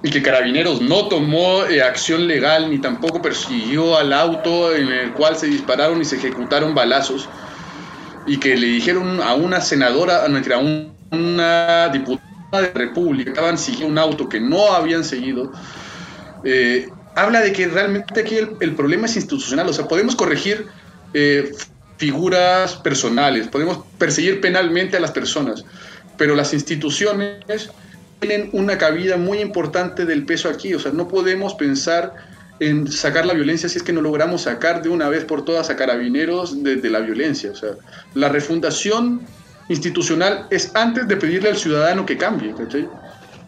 y 0.03 0.11
que 0.11 0.23
Carabineros 0.23 0.81
no 0.83 1.09
tomó 1.09 1.65
eh, 1.67 1.83
acción 1.83 2.27
legal 2.27 2.71
ni 2.71 2.81
tampoco 2.81 3.23
persiguió 3.23 3.97
al 3.97 4.13
auto 4.13 4.75
en 4.75 4.89
el 4.89 5.13
cual 5.15 5.37
se 5.37 5.47
dispararon 5.47 6.01
y 6.01 6.05
se 6.05 6.17
ejecutaron 6.17 6.75
balazos 6.75 7.31
y 8.25 8.41
que 8.41 8.57
le 8.57 8.67
dijeron 8.69 9.21
a 9.23 9.35
una 9.35 9.61
senadora, 9.61 10.27
mentira, 10.29 10.57
a 10.57 10.61
un- 10.61 10.99
una 11.13 11.89
diputada 11.91 12.23
de 12.53 12.73
República 12.75 13.25
que 13.27 13.31
estaban 13.31 13.59
siguiendo 13.59 13.93
un 13.93 13.99
auto 13.99 14.29
que 14.29 14.41
no 14.41 14.73
habían 14.75 15.05
seguido, 15.05 15.53
eh, 16.43 16.97
habla 17.15 17.41
de 17.41 17.53
que 17.53 17.69
realmente 17.69 18.21
aquí 18.21 18.37
el, 18.37 18.75
problema 18.75 19.07
es 19.07 19.17
institucional, 19.17 19.69
o 19.69 19.73
sea, 19.73 19.89
podemos 19.89 20.17
corregir 20.17 20.67
eh, 21.15 21.53
figuras 21.99 22.77
personales, 22.77 23.49
podemos 23.49 23.85
perseguir 23.99 24.41
penalmente 24.41 24.97
a 24.97 25.01
las 25.01 25.11
personas, 25.11 25.65
pero 26.17 26.35
las 26.35 26.53
instituciones 26.55 27.71
tienen 28.21 28.51
una 28.53 28.79
cabida 28.79 29.17
muy 29.17 29.41
importante 29.41 30.05
del 30.05 30.25
peso 30.25 30.49
aquí, 30.49 30.75
o 30.75 30.81
sea, 30.81 30.93
no 30.93 31.09
podemos 31.09 31.55
pensar 31.55 32.15
en 32.61 32.91
sacar 32.91 33.27
la 33.27 33.35
violencia 33.35 33.69
si 33.69 33.79
es 33.79 33.83
que 33.83 33.93
no 33.93 34.01
logramos 34.01 34.43
sacar 34.43 34.83
de 34.83 34.89
una 34.89 35.09
vez 35.09 35.25
por 35.25 35.45
todas 35.45 35.69
a 35.71 35.77
carabineros 35.77 36.63
de, 36.63 36.77
de 36.77 36.91
la 36.91 37.01
violencia. 37.01 37.51
O 37.51 37.57
sea, 37.57 37.71
la 38.15 38.29
refundación 38.29 39.23
institucional 39.69 40.47
es 40.51 40.71
antes 40.75 41.09
de 41.09 41.17
pedirle 41.17 41.49
al 41.49 41.57
ciudadano 41.57 42.07
que 42.07 42.17
cambie. 42.17 42.55
¿cachai? 42.55 42.89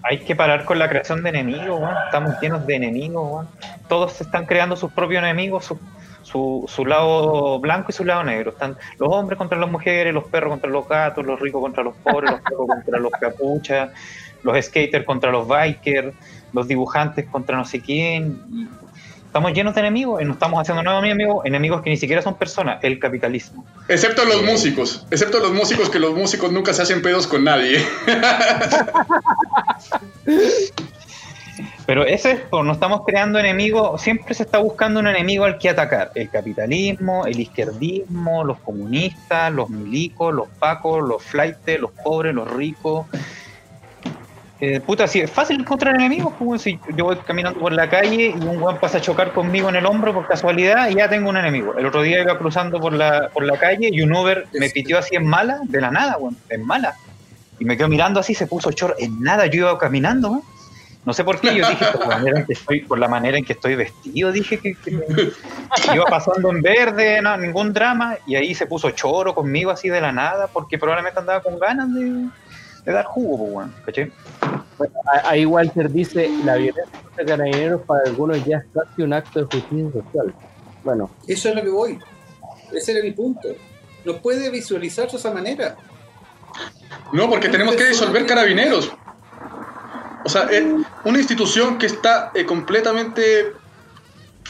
Hay 0.07 0.19
que 0.19 0.37
parar 0.37 0.67
con 0.67 0.79
la 0.79 0.89
creación 0.89 1.23
de 1.23 1.31
enemigos. 1.31 1.91
Estamos 2.05 2.39
llenos 2.41 2.67
de 2.67 2.75
enemigos. 2.77 3.47
Todos 3.89 4.21
están 4.21 4.45
creando 4.45 4.77
sus 4.77 4.93
propios 4.93 5.23
enemigos, 5.23 5.65
su, 5.65 5.79
su, 6.23 6.67
su 6.69 6.85
lado 6.85 7.59
blanco 7.59 7.87
y 7.89 7.95
su 7.95 8.05
lado 8.05 8.23
negro. 8.23 8.51
Están 8.51 8.77
los 8.99 9.09
hombres 9.11 9.39
contra 9.39 9.59
las 9.59 9.71
mujeres, 9.71 10.13
los 10.13 10.25
perros 10.25 10.51
contra 10.51 10.69
los 10.69 10.87
gatos, 10.87 11.25
los 11.25 11.41
ricos 11.41 11.63
contra 11.63 11.83
los 11.83 11.95
pobres, 11.97 12.33
los 12.33 12.41
perros 12.41 12.67
contra 12.69 12.99
los 12.99 13.13
capuchas, 13.13 13.91
los 14.43 14.63
skaters 14.63 15.07
contra 15.07 15.31
los 15.31 15.49
bikers, 15.49 16.15
los 16.53 16.69
dibujantes 16.69 17.27
contra 17.27 17.57
no 17.57 17.65
sé 17.65 17.81
quién. 17.81 18.69
Estamos 19.35 19.53
llenos 19.53 19.75
de 19.75 19.81
enemigos 19.81 20.23
y 20.23 20.25
nos 20.25 20.37
estamos 20.37 20.61
haciendo 20.61 20.85
nuevos 20.85 21.03
enemigos, 21.03 21.45
enemigos 21.45 21.83
que 21.83 21.91
ni 21.91 21.97
siquiera 21.97 22.23
son 22.23 22.37
personas, 22.37 22.79
el 22.85 23.01
capitalismo. 23.01 23.67
Excepto 23.89 24.25
los 24.25 24.45
músicos, 24.45 25.05
excepto 25.11 25.41
los 25.41 25.51
músicos, 25.51 25.91
que 25.91 25.99
los 25.99 26.15
músicos 26.15 26.53
nunca 26.53 26.73
se 26.73 26.83
hacen 26.83 27.03
pedos 27.03 27.27
con 27.27 27.43
nadie. 27.43 27.85
Pero 31.85 32.07
ese 32.07 32.31
es, 32.31 32.41
pues, 32.49 32.65
no 32.65 32.75
estamos 32.75 33.01
creando 33.05 33.41
enemigos, 33.41 34.01
siempre 34.01 34.35
se 34.35 34.45
está 34.45 34.59
buscando 34.59 35.01
un 35.01 35.09
enemigo 35.09 35.45
al 35.45 35.59
que 35.59 35.69
atacar. 35.69 36.13
El 36.15 36.31
capitalismo, 36.31 37.27
el 37.27 37.41
izquierdismo, 37.41 38.45
los 38.45 38.61
comunistas, 38.61 39.53
los 39.53 39.69
milicos, 39.69 40.33
los 40.33 40.47
pacos, 40.61 41.03
los 41.03 41.21
flaites, 41.21 41.81
los 41.81 41.91
pobres, 41.91 42.37
los 42.37 42.49
ricos. 42.49 43.09
Eh, 44.61 44.81
puta, 44.81 45.09
si 45.09 45.21
es 45.21 45.31
fácil 45.31 45.61
encontrar 45.61 45.97
enemigos, 45.97 46.33
pues, 46.39 46.63
si 46.63 46.79
yo 46.97 47.07
voy 47.07 47.17
caminando 47.17 47.59
por 47.59 47.73
la 47.73 47.89
calle 47.91 48.35
y 48.39 48.45
un 48.45 48.63
weón 48.63 48.79
pasa 48.79 48.99
a 48.99 49.01
chocar 49.01 49.33
conmigo 49.33 49.69
en 49.69 49.77
el 49.77 49.85
hombro 49.85 50.15
por 50.15 50.29
casualidad 50.29 50.89
y 50.89 50.95
ya 50.95 51.09
tengo 51.09 51.29
un 51.29 51.37
enemigo. 51.37 51.77
El 51.77 51.87
otro 51.87 52.03
día 52.03 52.23
iba 52.23 52.39
cruzando 52.39 52.79
por 52.79 52.93
la, 52.93 53.31
por 53.31 53.45
la 53.45 53.59
calle 53.59 53.91
y 53.91 54.01
un 54.03 54.15
Uber 54.15 54.47
me 54.53 54.71
pitió 54.71 54.99
así 54.99 55.17
en 55.17 55.27
mala, 55.27 55.59
de 55.65 55.81
la 55.81 55.91
nada, 55.91 56.17
weón, 56.19 56.37
en 56.51 56.65
mala. 56.65 56.95
Y 57.59 57.65
me 57.65 57.77
quedó 57.77 57.89
mirando 57.89 58.21
así, 58.21 58.35
se 58.35 58.47
puso 58.47 58.71
chor 58.71 58.95
en 58.99 59.21
nada, 59.21 59.47
yo 59.47 59.61
iba 59.61 59.79
caminando, 59.79 60.31
weón. 60.31 60.43
No 61.05 61.13
sé 61.13 61.23
por 61.23 61.39
qué, 61.39 61.55
yo 61.55 61.69
dije 61.69 61.85
por 61.93 62.07
la 62.07 62.17
manera 62.17 62.39
en 62.39 62.47
que 62.47 62.53
estoy, 62.55 62.81
por 62.81 62.99
la 62.99 63.09
manera 63.09 63.37
en 63.37 63.45
que 63.45 63.53
estoy 63.53 63.75
vestido, 63.75 64.33
dije 64.33 64.59
que, 64.59 64.75
que 64.75 64.91
iba 65.95 66.05
pasando 66.07 66.51
en 66.51 66.63
verde, 66.63 67.21
no, 67.21 67.37
ningún 67.37 67.75
drama, 67.75 68.17
y 68.27 68.37
ahí 68.37 68.55
se 68.55 68.67
puso 68.67 68.91
choro 68.93 69.35
conmigo 69.35 69.71
así 69.71 69.91
de 69.91 70.01
la 70.01 70.13
nada, 70.13 70.47
porque 70.47 70.79
probablemente 70.79 71.21
andaba 71.21 71.43
con 71.43 71.59
ganas 71.59 71.93
de, 71.93 72.27
de 72.85 72.93
dar 72.93 73.05
jugo, 73.05 73.53
pues, 73.55 73.69
¿cachai? 73.87 74.13
Bueno, 74.79 74.95
a- 75.07 75.31
ahí 75.31 75.47
Walter 75.47 75.91
dice, 75.91 76.29
la 76.45 76.57
violencia 76.57 77.01
contra 77.03 77.25
carabineros 77.25 77.83
para 77.83 78.03
algunos 78.07 78.45
ya 78.45 78.59
es 78.59 78.65
casi 78.75 79.03
un 79.03 79.13
acto 79.13 79.41
de 79.41 79.45
justicia 79.47 79.87
social. 79.93 80.35
Bueno, 80.83 81.11
Eso 81.27 81.49
es 81.49 81.55
lo 81.55 81.63
que 81.63 81.71
voy. 81.71 81.99
Ese 82.73 82.93
era 82.93 83.03
mi 83.03 83.13
punto. 83.13 83.49
No 84.05 84.19
puede 84.19 84.51
visualizarse 84.51 85.13
de 85.13 85.19
esa 85.19 85.31
manera. 85.33 85.77
No, 87.13 87.29
porque 87.31 87.49
tenemos 87.49 87.75
que 87.77 87.87
disolver 87.87 88.27
carabineros. 88.27 88.93
O 90.25 90.29
sea, 90.29 90.43
es 90.51 90.63
una 91.05 91.19
institución 91.19 91.79
que 91.79 91.87
está 91.87 92.31
eh, 92.35 92.45
completamente 92.45 93.53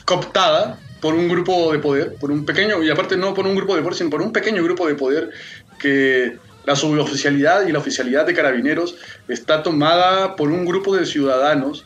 cooptada 0.04 0.78
por 1.00 1.14
un 1.14 1.28
grupo 1.28 1.72
de 1.72 1.78
poder, 1.78 2.16
por 2.20 2.30
un 2.30 2.44
pequeño, 2.44 2.82
y 2.82 2.90
aparte 2.90 3.16
no 3.16 3.34
por 3.34 3.46
un 3.46 3.54
grupo 3.54 3.76
de 3.76 3.82
poder, 3.82 3.94
sino 3.94 4.10
por 4.10 4.22
un 4.22 4.32
pequeño 4.32 4.62
grupo 4.62 4.86
de 4.86 4.94
poder 4.94 5.30
que 5.78 6.38
la 6.66 6.76
suboficialidad 6.76 7.66
y 7.66 7.72
la 7.72 7.78
oficialidad 7.78 8.26
de 8.26 8.34
carabineros 8.34 8.96
está 9.28 9.62
tomada 9.62 10.36
por 10.36 10.50
un 10.50 10.64
grupo 10.64 10.96
de 10.96 11.06
ciudadanos 11.06 11.84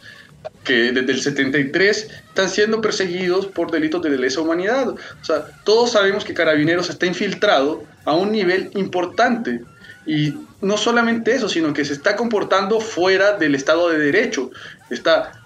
que 0.65 0.93
desde 0.93 1.13
el 1.13 1.21
73 1.21 2.11
están 2.29 2.49
siendo 2.49 2.81
perseguidos 2.81 3.47
por 3.47 3.71
delitos 3.71 4.03
de 4.03 4.11
lesa 4.11 4.41
humanidad. 4.41 4.89
O 4.89 5.25
sea, 5.25 5.47
todos 5.65 5.93
sabemos 5.93 6.25
que 6.25 6.35
Carabineros 6.35 6.91
está 6.91 7.07
infiltrado 7.07 7.85
a 8.05 8.15
un 8.15 8.33
nivel 8.33 8.71
importante. 8.75 9.63
Y 10.07 10.35
no 10.61 10.77
solamente 10.77 11.35
eso, 11.35 11.49
sino 11.49 11.73
que 11.73 11.85
se 11.85 11.93
está 11.93 12.17
comportando 12.17 12.81
fuera 12.81 13.33
del 13.37 13.55
Estado 13.55 13.89
de 13.89 13.99
Derecho. 13.99 14.51
Está 14.91 15.38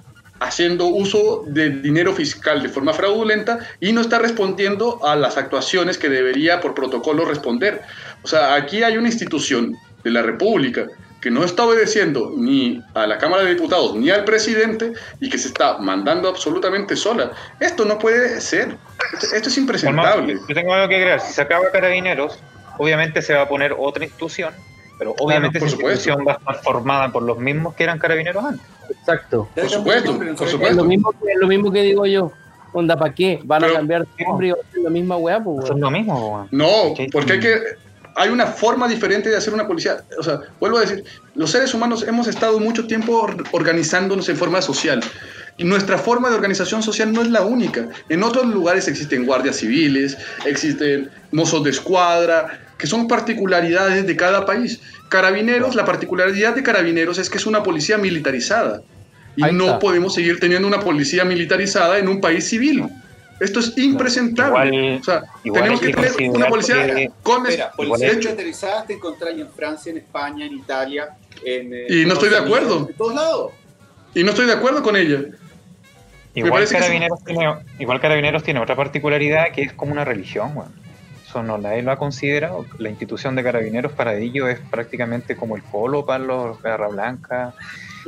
haciendo 0.42 0.86
uso 0.86 1.44
de 1.46 1.70
dinero 1.70 2.12
fiscal 2.14 2.62
de 2.62 2.68
forma 2.68 2.92
fraudulenta 2.92 3.58
y 3.80 3.92
no 3.92 4.00
está 4.00 4.18
respondiendo 4.18 5.04
a 5.04 5.16
las 5.16 5.36
actuaciones 5.36 5.98
que 5.98 6.08
debería 6.08 6.60
por 6.60 6.74
protocolo 6.74 7.24
responder. 7.24 7.82
O 8.22 8.28
sea, 8.28 8.54
aquí 8.54 8.82
hay 8.82 8.96
una 8.96 9.08
institución 9.08 9.76
de 10.04 10.10
la 10.10 10.22
República 10.22 10.86
que 11.20 11.30
no 11.30 11.44
está 11.44 11.64
obedeciendo 11.64 12.34
ni 12.36 12.82
a 12.94 13.06
la 13.06 13.16
Cámara 13.16 13.44
de 13.44 13.54
Diputados 13.54 13.94
ni 13.94 14.10
al 14.10 14.24
presidente 14.24 14.92
y 15.20 15.30
que 15.30 15.38
se 15.38 15.48
está 15.48 15.78
mandando 15.78 16.28
absolutamente 16.28 16.96
sola. 16.96 17.30
Esto 17.60 17.84
no 17.84 17.98
puede 17.98 18.40
ser. 18.40 18.76
Esto, 19.32 19.48
es 19.48 19.56
impresentable. 19.56 20.36
Yo 20.48 20.54
tengo 20.54 20.74
algo 20.74 20.88
que 20.88 20.96
agregar. 20.96 21.20
Si 21.20 21.32
se 21.32 21.40
acaba 21.40 21.70
Carabineros, 21.70 22.40
obviamente 22.78 23.22
se 23.22 23.34
va 23.34 23.42
a 23.42 23.48
poner 23.48 23.74
otra 23.78 24.04
institución, 24.04 24.52
pero 25.02 25.14
obviamente 25.18 25.58
por 25.58 25.66
esa 25.68 25.76
supuesto. 25.76 26.10
institución 26.10 26.26
va 26.26 26.32
a 26.32 26.36
estar 26.36 26.62
formada 26.62 27.10
por 27.12 27.22
los 27.24 27.38
mismos 27.38 27.74
que 27.74 27.82
eran 27.84 27.98
Carabineros 27.98 28.44
antes. 28.44 28.66
exacto. 28.90 29.48
Por 29.54 29.68
supuesto, 29.68 30.16
por 30.16 30.28
Es 30.28 30.40
lo 30.40 30.46
supuesto. 30.46 30.84
mismo 30.84 31.10
que, 31.12 31.18
lo 31.40 31.48
mismo 31.48 31.72
que 31.72 31.82
digo 31.82 32.06
yo. 32.06 32.30
Onda, 32.72 32.96
¿para 32.96 33.12
qué? 33.12 33.40
Van 33.44 33.60
Pero- 33.60 33.74
a 33.74 33.76
cambiar 33.78 34.06
de 34.16 34.24
nombre 34.24 34.54
y 34.76 34.82
la 34.82 34.90
misma 34.90 35.16
weá, 35.16 35.42
pues, 35.42 35.68
es 35.68 35.76
lo 35.76 35.90
mismo, 35.90 36.34
weón. 36.34 36.48
No, 36.52 36.90
¿Cachai? 36.90 37.08
porque 37.10 37.32
hay 37.34 37.40
que 37.40 37.58
hay 38.14 38.28
una 38.28 38.46
forma 38.46 38.86
diferente 38.88 39.30
de 39.30 39.36
hacer 39.38 39.52
una 39.54 39.66
policía. 39.66 40.02
O 40.18 40.22
sea, 40.22 40.40
vuelvo 40.60 40.76
a 40.76 40.82
decir, 40.82 41.02
los 41.34 41.50
seres 41.50 41.72
humanos 41.74 42.04
hemos 42.06 42.28
estado 42.28 42.60
mucho 42.60 42.86
tiempo 42.86 43.12
or- 43.22 43.42
organizándonos 43.52 44.28
en 44.28 44.36
forma 44.36 44.60
social. 44.62 45.02
Y 45.56 45.64
nuestra 45.64 45.96
forma 45.98 46.28
de 46.30 46.36
organización 46.36 46.82
social 46.82 47.10
no 47.12 47.22
es 47.22 47.28
la 47.30 47.42
única. 47.42 47.88
En 48.10 48.22
otros 48.22 48.46
lugares 48.46 48.86
existen 48.88 49.24
guardias 49.26 49.56
civiles, 49.56 50.16
existen 50.44 51.10
mozos 51.30 51.64
de 51.64 51.70
escuadra, 51.70 52.60
que 52.82 52.88
son 52.88 53.06
particularidades 53.06 54.04
de 54.04 54.16
cada 54.16 54.44
país. 54.44 54.80
Carabineros, 55.08 55.76
la 55.76 55.84
particularidad 55.84 56.52
de 56.52 56.64
Carabineros 56.64 57.16
es 57.16 57.30
que 57.30 57.38
es 57.38 57.46
una 57.46 57.62
policía 57.62 57.96
militarizada. 57.96 58.82
Y 59.36 59.42
no 59.52 59.78
podemos 59.78 60.14
seguir 60.14 60.40
teniendo 60.40 60.66
una 60.66 60.80
policía 60.80 61.24
militarizada 61.24 61.96
en 61.98 62.08
un 62.08 62.20
país 62.20 62.48
civil. 62.48 62.88
Esto 63.38 63.60
es 63.60 63.78
impresentable. 63.78 64.74
Igual- 64.74 65.00
o 65.00 65.04
sea, 65.04 65.22
igual 65.44 65.62
tenemos 65.62 65.80
que 65.80 65.86
que 65.86 65.92
tener 65.94 66.30
una 66.30 66.48
policía 66.48 66.92
que- 66.92 67.10
con... 67.22 67.46
Espera, 67.46 67.70
policías 67.70 68.10
es- 68.10 68.16
militarizadas 68.18 68.86
te 68.88 68.92
encontrás 68.94 69.30
en 69.38 69.48
Francia, 69.48 69.90
en 69.92 69.98
España, 69.98 70.44
en 70.46 70.52
Italia, 70.54 71.08
en. 71.46 71.72
eh, 71.72 71.86
Y 71.88 72.04
no 72.04 72.14
estoy 72.14 72.30
de 72.30 72.34
Estados 72.38 72.50
Unidos, 72.50 72.62
acuerdo. 72.72 72.88
En 72.90 72.96
todos 72.96 73.14
lados. 73.14 73.52
Y 74.12 74.24
no 74.24 74.30
estoy 74.30 74.46
de 74.46 74.52
acuerdo 74.54 74.82
con 74.82 74.96
ella. 74.96 75.20
Igual 76.34 76.66
que 76.66 76.74
Carabineros, 76.74 77.22
tiene, 77.24 77.54
igual 77.78 78.00
Carabineros 78.00 78.42
tiene 78.42 78.58
otra 78.58 78.74
particularidad 78.74 79.52
que 79.54 79.62
es 79.62 79.72
como 79.72 79.92
una 79.92 80.04
religión, 80.04 80.50
weón. 80.56 80.81
Eso 81.32 81.42
no 81.42 81.56
nadie 81.56 81.80
lo 81.80 81.92
ha 81.92 81.96
considerado. 81.96 82.66
La 82.76 82.90
institución 82.90 83.34
de 83.34 83.42
Carabineros 83.42 83.92
para 83.92 84.12
ellos 84.14 84.50
es 84.50 84.60
prácticamente 84.70 85.34
como 85.34 85.56
el 85.56 85.62
polo 85.62 86.04
para 86.04 86.22
los 86.22 86.60
Garra 86.60 86.88
Blanca, 86.88 87.54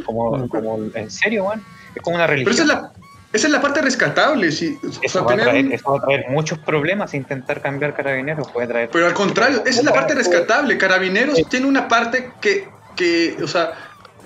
como, 0.05 0.47
como 0.51 0.79
en 0.95 1.11
serio. 1.11 1.47
Es 1.95 2.03
como 2.03 2.17
una 2.17 2.27
Pero 2.27 2.45
religión. 2.45 2.53
esa 2.53 2.63
es 2.65 2.69
la, 2.69 2.93
esa 3.33 3.47
es 3.47 3.53
la 3.55 3.63
parte 3.63 3.81
rescatable. 3.81 4.49
O 4.49 4.51
Eso 4.51 4.91
sea, 5.09 5.23
va, 5.23 5.29
a 5.33 5.37
tener 5.37 5.45
traer, 5.47 5.73
eso 5.73 5.91
va 5.91 5.99
a 6.01 6.03
traer 6.03 6.27
muchos 6.29 6.59
problemas 6.59 7.15
intentar 7.15 7.63
cambiar 7.63 7.95
Carabineros. 7.95 8.51
Puede 8.51 8.67
traer. 8.67 8.91
Pero 8.93 9.07
al 9.07 9.15
contrario, 9.15 9.63
esa 9.65 9.81
es 9.81 9.85
la 9.87 9.95
parte 9.95 10.15
rescatable. 10.15 10.77
Carabineros 10.77 11.41
tiene 11.49 11.65
una 11.65 11.89
parte 11.89 12.31
que, 12.43 12.69
que 12.95 13.39
o 13.43 13.49
sea, 13.49 13.73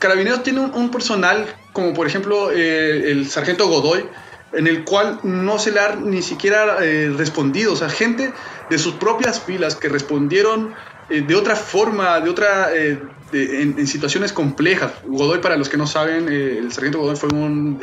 Carabineros 0.00 0.42
tiene 0.42 0.58
un, 0.58 0.74
un 0.74 0.90
personal, 0.90 1.46
como 1.72 1.94
por 1.94 2.08
ejemplo 2.08 2.50
eh, 2.50 3.12
el 3.12 3.28
sargento 3.30 3.68
Godoy, 3.68 4.06
en 4.52 4.66
el 4.66 4.84
cual 4.84 5.20
no 5.22 5.58
se 5.58 5.72
le 5.72 5.80
ha 5.80 5.96
ni 5.96 6.22
siquiera 6.22 6.78
eh, 6.82 7.12
respondido. 7.16 7.72
O 7.72 7.76
sea, 7.76 7.88
gente 7.88 8.32
de 8.70 8.78
sus 8.78 8.94
propias 8.94 9.40
filas 9.40 9.76
que 9.76 9.88
respondieron 9.88 10.74
eh, 11.10 11.22
de 11.22 11.34
otra 11.34 11.56
forma, 11.56 12.20
de 12.20 12.28
otra, 12.28 12.68
eh, 12.74 13.00
en, 13.32 13.86
situaciones 13.86 14.32
complejas. 14.32 14.92
Godoy, 15.06 15.38
para 15.38 15.56
los 15.56 15.68
que 15.68 15.76
no 15.76 15.86
saben, 15.86 16.28
eh, 16.30 16.58
el 16.58 16.70
sargento 16.70 16.98
Godoy 16.98 17.16
fue 17.16 17.30
un, 17.30 17.80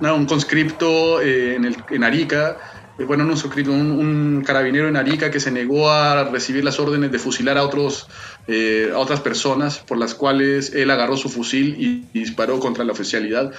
un 0.00 0.26
conscripto 0.26 1.20
en, 1.20 1.64
el, 1.64 1.76
en 1.90 2.04
Arica. 2.04 2.58
Bueno, 3.06 3.24
no 3.24 3.34
un 3.34 3.68
un, 3.70 4.44
carabinero 4.44 4.86
en 4.86 4.96
Arica 4.96 5.30
que 5.30 5.40
se 5.40 5.50
negó 5.50 5.90
a 5.90 6.24
recibir 6.24 6.62
las 6.62 6.78
órdenes 6.78 7.10
de 7.10 7.18
fusilar 7.18 7.58
a, 7.58 7.64
otros, 7.64 8.06
a 8.48 8.98
otras 8.98 9.20
personas, 9.20 9.78
por 9.78 9.98
las 9.98 10.14
cuales 10.14 10.72
él 10.74 10.90
agarró 10.90 11.16
su 11.16 11.28
fusil 11.28 11.74
y 11.78 12.18
disparó 12.18 12.60
contra 12.60 12.84
la 12.84 12.92
oficialidad. 12.92 13.52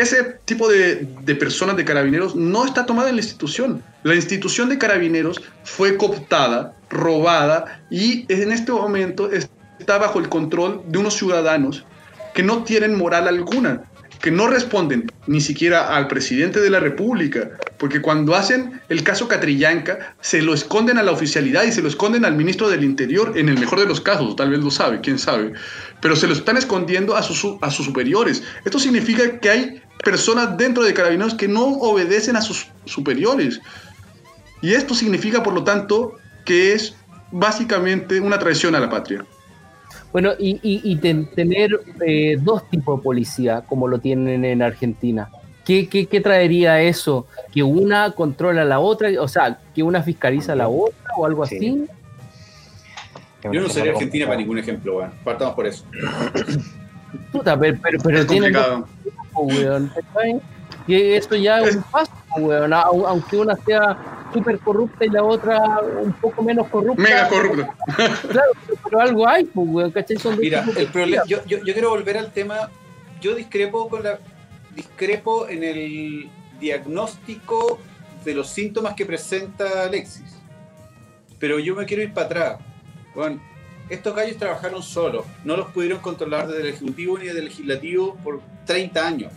Ese 0.00 0.38
tipo 0.46 0.66
de, 0.66 1.06
de 1.24 1.34
personas 1.34 1.76
de 1.76 1.84
carabineros 1.84 2.34
no 2.34 2.64
está 2.64 2.86
tomada 2.86 3.10
en 3.10 3.16
la 3.16 3.20
institución. 3.20 3.82
La 4.02 4.14
institución 4.14 4.70
de 4.70 4.78
carabineros 4.78 5.42
fue 5.62 5.98
cooptada, 5.98 6.74
robada 6.88 7.82
y 7.90 8.24
en 8.32 8.50
este 8.50 8.72
momento 8.72 9.30
está 9.30 9.98
bajo 9.98 10.18
el 10.18 10.30
control 10.30 10.82
de 10.86 10.98
unos 10.98 11.14
ciudadanos 11.14 11.84
que 12.32 12.42
no 12.42 12.64
tienen 12.64 12.96
moral 12.96 13.28
alguna, 13.28 13.82
que 14.22 14.30
no 14.30 14.46
responden 14.46 15.10
ni 15.26 15.40
siquiera 15.40 15.94
al 15.94 16.08
presidente 16.08 16.60
de 16.60 16.70
la 16.70 16.80
República, 16.80 17.50
porque 17.78 18.00
cuando 18.00 18.34
hacen 18.34 18.80
el 18.88 19.02
caso 19.02 19.28
Catrillanca 19.28 20.14
se 20.20 20.42
lo 20.42 20.54
esconden 20.54 20.96
a 20.98 21.02
la 21.02 21.12
oficialidad 21.12 21.64
y 21.64 21.72
se 21.72 21.82
lo 21.82 21.88
esconden 21.88 22.24
al 22.24 22.36
ministro 22.36 22.68
del 22.68 22.84
Interior 22.84 23.32
en 23.36 23.48
el 23.48 23.58
mejor 23.58 23.80
de 23.80 23.86
los 23.86 24.00
casos, 24.00 24.36
tal 24.36 24.50
vez 24.50 24.60
lo 24.60 24.70
sabe, 24.70 25.00
quién 25.00 25.18
sabe, 25.18 25.52
pero 26.00 26.16
se 26.16 26.26
lo 26.26 26.34
están 26.34 26.56
escondiendo 26.56 27.16
a 27.16 27.22
sus, 27.22 27.56
a 27.60 27.70
sus 27.70 27.86
superiores. 27.86 28.42
Esto 28.64 28.78
significa 28.78 29.38
que 29.40 29.50
hay 29.50 29.82
personas 30.02 30.56
dentro 30.56 30.82
de 30.82 30.94
carabineros 30.94 31.34
que 31.34 31.48
no 31.48 31.64
obedecen 31.66 32.36
a 32.36 32.40
sus 32.42 32.68
superiores. 32.84 33.60
Y 34.62 34.72
esto 34.74 34.94
significa, 34.94 35.42
por 35.42 35.54
lo 35.54 35.64
tanto, 35.64 36.14
que 36.44 36.72
es 36.72 36.94
básicamente 37.30 38.20
una 38.20 38.38
traición 38.38 38.74
a 38.74 38.80
la 38.80 38.90
patria. 38.90 39.24
Bueno, 40.12 40.32
y, 40.38 40.52
y, 40.62 40.80
y 40.84 40.96
ten- 40.96 41.30
tener 41.34 41.80
eh, 42.04 42.36
dos 42.40 42.68
tipos 42.68 42.98
de 42.98 43.02
policía, 43.04 43.62
como 43.68 43.86
lo 43.88 43.98
tienen 44.00 44.44
en 44.44 44.60
Argentina. 44.62 45.30
¿Qué, 45.64 45.88
qué, 45.88 46.06
qué 46.06 46.20
traería 46.20 46.80
eso? 46.82 47.26
¿Que 47.52 47.62
una 47.62 48.10
controla 48.12 48.62
a 48.62 48.64
la 48.64 48.80
otra? 48.80 49.08
O 49.20 49.28
sea, 49.28 49.60
¿que 49.74 49.82
una 49.82 50.02
fiscaliza 50.02 50.54
a 50.54 50.56
la 50.56 50.68
otra 50.68 50.96
o 51.16 51.26
algo 51.26 51.46
Sí. 51.46 51.56
así? 51.56 51.86
Yo 53.52 53.60
no 53.62 53.68
sería 53.68 53.92
Argentina 53.92 54.26
para 54.26 54.38
ningún 54.38 54.58
ejemplo, 54.58 54.98
weón. 54.98 55.12
Partamos 55.24 55.54
por 55.54 55.66
eso. 55.66 55.84
Puta, 57.32 57.58
pero, 57.58 57.78
pero, 57.82 57.98
pero 58.02 58.18
es 58.18 58.26
tienen 58.26 58.52
dos 58.52 58.84
weón. 59.42 59.92
Y 60.86 60.94
eso 61.12 61.36
ya 61.36 61.60
es 61.60 61.76
un 61.76 61.82
paso, 61.84 62.10
weón, 62.38 62.72
au- 62.72 63.06
aunque 63.06 63.36
una 63.36 63.54
sea 63.56 63.96
súper 64.32 64.58
corrupta 64.60 65.04
y 65.04 65.08
la 65.08 65.22
otra 65.22 65.80
un 66.00 66.12
poco 66.14 66.42
menos 66.42 66.66
corrupta. 66.68 67.02
Mega 67.02 67.28
corrupto. 67.28 67.66
Claro, 68.28 68.52
pero 68.84 69.00
algo 69.00 69.28
hay, 69.28 69.44
pues, 69.44 69.66
weón, 69.68 69.90
¿cachai? 69.90 70.16
Son 70.18 70.38
Mira, 70.38 70.64
el 70.76 70.86
problema, 70.88 71.22
yo, 71.26 71.44
yo, 71.46 71.58
yo 71.58 71.72
quiero 71.72 71.90
volver 71.90 72.16
al 72.18 72.32
tema. 72.32 72.70
Yo 73.20 73.34
discrepo 73.34 73.88
con 73.88 74.02
la 74.02 74.18
discrepo 74.74 75.46
en 75.48 75.62
el 75.64 76.30
diagnóstico 76.58 77.78
de 78.24 78.34
los 78.34 78.48
síntomas 78.48 78.94
que 78.94 79.04
presenta 79.06 79.84
Alexis. 79.84 80.36
Pero 81.38 81.58
yo 81.58 81.74
me 81.74 81.84
quiero 81.86 82.02
ir 82.02 82.12
para 82.12 82.26
atrás. 82.26 82.58
Bueno, 83.14 83.40
estos 83.88 84.14
gallos 84.14 84.36
trabajaron 84.36 84.82
solos, 84.82 85.24
no 85.44 85.56
los 85.56 85.68
pudieron 85.72 85.98
controlar 86.00 86.46
desde 86.46 86.62
el 86.62 86.68
Ejecutivo 86.68 87.18
ni 87.18 87.26
desde 87.26 87.40
el 87.40 87.46
Legislativo 87.46 88.16
por 88.22 88.40
30 88.70 89.04
años. 89.04 89.32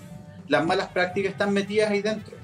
Las 0.47 0.63
malas 0.63 0.89
prácticas 0.89 1.31
están 1.31 1.53
metidas 1.53 1.89
ahí 1.89 2.03
dentro. 2.03 2.35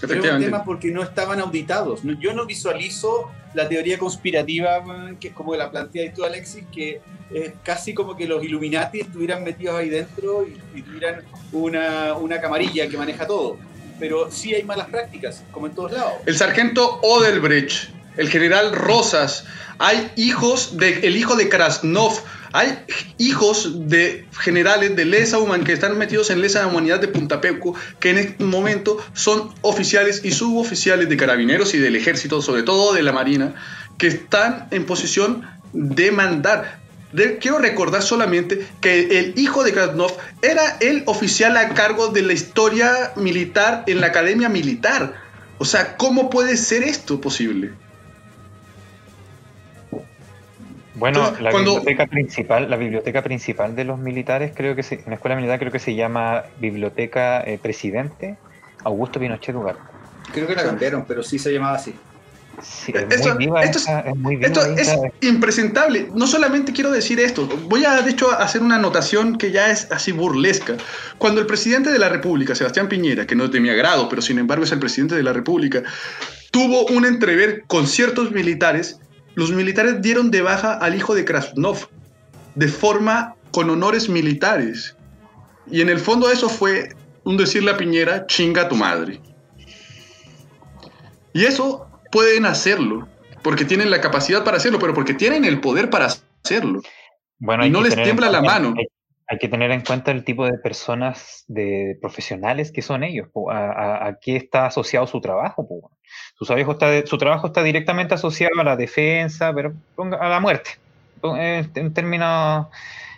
Es 0.00 0.10
un 0.10 0.40
tema 0.40 0.62
porque 0.62 0.92
no 0.92 1.02
estaban 1.02 1.40
auditados. 1.40 2.02
Yo 2.20 2.32
no 2.32 2.46
visualizo 2.46 3.30
la 3.54 3.68
teoría 3.68 3.98
conspirativa 3.98 4.84
que 5.18 5.28
es 5.28 5.34
como 5.34 5.56
la 5.56 5.68
plantea 5.68 6.12
tú, 6.14 6.24
Alexis, 6.24 6.62
que 6.72 7.00
es 7.34 7.52
casi 7.64 7.92
como 7.92 8.16
que 8.16 8.28
los 8.28 8.44
Illuminati 8.44 9.00
estuvieran 9.00 9.42
metidos 9.42 9.74
ahí 9.76 9.88
dentro 9.88 10.46
y, 10.46 10.78
y 10.78 10.82
tuvieran 10.82 11.22
una, 11.50 12.14
una 12.14 12.40
camarilla 12.40 12.88
que 12.88 12.96
maneja 12.96 13.26
todo. 13.26 13.56
Pero 13.98 14.30
sí 14.30 14.54
hay 14.54 14.62
malas 14.62 14.86
prácticas, 14.88 15.42
como 15.50 15.66
en 15.66 15.74
todos 15.74 15.90
lados. 15.90 16.12
El 16.26 16.36
sargento 16.36 17.00
Odelbrecht, 17.02 17.90
el 18.16 18.28
general 18.28 18.72
Rosas, 18.76 19.44
hay 19.78 20.12
hijos 20.14 20.76
de, 20.76 21.00
el 21.00 21.16
hijo 21.16 21.34
de 21.34 21.48
Krasnov, 21.48 22.20
hay 22.56 22.78
hijos 23.18 23.88
de 23.88 24.26
generales 24.40 24.96
de 24.96 25.04
lesa 25.04 25.38
human 25.38 25.62
que 25.62 25.74
están 25.74 25.98
metidos 25.98 26.30
en 26.30 26.40
lesa 26.40 26.66
humanidad 26.66 27.00
de 27.00 27.08
Punta 27.08 27.42
Peuco, 27.42 27.74
que 28.00 28.10
en 28.10 28.18
este 28.18 28.44
momento 28.44 28.96
son 29.12 29.52
oficiales 29.60 30.22
y 30.24 30.30
suboficiales 30.30 31.10
de 31.10 31.18
carabineros 31.18 31.74
y 31.74 31.78
del 31.78 31.96
ejército, 31.96 32.40
sobre 32.40 32.62
todo 32.62 32.94
de 32.94 33.02
la 33.02 33.12
marina, 33.12 33.54
que 33.98 34.06
están 34.06 34.68
en 34.70 34.86
posición 34.86 35.46
de 35.74 36.10
mandar. 36.10 36.80
Quiero 37.40 37.58
recordar 37.58 38.02
solamente 38.02 38.66
que 38.80 39.18
el 39.18 39.34
hijo 39.36 39.62
de 39.62 39.72
Krasnov 39.72 40.16
era 40.40 40.78
el 40.80 41.02
oficial 41.04 41.58
a 41.58 41.68
cargo 41.74 42.08
de 42.08 42.22
la 42.22 42.32
historia 42.32 43.12
militar 43.16 43.84
en 43.86 44.00
la 44.00 44.06
academia 44.06 44.48
militar. 44.48 45.14
O 45.58 45.66
sea, 45.66 45.98
¿cómo 45.98 46.30
puede 46.30 46.56
ser 46.56 46.82
esto 46.84 47.20
posible? 47.20 47.72
Bueno, 50.96 51.18
Entonces, 51.20 51.42
la 51.42 51.50
cuando- 51.50 51.74
biblioteca 51.76 52.06
principal, 52.06 52.70
la 52.70 52.76
biblioteca 52.76 53.22
principal 53.22 53.76
de 53.76 53.84
los 53.84 53.98
militares, 53.98 54.52
creo 54.54 54.74
que 54.74 54.82
se, 54.82 54.96
en 54.96 55.02
la 55.08 55.14
escuela 55.16 55.36
militar 55.36 55.58
creo 55.58 55.70
que 55.70 55.78
se 55.78 55.94
llama 55.94 56.44
Biblioteca 56.58 57.42
eh, 57.42 57.58
Presidente 57.62 58.36
Augusto 58.84 59.20
Pinochet 59.20 59.54
Ugarte. 59.54 59.80
Creo 60.32 60.46
que 60.46 60.54
la 60.54 60.64
cambiaron, 60.64 61.04
pero 61.06 61.22
sí 61.22 61.38
se 61.38 61.52
llamaba 61.52 61.76
así. 61.76 61.94
Sí, 62.62 62.90
es 62.96 63.16
Esto- 63.16 63.34
muy 63.34 63.44
viva 63.44 63.62
esto 63.62 63.76
es- 63.78 63.84
esa- 63.84 64.00
es 64.00 64.16
muy 64.16 64.36
viva 64.36 64.48
Esto 64.48 64.62
es 64.74 64.90
impresentable. 65.20 66.08
No 66.14 66.26
solamente 66.26 66.72
quiero 66.72 66.90
decir 66.90 67.20
esto, 67.20 67.46
voy 67.68 67.84
a 67.84 68.00
de 68.00 68.10
hecho 68.10 68.30
hacer 68.32 68.62
una 68.62 68.76
anotación 68.76 69.36
que 69.36 69.50
ya 69.52 69.70
es 69.70 69.92
así 69.92 70.12
burlesca. 70.12 70.76
Cuando 71.18 71.42
el 71.42 71.46
presidente 71.46 71.90
de 71.90 71.98
la 71.98 72.08
República, 72.08 72.54
Sebastián 72.54 72.88
Piñera, 72.88 73.26
que 73.26 73.34
no 73.36 73.44
es 73.44 73.50
de 73.52 73.60
mi 73.60 73.68
agrado, 73.68 74.08
pero 74.08 74.22
sin 74.22 74.38
embargo 74.38 74.64
es 74.64 74.72
el 74.72 74.78
presidente 74.78 75.14
de 75.14 75.22
la 75.22 75.34
República, 75.34 75.82
tuvo 76.50 76.86
un 76.86 77.04
entrever 77.04 77.64
con 77.66 77.86
ciertos 77.86 78.32
militares, 78.32 78.98
los 79.36 79.52
militares 79.52 80.02
dieron 80.02 80.30
de 80.32 80.42
baja 80.42 80.74
al 80.74 80.94
hijo 80.96 81.14
de 81.14 81.24
Krasnov 81.24 81.88
de 82.56 82.68
forma 82.68 83.36
con 83.52 83.70
honores 83.70 84.08
militares. 84.08 84.96
Y 85.70 85.80
en 85.82 85.88
el 85.88 85.98
fondo 85.98 86.30
eso 86.30 86.48
fue 86.48 86.88
un 87.24 87.36
decirle 87.36 87.70
a 87.70 87.76
Piñera, 87.76 88.26
chinga 88.26 88.62
a 88.62 88.68
tu 88.68 88.76
madre. 88.76 89.20
Y 91.32 91.44
eso 91.44 91.86
pueden 92.10 92.46
hacerlo, 92.46 93.08
porque 93.42 93.64
tienen 93.64 93.90
la 93.90 94.00
capacidad 94.00 94.42
para 94.42 94.56
hacerlo, 94.56 94.78
pero 94.78 94.94
porque 94.94 95.14
tienen 95.14 95.44
el 95.44 95.60
poder 95.60 95.90
para 95.90 96.08
hacerlo. 96.42 96.80
Bueno, 97.38 97.66
Y 97.66 97.70
no 97.70 97.82
les 97.82 97.94
tiembla 97.94 98.30
la 98.30 98.40
mano. 98.40 98.74
Hay, 98.78 98.86
hay 99.28 99.38
que 99.38 99.48
tener 99.48 99.70
en 99.70 99.82
cuenta 99.82 100.12
el 100.12 100.24
tipo 100.24 100.46
de 100.46 100.56
personas, 100.58 101.44
de 101.48 101.98
profesionales 102.00 102.72
que 102.72 102.80
son 102.80 103.04
ellos, 103.04 103.28
a, 103.50 103.56
a- 103.58 104.06
a 104.08 104.18
qué 104.18 104.36
está 104.36 104.66
asociado 104.66 105.06
su 105.06 105.20
trabajo. 105.20 105.68
po. 105.68 105.90
Su, 106.38 106.44
trabajo 107.18 107.46
está, 107.46 107.62
directamente 107.62 108.14
asociado 108.14 108.60
a 108.60 108.64
la 108.64 108.76
defensa, 108.76 109.54
pero 109.54 109.72
a 110.20 110.28
la 110.28 110.40
muerte, 110.40 110.70
eh, 111.38 111.66
en 111.74 111.94
términos 111.94 112.66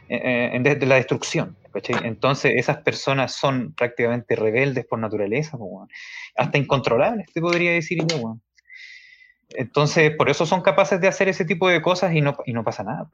eh, 0.08 0.52
eh, 0.54 0.76
de, 0.76 0.86
la 0.86 0.94
destrucción. 0.94 1.56
Entonces, 2.04 2.52
esas 2.56 2.78
personas 2.78 3.32
son 3.32 3.72
prácticamente 3.72 4.36
rebeldes 4.36 4.86
por 4.86 4.98
naturaleza, 4.98 5.56
weón. 5.56 5.88
hasta 6.36 6.58
incontrolables, 6.58 7.32
te 7.32 7.40
podría 7.40 7.72
decir 7.72 7.98
yo. 8.06 8.38
Entonces, 9.50 10.14
por 10.16 10.28
eso 10.28 10.46
son 10.46 10.62
capaces 10.62 11.00
de 11.00 11.08
hacer 11.08 11.28
ese 11.28 11.44
tipo 11.44 11.68
de 11.68 11.82
cosas 11.82 12.14
y 12.14 12.20
no, 12.20 12.36
y 12.46 12.52
no 12.52 12.64
pasa 12.64 12.84
nada. 12.84 13.10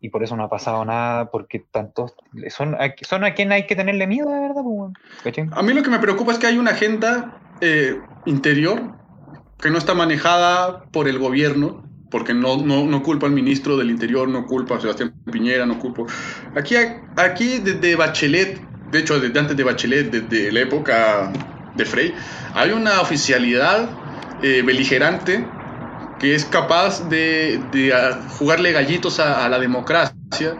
Y 0.00 0.10
por 0.10 0.22
eso 0.22 0.36
no 0.36 0.44
ha 0.44 0.50
pasado 0.50 0.84
nada, 0.84 1.30
porque 1.30 1.60
tantos 1.70 2.14
son, 2.48 2.74
a- 2.74 3.34
quien 3.34 3.52
hay 3.52 3.66
que 3.66 3.76
tenerle 3.76 4.06
miedo, 4.06 4.30
de 4.30 4.40
verdad. 4.40 4.62
A 5.52 5.62
mí 5.62 5.72
lo 5.72 5.82
que 5.82 5.90
me 5.90 5.98
preocupa 5.98 6.32
es 6.32 6.38
que 6.38 6.46
hay 6.46 6.58
una 6.58 6.72
agenda 6.72 7.40
interior 8.26 9.05
que 9.60 9.70
no 9.70 9.78
está 9.78 9.94
manejada 9.94 10.84
por 10.92 11.08
el 11.08 11.18
gobierno, 11.18 11.84
porque 12.10 12.34
no, 12.34 12.58
no, 12.58 12.84
no 12.84 13.02
culpa 13.02 13.26
al 13.26 13.32
ministro 13.32 13.76
del 13.76 13.90
Interior, 13.90 14.28
no 14.28 14.46
culpa 14.46 14.76
a 14.76 14.80
Sebastián 14.80 15.14
Piñera, 15.30 15.66
no 15.66 15.78
culpo. 15.78 16.06
Aquí, 16.54 16.74
aquí 17.16 17.58
desde 17.58 17.96
Bachelet, 17.96 18.60
de 18.90 18.98
hecho 18.98 19.18
desde 19.18 19.38
antes 19.38 19.56
de 19.56 19.64
Bachelet, 19.64 20.10
desde 20.10 20.52
la 20.52 20.60
época 20.60 21.32
de 21.74 21.84
Frey, 21.84 22.14
hay 22.54 22.70
una 22.70 23.00
oficialidad 23.00 23.90
eh, 24.42 24.62
beligerante 24.64 25.46
que 26.18 26.34
es 26.34 26.44
capaz 26.44 27.08
de, 27.08 27.60
de, 27.72 27.92
ah, 27.92 28.26
jugarle 28.38 28.72
gallitos 28.72 29.20
a, 29.20 29.44
a 29.44 29.48
la 29.48 29.58
democracia. 29.58 30.56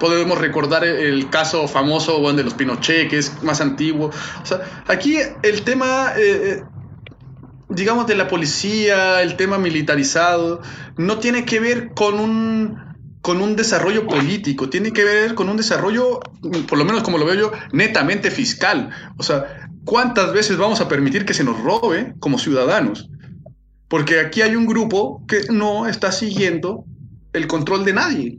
Podemos 0.00 0.38
recordar 0.38 0.84
el, 0.84 0.96
el 0.96 1.30
caso 1.30 1.68
famoso 1.68 2.20
bueno, 2.20 2.38
de 2.38 2.44
los 2.44 2.54
Pinochet, 2.54 3.08
que 3.08 3.18
es 3.18 3.42
más 3.42 3.60
antiguo. 3.60 4.10
O 4.42 4.46
sea, 4.46 4.60
aquí 4.86 5.18
el 5.42 5.62
tema, 5.62 6.12
eh, 6.16 6.62
eh, 6.62 6.62
digamos, 7.68 8.06
de 8.06 8.16
la 8.16 8.28
policía, 8.28 9.22
el 9.22 9.36
tema 9.36 9.58
militarizado, 9.58 10.62
no 10.96 11.18
tiene 11.18 11.44
que 11.44 11.60
ver 11.60 11.90
con 11.94 12.18
un, 12.18 12.78
con 13.20 13.40
un 13.40 13.56
desarrollo 13.56 14.06
político, 14.06 14.70
tiene 14.70 14.92
que 14.92 15.04
ver 15.04 15.34
con 15.34 15.48
un 15.48 15.56
desarrollo, 15.56 16.20
por 16.68 16.78
lo 16.78 16.84
menos 16.84 17.02
como 17.02 17.18
lo 17.18 17.26
veo 17.26 17.34
yo, 17.34 17.52
netamente 17.72 18.30
fiscal. 18.30 18.90
O 19.18 19.22
sea, 19.22 19.68
¿cuántas 19.84 20.32
veces 20.32 20.56
vamos 20.56 20.80
a 20.80 20.88
permitir 20.88 21.24
que 21.24 21.34
se 21.34 21.44
nos 21.44 21.60
robe 21.62 22.14
como 22.20 22.38
ciudadanos? 22.38 23.10
Porque 23.88 24.20
aquí 24.20 24.42
hay 24.42 24.54
un 24.54 24.66
grupo 24.66 25.24
que 25.26 25.42
no 25.50 25.86
está 25.86 26.12
siguiendo 26.12 26.84
el 27.32 27.46
control 27.46 27.84
de 27.84 27.92
nadie. 27.92 28.38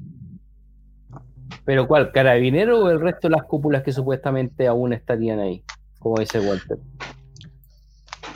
¿Pero 1.66 1.88
cuál? 1.88 2.12
¿Carabinero 2.12 2.80
o 2.80 2.90
el 2.90 3.00
resto 3.00 3.28
de 3.28 3.36
las 3.36 3.44
cúpulas 3.44 3.84
que 3.84 3.92
supuestamente 3.92 4.68
aún 4.68 4.94
estarían 4.94 5.40
ahí? 5.40 5.64
Como 6.00 6.20
dice 6.20 6.40
Walter. 6.40 6.80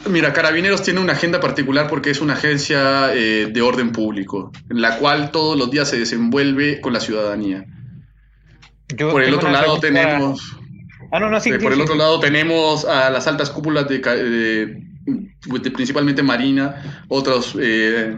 Mira, 0.09 0.33
Carabineros 0.33 0.83
tiene 0.83 0.99
una 0.99 1.13
agenda 1.13 1.39
particular 1.39 1.87
porque 1.87 2.09
es 2.09 2.19
una 2.19 2.33
agencia 2.33 3.13
eh, 3.13 3.47
de 3.51 3.61
orden 3.61 3.91
público, 3.91 4.51
en 4.69 4.81
la 4.81 4.97
cual 4.97 5.31
todos 5.31 5.57
los 5.57 5.71
días 5.71 5.89
se 5.89 5.97
desenvuelve 5.97 6.81
con 6.81 6.91
la 6.93 6.99
ciudadanía. 6.99 7.65
Yo 8.95 9.11
Por 9.11 9.23
el 9.23 9.33
otro 9.33 9.49
lado 9.49 9.79
pregunta- 9.79 9.87
tenemos, 9.87 10.57
Ah, 11.11 11.19
no, 11.19 11.29
no, 11.29 11.39
sí, 11.39 11.51
eh, 11.51 11.53
sí, 11.57 11.63
por 11.63 11.73
el 11.73 11.79
otro 11.81 11.95
lado 11.95 12.19
tenemos 12.19 12.85
a 12.85 13.09
las 13.11 13.27
altas 13.27 13.49
cúpulas 13.51 13.87
de, 13.87 14.01
ca- 14.01 14.15
de- 14.15 14.81
de 15.05 15.71
principalmente 15.71 16.23
Marina, 16.23 17.05
otros, 17.07 17.55
eh, 17.59 18.15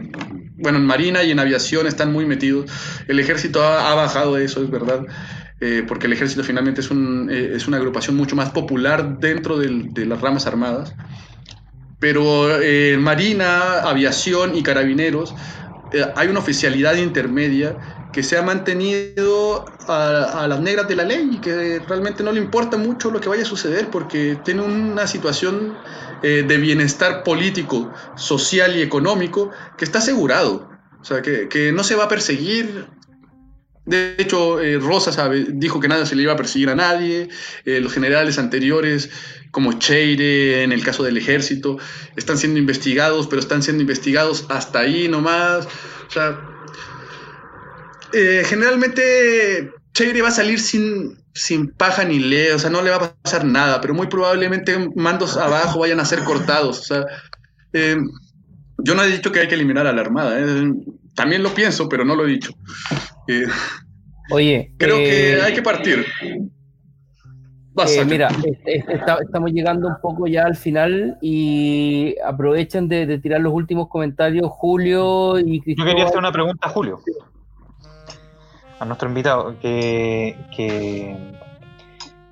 bueno, 0.56 0.78
en 0.78 0.86
Marina 0.86 1.22
y 1.22 1.30
en 1.30 1.38
aviación 1.38 1.86
están 1.86 2.12
muy 2.12 2.24
metidos. 2.24 2.70
El 3.06 3.20
ejército 3.20 3.62
ha, 3.62 3.92
ha 3.92 3.94
bajado 3.94 4.36
eso, 4.38 4.62
es 4.62 4.70
verdad. 4.70 5.06
eh, 5.58 5.84
porque 5.88 6.06
el 6.06 6.12
ejército 6.12 6.44
finalmente 6.44 6.82
es, 6.82 6.90
un, 6.90 7.30
eh, 7.30 7.52
es 7.54 7.66
una 7.66 7.78
agrupación 7.78 8.14
mucho 8.14 8.36
más 8.36 8.50
popular 8.50 9.18
dentro 9.20 9.56
del- 9.56 9.94
de 9.94 10.04
las 10.04 10.20
ramas 10.20 10.46
armadas. 10.46 10.94
Pero 12.06 12.60
eh, 12.60 12.96
Marina, 13.00 13.80
Aviación 13.80 14.54
y 14.54 14.62
Carabineros, 14.62 15.34
eh, 15.92 16.06
hay 16.14 16.28
una 16.28 16.38
oficialidad 16.38 16.94
intermedia 16.94 17.76
que 18.12 18.22
se 18.22 18.38
ha 18.38 18.42
mantenido 18.42 19.64
a, 19.88 20.44
a 20.44 20.46
las 20.46 20.60
negras 20.60 20.86
de 20.86 20.94
la 20.94 21.02
ley 21.02 21.30
y 21.32 21.38
que 21.38 21.80
realmente 21.80 22.22
no 22.22 22.30
le 22.30 22.40
importa 22.40 22.76
mucho 22.76 23.10
lo 23.10 23.20
que 23.20 23.28
vaya 23.28 23.42
a 23.42 23.44
suceder 23.44 23.90
porque 23.90 24.38
tiene 24.44 24.62
una 24.62 25.08
situación 25.08 25.76
eh, 26.22 26.44
de 26.46 26.56
bienestar 26.58 27.24
político, 27.24 27.92
social 28.14 28.76
y 28.76 28.82
económico 28.82 29.50
que 29.76 29.84
está 29.84 29.98
asegurado. 29.98 30.70
O 31.00 31.04
sea, 31.04 31.22
que, 31.22 31.48
que 31.48 31.72
no 31.72 31.82
se 31.82 31.96
va 31.96 32.04
a 32.04 32.08
perseguir. 32.08 32.86
De 33.86 34.16
hecho, 34.18 34.60
eh, 34.60 34.78
Rosa 34.78 35.12
sabe, 35.12 35.46
dijo 35.48 35.78
que 35.78 35.86
nada 35.86 36.06
se 36.06 36.16
le 36.16 36.22
iba 36.22 36.32
a 36.32 36.36
perseguir 36.36 36.68
a 36.70 36.74
nadie. 36.74 37.28
Eh, 37.64 37.80
los 37.80 37.92
generales 37.92 38.36
anteriores, 38.38 39.10
como 39.52 39.74
Cheire, 39.74 40.64
en 40.64 40.72
el 40.72 40.84
caso 40.84 41.04
del 41.04 41.16
ejército, 41.16 41.78
están 42.16 42.36
siendo 42.36 42.58
investigados, 42.58 43.28
pero 43.28 43.40
están 43.40 43.62
siendo 43.62 43.82
investigados 43.82 44.44
hasta 44.48 44.80
ahí 44.80 45.08
nomás. 45.08 45.66
O 46.08 46.10
sea, 46.10 46.40
eh, 48.12 48.42
generalmente 48.44 49.70
Cheire 49.94 50.20
va 50.20 50.28
a 50.28 50.32
salir 50.32 50.58
sin, 50.58 51.18
sin 51.32 51.68
paja 51.68 52.04
ni 52.04 52.18
lea, 52.18 52.56
o 52.56 52.58
sea, 52.58 52.70
no 52.70 52.82
le 52.82 52.90
va 52.90 52.96
a 52.96 53.14
pasar 53.22 53.44
nada, 53.44 53.80
pero 53.80 53.94
muy 53.94 54.08
probablemente 54.08 54.90
mandos 54.96 55.36
abajo 55.36 55.80
vayan 55.80 56.00
a 56.00 56.04
ser 56.04 56.24
cortados. 56.24 56.80
O 56.80 56.84
sea, 56.84 57.06
eh, 57.72 57.96
yo 58.78 58.94
no 58.94 59.04
he 59.04 59.10
dicho 59.10 59.30
que 59.30 59.40
hay 59.40 59.48
que 59.48 59.54
eliminar 59.54 59.86
a 59.86 59.92
la 59.92 60.00
Armada, 60.00 60.40
también 61.16 61.42
lo 61.42 61.50
pienso, 61.50 61.88
pero 61.88 62.04
no 62.04 62.14
lo 62.14 62.24
he 62.24 62.30
dicho. 62.30 62.52
Eh, 63.26 63.46
Oye, 64.30 64.72
creo 64.78 64.96
eh, 64.98 65.04
que 65.36 65.42
hay 65.42 65.52
que 65.54 65.62
partir. 65.62 66.06
Vas, 67.72 67.90
Eh, 67.94 68.04
mira, 68.06 68.28
eh, 68.44 68.58
eh, 68.64 68.84
está- 68.88 69.18
estamos 69.22 69.50
llegando 69.52 69.88
un 69.88 69.96
poco 70.00 70.26
ya 70.26 70.44
al 70.44 70.56
final 70.56 71.18
y 71.20 72.14
aprovechen 72.24 72.88
de, 72.88 73.04
de 73.06 73.18
tirar 73.18 73.40
los 73.40 73.52
últimos 73.52 73.88
comentarios 73.88 74.46
Julio 74.50 75.38
y 75.38 75.58
Yo 75.58 75.62
Cristóbal. 75.64 75.90
quería 75.90 76.04
hacer 76.06 76.18
una 76.18 76.32
pregunta 76.32 76.66
a 76.68 76.70
Julio, 76.70 77.00
a 78.78 78.84
nuestro 78.84 79.08
invitado, 79.08 79.58
que, 79.60 80.36
que 80.56 81.16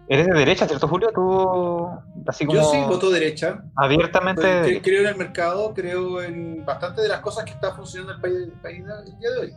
eres 0.08 0.26
de 0.26 0.32
derecha, 0.34 0.66
¿cierto, 0.66 0.88
Julio? 0.88 1.10
Tú, 1.14 1.88
así 2.26 2.44
como 2.46 2.58
Yo 2.60 2.64
sí 2.64 2.76
voto 2.88 3.10
derecha. 3.10 3.62
abiertamente. 3.76 4.80
Creo 4.82 5.02
en 5.02 5.08
el 5.08 5.16
mercado, 5.16 5.72
creo 5.74 6.22
en 6.22 6.64
bastante 6.64 7.02
de 7.02 7.08
las 7.08 7.20
cosas 7.20 7.44
que 7.44 7.52
está 7.52 7.72
funcionando 7.72 8.12
el 8.14 8.20
país, 8.20 8.36
el 8.44 8.60
país 8.60 8.84
el 9.06 9.18
día 9.18 9.30
de 9.30 9.38
hoy. 9.40 9.52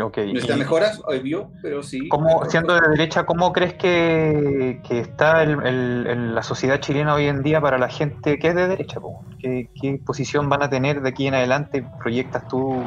Ok, 0.00 0.18
Necesita 0.18 0.56
mejoras, 0.56 1.00
obvio, 1.04 1.50
pero 1.62 1.82
sí. 1.82 2.08
¿cómo, 2.08 2.44
siendo 2.44 2.74
de 2.74 2.88
derecha, 2.90 3.26
¿cómo 3.26 3.52
crees 3.52 3.74
que, 3.74 4.80
que 4.86 5.00
está 5.00 5.42
el- 5.42 5.60
el- 5.66 6.06
el- 6.06 6.34
la 6.36 6.44
sociedad 6.44 6.78
chilena 6.78 7.12
hoy 7.12 7.26
en 7.26 7.42
día 7.42 7.60
para 7.60 7.76
la 7.76 7.88
gente 7.88 8.38
que 8.38 8.48
es 8.48 8.54
de 8.54 8.68
derecha? 8.68 9.00
¿Qué, 9.40 9.68
qué 9.80 10.00
posición 10.06 10.48
van 10.48 10.62
a 10.62 10.70
tener 10.70 11.00
de 11.00 11.08
aquí 11.08 11.26
en 11.26 11.34
adelante? 11.34 11.84
¿Proyectas 12.00 12.46
tú 12.46 12.84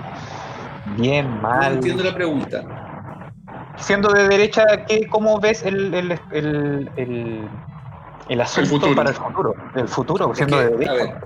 bien, 0.95 1.27
No 1.27 1.41
mal? 1.41 1.73
entiendo 1.73 2.03
la 2.03 2.13
pregunta. 2.15 2.63
Siendo 3.77 4.11
de 4.11 4.27
derecha, 4.27 4.63
¿qué, 4.87 5.07
¿cómo 5.07 5.39
ves 5.39 5.63
el, 5.63 5.93
el, 5.93 6.11
el, 6.31 6.89
el, 6.97 7.49
el 8.29 8.41
asunto 8.41 8.69
futuro. 8.69 8.95
para 8.95 9.09
el 9.09 9.15
futuro? 9.15 9.55
El 9.75 9.87
futuro, 9.87 10.31
Es 10.31 10.37
siendo 10.37 10.57
que, 10.57 10.63
de 10.63 10.67
a 10.87 10.93
derecha. 10.93 10.93
ver, 10.93 11.23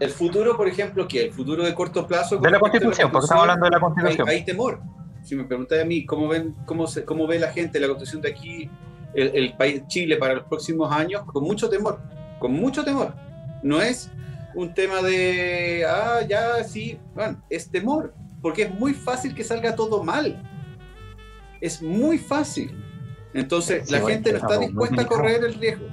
el 0.00 0.10
futuro, 0.10 0.56
por 0.56 0.68
ejemplo, 0.68 1.08
¿qué? 1.08 1.24
El 1.24 1.32
futuro 1.32 1.64
de 1.64 1.74
corto 1.74 2.06
plazo. 2.06 2.36
De 2.38 2.50
la 2.50 2.56
a 2.56 2.60
Constitución, 2.60 3.10
porque 3.10 3.24
estamos 3.24 3.42
hablando 3.42 3.64
de 3.64 3.70
la 3.70 3.76
hay, 3.78 3.80
Constitución. 3.80 4.28
hay 4.28 4.44
temor. 4.44 4.80
Si 5.22 5.34
me 5.34 5.44
preguntáis 5.44 5.82
a 5.82 5.84
mí, 5.84 6.06
¿cómo, 6.06 6.28
ven, 6.28 6.54
cómo, 6.66 6.86
se, 6.86 7.04
¿cómo 7.04 7.26
ve 7.26 7.38
la 7.38 7.48
gente 7.50 7.80
la 7.80 7.88
Constitución 7.88 8.22
de 8.22 8.30
aquí, 8.30 8.70
el, 9.14 9.28
el 9.34 9.56
país 9.56 9.82
Chile 9.88 10.16
para 10.16 10.34
los 10.34 10.44
próximos 10.44 10.90
años? 10.92 11.22
Con 11.26 11.44
mucho 11.44 11.68
temor, 11.68 12.00
con 12.38 12.52
mucho 12.52 12.84
temor. 12.84 13.12
No 13.62 13.80
es 13.80 14.10
un 14.54 14.72
tema 14.72 15.02
de, 15.02 15.84
ah, 15.88 16.20
ya, 16.28 16.62
sí, 16.64 16.98
bueno, 17.14 17.42
es 17.50 17.68
temor, 17.70 18.14
porque 18.40 18.62
es 18.62 18.74
muy 18.78 18.94
fácil 18.94 19.34
que 19.34 19.42
salga 19.44 19.74
todo 19.74 20.02
mal. 20.04 20.40
Es 21.60 21.82
muy 21.82 22.18
fácil. 22.18 22.84
Entonces, 23.34 23.86
Sí, 23.86 23.92
la 23.92 24.00
bueno, 24.00 24.14
gente 24.14 24.32
no 24.32 24.36
es 24.38 24.42
está 24.44 24.58
dispuesta 24.58 25.02
a 25.02 25.06
correr 25.06 25.44
el 25.44 25.54
riesgo. 25.54 25.86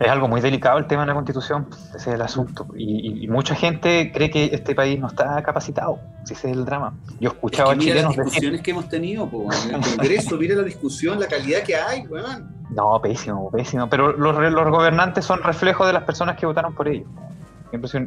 Es 0.00 0.08
algo 0.08 0.26
muy 0.26 0.40
delicado 0.40 0.78
el 0.78 0.86
tema 0.88 1.02
de 1.02 1.08
la 1.08 1.14
Constitución, 1.14 1.68
ese 1.90 1.96
es 1.96 2.06
el 2.08 2.22
asunto. 2.22 2.66
Y, 2.76 3.24
y- 3.24 3.28
mucha 3.28 3.54
gente 3.54 4.10
cree 4.12 4.30
que 4.30 4.46
este 4.46 4.74
país 4.74 4.98
no 4.98 5.06
está 5.06 5.40
capacitado, 5.44 6.00
si 6.24 6.34
ese 6.34 6.50
es 6.50 6.56
el 6.56 6.64
drama. 6.64 6.94
Yo 7.20 7.28
he 7.28 7.30
Es 7.30 7.34
escuchado 7.34 7.68
que 7.68 7.74
a 7.74 7.76
mira 7.76 7.94
las 7.94 8.02
chilenos 8.02 8.16
decir, 8.16 8.24
discusiones 8.24 8.60
que 8.62 8.70
hemos 8.72 8.88
tenido 8.88 9.28
po, 9.30 9.48
en 9.68 9.74
el 9.76 9.80
Congreso, 9.80 10.36
mira 10.38 10.56
la 10.56 10.64
discusión, 10.64 11.20
la 11.20 11.28
calidad 11.28 11.62
que 11.62 11.76
hay, 11.76 12.04
weón. 12.08 12.50
no, 12.70 13.00
pésimo, 13.00 13.48
pésimo. 13.52 13.88
Pero 13.88 14.12
los, 14.16 14.36
los 14.52 14.70
gobernantes 14.70 15.24
son 15.24 15.40
reflejo 15.40 15.86
de 15.86 15.92
las 15.92 16.02
personas 16.02 16.36
que 16.36 16.46
votaron 16.46 16.74
por 16.74 16.88
ellos. 16.88 17.06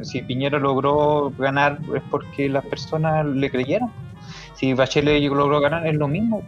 Si 0.02 0.22
Piñera 0.22 0.60
logró 0.60 1.32
ganar 1.38 1.80
es 1.96 2.04
porque 2.12 2.50
las 2.50 2.66
personas 2.66 3.26
le 3.26 3.50
creyeron. 3.50 3.90
Si 4.56 4.74
Bachelet 4.74 5.22
logró 5.32 5.60
ganar 5.60 5.86
es 5.88 5.96
lo 5.96 6.08
mismo. 6.08 6.44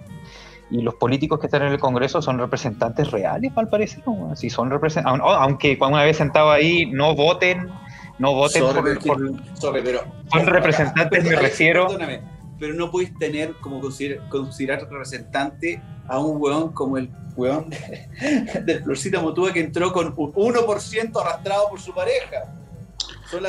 Y 0.69 0.81
los 0.81 0.95
políticos 0.95 1.39
que 1.39 1.47
están 1.47 1.61
en 1.61 1.71
el 1.71 1.79
Congreso 1.79 2.21
son 2.21 2.37
representantes 2.39 3.09
reales, 3.11 3.51
al 3.55 3.69
parecer. 3.69 4.03
¿no? 4.05 4.35
Si 4.35 4.49
son 4.49 4.69
representantes, 4.69 5.21
aunque 5.25 5.77
cuando 5.77 5.95
una 5.97 6.03
vez 6.05 6.17
sentado 6.17 6.51
ahí 6.51 6.85
no 6.91 7.15
voten, 7.15 7.69
no 8.19 8.33
voten 8.33 8.63
Sorry, 8.63 8.75
por, 8.81 8.99
que- 8.99 9.07
por- 9.07 9.57
sorry, 9.57 9.81
pero- 9.83 10.01
Son 10.31 10.45
representantes, 10.45 11.23
me 11.23 11.35
refiero. 11.37 11.87
Perdóname, 11.87 12.21
pero 12.59 12.73
no 12.73 12.91
podéis 12.91 13.17
tener 13.17 13.53
como 13.61 13.79
consider- 13.79 14.19
considerar 14.29 14.81
representante 14.89 15.81
a 16.07 16.19
un 16.19 16.41
weón 16.41 16.73
como 16.73 16.97
el 16.97 17.09
weón 17.37 17.69
de, 17.69 18.59
del 18.65 18.83
Florcita 18.83 19.21
Motúa 19.21 19.53
que 19.53 19.61
entró 19.61 19.93
con 19.93 20.07
un 20.17 20.33
1% 20.33 21.21
arrastrado 21.21 21.69
por 21.69 21.79
su 21.79 21.93
pareja. 21.93 22.43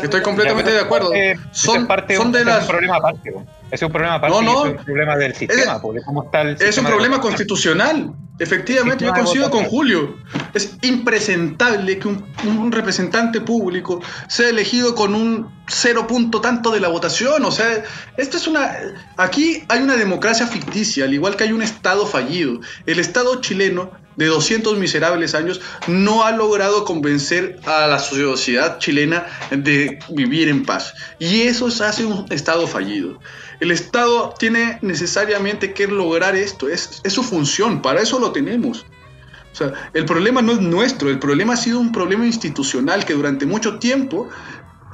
Estoy 0.03 0.23
completamente 0.23 0.73
de 0.73 0.81
acuerdo. 0.81 1.13
Eh, 1.15 1.37
Son- 1.53 1.83
es 1.83 1.87
parte 1.87 2.17
son 2.17 2.33
de 2.33 2.45
las- 2.45 2.63
un 2.63 2.69
problema 2.69 2.97
aparte. 2.97 3.33
es 3.71 3.83
un 3.83 3.93
problema 3.93 4.15
aparte 4.15 4.37
No, 4.37 4.43
no. 4.43 4.67
es 4.67 4.73
un 4.79 4.85
problema 4.85 5.17
del 5.17 5.35
sistema, 5.35 5.81
Es- 5.95 6.05
cómo 6.05 6.25
está 6.25 6.41
el 6.43 6.49
Es 6.49 6.61
un 6.61 6.67
sistema 6.67 6.89
problema 6.91 7.21
constitucional. 7.21 8.13
Efectivamente, 8.41 9.05
yo 9.05 9.13
coincido 9.13 9.51
con. 9.51 9.65
Julio. 9.65 10.17
Es 10.55 10.77
impresentable 10.83 11.99
que 11.99 12.09
un, 12.09 12.25
un 12.47 12.71
representante 12.73 13.41
público 13.41 14.01
sea 14.29 14.49
elegido 14.49 14.95
con 14.95 15.15
un 15.15 15.51
cero 15.67 16.07
punto 16.07 16.41
tanto 16.41 16.71
de 16.71 16.81
la 16.81 16.89
votación. 16.89 17.45
O 17.45 17.51
sea, 17.51 17.83
esto 18.17 18.37
es 18.37 18.47
una. 18.47 18.77
Aquí 19.17 19.65
hay 19.69 19.83
una 19.83 19.97
democracia 19.97 20.47
ficticia, 20.47 21.05
al 21.05 21.15
igual 21.15 21.37
que 21.37 21.45
hay 21.45 21.53
un 21.53 21.63
Estado 21.63 22.07
fallido. 22.07 22.61
El 22.87 22.99
Estado 23.01 23.41
chileno, 23.41 23.91
de 24.19 24.27
200 24.27 24.77
miserables 24.79 25.37
años, 25.37 25.61
no 25.87 26.25
ha 26.25 26.33
logrado 26.33 26.85
convencer 26.85 27.61
a 27.67 27.87
la 27.87 28.01
sociedad 28.01 28.81
chilena 28.81 29.27
de 29.53 30.01
vivir 30.09 30.49
en 30.49 30.65
paz. 30.65 30.93
Y 31.21 31.43
eso 31.43 31.69
hace 31.69 32.05
un 32.05 32.27
Estado 32.31 32.67
fallido. 32.67 33.21
El 33.61 33.71
Estado 33.71 34.35
tiene 34.37 34.81
necesariamente 34.83 35.73
que 35.73 35.87
lograr 35.87 36.35
esto, 36.35 36.69
es, 36.69 37.01
es 37.05 37.13
su 37.13 37.23
función, 37.23 37.81
para 37.81 38.03
eso 38.03 38.19
lo 38.19 38.33
tenemos. 38.33 38.85
O 39.53 39.57
sea, 39.57 39.73
el 39.95 40.05
problema 40.05 40.43
no 40.43 40.53
es 40.53 40.61
nuestro, 40.61 41.11
el 41.11 41.21
problema 41.21 41.55
ha 41.55 41.57
sido 41.57 41.79
un 41.79 41.93
problema 41.93 42.27
institucional 42.27 43.05
que 43.05 43.15
durante 43.15 43.47
mucho 43.47 43.79
tiempo 43.79 44.29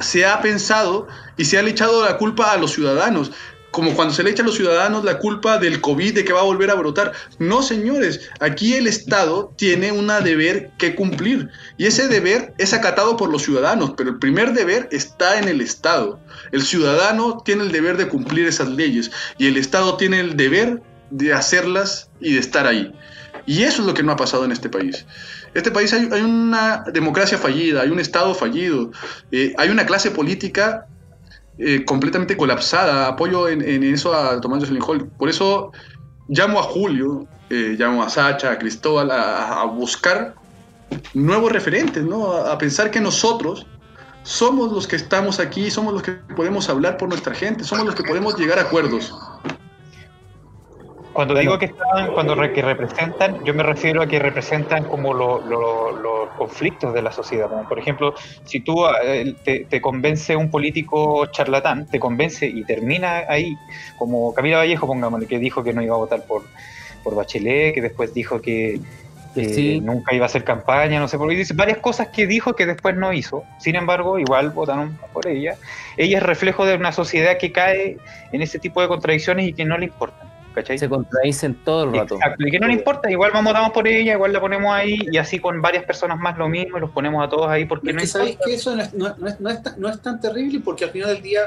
se 0.01 0.27
ha 0.27 0.43
pensado 0.43 1.07
y 1.39 1.47
se 1.47 1.57
ha 1.57 1.63
echado 1.63 2.05
la 2.05 2.19
culpa 2.19 2.53
a 2.53 2.59
los 2.59 2.73
ciudadanos, 2.73 3.33
como 3.75 3.97
cuando 3.97 4.15
se 4.15 4.23
le 4.23 4.31
echa 4.31 4.45
a 4.45 4.47
los 4.47 4.55
ciudadanos 4.55 5.03
la 5.03 5.19
culpa 5.19 5.59
del 5.59 5.81
COVID, 5.81 6.15
de 6.15 6.25
que 6.25 6.33
va 6.33 6.43
a 6.43 6.45
volver 6.45 6.71
a 6.71 6.75
brotar. 6.75 7.13
No, 7.41 7.61
señores, 7.61 8.31
aquí 8.39 8.75
el 8.75 8.87
Estado 8.87 9.53
tiene 9.57 9.91
un 9.91 10.07
deber 10.23 10.71
que 10.79 10.95
cumplir 10.95 11.49
y 11.77 11.87
ese 11.87 12.07
deber 12.07 12.55
es 12.59 12.73
acatado 12.73 13.17
por 13.17 13.31
los 13.31 13.43
ciudadanos, 13.43 13.95
pero 13.97 14.11
el 14.11 14.21
primer 14.21 14.53
deber 14.53 14.89
está 14.93 15.41
en 15.41 15.49
el 15.49 15.61
Estado. 15.61 16.21
El 16.53 16.63
ciudadano 16.63 17.43
tiene 17.45 17.65
el 17.65 17.73
deber 17.73 17.97
de 17.97 18.07
cumplir 18.07 18.47
esas 18.47 18.69
leyes 18.69 19.11
y 19.39 19.49
el 19.49 19.57
Estado 19.57 19.97
tiene 19.97 20.21
el 20.21 20.37
deber 20.37 20.81
de 21.11 21.33
hacerlas 21.33 22.11
y 22.21 22.35
de 22.35 22.39
estar 22.39 22.69
ahí. 22.69 22.93
Y 23.45 23.65
eso 23.65 23.83
es 23.83 23.89
lo 23.89 23.95
que 23.95 24.05
no 24.05 24.13
ha 24.13 24.17
pasado 24.17 24.45
en 24.45 24.53
este 24.53 24.69
país. 24.69 25.05
Este 25.53 25.73
país 25.73 25.93
hay, 25.93 26.05
una 26.21 26.85
democracia 26.93 27.39
fallida, 27.39 27.83
hay 27.83 27.91
un 27.91 27.99
Estado 27.99 28.37
fallido, 28.37 28.93
eh, 29.33 29.53
hay 29.59 29.71
una 29.71 29.85
clase 29.85 30.13
política 30.13 30.87
eh, 31.59 31.85
completamente 31.85 32.37
colapsada. 32.37 33.09
Apoyo 33.09 33.49
en, 33.49 33.63
eso 33.85 34.15
a 34.15 34.41
Tomás 34.41 34.61
Jocelyn. 34.61 35.11
Por 35.19 35.29
eso 35.29 35.73
llamo 36.29 36.59
a 36.59 36.63
Julio, 36.63 37.27
eh, 37.51 37.77
llamo 37.79 38.03
a 38.03 38.09
Sacha, 38.09 38.53
a 38.53 38.59
Cristóbal, 38.59 39.11
a, 39.11 39.63
a 39.63 39.65
buscar 39.65 40.35
nuevos 41.15 41.53
referentes, 41.53 42.05
¿no? 42.05 42.33
A, 42.33 42.53
a 42.53 42.59
pensar 42.59 42.91
que 42.91 43.01
nosotros 43.01 43.67
somos 44.25 44.73
los 44.73 44.87
que 44.87 44.97
estamos 44.97 45.39
aquí, 45.39 45.71
somos 45.71 45.93
los 45.93 46.03
que 46.03 46.13
podemos 46.35 46.69
hablar 46.69 46.97
por 46.97 47.09
nuestra 47.09 47.35
gente, 47.35 47.63
somos 47.63 47.85
los 47.85 47.95
que 47.95 48.03
podemos 48.03 48.37
llegar 48.39 48.59
a 48.59 48.63
acuerdos. 48.63 49.15
Cuando 51.15 51.35
digo 51.35 51.59
que 51.59 51.67
están, 51.67 52.13
cuando 52.13 52.35
re- 52.35 52.53
que 52.53 52.61
representan, 52.61 53.43
yo 53.45 53.55
me 53.55 53.63
refiero 53.63 54.03
a 54.03 54.07
que 54.07 54.19
representan 54.19 54.85
como 54.85 55.15
lo- 55.15 55.41
lo- 55.47 55.93
los 55.93 56.29
conflictos 56.37 56.93
de 56.93 57.03
la 57.03 57.13
sociedad. 57.13 57.49
Como 57.49 57.67
por 57.69 57.79
ejemplo, 57.79 58.15
si 58.45 58.61
tú 58.61 58.85
eh, 59.03 59.35
te, 59.45 59.65
te 59.65 59.81
convence 59.81 60.35
un 60.37 60.51
político 60.51 61.25
charlatán, 61.27 61.87
te 61.87 62.01
convence 62.01 62.47
y 62.47 62.65
termina 62.65 63.23
ahí, 63.29 63.57
como 63.97 64.35
Camila 64.35 64.59
Vallejo, 64.59 64.87
pongámosle, 64.87 65.27
que 65.29 65.39
dijo 65.39 65.63
que 65.63 65.73
no 65.73 65.83
iba 65.83 65.95
a 65.95 65.99
votar 65.99 66.25
por, 66.27 66.43
por 67.05 67.15
Bachelet, 67.15 67.75
que 67.75 67.81
después 67.81 68.13
dijo 68.13 68.41
que 68.41 68.81
que 69.35 69.47
Sí. 69.53 69.81
nunca 69.81 70.15
iba 70.15 70.25
a 70.25 70.27
hacer 70.27 70.45
campaña, 70.45 71.01
no 71.01 71.09
sé 71.09 71.19
por 71.19 71.29
qué. 71.29 71.35
Dice 71.35 71.55
varias 71.55 71.79
cosas 71.79 72.07
que 72.09 72.25
dijo 72.29 72.55
que 72.55 72.67
después 72.67 72.95
no 72.95 73.13
hizo. 73.13 73.43
Sin 73.59 73.75
embargo, 73.75 74.17
igual 74.21 74.51
votaron 74.51 74.97
por 75.13 75.27
ella. 75.27 75.57
Ella 75.97 76.19
es 76.19 76.23
reflejo 76.23 76.65
de 76.65 76.77
una 76.77 76.93
sociedad 76.93 77.37
que 77.37 77.51
cae 77.51 77.97
en 78.31 78.43
ese 78.43 78.61
tipo 78.61 78.81
de 78.81 78.87
contradicciones 78.87 79.49
y 79.49 79.53
que 79.53 79.65
no 79.65 79.77
le 79.77 79.87
importan. 79.87 80.24
¿Cachai? 80.55 80.79
Se 80.79 80.89
contradicen 80.89 81.57
todo 81.65 81.85
el 81.85 81.93
rato. 81.95 82.15
Exacto, 82.15 82.47
y 82.47 82.51
que 82.51 82.61
no 82.61 82.69
le 82.69 82.75
importa, 82.75 83.11
igual 83.11 83.33
vamos, 83.35 83.53
votamos 83.53 83.73
por 83.73 83.89
ella, 83.89 84.13
igual 84.13 84.33
la 84.33 84.41
ponemos 84.41 84.73
ahí, 84.73 84.99
y 85.11 85.17
así 85.19 85.41
con 85.41 85.61
varias 85.61 85.85
personas 85.85 86.19
más 86.19 86.39
lo 86.39 86.49
mismo, 86.49 86.79
y 86.79 86.81
los 86.81 86.91
ponemos 86.91 87.25
a 87.27 87.29
todos 87.29 87.49
ahí 87.49 87.65
porque 87.65 87.89
Es 87.91 87.95
no 87.97 88.01
que 88.01 88.07
sabéis 88.07 88.39
que 88.45 88.55
eso 88.55 88.77
no 88.77 88.83
es, 88.83 88.95
no- 88.95 89.17
no 89.19 89.27
es- 89.29 89.41
no 89.41 89.51
es 89.51 89.63
tan, 89.63 89.81
no 89.81 89.89
es 89.89 90.01
tan 90.01 90.21
terrible 90.21 90.61
porque 90.65 90.85
al 90.85 90.91
final 90.91 91.09
del 91.15 91.23
día 91.23 91.41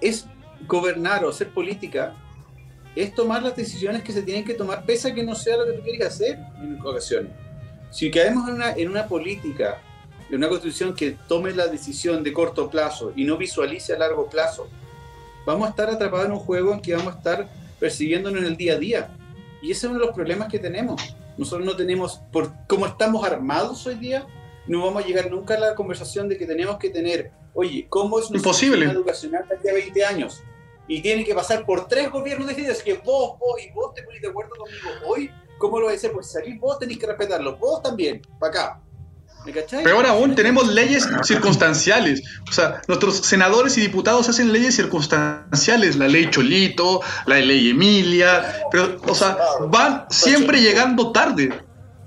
es 0.00 0.26
gobernar 0.66 1.24
o 1.24 1.28
hacer 1.30 1.48
política, 1.50 2.12
es 2.96 3.14
tomar 3.14 3.42
las 3.42 3.54
decisiones 3.54 4.02
que 4.02 4.12
se 4.12 4.22
tienen 4.22 4.44
que 4.44 4.54
tomar, 4.54 4.84
pese 4.84 5.10
a 5.10 5.14
que 5.14 5.22
no 5.22 5.34
sea 5.36 5.56
lo 5.56 5.64
que 5.66 5.72
tú 5.74 5.82
quieres 5.82 6.06
hacer 6.08 6.38
en 6.60 6.78
ocasiones. 6.84 7.30
Si 7.90 8.10
caemos 8.10 8.48
en 8.48 8.54
una, 8.56 8.72
en 8.72 8.88
una 8.88 9.06
política, 9.06 9.78
en 10.28 10.36
una 10.36 10.48
constitución 10.48 10.94
que 10.94 11.16
tome 11.28 11.52
la 11.52 11.68
decisión 11.68 12.22
de 12.24 12.32
corto 12.32 12.68
plazo 12.68 13.12
y 13.14 13.24
no 13.24 13.36
visualice 13.36 13.94
a 13.94 13.98
largo 13.98 14.28
plazo, 14.28 14.68
vamos 15.46 15.66
a 15.68 15.70
estar 15.70 15.88
atrapados 15.88 16.26
en 16.26 16.32
un 16.32 16.38
juego 16.40 16.72
en 16.74 16.80
que 16.80 16.94
vamos 16.96 17.14
a 17.14 17.16
estar 17.18 17.59
persiguiéndonos 17.80 18.42
en 18.42 18.46
el 18.46 18.56
día 18.56 18.74
a 18.74 18.78
día. 18.78 19.16
Y 19.62 19.72
ese 19.72 19.86
es 19.86 19.90
uno 19.90 19.98
de 19.98 20.06
los 20.06 20.14
problemas 20.14 20.48
que 20.48 20.58
tenemos. 20.58 21.16
Nosotros 21.36 21.66
no 21.66 21.74
tenemos, 21.74 22.20
por 22.30 22.52
cómo 22.68 22.86
estamos 22.86 23.24
armados 23.24 23.86
hoy 23.86 23.94
día, 23.96 24.26
no 24.66 24.84
vamos 24.84 25.02
a 25.02 25.06
llegar 25.06 25.30
nunca 25.30 25.54
a 25.54 25.58
la 25.58 25.74
conversación 25.74 26.28
de 26.28 26.36
que 26.36 26.46
tenemos 26.46 26.76
que 26.78 26.90
tener, 26.90 27.32
oye, 27.54 27.86
¿cómo 27.88 28.20
es 28.20 28.30
nuestro 28.30 28.52
sistema 28.52 28.92
educacional 28.92 29.48
de 29.48 29.56
aquí 29.56 29.68
a 29.68 29.72
20 29.72 30.04
años? 30.04 30.42
Y 30.86 31.00
tiene 31.00 31.24
que 31.24 31.34
pasar 31.34 31.64
por 31.64 31.88
tres 31.88 32.10
gobiernos 32.10 32.48
distintos. 32.48 32.82
Que 32.82 32.94
vos, 32.94 33.38
vos 33.38 33.60
y 33.64 33.72
vos 33.72 33.94
te 33.94 34.02
ponéis 34.02 34.22
de 34.22 34.28
acuerdo 34.28 34.54
conmigo 34.56 34.88
hoy, 35.06 35.30
¿cómo 35.58 35.80
lo 35.80 35.86
vais 35.86 35.96
a 35.96 35.98
hacer? 35.98 36.12
Porque 36.12 36.28
salir 36.28 36.58
vos 36.58 36.78
tenéis 36.78 36.98
que 36.98 37.06
respetarlo, 37.06 37.56
vos 37.56 37.82
también, 37.82 38.20
para 38.38 38.50
acá. 38.50 38.82
¿Me? 39.44 39.52
Peor 39.52 40.06
aún, 40.06 40.34
tenemos 40.34 40.68
leyes 40.68 41.08
circunstanciales. 41.22 42.22
O 42.48 42.52
sea, 42.52 42.82
nuestros 42.88 43.16
senadores 43.16 43.78
y 43.78 43.80
diputados 43.80 44.28
hacen 44.28 44.52
leyes 44.52 44.76
circunstanciales. 44.76 45.96
La 45.96 46.08
ley 46.08 46.28
Cholito, 46.30 47.00
la 47.26 47.36
ley 47.36 47.70
Emilia. 47.70 48.62
Pero, 48.70 48.96
o 49.06 49.14
sea, 49.14 49.38
van 49.68 50.04
siempre 50.10 50.60
llegando 50.60 51.12
tarde. 51.12 51.58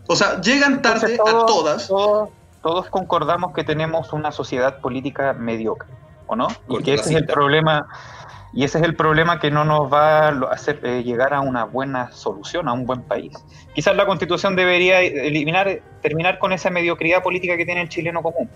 O 0.07 0.15
sea, 0.15 0.39
llegan 0.41 0.81
tarde 0.81 1.15
a 1.15 1.45
todas. 1.45 1.87
Todos, 1.87 2.29
todos 2.61 2.89
concordamos 2.89 3.53
que 3.53 3.63
tenemos 3.63 4.13
una 4.13 4.31
sociedad 4.31 4.79
política 4.79 5.33
mediocre, 5.33 5.89
¿o 6.27 6.35
no? 6.35 6.47
Y 6.69 6.83
que 6.83 6.93
ese 6.95 7.09
es 7.09 7.15
el 7.17 7.25
problema, 7.25 7.87
y 8.55 8.63
ese 8.63 8.77
es 8.77 8.83
el 8.83 8.95
problema 8.95 9.39
que 9.39 9.49
no 9.49 9.65
nos 9.65 9.91
va 9.91 10.27
a 10.27 10.51
hacer 10.51 10.79
eh, 10.83 11.01
llegar 11.03 11.33
a 11.33 11.41
una 11.41 11.63
buena 11.63 12.11
solución, 12.11 12.67
a 12.67 12.73
un 12.73 12.85
buen 12.85 13.01
país. 13.01 13.33
Quizás 13.73 13.95
la 13.95 14.05
constitución 14.05 14.55
debería 14.55 15.01
eliminar, 15.01 15.81
terminar 16.01 16.37
con 16.37 16.53
esa 16.53 16.69
mediocridad 16.69 17.23
política 17.23 17.57
que 17.57 17.65
tiene 17.65 17.81
el 17.81 17.89
chileno 17.89 18.21
común, 18.21 18.47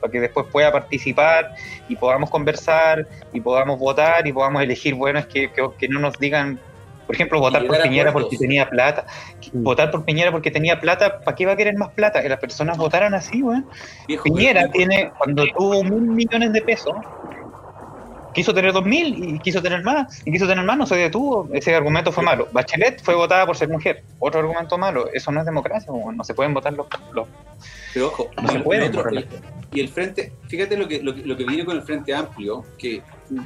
para 0.00 0.10
que 0.10 0.20
después 0.20 0.46
pueda 0.50 0.72
participar 0.72 1.54
y 1.88 1.96
podamos 1.96 2.30
conversar 2.30 3.06
y 3.34 3.40
podamos 3.40 3.78
votar 3.78 4.26
y 4.26 4.32
podamos 4.32 4.62
elegir 4.62 4.94
buenos 4.94 5.26
que, 5.26 5.52
que, 5.52 5.68
que 5.76 5.88
no 5.88 6.00
nos 6.00 6.18
digan, 6.18 6.58
por 7.06 7.14
ejemplo, 7.14 7.38
votar 7.38 7.66
por 7.66 7.82
Piñera 7.82 8.08
acuerdos. 8.08 8.30
porque 8.30 8.38
tenía 8.38 8.70
plata. 8.70 9.04
Votar 9.52 9.90
por 9.90 10.06
Piñera 10.06 10.32
porque 10.32 10.50
tenía 10.50 10.80
plata, 10.80 11.20
¿para 11.20 11.36
qué 11.36 11.44
va 11.44 11.52
a 11.52 11.56
querer 11.56 11.76
más 11.76 11.90
plata? 11.90 12.22
Que 12.22 12.30
las 12.30 12.38
personas 12.38 12.78
votaran 12.78 13.12
así, 13.12 13.42
weón. 13.42 13.66
Piñera 14.22 14.70
tiene, 14.70 15.12
cuando 15.18 15.44
tuvo 15.54 15.84
mil 15.84 16.00
millones 16.00 16.54
de 16.54 16.62
pesos, 16.62 16.94
quiso 18.34 18.52
tener 18.52 18.72
dos 18.72 18.84
mil 18.84 19.34
y 19.34 19.38
quiso 19.38 19.62
tener 19.62 19.82
más, 19.82 20.20
y 20.26 20.32
quiso 20.32 20.46
tener 20.46 20.64
más, 20.64 20.76
no 20.76 20.86
se 20.86 20.96
detuvo. 20.96 21.48
Ese 21.52 21.74
argumento 21.74 22.12
fue 22.12 22.22
malo. 22.24 22.48
Bachelet 22.52 23.02
fue 23.02 23.14
votada 23.14 23.46
por 23.46 23.56
ser 23.56 23.68
mujer. 23.68 24.02
Otro 24.18 24.40
argumento 24.40 24.76
malo. 24.76 25.08
Eso 25.12 25.30
no 25.32 25.40
es 25.40 25.46
democracia, 25.46 25.90
no 26.14 26.24
se 26.24 26.34
pueden 26.34 26.52
votar 26.52 26.72
los. 26.74 26.86
los- 27.12 27.28
Pero 27.94 28.08
ojo, 28.08 28.28
No 28.42 28.48
se 28.48 28.56
el- 28.56 28.62
puede, 28.62 28.82
el 28.84 28.88
otro- 28.90 29.02
por 29.04 29.16
el- 29.16 29.28
y 29.72 29.80
el 29.80 29.88
frente, 29.88 30.32
fíjate 30.48 30.76
lo 30.76 30.86
que, 30.86 31.02
lo, 31.02 31.14
que, 31.14 31.22
lo 31.24 31.36
que 31.36 31.44
viene 31.44 31.64
con 31.64 31.76
el 31.76 31.82
Frente 31.82 32.14
Amplio, 32.14 32.64
que, 32.78 33.02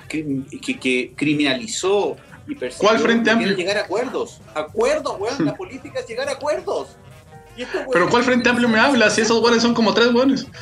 que, 0.08 0.42
que- 0.60 0.78
que 0.78 1.12
criminalizó 1.16 2.16
y 2.46 2.54
persiguió. 2.54 2.88
¿Cuál 2.88 3.00
Frente 3.00 3.30
Amplio? 3.30 3.48
quiere 3.54 3.62
llegar 3.62 3.82
a 3.82 3.86
acuerdos. 3.86 4.40
Acuerdos, 4.54 5.16
weón. 5.18 5.44
La 5.46 5.54
política 5.54 6.00
es 6.00 6.06
llegar 6.08 6.28
a 6.28 6.32
acuerdos. 6.32 6.96
Y 7.56 7.64
Pero 7.64 7.84
weones- 7.86 8.10
¿cuál 8.10 8.22
Frente 8.24 8.48
Amplio 8.48 8.68
me 8.68 8.78
habla? 8.78 9.08
Si 9.10 9.20
esos 9.22 9.40
buenos 9.40 9.62
son 9.62 9.74
como 9.74 9.94
tres 9.94 10.12
buenos. 10.12 10.46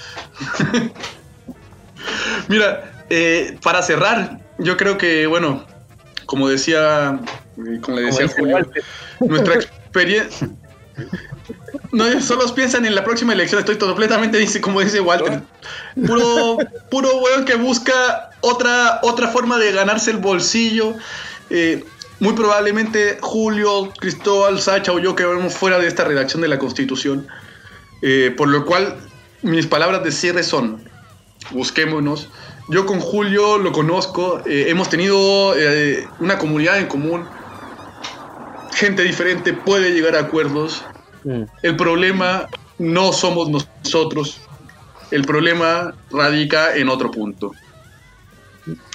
Mira, 2.48 2.92
eh, 3.10 3.58
para 3.62 3.82
cerrar, 3.82 4.40
yo 4.58 4.76
creo 4.76 4.98
que, 4.98 5.26
bueno, 5.26 5.66
como 6.26 6.48
decía, 6.48 7.20
eh, 7.58 7.80
como 7.80 7.98
le 7.98 8.06
decía 8.06 8.24
dice 8.24 8.40
Julio, 8.40 8.56
Walter. 8.56 8.84
nuestra 9.20 9.54
experiencia... 9.54 10.48
No 11.92 12.20
solo 12.20 12.52
piensan 12.54 12.86
en 12.86 12.94
la 12.94 13.04
próxima 13.04 13.32
elección, 13.32 13.60
estoy 13.60 13.76
completamente, 13.76 14.38
dice, 14.38 14.60
como 14.60 14.80
dice 14.80 15.00
Walter, 15.00 15.42
puro, 16.06 16.58
puro 16.90 17.16
weón 17.18 17.44
que 17.44 17.54
busca 17.54 18.30
otra, 18.40 19.00
otra 19.02 19.28
forma 19.28 19.58
de 19.58 19.72
ganarse 19.72 20.10
el 20.10 20.18
bolsillo. 20.18 20.94
Eh, 21.50 21.84
muy 22.18 22.32
probablemente 22.32 23.18
Julio, 23.20 23.92
Cristóbal, 23.98 24.60
Sacha 24.60 24.92
o 24.92 24.98
yo 24.98 25.14
quedemos 25.14 25.54
fuera 25.54 25.78
de 25.78 25.86
esta 25.86 26.04
redacción 26.04 26.40
de 26.40 26.48
la 26.48 26.58
Constitución. 26.58 27.26
Eh, 28.02 28.34
por 28.36 28.48
lo 28.48 28.64
cual, 28.64 28.96
mis 29.42 29.66
palabras 29.66 30.02
de 30.02 30.12
cierre 30.12 30.42
son, 30.42 30.82
busquémonos. 31.50 32.28
Yo 32.68 32.84
con 32.84 32.98
Julio 32.98 33.58
lo 33.58 33.70
conozco, 33.70 34.40
eh, 34.44 34.66
hemos 34.68 34.88
tenido 34.88 35.54
eh, 35.56 36.08
una 36.18 36.36
comunidad 36.36 36.78
en 36.78 36.86
común, 36.86 37.24
gente 38.72 39.04
diferente 39.04 39.52
puede 39.52 39.92
llegar 39.92 40.16
a 40.16 40.20
acuerdos. 40.20 40.84
Mm. 41.22 41.42
El 41.62 41.76
problema 41.76 42.48
no 42.78 43.12
somos 43.12 43.48
nosotros, 43.50 44.40
el 45.12 45.24
problema 45.24 45.94
radica 46.10 46.76
en 46.76 46.88
otro 46.88 47.12
punto. 47.12 47.52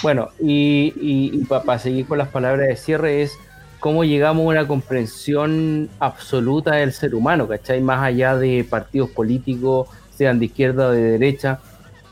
Bueno, 0.03 0.29
y, 0.39 1.45
para 1.45 1.79
seguir 1.79 2.05
con 2.05 2.17
las 2.17 2.27
palabras 2.27 2.67
de 2.67 2.75
cierre 2.75 3.21
es 3.21 3.37
cómo 3.79 4.03
llegamos 4.03 4.43
a 4.43 4.49
una 4.49 4.67
comprensión 4.67 5.89
absoluta 5.99 6.75
del 6.75 6.91
ser 6.91 7.15
humano, 7.15 7.47
¿cachai? 7.47 7.79
Más 7.79 8.01
allá 8.03 8.35
de 8.35 8.65
partidos 8.69 9.09
políticos, 9.11 9.87
sean 10.13 10.39
de 10.39 10.45
izquierda 10.45 10.87
o 10.87 10.91
de 10.91 11.01
derecha, 11.01 11.61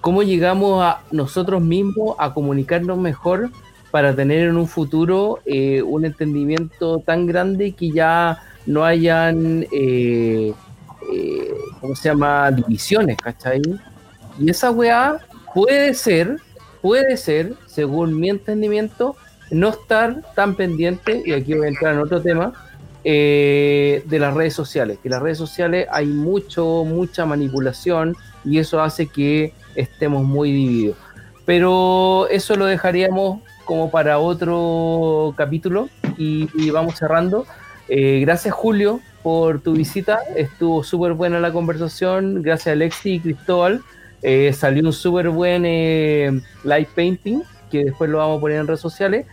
cómo 0.02 0.24
llegamos 0.24 0.84
a 0.84 1.02
nosotros 1.12 1.62
mismos 1.62 2.16
a 2.20 2.34
comunicarnos 2.34 2.98
mejor 2.98 3.50
para 3.92 4.16
tener 4.16 4.48
en 4.50 4.58
un 4.58 4.68
futuro 4.68 5.40
eh, 5.46 5.82
un 5.82 6.06
entendimiento 6.06 7.00
tan 7.00 7.26
grande 7.26 7.72
que 7.72 7.92
ya 7.92 8.40
no 8.66 8.86
hayan, 8.86 9.66
eh, 9.72 10.54
eh, 11.12 11.54
¿cómo 11.82 11.96
se 11.96 12.10
llama?, 12.10 12.52
divisiones, 12.52 13.18
¿cachai? 13.18 13.62
Y 14.40 14.50
esa 14.50 14.72
weá 14.72 15.20
puede 15.54 15.94
ser 15.94 16.38
puede 16.82 17.18
ser, 17.18 17.56
según 17.66 18.18
mi 18.18 18.30
entendimiento, 18.30 19.18
no 19.52 19.70
estar 19.70 20.22
tan 20.34 20.56
pendiente, 20.56 21.22
y 21.26 21.34
aquí 21.34 21.54
voy 21.54 21.66
a 21.66 21.70
entrar 21.70 21.94
en 21.94 22.00
otro 22.00 22.22
tema, 22.22 22.54
de 23.04 24.04
las 24.12 24.34
redes 24.34 24.54
sociales. 24.54 25.00
Que 25.02 25.10
las 25.10 25.22
redes 25.22 25.38
sociales 25.38 25.88
hay 25.92 26.06
mucho, 26.06 26.86
mucha 26.86 27.26
manipulación 27.26 28.16
y 28.46 28.60
eso 28.60 28.82
hace 28.82 29.08
que 29.08 29.54
estemos 29.76 30.24
muy 30.24 30.52
divididos. 30.52 30.98
Pero 31.46 32.28
eso 32.30 32.56
lo 32.56 32.66
dejaríamos 32.66 33.42
como 33.66 33.92
para 33.92 34.20
otro 34.20 35.34
capítulo 35.38 35.90
y, 36.18 36.50
y 36.56 36.70
vamos 36.70 36.96
cerrando. 36.96 37.46
Eh, 37.88 38.20
gracias 38.22 38.54
Julio 38.54 39.00
por 39.24 39.60
tu 39.62 39.74
visita, 39.74 40.20
estuvo 40.36 40.84
súper 40.84 41.14
buena 41.14 41.40
la 41.40 41.52
conversación, 41.52 42.42
gracias 42.42 42.74
Alexi 42.74 43.14
y 43.14 43.20
Cristóbal. 43.20 43.82
Eh, 44.22 44.54
salió 44.54 44.84
un 44.86 44.94
súper 44.94 45.30
buen 45.30 45.64
eh, 45.66 46.42
live 46.64 46.90
painting 46.94 47.42
que 47.72 47.86
después 47.86 48.10
lo 48.10 48.18
vamos 48.18 48.38
a 48.38 48.42
poner 48.42 48.58
en 48.58 48.68
redes 48.68 48.82
sociales 48.82 49.26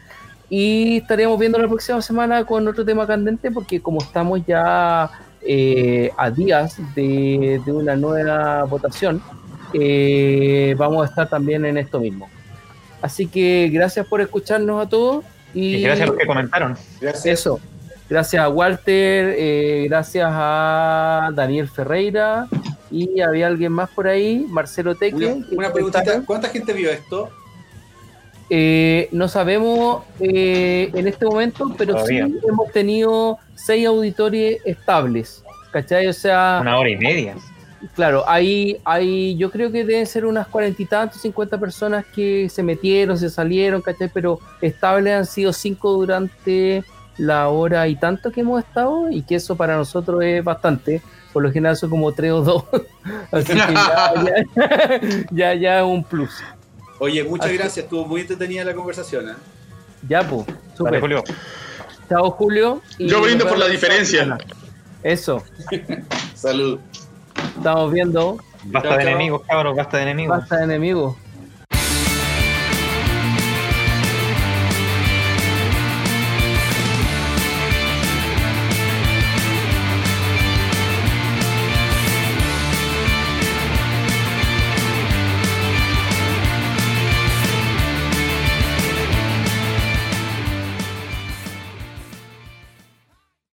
y 0.48 0.98
estaremos 0.98 1.38
viendo 1.40 1.58
la 1.58 1.66
próxima 1.66 2.00
semana 2.00 2.44
con 2.44 2.68
otro 2.68 2.84
tema 2.84 3.06
candente 3.06 3.50
porque 3.50 3.80
como 3.80 4.00
estamos 4.00 4.46
ya 4.46 5.10
eh, 5.42 6.10
a 6.16 6.30
días 6.30 6.76
de, 6.94 7.60
de, 7.64 7.72
una 7.72 7.96
nueva 7.96 8.64
votación 8.64 9.20
eh, 9.74 10.74
vamos 10.78 11.06
a 11.06 11.08
estar 11.10 11.28
también 11.28 11.64
en 11.64 11.76
esto 11.78 12.00
mismo 12.00 12.28
así 13.02 13.26
que 13.26 13.70
gracias 13.72 14.06
por 14.06 14.20
escucharnos 14.20 14.86
a 14.86 14.88
todos 14.88 15.24
y, 15.54 15.76
y 15.76 15.82
gracias 15.82 16.08
a 16.08 16.12
los 16.12 16.18
que 16.20 16.26
comentaron 16.26 16.76
Gracias. 17.00 17.26
eso 17.40 17.60
gracias 18.08 18.42
a 18.42 18.48
Walter 18.48 19.34
eh, 19.36 19.86
gracias 19.88 20.28
a 20.30 21.30
Daniel 21.34 21.68
Ferreira 21.68 22.46
y 22.90 23.20
había 23.20 23.48
alguien 23.48 23.72
más 23.72 23.90
por 23.90 24.06
ahí, 24.06 24.46
Marcelo 24.48 24.94
Teque. 24.94 25.26
Una, 25.26 25.46
una 25.50 25.72
preguntita, 25.72 26.22
¿cuánta 26.24 26.48
gente 26.48 26.72
vio 26.72 26.88
esto? 26.90 27.30
Eh, 28.48 29.08
no 29.10 29.26
sabemos 29.26 30.04
eh, 30.20 30.90
en 30.94 31.08
este 31.08 31.26
momento, 31.26 31.74
pero 31.76 31.94
Todavía. 31.94 32.26
sí 32.26 32.38
hemos 32.48 32.70
tenido 32.70 33.38
seis 33.56 33.86
auditores 33.88 34.58
estables, 34.64 35.42
¿cachai? 35.72 36.06
O 36.06 36.12
sea, 36.12 36.58
una 36.60 36.78
hora 36.78 36.90
y 36.90 36.96
media. 36.96 37.34
Claro, 37.94 38.24
hay, 38.26 38.80
hay, 38.84 39.36
yo 39.36 39.50
creo 39.50 39.70
que 39.70 39.84
deben 39.84 40.06
ser 40.06 40.24
unas 40.26 40.46
cuarenta 40.48 40.82
y 40.82 40.86
tantos, 40.86 41.20
cincuenta 41.20 41.58
personas 41.58 42.04
que 42.14 42.48
se 42.48 42.62
metieron, 42.62 43.18
se 43.18 43.30
salieron, 43.30 43.82
¿cachai? 43.82 44.10
Pero 44.12 44.40
estables 44.60 45.14
han 45.14 45.26
sido 45.26 45.52
cinco 45.52 45.92
durante 45.92 46.84
la 47.18 47.48
hora 47.48 47.88
y 47.88 47.96
tanto 47.96 48.30
que 48.30 48.40
hemos 48.42 48.62
estado 48.62 49.10
y 49.10 49.22
que 49.22 49.36
eso 49.36 49.56
para 49.56 49.76
nosotros 49.76 50.22
es 50.22 50.44
bastante 50.44 51.00
por 51.36 51.42
lo 51.42 51.52
general 51.52 51.76
son 51.76 51.90
como 51.90 52.12
tres 52.12 52.32
o 52.32 52.40
dos. 52.40 52.64
Así 53.30 53.52
que 53.52 53.58
ya, 53.58 54.14
ya, 54.24 55.00
ya, 55.30 55.54
ya 55.54 55.78
es 55.80 55.84
un 55.84 56.02
plus. 56.02 56.30
Oye, 56.98 57.22
muchas 57.24 57.48
Así- 57.48 57.58
gracias, 57.58 57.84
estuvo 57.84 58.06
muy 58.06 58.22
entretenida 58.22 58.64
la 58.64 58.72
conversación. 58.74 59.28
¿eh? 59.28 59.34
Ya, 60.08 60.26
pues. 60.26 60.46
Vale. 60.78 60.98
Julio. 60.98 61.22
Chao, 62.08 62.30
Julio. 62.30 62.80
y 62.96 63.06
Yo 63.06 63.20
brindo 63.20 63.46
por 63.46 63.58
la 63.58 63.66
diferencia. 63.68 64.38
Eso. 65.02 65.42
Salud. 66.34 66.78
Estamos 67.56 67.92
viendo. 67.92 68.36
Basta 68.64 68.88
Chao, 68.88 68.98
de 68.98 69.04
chao. 69.04 69.12
enemigos, 69.12 69.42
cabros, 69.46 69.76
basta 69.76 69.96
de 69.98 70.02
enemigos. 70.04 70.38
Basta 70.38 70.56
de 70.58 70.64
enemigos. 70.64 71.16